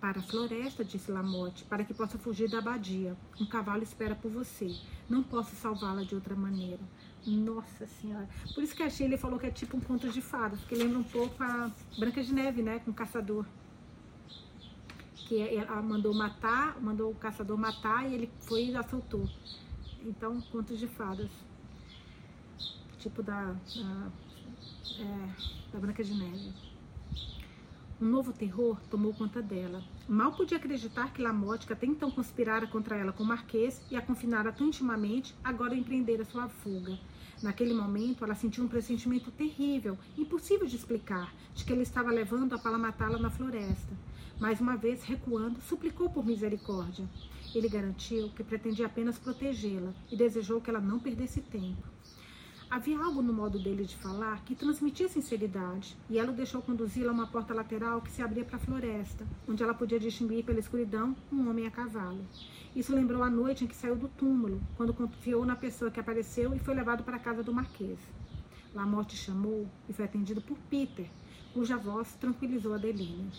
Para 0.00 0.20
a 0.20 0.22
floresta, 0.22 0.84
disse 0.84 1.10
Lamotte, 1.10 1.64
para 1.64 1.84
que 1.84 1.94
possa 1.94 2.18
fugir 2.18 2.50
da 2.50 2.58
abadia. 2.58 3.16
Um 3.40 3.46
cavalo 3.46 3.82
espera 3.82 4.14
por 4.14 4.30
você. 4.30 4.76
Não 5.08 5.22
posso 5.22 5.56
salvá-la 5.56 6.02
de 6.02 6.14
outra 6.14 6.36
maneira. 6.36 6.80
Nossa 7.26 7.86
Senhora. 7.86 8.28
Por 8.54 8.62
isso 8.62 8.74
que 8.74 8.82
a 8.82 8.90
Sheila 8.90 9.16
falou 9.18 9.38
que 9.38 9.46
é 9.46 9.50
tipo 9.50 9.76
um 9.76 9.80
conto 9.80 10.08
de 10.08 10.20
fadas, 10.20 10.60
porque 10.60 10.76
lembra 10.76 10.98
um 10.98 11.02
pouco 11.02 11.42
a 11.42 11.72
Branca 11.98 12.22
de 12.22 12.32
Neve, 12.32 12.62
né? 12.62 12.78
Com 12.80 12.90
o 12.90 12.94
caçador. 12.94 13.44
Que 15.14 15.40
ela 15.40 15.82
mandou 15.82 16.14
matar, 16.14 16.80
mandou 16.80 17.10
o 17.10 17.14
caçador 17.14 17.56
matar 17.56 18.08
e 18.08 18.14
ele 18.14 18.30
foi 18.40 18.66
e 18.66 18.76
assaltou. 18.76 19.28
Então, 20.04 20.40
contos 20.52 20.78
de 20.78 20.86
fadas. 20.86 21.30
Tipo 22.98 23.22
da, 23.22 23.52
da, 23.52 24.10
é, 25.00 25.72
da 25.72 25.80
Branca 25.80 26.04
de 26.04 26.14
Neve. 26.14 26.75
Um 27.98 28.04
novo 28.10 28.30
terror 28.30 28.78
tomou 28.90 29.14
conta 29.14 29.40
dela. 29.40 29.82
Mal 30.06 30.30
podia 30.32 30.58
acreditar 30.58 31.14
que 31.14 31.22
Lamotte, 31.22 31.66
que 31.66 31.72
até 31.72 31.86
então 31.86 32.10
conspirara 32.10 32.66
contra 32.66 32.94
ela 32.94 33.10
com 33.10 33.22
o 33.22 33.26
Marquês 33.26 33.80
e 33.90 33.96
a 33.96 34.02
confinara 34.02 34.52
tão 34.52 34.66
intimamente, 34.66 35.34
agora 35.42 35.74
empreendera 35.74 36.22
sua 36.22 36.46
fuga. 36.46 36.98
Naquele 37.42 37.72
momento, 37.72 38.22
ela 38.22 38.34
sentiu 38.34 38.64
um 38.64 38.68
pressentimento 38.68 39.30
terrível, 39.30 39.96
impossível 40.14 40.66
de 40.66 40.76
explicar, 40.76 41.32
de 41.54 41.64
que 41.64 41.72
ele 41.72 41.84
estava 41.84 42.10
levando-a 42.10 42.58
para 42.58 42.76
matá-la 42.76 43.18
na 43.18 43.30
floresta. 43.30 43.96
Mais 44.38 44.60
uma 44.60 44.76
vez, 44.76 45.02
recuando, 45.02 45.58
suplicou 45.62 46.10
por 46.10 46.26
misericórdia. 46.26 47.08
Ele 47.54 47.66
garantiu 47.66 48.28
que 48.36 48.44
pretendia 48.44 48.84
apenas 48.84 49.18
protegê-la 49.18 49.94
e 50.12 50.16
desejou 50.16 50.60
que 50.60 50.68
ela 50.68 50.80
não 50.80 50.98
perdesse 50.98 51.40
tempo. 51.40 51.95
Havia 52.68 52.98
algo 52.98 53.22
no 53.22 53.32
modo 53.32 53.60
dele 53.60 53.84
de 53.84 53.96
falar 53.96 54.44
que 54.44 54.56
transmitia 54.56 55.08
sinceridade, 55.08 55.96
e 56.10 56.18
ela 56.18 56.32
o 56.32 56.34
deixou 56.34 56.60
conduzi-la 56.60 57.10
a 57.10 57.14
uma 57.14 57.26
porta 57.26 57.54
lateral 57.54 58.00
que 58.02 58.10
se 58.10 58.20
abria 58.20 58.44
para 58.44 58.56
a 58.56 58.60
floresta, 58.60 59.24
onde 59.48 59.62
ela 59.62 59.72
podia 59.72 60.00
distinguir 60.00 60.44
pela 60.44 60.58
escuridão 60.58 61.14
um 61.32 61.48
homem 61.48 61.66
a 61.68 61.70
cavalo. 61.70 62.26
Isso 62.74 62.92
lembrou 62.92 63.22
a 63.22 63.30
noite 63.30 63.62
em 63.62 63.68
que 63.68 63.76
saiu 63.76 63.94
do 63.94 64.08
túmulo, 64.08 64.60
quando 64.76 64.92
confiou 64.92 65.46
na 65.46 65.54
pessoa 65.54 65.92
que 65.92 66.00
apareceu 66.00 66.52
e 66.54 66.58
foi 66.58 66.74
levado 66.74 67.04
para 67.04 67.16
a 67.16 67.20
casa 67.20 67.42
do 67.42 67.54
Marquês. 67.54 68.00
Lamotte 68.74 69.16
chamou 69.16 69.68
e 69.88 69.92
foi 69.92 70.04
atendido 70.04 70.40
por 70.40 70.58
Peter, 70.68 71.08
cuja 71.54 71.76
voz 71.76 72.14
tranquilizou 72.16 72.74
Adeline. 72.74 73.30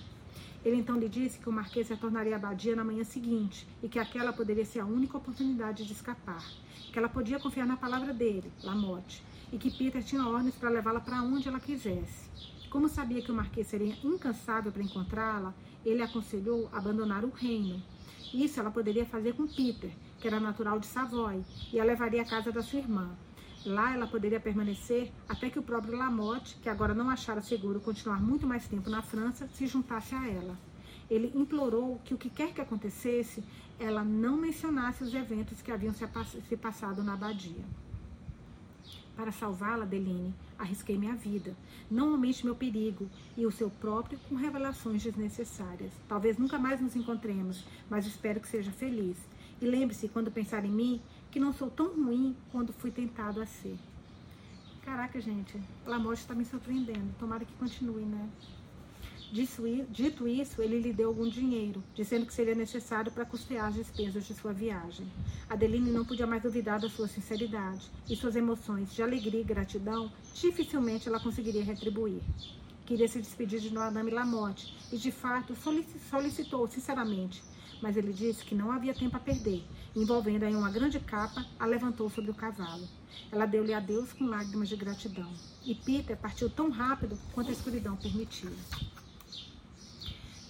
Ele 0.68 0.76
então 0.76 1.00
lhe 1.00 1.08
disse 1.08 1.40
que 1.40 1.48
o 1.48 1.52
Marquês 1.54 1.88
retornaria 1.88 2.34
à 2.34 2.36
abadia 2.36 2.76
na 2.76 2.84
manhã 2.84 3.02
seguinte 3.02 3.66
e 3.82 3.88
que 3.88 3.98
aquela 3.98 4.34
poderia 4.34 4.66
ser 4.66 4.82
a 4.82 4.86
única 4.86 5.16
oportunidade 5.16 5.86
de 5.86 5.94
escapar 5.94 6.44
que 6.92 7.00
ela 7.00 7.08
podia 7.08 7.40
confiar 7.40 7.66
na 7.66 7.78
palavra 7.78 8.14
dele, 8.14 8.52
Lamotte, 8.62 9.24
e 9.50 9.58
que 9.58 9.72
Peter 9.72 10.04
tinha 10.04 10.28
ordens 10.28 10.56
para 10.56 10.70
levá-la 10.70 11.00
para 11.00 11.24
onde 11.24 11.48
ela 11.48 11.58
quisesse. 11.58 12.30
Como 12.70 12.90
sabia 12.90 13.22
que 13.22 13.32
o 13.32 13.34
Marquês 13.34 13.68
seria 13.68 13.96
incansável 14.04 14.70
para 14.70 14.84
encontrá-la, 14.84 15.54
ele 15.86 16.04
aconselhou 16.04 16.70
abandonar 16.74 17.24
o 17.24 17.30
reino. 17.30 17.82
Isso 18.34 18.60
ela 18.60 18.70
poderia 18.70 19.06
fazer 19.06 19.36
com 19.36 19.48
Peter, 19.48 19.92
que 20.20 20.28
era 20.28 20.38
natural 20.38 20.82
de 20.82 20.88
Savoy, 20.88 21.46
e 21.72 21.80
a 21.80 21.86
levaria 21.86 22.24
à 22.24 22.26
casa 22.26 22.52
da 22.52 22.62
sua 22.62 22.80
irmã. 22.80 23.16
Lá 23.68 23.94
ela 23.94 24.08
poderia 24.08 24.40
permanecer 24.40 25.12
até 25.28 25.50
que 25.50 25.60
o 25.60 25.62
próprio 25.62 25.98
Lamotte, 25.98 26.56
que 26.62 26.70
agora 26.70 26.94
não 26.94 27.10
achara 27.10 27.42
seguro 27.42 27.82
continuar 27.82 28.22
muito 28.22 28.48
mais 28.48 28.66
tempo 28.66 28.90
na 28.90 29.02
França, 29.02 29.46
se 29.54 29.68
juntasse 29.68 30.16
a 30.16 30.26
ela. 30.26 30.58
Ele 31.10 31.34
implorou 31.36 32.00
que 32.06 32.14
o 32.14 32.18
que 32.18 32.30
quer 32.30 32.54
que 32.54 32.62
acontecesse, 32.62 33.44
ela 33.78 34.06
não 34.06 34.38
mencionasse 34.38 35.04
os 35.04 35.14
eventos 35.14 35.62
que 35.62 35.70
haviam 35.70 35.94
se 35.94 36.56
passado 36.56 37.04
na 37.04 37.16
abadia. 37.16 37.66
Para 39.18 39.34
salvá-la, 39.34 39.84
Deline, 39.84 40.34
arrisquei 40.58 40.98
minha 40.98 41.16
vida, 41.16 41.54
não 41.92 42.12
aumente 42.12 42.46
meu 42.46 42.56
perigo 42.56 43.10
e 43.36 43.46
o 43.46 43.52
seu 43.52 43.70
próprio 43.70 44.18
com 44.30 44.36
revelações 44.36 45.04
desnecessárias. 45.04 45.92
Talvez 46.08 46.38
nunca 46.38 46.58
mais 46.58 46.80
nos 46.80 46.96
encontremos, 46.96 47.66
mas 47.90 48.08
espero 48.08 48.40
que 48.40 48.48
seja 48.48 48.72
feliz. 48.72 49.18
E 49.60 49.66
lembre-se, 49.66 50.08
quando 50.08 50.30
pensar 50.32 50.64
em 50.64 50.72
mim, 50.72 51.02
que 51.32 51.40
não 51.40 51.54
sou 51.54 51.70
tão 51.70 51.88
ruim 51.88 52.36
quando 52.52 52.74
fui 52.74 52.92
tentado 52.92 53.42
a 53.42 53.46
ser. 53.46 53.78
Caraca, 54.84 55.20
gente, 55.20 55.60
Lamotte 55.86 56.22
está 56.22 56.34
me 56.34 56.46
surpreendendo. 56.46 57.14
Tomara 57.20 57.44
que 57.44 57.54
continue, 57.54 58.06
né? 58.06 58.30
Dito 59.30 60.26
isso, 60.26 60.62
ele 60.62 60.80
lhe 60.80 60.94
deu 60.94 61.10
algum 61.10 61.28
dinheiro, 61.28 61.84
dizendo 61.94 62.26
que 62.26 62.34
seria 62.34 62.56
necessário 62.56 63.12
para 63.12 63.26
custear 63.26 63.68
as 63.68 63.76
despesas 63.76 64.26
de 64.26 64.34
sua 64.34 64.54
viagem. 64.54 65.06
Adeline 65.50 65.92
não 65.92 66.06
podia 66.06 66.26
mais 66.26 66.42
duvidar 66.42 66.80
da 66.80 66.90
sua 66.90 67.10
sinceridade 67.10 67.92
e 68.10 68.16
suas 68.16 68.38
emoções 68.38 68.94
de 68.96 69.04
alegria 69.04 69.42
e 69.42 69.44
gratidão 69.44 70.10
dificilmente 70.34 71.10
ela 71.10 71.20
conseguiria 71.20 71.62
retribuir. 71.62 72.22
Queria 72.86 73.10
se 73.10 73.20
despedir 73.20 73.60
de 73.60 73.74
Madame 73.74 74.12
Lamotte 74.12 74.74
e, 74.94 74.98
de 74.98 75.12
fato, 75.12 75.54
solicitou 76.10 76.66
sinceramente, 76.70 77.44
mas 77.82 77.98
ele 77.98 78.14
disse 78.14 78.44
que 78.44 78.56
não 78.56 78.72
havia 78.72 78.94
tempo 78.94 79.16
a 79.18 79.20
perder. 79.20 79.64
Envolvendo-a 79.96 80.50
em 80.50 80.56
uma 80.56 80.70
grande 80.70 81.00
capa, 81.00 81.46
a 81.60 81.66
levantou 81.66 82.10
sobre 82.10 82.32
o 82.32 82.36
cavalo. 82.36 82.88
Ela 83.32 83.46
deu-lhe 83.46 83.74
adeus 83.74 84.14
com 84.14 84.26
lágrimas 84.26 84.70
de 84.70 84.76
gratidão. 84.76 85.32
E 85.66 85.74
Peter 85.76 86.16
partiu 86.16 86.50
tão 86.50 86.70
rápido 86.70 87.18
quanto 87.34 87.50
a 87.50 87.54
escuridão 87.54 87.96
permitia. 87.96 88.52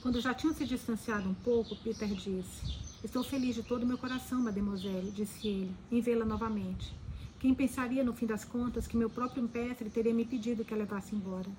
Quando 0.02 0.22
já 0.22 0.34
tinham 0.34 0.54
se 0.54 0.66
distanciado 0.66 1.30
um 1.30 1.34
pouco, 1.34 1.76
Peter 1.78 2.08
disse: 2.08 2.88
Estou 3.04 3.24
feliz 3.24 3.56
de 3.56 3.64
todo 3.64 3.84
o 3.84 3.86
meu 3.86 3.98
coração, 3.98 4.42
mademoiselle, 4.42 5.12
disse 5.12 5.48
ele, 5.48 5.76
em 5.92 6.02
vê-la 6.02 6.26
novamente. 6.26 6.94
Quem 7.40 7.54
pensaria, 7.54 8.04
no 8.04 8.14
fim 8.14 8.26
das 8.26 8.44
contas, 8.44 8.88
que 8.88 8.98
meu 8.98 9.10
próprio 9.10 9.48
mestre 9.54 9.90
teria 9.90 10.14
me 10.14 10.26
pedido 10.26 10.66
que 10.66 10.74
a 10.74 10.78
levasse 10.78 11.16
embora? 11.16 11.50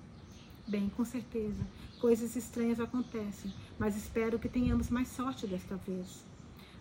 Bem, 0.66 0.88
com 0.90 1.04
certeza, 1.04 1.64
coisas 1.98 2.36
estranhas 2.36 2.80
acontecem, 2.80 3.52
mas 3.78 3.96
espero 3.96 4.38
que 4.38 4.48
tenhamos 4.48 4.88
mais 4.88 5.08
sorte 5.08 5.46
desta 5.46 5.76
vez. 5.76 6.24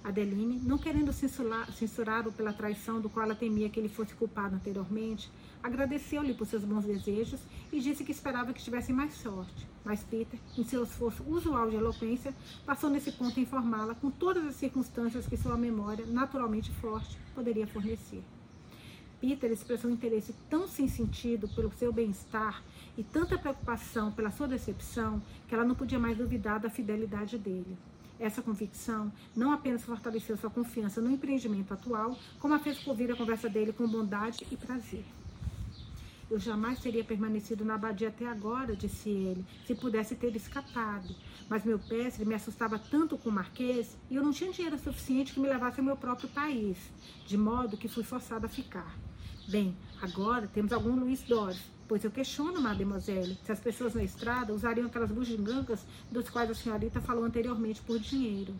Adeline, 0.03 0.59
não 0.59 0.77
querendo 0.77 1.11
censurá-lo 1.11 2.31
pela 2.31 2.53
traição 2.53 3.01
do 3.01 3.09
qual 3.09 3.25
ela 3.25 3.35
temia 3.35 3.69
que 3.69 3.79
ele 3.79 3.89
fosse 3.89 4.13
culpado 4.13 4.55
anteriormente, 4.55 5.29
agradeceu-lhe 5.61 6.33
por 6.33 6.47
seus 6.47 6.63
bons 6.63 6.85
desejos 6.85 7.41
e 7.73 7.79
disse 7.79 8.03
que 8.03 8.11
esperava 8.11 8.53
que 8.53 8.63
tivesse 8.63 8.93
mais 8.93 9.15
sorte. 9.15 9.67
Mas 9.83 10.03
Peter, 10.03 10.39
em 10.57 10.63
seu 10.63 10.83
esforço 10.83 11.23
usual 11.27 11.69
de 11.69 11.75
eloquência, 11.75 12.33
passou 12.65 12.89
nesse 12.89 13.11
ponto 13.11 13.37
a 13.37 13.43
informá-la 13.43 13.95
com 13.95 14.09
todas 14.09 14.45
as 14.45 14.55
circunstâncias 14.55 15.27
que 15.27 15.35
sua 15.35 15.57
memória, 15.57 16.05
naturalmente 16.05 16.71
forte, 16.71 17.17
poderia 17.35 17.67
fornecer. 17.67 18.23
Peter 19.19 19.51
expressou 19.51 19.89
um 19.89 19.93
interesse 19.93 20.33
tão 20.49 20.67
sem 20.67 20.87
sentido 20.87 21.47
pelo 21.47 21.71
seu 21.71 21.91
bem-estar 21.91 22.63
e 22.97 23.03
tanta 23.03 23.37
preocupação 23.37 24.11
pela 24.11 24.31
sua 24.31 24.47
decepção 24.47 25.21
que 25.47 25.55
ela 25.55 25.65
não 25.65 25.73
podia 25.73 25.97
mais 25.97 26.17
duvidar 26.17 26.59
da 26.59 26.69
fidelidade 26.69 27.37
dele. 27.37 27.77
Essa 28.19 28.41
convicção 28.41 29.11
não 29.35 29.51
apenas 29.51 29.83
fortaleceu 29.83 30.37
sua 30.37 30.49
confiança 30.49 31.01
no 31.01 31.11
empreendimento 31.11 31.73
atual, 31.73 32.17
como 32.39 32.53
a 32.53 32.59
fez 32.59 32.85
ouvir 32.87 33.11
a 33.11 33.15
conversa 33.15 33.47
dele 33.47 33.73
com 33.73 33.87
bondade 33.87 34.45
e 34.51 34.57
prazer. 34.57 35.05
Eu 36.29 36.39
jamais 36.39 36.79
teria 36.79 37.05
permanecido 37.05 37.63
na 37.63 37.75
abadia 37.75 38.09
até 38.09 38.27
agora, 38.27 38.75
disse 38.75 39.09
ele, 39.09 39.45
se 39.65 39.73
pudesse 39.73 40.13
ter 40.13 40.35
escapado. 40.35 41.15
Mas 41.49 41.63
meu 41.63 41.79
pestre 41.79 42.25
me 42.25 42.35
assustava 42.35 42.77
tanto 42.77 43.17
com 43.17 43.29
o 43.29 43.31
marquês 43.31 43.95
e 44.09 44.15
eu 44.15 44.23
não 44.23 44.33
tinha 44.33 44.51
dinheiro 44.51 44.77
suficiente 44.77 45.33
que 45.33 45.39
me 45.39 45.47
levasse 45.47 45.79
ao 45.79 45.85
meu 45.85 45.95
próprio 45.95 46.27
país, 46.29 46.77
de 47.25 47.37
modo 47.37 47.77
que 47.77 47.87
fui 47.87 48.03
forçada 48.03 48.47
a 48.47 48.49
ficar. 48.49 49.06
Bem, 49.47 49.75
agora 50.01 50.45
temos 50.47 50.73
algum 50.73 50.95
Luiz 50.95 51.21
Doris, 51.23 51.61
Pois 51.87 52.03
eu 52.03 52.11
questiono, 52.11 52.61
mademoiselle, 52.61 53.39
se 53.45 53.49
as 53.49 53.61
pessoas 53.61 53.93
na 53.93 54.03
estrada 54.03 54.53
usariam 54.53 54.87
aquelas 54.87 55.09
bugigangas 55.09 55.85
dos 56.11 56.29
quais 56.29 56.51
a 56.51 56.53
senhorita 56.53 56.99
falou 56.99 57.23
anteriormente 57.23 57.81
por 57.81 57.97
dinheiro. 57.97 58.53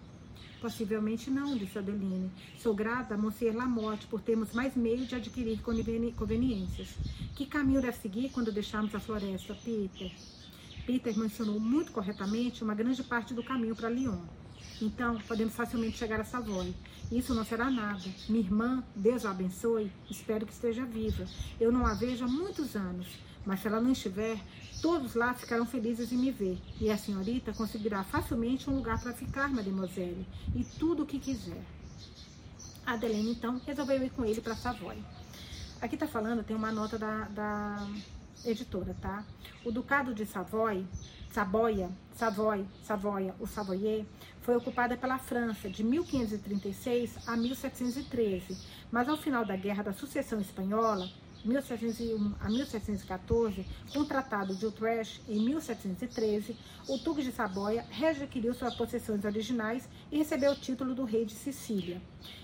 Possivelmente 0.62 1.30
não, 1.30 1.58
disse 1.58 1.78
Adeline. 1.78 2.32
Sou 2.58 2.74
grata 2.74 3.16
a 3.16 3.18
Monsieur 3.18 3.54
Lamotte 3.54 4.08
por 4.08 4.22
termos 4.22 4.54
mais 4.54 4.78
meios 4.78 5.10
de 5.10 5.16
adquirir 5.16 5.60
conveniências. 5.62 6.96
Que 7.36 7.46
caminho 7.46 7.82
deve 7.82 7.98
seguir 7.98 8.30
quando 8.30 8.50
deixarmos 8.50 8.96
a 8.96 9.00
floresta, 9.00 9.54
Peter? 9.56 10.10
Peter 10.86 11.18
mencionou 11.18 11.60
muito 11.60 11.92
corretamente 11.92 12.64
uma 12.64 12.74
grande 12.74 13.04
parte 13.04 13.34
do 13.34 13.44
caminho 13.44 13.76
para 13.76 13.90
Lyon. 13.90 14.22
Então, 14.80 15.18
podemos 15.28 15.56
facilmente 15.56 15.98
chegar 15.98 16.20
a 16.20 16.24
Savoy. 16.24 16.76
Isso 17.12 17.34
não 17.34 17.44
será 17.44 17.70
nada. 17.70 18.04
Minha 18.30 18.44
irmã, 18.44 18.84
Deus 18.96 19.26
a 19.26 19.32
abençoe, 19.32 19.92
espero 20.10 20.46
que 20.46 20.54
esteja 20.54 20.86
viva. 20.86 21.26
Eu 21.60 21.72
não 21.72 21.86
a 21.86 21.96
vejo 21.96 22.24
há 22.24 22.28
muitos 22.28 22.76
anos, 22.76 23.08
mas 23.44 23.60
se 23.60 23.68
ela 23.68 23.82
não 23.82 23.92
estiver, 23.92 24.38
todos 24.80 25.16
lá 25.16 25.34
ficarão 25.34 25.66
felizes 25.66 26.12
em 26.12 26.18
me 26.18 26.32
ver. 26.32 26.60
E 26.80 26.92
a 26.92 26.98
senhorita 26.98 27.54
conseguirá 27.54 28.04
facilmente 28.04 28.70
um 28.70 28.76
lugar 28.76 29.02
para 29.02 29.14
ficar, 29.14 29.50
mademoiselle, 29.50 30.28
e 30.56 30.64
tudo 30.64 31.04
o 31.04 31.06
que 31.08 31.18
quiser. 31.18 31.64
Adelene, 32.86 33.32
então, 33.32 33.60
resolveu 33.66 34.04
ir 34.04 34.12
com 34.12 34.24
ele 34.26 34.42
para 34.42 34.56
Savoy. 34.56 34.98
Aqui 35.82 35.96
está 35.96 36.08
falando, 36.08 36.44
tem 36.44 36.56
uma 36.56 36.72
nota 36.72 37.00
da, 37.00 37.24
da 37.26 37.88
editora, 38.46 38.96
tá? 39.02 39.26
O 39.66 39.72
Ducado 39.72 40.14
de 40.14 40.26
Savoy 40.26 40.86
Saboia, 41.38 41.92
Savoy, 42.16 42.66
Savoia, 42.84 43.36
o 43.40 43.46
Savoyer, 43.46 44.06
foi 44.48 44.56
ocupada 44.56 44.95
pela 44.95 45.18
França 45.18 45.70
de 45.70 45.84
1536 45.84 47.28
a 47.28 47.36
1713, 47.36 48.57
mas 48.90 49.10
ao 49.10 49.18
final 49.18 49.44
da 49.44 49.57
Guerra 49.57 49.84
da 49.84 49.91
Sucessão 49.91 50.40
Espanhola, 50.40 51.10
1701 51.48 52.36
a 52.40 52.49
1714, 52.49 53.65
com 53.94 53.99
o 53.99 54.06
Tratado 54.06 54.53
de 54.56 54.65
Utrecht 54.65 55.22
em 55.28 55.40
1713, 55.40 56.56
o 56.88 56.98
Duque 56.98 57.24
de 57.24 57.32
Saboia 57.32 57.86
readquiriu 57.90 58.53
suas 58.53 58.76
possessões 58.76 59.24
originais 59.24 59.88
e 60.11 60.18
recebeu 60.18 60.52
o 60.52 60.56
título 60.56 60.94
do 60.94 61.06
rei 61.06 61.26
de 61.26 61.34
Sicília. 61.34 62.02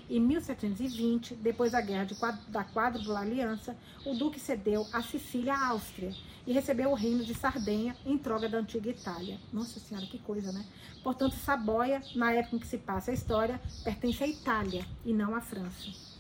Em 0.09 0.19
1720, 0.19 1.35
depois 1.35 1.73
da 1.73 1.81
Guerra 1.81 2.05
de, 2.05 2.15
da 2.49 2.63
Quádrupla 2.63 3.19
Aliança, 3.19 3.75
o 4.05 4.13
Duque 4.13 4.39
cedeu 4.39 4.88
a 4.93 5.01
Sicília 5.01 5.53
à 5.53 5.69
Áustria 5.69 6.13
e 6.45 6.53
recebeu 6.53 6.91
o 6.91 6.95
reino 6.95 7.23
de 7.23 7.34
Sardenha 7.34 7.95
em 8.05 8.17
troca 8.17 8.47
da 8.47 8.57
antiga 8.57 8.89
Itália. 8.89 9.39
Nossa 9.51 9.80
Senhora, 9.80 10.05
que 10.07 10.19
coisa, 10.19 10.51
né? 10.51 10.65
Portanto, 11.03 11.35
Saboia, 11.35 12.01
na 12.15 12.31
época 12.31 12.55
em 12.55 12.59
que 12.59 12.67
se 12.67 12.77
passa 12.77 13.11
a 13.11 13.13
história, 13.13 13.59
pertence 13.84 14.23
à 14.23 14.27
Itália 14.27 14.85
e 15.05 15.13
não 15.13 15.35
à 15.35 15.41
França. 15.41 16.12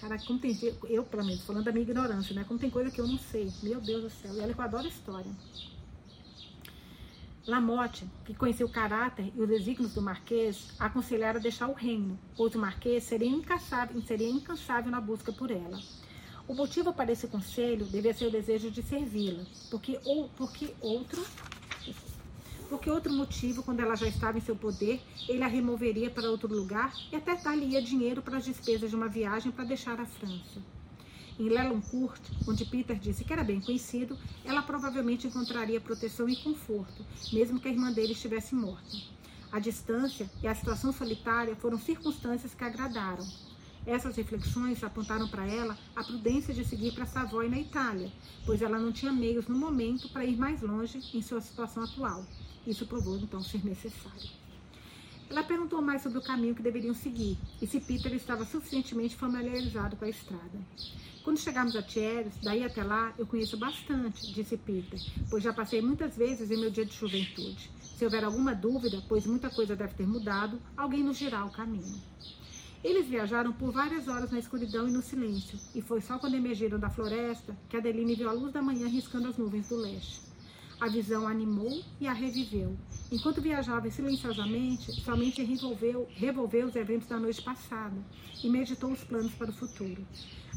Cara, 0.00 0.18
como 0.18 0.38
tem 0.38 0.56
eu, 0.88 1.04
pelo 1.04 1.24
menos, 1.24 1.42
falando 1.42 1.64
da 1.64 1.72
minha 1.72 1.82
ignorância, 1.82 2.34
né? 2.34 2.44
Como 2.48 2.58
tem 2.58 2.70
coisa 2.70 2.90
que 2.90 3.00
eu 3.00 3.06
não 3.06 3.18
sei. 3.18 3.52
Meu 3.62 3.80
Deus 3.80 4.02
do 4.02 4.10
céu. 4.10 4.34
E 4.34 4.40
olha 4.40 4.54
que 4.54 4.60
eu 4.60 4.64
adoro 4.64 4.88
história. 4.88 5.30
Lamotte, 7.46 8.06
que 8.24 8.34
conhecia 8.34 8.64
o 8.64 8.70
caráter 8.70 9.32
e 9.34 9.40
os 9.40 9.48
desígnios 9.48 9.92
do 9.94 10.00
Marquês, 10.00 10.68
aconselhara 10.78 11.40
deixar 11.40 11.68
o 11.68 11.72
reino, 11.72 12.18
pois 12.36 12.54
o 12.54 12.58
Marquês 12.58 13.04
seria 13.04 13.28
incansável, 13.28 14.00
seria 14.02 14.28
incansável 14.28 14.90
na 14.90 15.00
busca 15.00 15.32
por 15.32 15.50
ela. 15.50 15.80
O 16.46 16.54
motivo 16.54 16.92
para 16.92 17.12
esse 17.12 17.26
conselho 17.28 17.86
devia 17.86 18.12
ser 18.12 18.26
o 18.26 18.30
desejo 18.30 18.70
de 18.70 18.82
servi-la, 18.82 19.44
porque, 19.70 19.98
ou, 20.04 20.28
porque 20.30 20.74
outro 20.80 21.24
porque 22.70 22.88
outro 22.88 23.12
motivo, 23.12 23.64
quando 23.64 23.80
ela 23.80 23.96
já 23.96 24.06
estava 24.06 24.38
em 24.38 24.40
seu 24.40 24.54
poder, 24.54 25.02
ele 25.28 25.42
a 25.42 25.48
removeria 25.48 26.08
para 26.08 26.30
outro 26.30 26.48
lugar 26.48 26.94
e 27.10 27.16
até 27.16 27.34
dar-lhe 27.34 27.82
dinheiro 27.82 28.22
para 28.22 28.36
as 28.36 28.44
despesas 28.44 28.88
de 28.88 28.96
uma 28.96 29.08
viagem 29.08 29.50
para 29.50 29.64
deixar 29.64 30.00
a 30.00 30.06
França. 30.06 30.62
Em 31.36 31.48
Leloncourt, 31.48 32.22
onde 32.46 32.64
Peter 32.64 32.96
disse 32.96 33.24
que 33.24 33.32
era 33.32 33.42
bem 33.42 33.60
conhecido, 33.60 34.16
ela 34.44 34.62
provavelmente 34.62 35.26
encontraria 35.26 35.80
proteção 35.80 36.28
e 36.28 36.36
conforto, 36.36 37.04
mesmo 37.32 37.58
que 37.58 37.66
a 37.66 37.72
irmã 37.72 37.90
dele 37.90 38.12
estivesse 38.12 38.54
morta. 38.54 38.96
A 39.50 39.58
distância 39.58 40.30
e 40.40 40.46
a 40.46 40.54
situação 40.54 40.92
solitária 40.92 41.56
foram 41.56 41.76
circunstâncias 41.76 42.54
que 42.54 42.62
agradaram. 42.62 43.26
Essas 43.84 44.14
reflexões 44.14 44.84
apontaram 44.84 45.26
para 45.26 45.44
ela 45.44 45.76
a 45.96 46.04
prudência 46.04 46.54
de 46.54 46.64
seguir 46.64 46.92
para 46.92 47.06
Savoy 47.06 47.48
na 47.48 47.58
Itália, 47.58 48.12
pois 48.46 48.62
ela 48.62 48.78
não 48.78 48.92
tinha 48.92 49.12
meios 49.12 49.48
no 49.48 49.58
momento 49.58 50.08
para 50.10 50.24
ir 50.24 50.36
mais 50.36 50.62
longe 50.62 51.02
em 51.12 51.22
sua 51.22 51.40
situação 51.40 51.82
atual. 51.82 52.24
Isso 52.66 52.86
provou 52.86 53.16
então 53.16 53.42
ser 53.42 53.64
necessário. 53.64 54.30
Ela 55.30 55.44
perguntou 55.44 55.80
mais 55.80 56.02
sobre 56.02 56.18
o 56.18 56.22
caminho 56.22 56.54
que 56.56 56.62
deveriam 56.62 56.92
seguir 56.92 57.38
e 57.62 57.66
se 57.66 57.80
Peter 57.80 58.12
estava 58.14 58.44
suficientemente 58.44 59.14
familiarizado 59.14 59.96
com 59.96 60.04
a 60.04 60.08
estrada. 60.08 60.58
Quando 61.22 61.38
chegarmos 61.38 61.76
a 61.76 61.82
Thierry, 61.82 62.30
daí 62.42 62.64
até 62.64 62.82
lá, 62.82 63.14
eu 63.16 63.26
conheço 63.26 63.56
bastante, 63.56 64.32
disse 64.32 64.56
Peter, 64.56 64.98
pois 65.28 65.44
já 65.44 65.52
passei 65.52 65.80
muitas 65.80 66.16
vezes 66.16 66.50
em 66.50 66.56
meu 66.56 66.70
dia 66.70 66.84
de 66.84 66.96
juventude. 66.96 67.70
Se 67.80 68.04
houver 68.04 68.24
alguma 68.24 68.54
dúvida, 68.54 69.02
pois 69.08 69.26
muita 69.26 69.50
coisa 69.50 69.76
deve 69.76 69.94
ter 69.94 70.06
mudado, 70.06 70.60
alguém 70.76 71.04
nos 71.04 71.18
dirá 71.18 71.44
o 71.44 71.50
caminho. 71.50 72.00
Eles 72.82 73.06
viajaram 73.06 73.52
por 73.52 73.70
várias 73.70 74.08
horas 74.08 74.30
na 74.30 74.38
escuridão 74.38 74.88
e 74.88 74.90
no 74.90 75.02
silêncio, 75.02 75.60
e 75.74 75.82
foi 75.82 76.00
só 76.00 76.18
quando 76.18 76.34
emergiram 76.34 76.78
da 76.78 76.88
floresta 76.88 77.56
que 77.68 77.76
Adeline 77.76 78.14
viu 78.14 78.28
a 78.28 78.32
luz 78.32 78.52
da 78.52 78.62
manhã 78.62 78.88
riscando 78.88 79.28
as 79.28 79.36
nuvens 79.36 79.68
do 79.68 79.76
leste. 79.76 80.29
A 80.80 80.88
visão 80.88 81.28
animou 81.28 81.84
e 82.00 82.06
a 82.06 82.12
reviveu. 82.14 82.74
Enquanto 83.12 83.42
viajava 83.42 83.90
silenciosamente, 83.90 84.90
somente 85.02 85.42
revolveu, 85.42 86.08
revolveu 86.14 86.66
os 86.66 86.74
eventos 86.74 87.06
da 87.06 87.20
noite 87.20 87.42
passada 87.42 87.96
e 88.42 88.48
meditou 88.48 88.90
os 88.90 89.04
planos 89.04 89.34
para 89.34 89.50
o 89.50 89.52
futuro. 89.52 90.02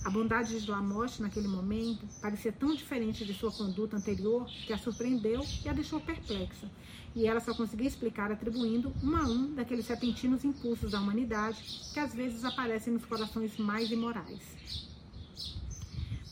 A 0.05 0.09
bondade 0.09 0.57
de 0.57 0.71
Lamotte 0.71 1.21
naquele 1.21 1.49
momento 1.49 2.07
parecia 2.21 2.53
tão 2.53 2.73
diferente 2.73 3.25
de 3.25 3.33
sua 3.33 3.51
conduta 3.51 3.97
anterior 3.97 4.45
que 4.65 4.71
a 4.71 4.77
surpreendeu 4.77 5.45
e 5.65 5.67
a 5.67 5.73
deixou 5.73 5.99
perplexa. 5.99 6.71
E 7.13 7.27
ela 7.27 7.41
só 7.41 7.53
conseguia 7.53 7.89
explicar 7.89 8.31
atribuindo 8.31 8.93
um 9.03 9.17
a 9.17 9.23
um 9.23 9.53
daqueles 9.53 9.87
repentinos 9.89 10.45
impulsos 10.45 10.91
da 10.91 11.01
humanidade 11.01 11.61
que 11.93 11.99
às 11.99 12.13
vezes 12.13 12.45
aparecem 12.45 12.93
nos 12.93 13.03
corações 13.03 13.57
mais 13.57 13.91
imorais. 13.91 14.92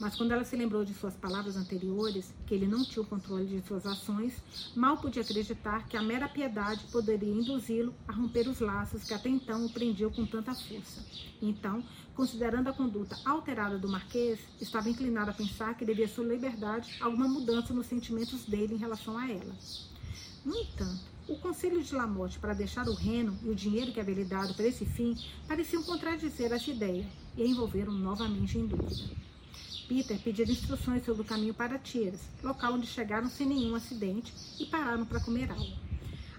Mas 0.02 0.16
quando 0.16 0.32
ela 0.32 0.44
se 0.44 0.56
lembrou 0.56 0.84
de 0.84 0.96
suas 0.96 1.14
palavras 1.14 1.56
anteriores, 1.56 2.34
que 2.48 2.56
ele 2.56 2.66
não 2.66 2.84
tinha 2.84 3.04
o 3.04 3.06
controle 3.06 3.46
de 3.46 3.62
suas 3.68 3.86
ações, 3.86 4.34
mal 4.76 4.98
podia 4.98 5.22
acreditar 5.22 5.88
que 5.88 5.96
a 5.96 6.02
mera 6.02 6.28
piedade 6.28 6.84
poderia 6.92 7.32
induzi-lo 7.32 7.94
a 8.08 8.12
romper 8.12 8.48
os 8.48 8.60
laços 8.60 9.04
que 9.04 9.14
até 9.14 9.30
então 9.30 9.64
o 9.64 9.70
prendiam 9.70 10.10
com 10.10 10.26
tanta 10.26 10.56
força. 10.56 11.06
Então, 11.40 11.84
considerando 12.16 12.68
a 12.68 12.74
conduta 12.74 13.16
alterada 13.24 13.78
do 13.78 13.88
Marquês, 13.88 14.40
estava 14.60 14.90
inclinada 14.90 15.30
a 15.30 15.36
pensar 15.36 15.78
que 15.78 15.86
devia 15.86 16.08
sua 16.08 16.26
liberdade 16.26 16.98
alguma 17.00 17.28
mudança 17.28 17.72
nos 17.72 17.86
sentimentos 17.86 18.44
dele 18.46 18.74
em 18.74 18.80
relação 18.80 19.16
a 19.16 19.30
ela. 19.30 19.56
No 20.44 20.58
entanto, 20.58 21.00
o 21.28 21.36
conselho 21.36 21.80
de 21.84 21.94
Lamotte 21.94 22.40
para 22.40 22.56
deixar 22.56 22.88
o 22.88 22.96
Reno 22.96 23.38
e 23.44 23.50
o 23.50 23.56
dinheiro 23.56 23.92
que 23.92 24.00
havia 24.00 24.16
lhe 24.16 24.26
dado 24.26 24.56
para 24.56 24.66
esse 24.66 24.84
fim 24.84 25.16
pareciam 25.48 25.84
contradizer 25.84 26.52
essa 26.52 26.72
ideia 26.72 27.08
e 27.38 27.44
a 27.44 27.46
envolveram 27.46 27.94
novamente 27.94 28.58
em 28.58 28.66
dúvida. 28.66 29.31
Peter 29.92 30.18
pediu 30.20 30.46
instruções 30.46 31.04
sobre 31.04 31.22
o 31.22 31.26
caminho 31.26 31.54
para 31.54 31.78
Tiras, 31.78 32.22
local 32.42 32.76
onde 32.76 32.88
chegaram 32.88 33.30
sem 33.30 33.46
nenhum 33.46 33.76
acidente 33.76 34.34
e 34.58 34.66
pararam 34.66 35.04
para 35.04 35.20
comer 35.20 35.52
algo. 35.52 35.76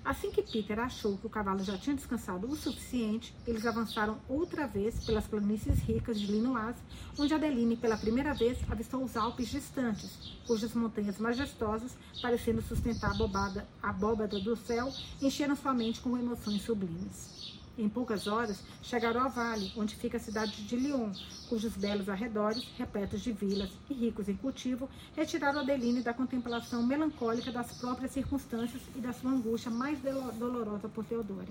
Assim 0.03 0.31
que 0.31 0.41
Peter 0.41 0.79
achou 0.79 1.19
que 1.19 1.27
o 1.27 1.31
cavalo 1.31 1.63
já 1.63 1.77
tinha 1.77 1.95
descansado 1.95 2.49
o 2.49 2.57
suficiente, 2.57 3.35
eles 3.47 3.67
avançaram 3.67 4.17
outra 4.27 4.67
vez 4.67 5.05
pelas 5.05 5.27
planícies 5.27 5.81
ricas 5.81 6.19
de 6.19 6.29
Linoise, 6.29 6.79
onde 7.19 7.35
Adeline, 7.35 7.77
pela 7.77 7.99
primeira 7.99 8.33
vez, 8.33 8.57
avistou 8.71 9.05
os 9.05 9.19
Alpes 9.19 9.49
distantes, 9.49 10.33
cujas 10.47 10.73
montanhas 10.73 11.19
majestosas, 11.19 11.93
parecendo 12.23 12.63
sustentar 12.63 13.11
a 13.11 13.15
abóbada, 13.15 13.69
a 13.83 13.91
abóbada 13.91 14.41
do 14.41 14.57
céu, 14.57 14.91
encheram 15.21 15.55
sua 15.55 15.75
mente 15.75 16.01
com 16.01 16.17
emoções 16.17 16.63
sublimes. 16.63 17.42
Em 17.79 17.89
poucas 17.89 18.27
horas, 18.27 18.63
chegaram 18.83 19.23
ao 19.23 19.31
vale, 19.31 19.73
onde 19.77 19.97
fica 19.97 20.19
a 20.19 20.21
cidade 20.21 20.63
de 20.65 20.77
Lyon, 20.77 21.11
cujos 21.49 21.75
belos 21.75 22.07
arredores, 22.07 22.67
repletos 22.77 23.23
de 23.23 23.33
vilas 23.33 23.71
e 23.89 23.95
ricos 23.95 24.29
em 24.29 24.37
cultivo, 24.37 24.91
retiraram 25.17 25.61
Adeline 25.61 26.03
da 26.03 26.13
contemplação 26.13 26.83
melancólica 26.83 27.51
das 27.51 27.73
próprias 27.73 28.13
circunstâncias 28.13 28.83
e 28.95 28.99
da 28.99 29.15
sua 29.15 29.31
angústia 29.31 29.71
mais 29.71 29.99
dolorosa 30.39 30.87
por 30.87 31.03
Teodoro. 31.07 31.49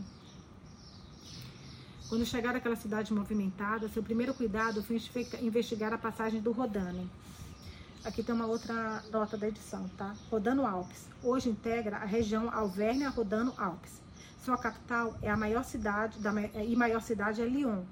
Quando 2.07 2.26
chegaram 2.26 2.57
àquela 2.57 2.76
cidade 2.76 3.11
movimentada, 3.11 3.89
seu 3.89 4.03
primeiro 4.03 4.34
cuidado 4.34 4.84
foi 4.84 5.02
investigar 5.41 5.91
a 5.91 5.98
passagem 5.98 6.39
do 6.39 6.52
Rodano. 6.52 7.10
Aqui 8.03 8.22
tem 8.22 8.35
uma 8.35 8.45
outra 8.45 9.02
nota 9.11 9.38
da 9.38 9.48
edição, 9.48 9.88
tá? 9.98 10.14
Rodano 10.30 10.68
Alpes. 10.68 11.07
Hoje 11.23 11.49
integra 11.49 11.98
a 11.98 12.06
região 12.06 12.53
Alvernia-Rodano 12.53 13.53
Alpes. 13.57 14.00
Sua 14.43 14.57
capital 14.57 15.15
é 15.22 15.30
a 15.30 15.38
maior 15.38 15.63
cidade 15.63 16.18
da, 16.18 16.31
e 16.41 16.76
maior 16.76 16.99
cidade 17.03 17.43
é 17.43 17.45
Lyon. 17.45 17.84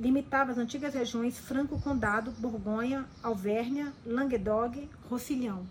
Limitava 0.00 0.50
as 0.50 0.56
antigas 0.56 0.94
regiões 0.94 1.38
Franco-Condado, 1.38 2.30
Borgonha, 2.38 3.04
Alvérnia, 3.22 3.92
Languedoc, 4.06 4.88
Roussillon. 5.10 5.62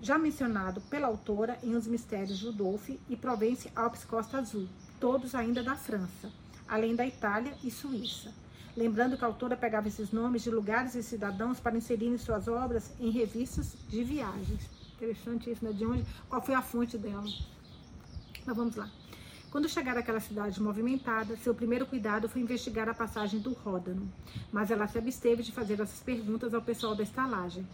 Já 0.00 0.16
mencionado 0.16 0.80
pela 0.88 1.06
autora 1.06 1.58
em 1.62 1.74
Os 1.74 1.86
Mistérios 1.86 2.38
de 2.38 2.46
Rudolphe 2.46 2.98
e 3.06 3.14
Provence 3.14 3.70
Alpes 3.76 4.04
Costa 4.04 4.38
Azul, 4.38 4.66
todos 4.98 5.34
ainda 5.34 5.62
da 5.62 5.76
França, 5.76 6.30
além 6.66 6.96
da 6.96 7.06
Itália 7.06 7.52
e 7.62 7.70
Suíça. 7.70 8.32
Lembrando 8.74 9.18
que 9.18 9.24
a 9.24 9.28
autora 9.28 9.54
pegava 9.54 9.86
esses 9.86 10.12
nomes 10.12 10.42
de 10.42 10.50
lugares 10.50 10.94
e 10.94 11.02
cidadãos 11.02 11.60
para 11.60 11.76
inserir 11.76 12.08
em 12.08 12.16
suas 12.16 12.48
obras 12.48 12.90
em 12.98 13.10
revistas 13.10 13.74
de 13.86 14.02
viagens. 14.02 14.62
Interessante 14.96 15.50
isso, 15.50 15.62
né? 15.62 15.72
De 15.72 15.84
onde, 15.84 16.06
qual 16.26 16.40
foi 16.40 16.54
a 16.54 16.62
fonte 16.62 16.96
dela? 16.96 17.28
Mas 18.46 18.56
vamos 18.56 18.76
lá. 18.76 18.90
Quando 19.50 19.68
chegar 19.68 19.96
àquela 19.96 20.18
cidade 20.18 20.60
movimentada, 20.60 21.36
seu 21.36 21.54
primeiro 21.54 21.86
cuidado 21.86 22.28
foi 22.28 22.42
investigar 22.42 22.88
a 22.88 22.94
passagem 22.94 23.38
do 23.38 23.52
Ródano, 23.52 24.12
mas 24.50 24.70
ela 24.70 24.88
se 24.88 24.98
absteve 24.98 25.44
de 25.44 25.52
fazer 25.52 25.74
essas 25.74 26.02
perguntas 26.02 26.52
ao 26.52 26.60
pessoal 26.60 26.94
da 26.96 27.04
estalagem. 27.04 27.64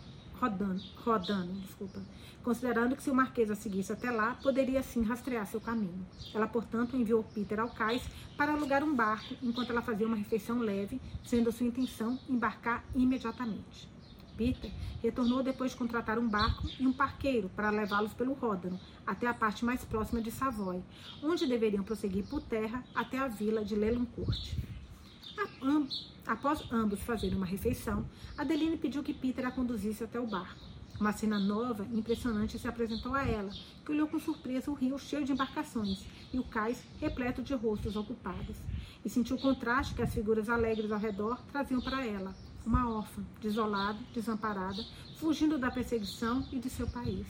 Rodano, 0.41 0.81
Rodano, 0.97 1.53
desculpa, 1.61 2.01
considerando 2.43 2.97
que 2.97 3.03
se 3.03 3.11
o 3.11 3.15
Marquês 3.15 3.51
a 3.51 3.55
seguisse 3.55 3.93
até 3.93 4.11
lá, 4.11 4.35
poderia 4.43 4.83
sim 4.83 5.03
rastrear 5.03 5.47
seu 5.47 5.61
caminho. 5.61 6.07
Ela, 6.35 6.47
portanto, 6.47 6.97
enviou 6.97 7.23
Peter 7.23 7.61
ao 7.61 7.69
cais 7.71 8.03
para 8.37 8.53
alugar 8.53 8.83
um 8.83 8.95
barco 8.95 9.35
enquanto 9.43 9.71
ela 9.71 9.83
fazia 9.83 10.07
uma 10.07 10.17
refeição 10.17 10.59
leve, 10.59 11.01
sendo 11.25 11.53
sua 11.53 11.67
intenção 11.67 12.19
embarcar 12.29 12.85
imediatamente. 12.95 13.89
Peter 14.41 14.73
retornou 15.03 15.43
depois 15.43 15.73
de 15.73 15.77
contratar 15.77 16.19
um 16.19 16.27
barco 16.27 16.67
e 16.79 16.87
um 16.87 16.95
parqueiro 16.95 17.51
para 17.51 17.69
levá-los 17.69 18.15
pelo 18.15 18.33
Ródano 18.33 18.81
até 19.07 19.27
a 19.27 19.35
parte 19.35 19.67
mais 19.67 19.85
próxima 19.85 20.23
de 20.23 20.31
Savoy, 20.31 20.83
onde 21.23 21.47
deveriam 21.47 21.85
prosseguir 21.85 22.25
por 22.25 22.41
terra 22.41 22.83
até 22.95 23.19
a 23.19 23.29
vila 23.29 23.63
de 23.63 23.77
Lelancourt. 23.77 24.55
Após 26.27 26.73
ambos 26.73 27.03
fazerem 27.03 27.37
uma 27.37 27.45
refeição, 27.45 28.07
Adeline 28.39 28.79
pediu 28.79 29.03
que 29.03 29.13
Peter 29.13 29.45
a 29.45 29.51
conduzisse 29.51 30.05
até 30.05 30.19
o 30.19 30.27
barco. 30.27 30.65
Uma 30.99 31.13
cena 31.13 31.39
nova 31.39 31.87
e 31.93 31.99
impressionante 31.99 32.59
se 32.59 32.67
apresentou 32.67 33.15
a 33.15 33.27
ela, 33.27 33.51
que 33.85 33.93
olhou 33.93 34.09
com 34.09 34.19
surpresa 34.19 34.71
o 34.71 34.75
rio 34.75 34.99
cheio 34.99 35.25
de 35.25 35.33
embarcações 35.33 36.07
e 36.33 36.39
o 36.39 36.45
cais 36.45 36.83
repleto 36.99 37.43
de 37.43 37.53
rostos 37.53 37.95
ocupados, 37.95 38.57
e 39.05 39.11
sentiu 39.11 39.37
o 39.37 39.41
contraste 39.41 39.95
que 39.95 40.03
as 40.03 40.15
figuras 40.15 40.49
alegres 40.49 40.91
ao 40.91 40.99
redor 40.99 41.39
traziam 41.53 41.81
para 41.81 42.07
ela, 42.07 42.35
uma 42.67 42.89
órfã, 42.89 43.23
desolada, 43.41 43.99
desamparada, 44.15 44.85
fugindo 45.17 45.59
da 45.59 45.71
perseguição 45.71 46.45
e 46.53 46.59
de 46.59 46.71
seu 46.71 46.87
país. 46.87 47.27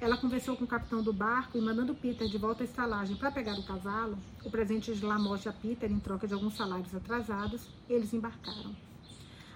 Ela 0.00 0.16
conversou 0.16 0.56
com 0.56 0.64
o 0.64 0.68
capitão 0.68 1.02
do 1.02 1.12
barco 1.12 1.58
e, 1.58 1.60
mandando 1.60 1.94
Peter 1.94 2.28
de 2.28 2.38
volta 2.38 2.62
à 2.62 2.64
estalagem 2.64 3.16
para 3.16 3.32
pegar 3.32 3.58
o 3.58 3.64
cavalo, 3.64 4.16
o 4.44 4.50
presente 4.50 4.94
de 4.94 5.04
Lamotte 5.04 5.48
a 5.48 5.52
Peter 5.52 5.90
em 5.90 5.98
troca 5.98 6.26
de 6.26 6.34
alguns 6.34 6.54
salários 6.54 6.94
atrasados, 6.94 7.66
eles 7.88 8.14
embarcaram. 8.14 8.76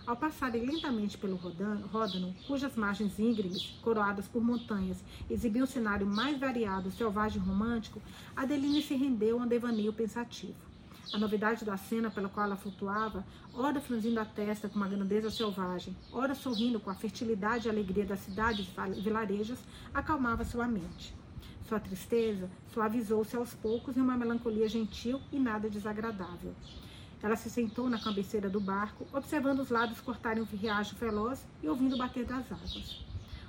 Ao 0.04 0.16
passarem 0.16 0.66
lentamente 0.66 1.16
pelo 1.16 1.36
Ródano, 1.36 2.34
cujas 2.48 2.74
margens 2.74 3.20
íngremes, 3.20 3.78
coroadas 3.82 4.26
por 4.26 4.42
montanhas, 4.42 4.98
exibiam 5.30 5.62
um 5.62 5.66
cenário 5.66 6.04
mais 6.04 6.36
variado, 6.40 6.90
selvagem 6.90 7.40
e 7.40 7.44
romântico, 7.44 8.02
Adeline 8.34 8.82
se 8.82 8.96
rendeu 8.96 9.38
a 9.38 9.44
um 9.44 9.46
devaneio 9.46 9.92
pensativo. 9.92 10.71
A 11.12 11.18
novidade 11.18 11.64
da 11.64 11.76
cena 11.76 12.10
pela 12.10 12.28
qual 12.28 12.46
ela 12.46 12.56
flutuava, 12.56 13.24
ora 13.52 13.80
franzindo 13.80 14.18
a 14.20 14.24
testa 14.24 14.68
com 14.68 14.76
uma 14.76 14.88
grandeza 14.88 15.30
selvagem, 15.30 15.96
ora 16.12 16.34
sorrindo 16.34 16.80
com 16.80 16.88
a 16.88 16.94
fertilidade 16.94 17.66
e 17.66 17.70
alegria 17.70 18.06
das 18.06 18.20
cidades 18.20 18.66
e 18.96 19.00
vilarejos, 19.00 19.58
acalmava 19.92 20.44
sua 20.44 20.66
mente. 20.66 21.14
Sua 21.68 21.78
tristeza 21.78 22.50
suavizou-se 22.72 23.36
aos 23.36 23.54
poucos 23.54 23.96
em 23.96 24.00
uma 24.00 24.16
melancolia 24.16 24.68
gentil 24.68 25.20
e 25.30 25.38
nada 25.38 25.68
desagradável. 25.68 26.54
Ela 27.22 27.36
se 27.36 27.48
sentou 27.48 27.88
na 27.88 27.98
cabeceira 27.98 28.50
do 28.50 28.60
barco, 28.60 29.06
observando 29.12 29.60
os 29.60 29.70
lados 29.70 30.00
cortarem 30.00 30.42
o 30.42 30.46
riacho 30.46 30.96
veloz 30.96 31.46
e 31.62 31.68
ouvindo 31.68 31.94
o 31.94 31.98
bater 31.98 32.24
das 32.24 32.50
águas. 32.50 33.04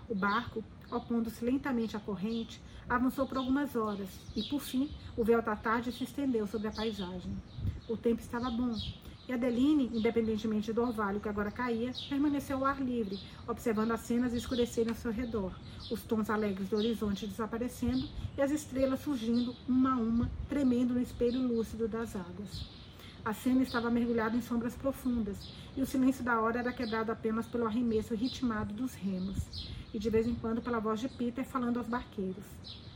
O 0.08 0.14
barco, 0.14 0.64
opondo-se 0.92 1.44
lentamente 1.44 1.96
à 1.96 2.00
corrente, 2.00 2.62
avançou 2.90 3.26
por 3.26 3.38
algumas 3.38 3.76
horas 3.76 4.10
e, 4.36 4.44
por 4.44 4.62
fim, 4.62 4.90
o 5.16 5.24
véu 5.24 5.42
da 5.42 5.56
tarde 5.56 5.92
se 5.92 6.04
estendeu 6.04 6.48
sobre 6.48 6.68
a 6.68 6.72
paisagem. 6.72 7.36
O 7.88 7.98
tempo 7.98 8.22
estava 8.22 8.50
bom 8.50 8.76
e 9.28 9.32
Adeline, 9.32 9.90
independentemente 9.94 10.74
do 10.74 10.82
orvalho 10.82 11.20
que 11.20 11.30
agora 11.30 11.50
caía, 11.50 11.94
permaneceu 12.10 12.58
ao 12.58 12.66
ar 12.66 12.82
livre, 12.82 13.18
observando 13.48 13.92
as 13.92 14.02
cenas 14.02 14.34
escurecerem 14.34 14.90
ao 14.90 14.98
seu 14.98 15.12
redor, 15.12 15.54
os 15.90 16.02
tons 16.04 16.30
alegres 16.30 16.68
do 16.68 16.76
horizonte 16.76 17.26
desaparecendo 17.26 18.06
e 18.38 18.42
as 18.42 18.52
estrelas 18.52 19.00
surgindo 19.00 19.56
uma 19.68 19.94
a 19.94 19.98
uma, 19.98 20.30
tremendo 20.50 20.94
no 20.94 21.02
espelho 21.02 21.42
lúcido 21.42 21.88
das 21.88 22.16
águas. 22.18 22.83
A 23.26 23.34
cena 23.34 23.64
estava 23.64 23.90
mergulhada 23.90 24.36
em 24.36 24.42
sombras 24.42 24.76
profundas, 24.76 25.38
e 25.78 25.82
o 25.82 25.86
silêncio 25.86 26.26
da 26.26 26.42
hora 26.42 26.60
era 26.60 26.74
quebrado 26.74 27.10
apenas 27.10 27.48
pelo 27.48 27.66
arremesso 27.66 28.14
ritmado 28.14 28.74
dos 28.74 28.94
remos, 28.96 29.70
e 29.94 29.98
de 29.98 30.10
vez 30.10 30.28
em 30.28 30.36
quando 30.36 30.62
pela 30.62 30.82
voz 30.82 31.00
de 31.00 31.08
Peter 31.08 31.46
falando 31.46 31.78
aos 31.78 31.88
barqueiros. 31.88 32.44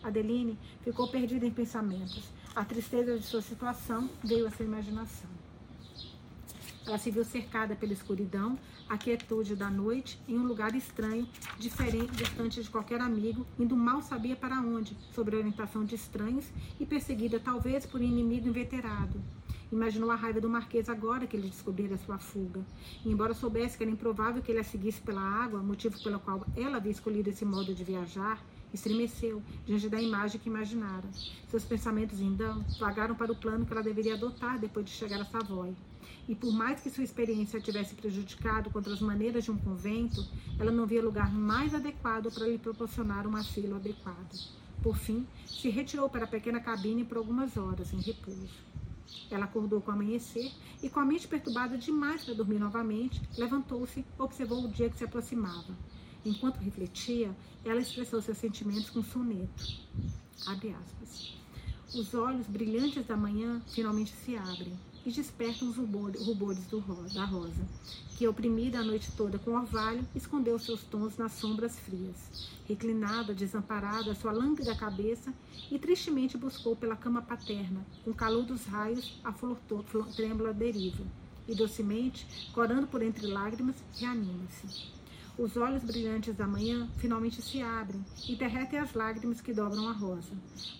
Adeline 0.03 0.59
ficou 0.81 1.07
perdida 1.07 1.45
em 1.45 1.51
pensamentos. 1.51 2.25
A 2.53 2.65
tristeza 2.65 3.17
de 3.17 3.23
sua 3.23 3.41
situação 3.41 4.09
veio 4.21 4.45
à 4.45 4.51
sua 4.51 4.65
imaginação. 4.65 5.29
Ela 6.85 6.97
se 6.97 7.09
viu 7.09 7.23
cercada 7.23 7.73
pela 7.73 7.93
escuridão, 7.93 8.59
a 8.89 8.97
quietude 8.97 9.55
da 9.55 9.69
noite, 9.69 10.19
em 10.27 10.37
um 10.37 10.43
lugar 10.43 10.75
estranho, 10.75 11.25
diferente, 11.57 12.11
distante 12.11 12.61
de 12.61 12.69
qualquer 12.69 12.99
amigo, 12.99 13.47
indo 13.57 13.77
mal 13.77 14.01
sabia 14.01 14.35
para 14.35 14.59
onde, 14.59 14.97
sob 15.13 15.33
orientação 15.33 15.85
de 15.85 15.95
estranhos 15.95 16.45
e 16.77 16.85
perseguida 16.85 17.39
talvez 17.39 17.85
por 17.85 18.01
um 18.01 18.03
inimigo 18.03 18.49
inveterado. 18.49 19.21
Imaginou 19.71 20.09
a 20.11 20.15
raiva 20.15 20.39
do 20.39 20.49
Marquês 20.49 20.87
agora 20.87 21.27
que 21.27 21.35
ele 21.35 21.49
descobrira 21.49 21.97
sua 21.97 22.17
fuga. 22.17 22.65
E, 23.03 23.11
embora 23.11 23.33
soubesse 23.33 23.77
que 23.77 23.83
era 23.83 23.91
improvável 23.91 24.41
que 24.41 24.51
ele 24.51 24.59
a 24.59 24.63
seguisse 24.63 25.01
pela 25.01 25.21
água, 25.21 25.61
motivo 25.61 26.01
pelo 26.01 26.19
qual 26.19 26.45
ela 26.55 26.77
havia 26.77 26.91
escolhido 26.91 27.29
esse 27.29 27.43
modo 27.43 27.75
de 27.75 27.83
viajar, 27.83 28.41
estremeceu 28.73 29.41
diante 29.65 29.89
da 29.89 30.01
imagem 30.01 30.39
que 30.39 30.49
imaginara. 30.49 31.07
Seus 31.49 31.65
pensamentos, 31.65 32.21
então, 32.21 32.63
vagaram 32.79 33.15
para 33.15 33.31
o 33.31 33.35
plano 33.35 33.65
que 33.65 33.73
ela 33.73 33.83
deveria 33.83 34.13
adotar 34.13 34.57
depois 34.57 34.85
de 34.85 34.91
chegar 34.91 35.19
a 35.19 35.25
Savoy. 35.25 35.75
E 36.29 36.35
por 36.35 36.53
mais 36.53 36.79
que 36.79 36.89
sua 36.89 37.03
experiência 37.03 37.59
tivesse 37.59 37.95
prejudicado 37.95 38.69
contra 38.69 38.93
as 38.93 39.01
maneiras 39.01 39.43
de 39.43 39.51
um 39.51 39.57
convento, 39.57 40.25
ela 40.59 40.71
não 40.71 40.85
via 40.85 41.01
lugar 41.01 41.31
mais 41.31 41.73
adequado 41.73 42.31
para 42.31 42.47
lhe 42.47 42.57
proporcionar 42.57 43.27
um 43.27 43.35
asilo 43.35 43.75
adequado. 43.75 44.49
Por 44.81 44.95
fim, 44.97 45.25
se 45.45 45.69
retirou 45.69 46.09
para 46.09 46.25
a 46.25 46.27
pequena 46.27 46.59
cabine 46.59 47.03
por 47.03 47.17
algumas 47.17 47.57
horas, 47.57 47.91
em 47.93 47.99
repouso. 47.99 48.67
Ela 49.29 49.45
acordou 49.45 49.81
com 49.81 49.91
o 49.91 49.93
amanhecer 49.93 50.51
e, 50.81 50.89
com 50.89 50.99
a 50.99 51.05
mente 51.05 51.27
perturbada 51.27 51.77
demais 51.77 52.23
para 52.23 52.33
dormir 52.33 52.59
novamente, 52.59 53.21
levantou-se, 53.37 54.05
observou 54.17 54.63
o 54.63 54.69
dia 54.69 54.89
que 54.89 54.97
se 54.97 55.03
aproximava. 55.03 55.75
Enquanto 56.25 56.57
refletia, 56.57 57.35
ela 57.63 57.79
expressou 57.79 58.21
seus 58.21 58.37
sentimentos 58.37 58.89
com 58.89 59.03
soneto. 59.03 59.65
Abre 60.45 60.73
aspas. 60.73 61.35
Os 61.93 62.13
olhos 62.13 62.47
brilhantes 62.47 63.05
da 63.05 63.15
manhã 63.15 63.61
finalmente 63.67 64.11
se 64.11 64.35
abrem 64.35 64.77
e 65.07 65.11
despertam 65.11 65.69
os 65.69 65.77
rubores 65.77 66.67
da 67.13 67.23
rosa, 67.23 67.65
que, 68.17 68.27
oprimida 68.27 68.79
a 68.79 68.83
noite 68.83 69.09
toda 69.15 69.39
com 69.39 69.55
orvalho, 69.55 70.05
escondeu 70.13 70.59
seus 70.59 70.83
tons 70.83 71.17
nas 71.17 71.31
sombras 71.31 71.79
frias. 71.79 72.49
Reclinada, 72.67 73.33
desamparada, 73.33 74.13
sua 74.13 74.33
lânguida 74.33 74.75
cabeça, 74.75 75.33
e 75.71 75.79
tristemente 75.79 76.37
buscou 76.37 76.75
pela 76.75 76.97
cama 76.97 77.21
paterna, 77.21 77.87
com 78.03 78.13
calor 78.13 78.43
dos 78.43 78.65
raios, 78.65 79.17
a 79.23 79.31
flor 79.31 79.57
trêmula 80.13 80.53
deriva, 80.53 81.05
e 81.47 81.55
docemente, 81.55 82.27
corando 82.51 82.85
por 82.85 83.01
entre 83.01 83.27
lágrimas, 83.27 83.77
reanima-se. 83.97 84.96
Os 85.37 85.55
olhos 85.55 85.83
brilhantes 85.83 86.35
da 86.35 86.47
manhã 86.47 86.89
finalmente 86.97 87.43
se 87.43 87.61
abrem 87.61 88.03
e 88.27 88.35
derretem 88.35 88.79
as 88.79 88.95
lágrimas 88.95 89.39
que 89.39 89.53
dobram 89.53 89.87
a 89.87 89.91
rosa. 89.91 90.31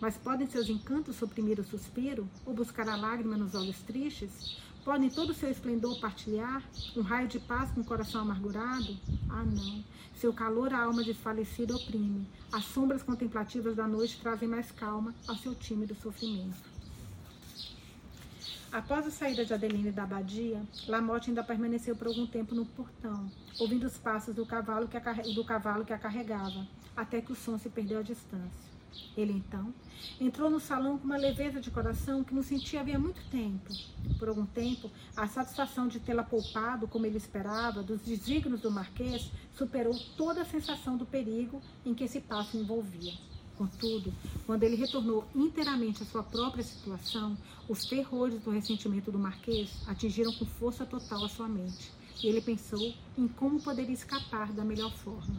Mas 0.02 0.18
podem 0.18 0.48
seus 0.48 0.68
encantos 0.68 1.16
suprimir 1.16 1.60
o 1.60 1.64
suspiro 1.64 2.28
ou 2.44 2.56
buscar 2.56 2.90
a 2.90 2.96
lágrima 2.96 3.38
nos 3.38 3.54
olhos 3.54 3.78
tristes? 3.84 4.58
Podem 4.84 5.12
todo 5.12 5.30
o 5.30 5.34
seu 5.36 5.52
esplendor 5.52 6.00
partilhar? 6.00 6.64
Um 6.96 7.02
raio 7.02 7.28
de 7.28 7.40
paz 7.40 7.70
com 7.70 7.82
o 7.82 7.86
coração 7.86 8.22
amargurado? 8.22 8.98
Ah, 9.30 9.44
não. 9.44 9.84
Seu 10.16 10.34
calor 10.34 10.74
a 10.74 10.86
alma 10.86 11.04
desfalecida 11.04 11.76
oprime. 11.76 12.28
As 12.52 12.66
sombras 12.66 13.04
contemplativas 13.04 13.76
da 13.76 13.88
noite 13.88 14.20
trazem 14.20 14.48
mais 14.50 14.72
calma 14.72 15.14
ao 15.28 15.36
seu 15.36 15.54
tímido 15.54 15.94
sofrimento. 16.02 16.77
Após 18.72 19.08
a 19.08 19.12
saída 19.12 19.46
de 19.46 19.54
Adeline 19.54 19.92
da 19.92 20.04
abadia, 20.04 20.62
Lamotte 20.88 21.30
ainda 21.30 21.44
permaneceu 21.44 21.96
por 21.96 22.08
algum 22.08 22.28
tempo 22.28 22.54
no 22.54 22.66
portão, 22.66 23.32
ouvindo 23.60 23.86
os 23.86 23.98
passos 23.98 24.36
do 24.36 24.46
cavalo 24.46 24.88
que 24.88 24.98
a, 24.98 25.00
do 25.34 25.44
cavalo 25.46 25.86
que 25.86 25.94
a 25.94 25.98
carregava, 25.98 26.68
até 26.96 27.22
que 27.22 27.32
o 27.32 27.36
som 27.36 27.58
se 27.58 27.70
perdeu 27.70 28.00
à 28.00 28.02
distância. 28.02 28.68
Ele 29.16 29.32
então 29.34 29.74
entrou 30.20 30.50
no 30.50 30.60
salão 30.60 30.98
com 30.98 31.06
uma 31.06 31.18
leveza 31.18 31.62
de 31.62 31.72
coração 31.72 32.24
que 32.24 32.34
não 32.34 32.44
sentia 32.44 32.82
havia 32.82 33.00
muito 33.00 33.22
tempo. 33.30 33.72
Por 34.20 34.28
algum 34.28 34.46
tempo, 34.46 34.92
a 35.16 35.28
satisfação 35.28 35.88
de 35.88 36.00
tê-la 36.00 36.24
poupado, 36.24 36.88
como 36.88 37.06
ele 37.06 37.18
esperava, 37.18 37.82
dos 37.82 38.02
desígnios 38.02 38.62
do 38.62 38.70
marquês, 38.70 39.32
superou 39.56 39.98
toda 40.18 40.42
a 40.42 40.46
sensação 40.46 40.98
do 40.98 41.06
perigo 41.06 41.62
em 41.86 41.94
que 41.94 42.04
esse 42.04 42.20
passo 42.20 42.58
envolvia. 42.58 43.14
Contudo, 43.58 44.14
quando 44.46 44.62
ele 44.64 44.76
retornou 44.76 45.26
inteiramente 45.34 46.04
à 46.04 46.06
sua 46.06 46.22
própria 46.22 46.64
situação, 46.64 47.36
os 47.68 47.86
terrores 47.86 48.40
do 48.42 48.52
ressentimento 48.52 49.12
do 49.12 49.18
Marquês 49.18 49.72
atingiram 49.88 50.32
com 50.34 50.46
força 50.46 50.86
total 50.86 51.26
a 51.26 51.30
sua 51.30 51.48
mente, 51.48 51.92
e 52.24 52.28
ele 52.28 52.40
pensou 52.40 52.94
em 53.18 53.28
como 53.28 53.60
poderia 53.60 53.94
escapar 53.94 54.54
da 54.54 54.64
melhor 54.64 54.94
forma. 54.94 55.36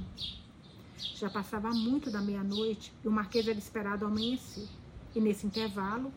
Já 1.14 1.30
passava 1.30 1.70
muito 1.70 2.10
da 2.10 2.20
meia-noite 2.20 2.92
e 3.04 3.08
o 3.08 3.12
Marquês 3.12 3.46
era 3.46 3.58
esperado 3.58 4.04
amanhecer, 4.04 4.66
e 5.14 5.20
nesse 5.20 5.46
intervalo 5.46 6.12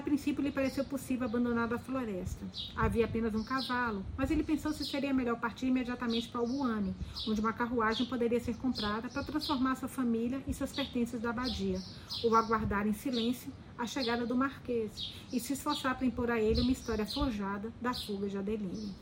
a 0.00 0.02
princípio 0.02 0.42
lhe 0.42 0.50
pareceu 0.50 0.84
possível 0.84 1.26
abandonar 1.26 1.72
a 1.72 1.78
floresta. 1.78 2.44
Havia 2.74 3.04
apenas 3.04 3.34
um 3.34 3.44
cavalo, 3.44 4.04
mas 4.16 4.30
ele 4.30 4.42
pensou 4.42 4.72
se 4.72 4.84
seria 4.84 5.12
melhor 5.12 5.38
partir 5.38 5.66
imediatamente 5.66 6.28
para 6.28 6.40
Albuane, 6.40 6.94
onde 7.28 7.40
uma 7.40 7.52
carruagem 7.52 8.06
poderia 8.06 8.40
ser 8.40 8.56
comprada 8.56 9.08
para 9.08 9.22
transformar 9.22 9.74
sua 9.74 9.88
família 9.88 10.42
e 10.48 10.54
seus 10.54 10.72
pertences 10.72 11.20
da 11.20 11.30
abadia, 11.30 11.78
ou 12.24 12.34
aguardar 12.34 12.86
em 12.86 12.94
silêncio 12.94 13.52
a 13.76 13.86
chegada 13.86 14.26
do 14.26 14.34
Marquês 14.34 15.12
e 15.32 15.38
se 15.38 15.52
esforçar 15.52 15.96
para 15.96 16.06
impor 16.06 16.30
a 16.30 16.40
ele 16.40 16.62
uma 16.62 16.72
história 16.72 17.06
forjada 17.06 17.72
da 17.80 17.92
fuga 17.92 18.28
de 18.28 18.38
Adeline. 18.38 18.94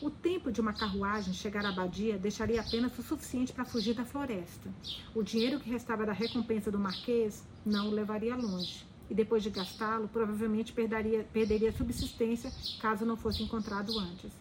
O 0.00 0.10
tempo 0.10 0.52
de 0.52 0.60
uma 0.60 0.72
carruagem 0.72 1.34
chegar 1.34 1.64
à 1.64 1.70
abadia 1.70 2.16
deixaria 2.16 2.60
apenas 2.60 2.96
o 2.96 3.02
suficiente 3.02 3.52
para 3.52 3.64
fugir 3.64 3.94
da 3.94 4.04
floresta. 4.04 4.70
O 5.14 5.24
dinheiro 5.24 5.58
que 5.58 5.68
restava 5.68 6.06
da 6.06 6.12
recompensa 6.12 6.70
do 6.70 6.78
Marquês 6.78 7.44
não 7.66 7.88
o 7.88 7.90
levaria 7.90 8.36
longe 8.36 8.87
e 9.10 9.14
depois 9.14 9.42
de 9.42 9.50
gastá-lo, 9.50 10.08
provavelmente 10.08 10.72
perderia, 10.72 11.24
perderia 11.32 11.72
subsistência 11.72 12.52
caso 12.80 13.06
não 13.06 13.16
fosse 13.16 13.42
encontrado 13.42 13.98
antes. 13.98 14.32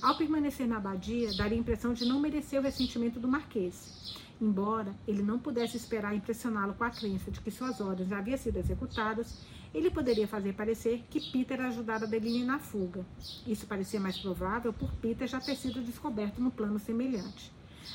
Ao 0.00 0.16
permanecer 0.16 0.66
na 0.66 0.76
abadia, 0.76 1.34
daria 1.36 1.56
a 1.56 1.60
impressão 1.60 1.92
de 1.92 2.04
não 2.04 2.20
merecer 2.20 2.60
o 2.60 2.62
ressentimento 2.62 3.18
do 3.18 3.26
Marquês. 3.26 4.16
Embora 4.40 4.94
ele 5.06 5.22
não 5.22 5.38
pudesse 5.38 5.76
esperar 5.76 6.14
impressioná-lo 6.14 6.74
com 6.74 6.84
a 6.84 6.90
crença 6.90 7.30
de 7.30 7.40
que 7.40 7.50
suas 7.50 7.80
ordens 7.80 8.12
haviam 8.12 8.38
sido 8.38 8.58
executadas, 8.58 9.44
ele 9.74 9.90
poderia 9.90 10.28
fazer 10.28 10.54
parecer 10.54 11.04
que 11.10 11.32
Peter 11.32 11.60
ajudara 11.60 12.04
Adeline 12.04 12.44
na 12.44 12.58
fuga. 12.58 13.04
Isso 13.46 13.66
parecia 13.66 13.98
mais 13.98 14.16
provável 14.16 14.72
por 14.72 14.92
Peter 14.94 15.26
já 15.26 15.40
ter 15.40 15.56
sido 15.56 15.82
descoberto 15.82 16.40
no 16.40 16.50
plano 16.50 16.78
semelhante. 16.78 17.52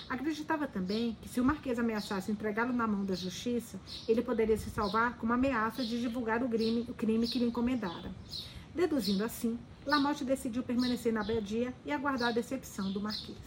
Acreditava 0.09 0.67
também 0.67 1.17
que 1.21 1.29
se 1.29 1.39
o 1.41 1.43
Marquês 1.43 1.79
ameaçasse 1.79 2.31
entregá-lo 2.31 2.73
na 2.73 2.87
mão 2.87 3.05
da 3.05 3.15
justiça, 3.15 3.79
ele 4.07 4.21
poderia 4.21 4.57
se 4.57 4.69
salvar 4.69 5.17
com 5.17 5.25
uma 5.25 5.35
ameaça 5.35 5.83
de 5.83 5.99
divulgar 5.99 6.43
o 6.43 6.49
crime, 6.49 6.85
o 6.87 6.93
crime 6.93 7.27
que 7.27 7.39
lhe 7.39 7.45
encomendara. 7.45 8.11
Deduzindo 8.73 9.23
assim, 9.23 9.59
Lamotte 9.85 10.23
decidiu 10.23 10.63
permanecer 10.63 11.11
na 11.11 11.21
abadia 11.21 11.73
e 11.85 11.91
aguardar 11.91 12.29
a 12.29 12.33
decepção 12.33 12.91
do 12.91 13.01
Marquês. 13.01 13.37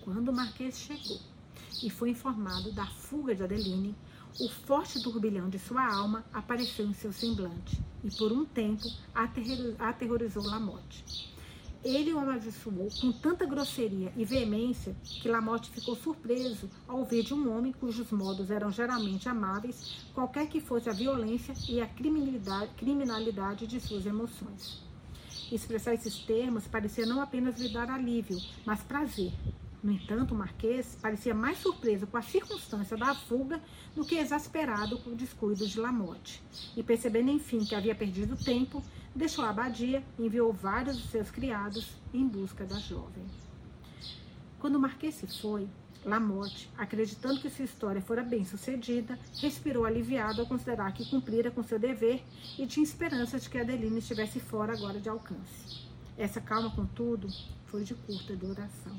Quando 0.00 0.28
o 0.28 0.32
Marquês 0.32 0.78
chegou 0.78 1.20
e 1.82 1.88
foi 1.88 2.10
informado 2.10 2.72
da 2.72 2.86
fuga 2.86 3.34
de 3.34 3.42
Adeline, 3.42 3.94
o 4.40 4.48
forte 4.48 5.02
turbilhão 5.02 5.48
de 5.48 5.58
sua 5.58 5.86
alma 5.86 6.24
apareceu 6.32 6.86
em 6.86 6.94
seu 6.94 7.12
semblante 7.12 7.80
e, 8.02 8.10
por 8.16 8.32
um 8.32 8.44
tempo, 8.44 8.88
aterrorizou 9.14 10.42
Lamotte. 10.42 11.31
Ele 11.84 12.12
o 12.12 12.18
amaldiçoou 12.18 12.88
com 13.00 13.10
tanta 13.10 13.44
grosseria 13.44 14.12
e 14.16 14.24
veemência 14.24 14.94
que 15.02 15.28
Lamotte 15.28 15.70
ficou 15.70 15.96
surpreso 15.96 16.70
ao 16.86 16.98
ouvir 16.98 17.24
de 17.24 17.34
um 17.34 17.56
homem 17.56 17.72
cujos 17.72 18.12
modos 18.12 18.52
eram 18.52 18.70
geralmente 18.70 19.28
amáveis, 19.28 20.06
qualquer 20.14 20.46
que 20.46 20.60
fosse 20.60 20.88
a 20.88 20.92
violência 20.92 21.52
e 21.68 21.80
a 21.80 21.88
criminalidade 22.76 23.66
de 23.66 23.80
suas 23.80 24.06
emoções. 24.06 24.80
Expressar 25.50 25.94
esses 25.94 26.18
termos 26.18 26.68
parecia 26.68 27.04
não 27.04 27.20
apenas 27.20 27.58
lhe 27.58 27.68
dar 27.68 27.90
alívio, 27.90 28.38
mas 28.64 28.82
prazer. 28.82 29.32
No 29.82 29.90
entanto, 29.90 30.32
o 30.32 30.38
Marquês 30.38 30.96
parecia 31.02 31.34
mais 31.34 31.58
surpreso 31.58 32.06
com 32.06 32.16
a 32.16 32.22
circunstância 32.22 32.96
da 32.96 33.12
fuga 33.16 33.60
do 33.96 34.04
que 34.04 34.14
exasperado 34.14 34.96
com 34.98 35.10
o 35.10 35.16
descuido 35.16 35.66
de 35.66 35.80
Lamotte. 35.80 36.40
E 36.76 36.82
percebendo 36.84 37.32
enfim 37.32 37.64
que 37.64 37.74
havia 37.74 37.94
perdido 37.94 38.36
tempo, 38.36 38.80
deixou 39.14 39.44
a 39.44 39.50
abadia 39.50 40.02
e 40.18 40.26
enviou 40.26 40.52
vários 40.52 40.96
de 40.96 41.08
seus 41.08 41.30
criados 41.30 41.90
em 42.12 42.26
busca 42.26 42.64
da 42.64 42.78
jovem. 42.78 43.24
Quando 44.58 44.76
o 44.76 44.80
Marquês 44.80 45.16
se 45.16 45.26
foi, 45.26 45.68
Lamotte, 46.04 46.68
acreditando 46.76 47.40
que 47.40 47.50
sua 47.50 47.64
história 47.64 48.02
fora 48.02 48.22
bem 48.22 48.44
sucedida, 48.44 49.18
respirou 49.40 49.84
aliviado 49.84 50.40
ao 50.40 50.46
considerar 50.46 50.92
que 50.92 51.08
cumprira 51.08 51.50
com 51.50 51.62
seu 51.62 51.78
dever 51.78 52.22
e 52.58 52.66
tinha 52.66 52.82
esperança 52.82 53.38
de 53.38 53.48
que 53.48 53.58
Adeline 53.58 53.98
estivesse 53.98 54.40
fora 54.40 54.72
agora 54.72 54.98
de 54.98 55.08
alcance. 55.08 55.86
Essa 56.18 56.40
calma, 56.40 56.70
contudo, 56.70 57.28
foi 57.66 57.84
de 57.84 57.94
curta 57.94 58.34
duração. 58.34 58.96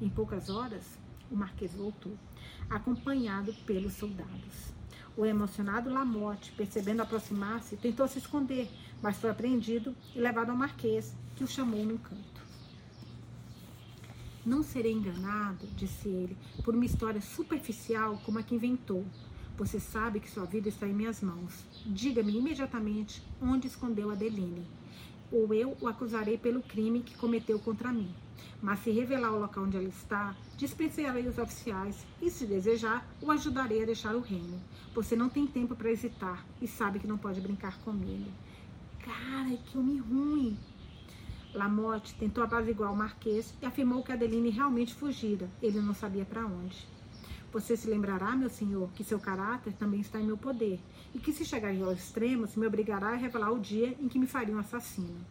Em 0.00 0.08
poucas 0.08 0.48
horas, 0.48 0.98
o 1.30 1.36
Marquês 1.36 1.74
voltou, 1.74 2.16
acompanhado 2.70 3.52
pelos 3.66 3.92
soldados. 3.94 4.77
O 5.18 5.26
emocionado 5.26 5.90
Lamotte, 5.90 6.52
percebendo 6.52 7.02
aproximar-se, 7.02 7.76
tentou 7.76 8.06
se 8.06 8.18
esconder, 8.18 8.70
mas 9.02 9.16
foi 9.16 9.28
apreendido 9.30 9.92
e 10.14 10.20
levado 10.20 10.50
ao 10.50 10.56
Marquês, 10.56 11.12
que 11.34 11.42
o 11.42 11.48
chamou 11.48 11.84
num 11.84 11.98
canto. 11.98 12.40
Não 14.46 14.62
serei 14.62 14.92
enganado, 14.92 15.66
disse 15.74 16.08
ele, 16.08 16.36
por 16.64 16.72
uma 16.72 16.84
história 16.84 17.20
superficial 17.20 18.22
como 18.24 18.38
a 18.38 18.44
que 18.44 18.54
inventou. 18.54 19.04
Você 19.56 19.80
sabe 19.80 20.20
que 20.20 20.30
sua 20.30 20.44
vida 20.44 20.68
está 20.68 20.86
em 20.86 20.94
minhas 20.94 21.20
mãos. 21.20 21.64
Diga-me 21.84 22.38
imediatamente 22.38 23.20
onde 23.42 23.66
escondeu 23.66 24.12
Adeline, 24.12 24.64
ou 25.32 25.52
eu 25.52 25.76
o 25.80 25.88
acusarei 25.88 26.38
pelo 26.38 26.62
crime 26.62 27.02
que 27.02 27.18
cometeu 27.18 27.58
contra 27.58 27.92
mim. 27.92 28.14
Mas 28.60 28.80
se 28.80 28.90
revelar 28.90 29.32
o 29.32 29.40
local 29.40 29.64
onde 29.64 29.76
ela 29.76 29.88
está, 29.88 30.34
dispensarei 30.56 31.26
os 31.28 31.38
oficiais 31.38 32.04
e, 32.20 32.28
se 32.28 32.44
desejar, 32.44 33.06
o 33.22 33.30
ajudarei 33.30 33.82
a 33.82 33.86
deixar 33.86 34.16
o 34.16 34.20
reino. 34.20 34.60
Você 34.94 35.14
não 35.14 35.28
tem 35.28 35.46
tempo 35.46 35.76
para 35.76 35.90
hesitar 35.90 36.44
e 36.60 36.66
sabe 36.66 36.98
que 36.98 37.06
não 37.06 37.16
pode 37.16 37.40
brincar 37.40 37.78
comigo. 37.78 38.30
Cara, 38.98 39.56
que 39.56 39.78
homem 39.78 39.98
ruim! 39.98 40.58
Lamotte 41.54 42.14
tentou 42.16 42.44
apaziguar 42.44 42.92
o 42.92 42.96
marquês 42.96 43.54
e 43.62 43.66
afirmou 43.66 44.02
que 44.02 44.12
Adeline 44.12 44.50
realmente 44.50 44.94
fugira. 44.94 45.48
Ele 45.62 45.80
não 45.80 45.94
sabia 45.94 46.24
para 46.24 46.44
onde. 46.44 46.86
Você 47.52 47.76
se 47.76 47.88
lembrará, 47.88 48.36
meu 48.36 48.50
senhor, 48.50 48.90
que 48.92 49.02
seu 49.02 49.18
caráter 49.18 49.72
também 49.72 50.00
está 50.00 50.20
em 50.20 50.26
meu 50.26 50.36
poder, 50.36 50.78
e 51.14 51.18
que 51.18 51.32
se 51.32 51.46
chegar 51.46 51.74
ao 51.74 51.92
extremo, 51.92 52.46
se 52.46 52.58
me 52.58 52.66
obrigará 52.66 53.08
a 53.08 53.16
revelar 53.16 53.50
o 53.50 53.58
dia 53.58 53.96
em 53.98 54.08
que 54.08 54.18
me 54.18 54.26
faria 54.26 54.54
um 54.54 54.58
assassino. 54.58 55.24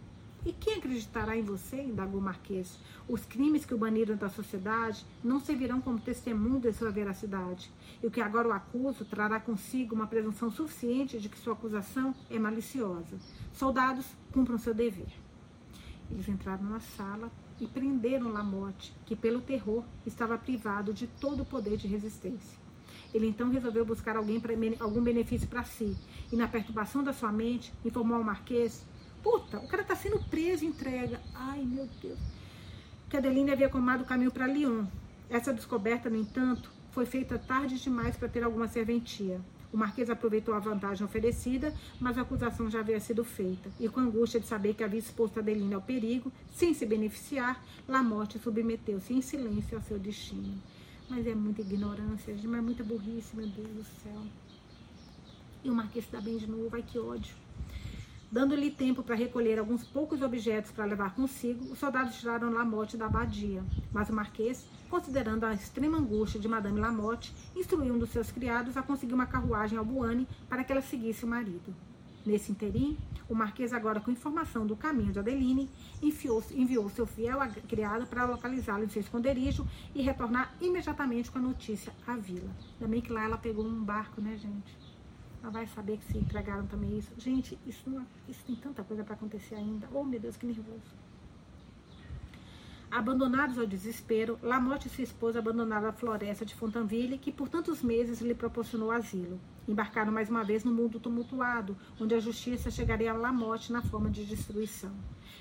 E 0.47 0.53
quem 0.53 0.75
acreditará 0.75 1.35
em 1.35 1.41
você, 1.41 1.81
indagou 1.81 2.21
Marquês? 2.21 2.79
Os 3.05 3.25
crimes 3.25 3.65
que 3.65 3.73
o 3.73 3.77
baniram 3.77 4.15
da 4.15 4.29
sociedade 4.29 5.05
não 5.21 5.41
servirão 5.41 5.81
como 5.81 5.99
testemunho 5.99 6.61
de 6.61 6.71
sua 6.71 6.89
veracidade. 6.89 7.69
E 8.01 8.07
o 8.07 8.09
que 8.09 8.21
agora 8.21 8.47
o 8.47 8.53
acuso 8.53 9.03
trará 9.03 9.41
consigo 9.41 9.93
uma 9.93 10.07
presunção 10.07 10.49
suficiente 10.49 11.19
de 11.19 11.27
que 11.27 11.37
sua 11.37 11.51
acusação 11.51 12.15
é 12.29 12.39
maliciosa. 12.39 13.17
Soldados, 13.51 14.05
cumpram 14.31 14.57
seu 14.57 14.73
dever. 14.73 15.09
Eles 16.09 16.29
entraram 16.29 16.63
na 16.63 16.79
sala 16.79 17.29
e 17.59 17.67
prenderam 17.67 18.31
Lamotte, 18.31 18.95
que 19.05 19.17
pelo 19.17 19.41
terror 19.41 19.83
estava 20.05 20.37
privado 20.37 20.93
de 20.93 21.07
todo 21.07 21.41
o 21.43 21.45
poder 21.45 21.75
de 21.75 21.89
resistência. 21.89 22.57
Ele 23.13 23.27
então 23.27 23.49
resolveu 23.49 23.85
buscar 23.85 24.15
alguém 24.15 24.39
pra, 24.39 24.53
algum 24.79 25.01
benefício 25.01 25.49
para 25.49 25.65
si 25.65 25.97
e, 26.31 26.37
na 26.37 26.47
perturbação 26.47 27.03
da 27.03 27.11
sua 27.11 27.33
mente, 27.33 27.73
informou 27.83 28.15
ao 28.15 28.23
Marquês 28.23 28.85
Puta, 29.29 29.59
o 29.59 29.67
cara 29.67 29.83
tá 29.83 29.93
sendo 29.93 30.17
preso 30.29 30.63
entrega. 30.63 31.19
Ai, 31.35 31.61
meu 31.61 31.85
Deus. 32.01 32.17
Que 33.09 33.17
Adeline 33.17 33.51
havia 33.51 33.67
comado 33.67 34.03
o 34.03 34.05
caminho 34.05 34.31
para 34.31 34.47
Lyon. 34.47 34.85
Essa 35.29 35.53
descoberta, 35.53 36.09
no 36.09 36.15
entanto, 36.15 36.71
foi 36.91 37.05
feita 37.05 37.37
tarde 37.37 37.77
demais 37.77 38.15
para 38.15 38.29
ter 38.29 38.41
alguma 38.41 38.69
serventia. 38.69 39.41
O 39.69 39.75
Marquês 39.75 40.09
aproveitou 40.09 40.53
a 40.53 40.59
vantagem 40.59 41.03
oferecida, 41.03 41.73
mas 41.99 42.17
a 42.17 42.21
acusação 42.21 42.69
já 42.69 42.79
havia 42.79 43.01
sido 43.01 43.25
feita. 43.25 43.69
E 43.77 43.89
com 43.89 43.99
angústia 43.99 44.39
de 44.39 44.47
saber 44.47 44.75
que 44.75 44.83
havia 44.83 44.99
exposto 44.99 45.39
Adeline 45.39 45.73
ao 45.73 45.81
perigo, 45.81 46.31
sem 46.49 46.73
se 46.73 46.85
beneficiar, 46.85 47.61
Lamotte 47.85 48.39
submeteu-se 48.39 49.13
em 49.13 49.21
silêncio 49.21 49.75
ao 49.75 49.83
seu 49.83 49.99
destino. 49.99 50.57
Mas 51.09 51.27
é 51.27 51.35
muita 51.35 51.59
ignorância, 51.59 52.33
mas 52.33 52.45
é 52.45 52.61
muita 52.61 52.81
burrice, 52.81 53.35
meu 53.35 53.45
Deus 53.45 53.67
do 53.67 53.83
céu. 54.01 54.21
E 55.65 55.69
o 55.69 55.75
Marquês 55.75 56.05
está 56.05 56.21
bem 56.21 56.37
de 56.37 56.49
novo, 56.49 56.73
ai 56.73 56.81
que 56.81 56.97
ódio. 56.97 57.35
Dando-lhe 58.29 58.69
tempo 58.69 59.01
para 59.03 59.15
recolher 59.15 59.57
alguns 59.57 59.85
poucos 59.85 60.21
objetos 60.21 60.69
para 60.71 60.83
levar 60.83 61.15
consigo, 61.15 61.71
os 61.71 61.79
soldados 61.79 62.17
tiraram 62.17 62.51
Lamotte 62.51 62.97
da 62.97 63.05
abadia. 63.05 63.63
Mas 63.91 64.09
o 64.09 64.13
marquês, 64.13 64.65
considerando 64.89 65.45
a 65.45 65.53
extrema 65.53 65.97
angústia 65.97 66.37
de 66.37 66.47
Madame 66.47 66.79
Lamotte, 66.79 67.33
instruiu 67.55 67.93
um 67.93 67.97
dos 67.99 68.09
seus 68.09 68.29
criados 68.29 68.75
a 68.75 68.83
conseguir 68.83 69.13
uma 69.13 69.25
carruagem 69.25 69.77
ao 69.77 69.85
Buane 69.85 70.27
para 70.49 70.61
que 70.65 70.73
ela 70.73 70.81
seguisse 70.81 71.23
o 71.23 71.27
marido. 71.27 71.73
Nesse 72.25 72.51
interim, 72.51 72.97
o 73.29 73.33
marquês, 73.33 73.71
agora 73.71 74.01
com 74.01 74.11
informação 74.11 74.67
do 74.67 74.75
caminho 74.75 75.13
de 75.13 75.19
Adeline, 75.19 75.69
enviou, 76.01 76.43
enviou 76.51 76.89
seu 76.89 77.05
fiel 77.05 77.39
criado 77.65 78.05
para 78.07 78.25
localizá-lo 78.25 78.83
em 78.83 78.89
seu 78.89 79.01
esconderijo 79.01 79.65
e 79.95 80.01
retornar 80.01 80.53
imediatamente 80.59 81.31
com 81.31 81.39
a 81.39 81.41
notícia 81.41 81.93
à 82.05 82.17
vila. 82.17 82.49
Bem 82.81 82.99
que 82.99 83.13
lá 83.13 83.23
ela 83.23 83.37
pegou 83.37 83.65
um 83.65 83.81
barco, 83.81 84.19
né, 84.19 84.35
gente? 84.37 84.86
Vai 85.49 85.65
saber 85.67 85.97
que 85.97 86.05
se 86.05 86.17
entregaram 86.17 86.67
também 86.67 86.97
isso. 86.97 87.11
Gente, 87.17 87.57
isso, 87.65 87.89
não, 87.89 88.05
isso 88.27 88.43
tem 88.45 88.55
tanta 88.55 88.83
coisa 88.83 89.03
para 89.03 89.13
acontecer 89.13 89.55
ainda. 89.55 89.87
Oh, 89.93 90.03
meu 90.03 90.19
Deus, 90.19 90.35
que 90.35 90.45
nervoso. 90.45 91.07
Abandonados 92.89 93.57
ao 93.57 93.67
desespero, 93.67 94.39
Lamotte 94.41 94.87
e 94.87 94.89
sua 94.89 95.03
esposa 95.03 95.39
abandonaram 95.39 95.89
a 95.89 95.93
floresta 95.93 96.45
de 96.45 96.55
Fontainville, 96.55 97.17
que 97.17 97.33
por 97.33 97.49
tantos 97.49 97.83
meses 97.83 98.21
lhe 98.21 98.33
proporcionou 98.33 98.91
asilo. 98.91 99.39
Embarcaram 99.67 100.11
mais 100.11 100.29
uma 100.29 100.43
vez 100.43 100.63
no 100.63 100.73
mundo 100.73 100.99
tumultuado, 100.99 101.77
onde 101.99 102.15
a 102.15 102.19
justiça 102.19 102.71
chegaria 102.71 103.11
a 103.11 103.15
Lamotte 103.15 103.73
na 103.73 103.81
forma 103.81 104.09
de 104.09 104.25
destruição. 104.25 104.91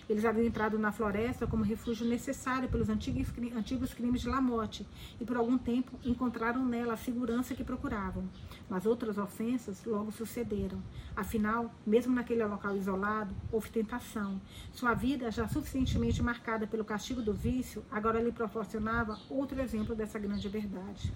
Eles 0.08 0.24
haviam 0.24 0.46
entrado 0.46 0.78
na 0.78 0.92
floresta 0.92 1.46
como 1.46 1.64
refúgio 1.64 2.06
necessário 2.06 2.68
pelos 2.68 2.88
antigos, 2.88 3.28
antigos 3.56 3.92
crimes 3.92 4.20
de 4.20 4.28
Lamotte 4.28 4.86
e 5.20 5.24
por 5.24 5.36
algum 5.36 5.58
tempo 5.58 5.98
encontraram 6.04 6.64
nela 6.64 6.94
a 6.94 6.96
segurança 6.96 7.54
que 7.54 7.64
procuravam. 7.64 8.28
Mas 8.68 8.86
outras 8.86 9.18
ofensas 9.18 9.84
logo 9.84 10.12
sucederam. 10.12 10.80
Afinal, 11.16 11.74
mesmo 11.84 12.14
naquele 12.14 12.44
local 12.44 12.76
isolado, 12.76 13.34
houve 13.50 13.68
tentação. 13.70 14.40
Sua 14.72 14.94
vida, 14.94 15.30
já 15.30 15.48
suficientemente 15.48 16.22
marcada 16.22 16.66
pelo 16.66 16.84
castigo 16.84 17.20
do 17.20 17.34
vício, 17.34 17.84
agora 17.90 18.22
lhe 18.22 18.30
proporcionava 18.30 19.18
outro 19.28 19.60
exemplo 19.60 19.94
dessa 19.94 20.18
grande 20.20 20.48
verdade. 20.48 21.12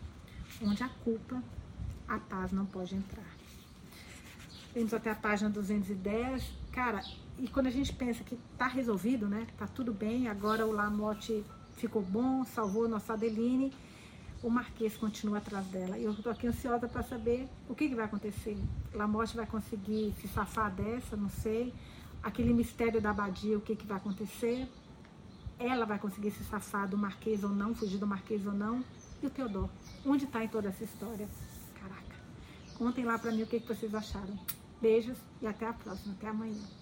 Onde 0.60 0.82
a 0.82 0.88
culpa, 0.88 1.40
a 2.08 2.18
paz 2.18 2.50
não 2.50 2.66
pode 2.66 2.96
entrar. 2.96 3.40
Vamos 4.74 4.94
até 4.94 5.10
a 5.10 5.14
página 5.14 5.50
210. 5.50 6.52
Cara, 6.70 7.00
e 7.40 7.48
quando 7.48 7.68
a 7.68 7.70
gente 7.70 7.92
pensa 7.94 8.22
que 8.22 8.38
tá 8.58 8.66
resolvido, 8.66 9.26
né? 9.26 9.46
Tá 9.56 9.66
tudo 9.66 9.94
bem, 9.94 10.28
agora 10.28 10.66
o 10.66 10.72
Lamotte 10.72 11.42
ficou 11.72 12.02
bom, 12.02 12.44
salvou 12.44 12.84
a 12.84 12.88
nossa 12.88 13.14
Adeline, 13.14 13.72
o 14.42 14.50
Marquês 14.50 14.94
continua 14.94 15.38
atrás 15.38 15.66
dela. 15.68 15.96
E 15.96 16.04
eu 16.04 16.14
tô 16.14 16.28
aqui 16.28 16.46
ansiosa 16.46 16.86
para 16.86 17.02
saber 17.02 17.48
o 17.66 17.74
que, 17.74 17.88
que 17.88 17.94
vai 17.94 18.04
acontecer. 18.04 18.58
Lamotte 18.92 19.36
vai 19.36 19.46
conseguir 19.46 20.14
se 20.20 20.28
safar 20.28 20.70
dessa, 20.70 21.16
não 21.16 21.30
sei. 21.30 21.72
Aquele 22.22 22.52
mistério 22.52 23.00
da 23.00 23.08
abadia, 23.08 23.56
o 23.56 23.60
que, 23.62 23.74
que 23.74 23.86
vai 23.86 23.96
acontecer. 23.96 24.68
Ela 25.58 25.86
vai 25.86 25.98
conseguir 25.98 26.32
se 26.32 26.44
safar 26.44 26.86
do 26.86 26.98
Marquês 26.98 27.42
ou 27.42 27.50
não, 27.50 27.74
fugir 27.74 27.96
do 27.96 28.06
Marquês 28.06 28.44
ou 28.44 28.52
não. 28.52 28.84
E 29.22 29.26
o 29.26 29.30
Teodoro? 29.30 29.70
Onde 30.04 30.26
está 30.26 30.44
em 30.44 30.48
toda 30.48 30.68
essa 30.68 30.84
história? 30.84 31.26
Caraca. 31.80 32.16
Contem 32.76 33.04
lá 33.04 33.18
para 33.18 33.32
mim 33.32 33.42
o 33.42 33.46
que, 33.46 33.60
que 33.60 33.66
vocês 33.66 33.94
acharam. 33.94 34.38
Beijos 34.78 35.16
e 35.40 35.46
até 35.46 35.66
a 35.66 35.72
próxima. 35.72 36.12
Até 36.12 36.28
amanhã. 36.28 36.79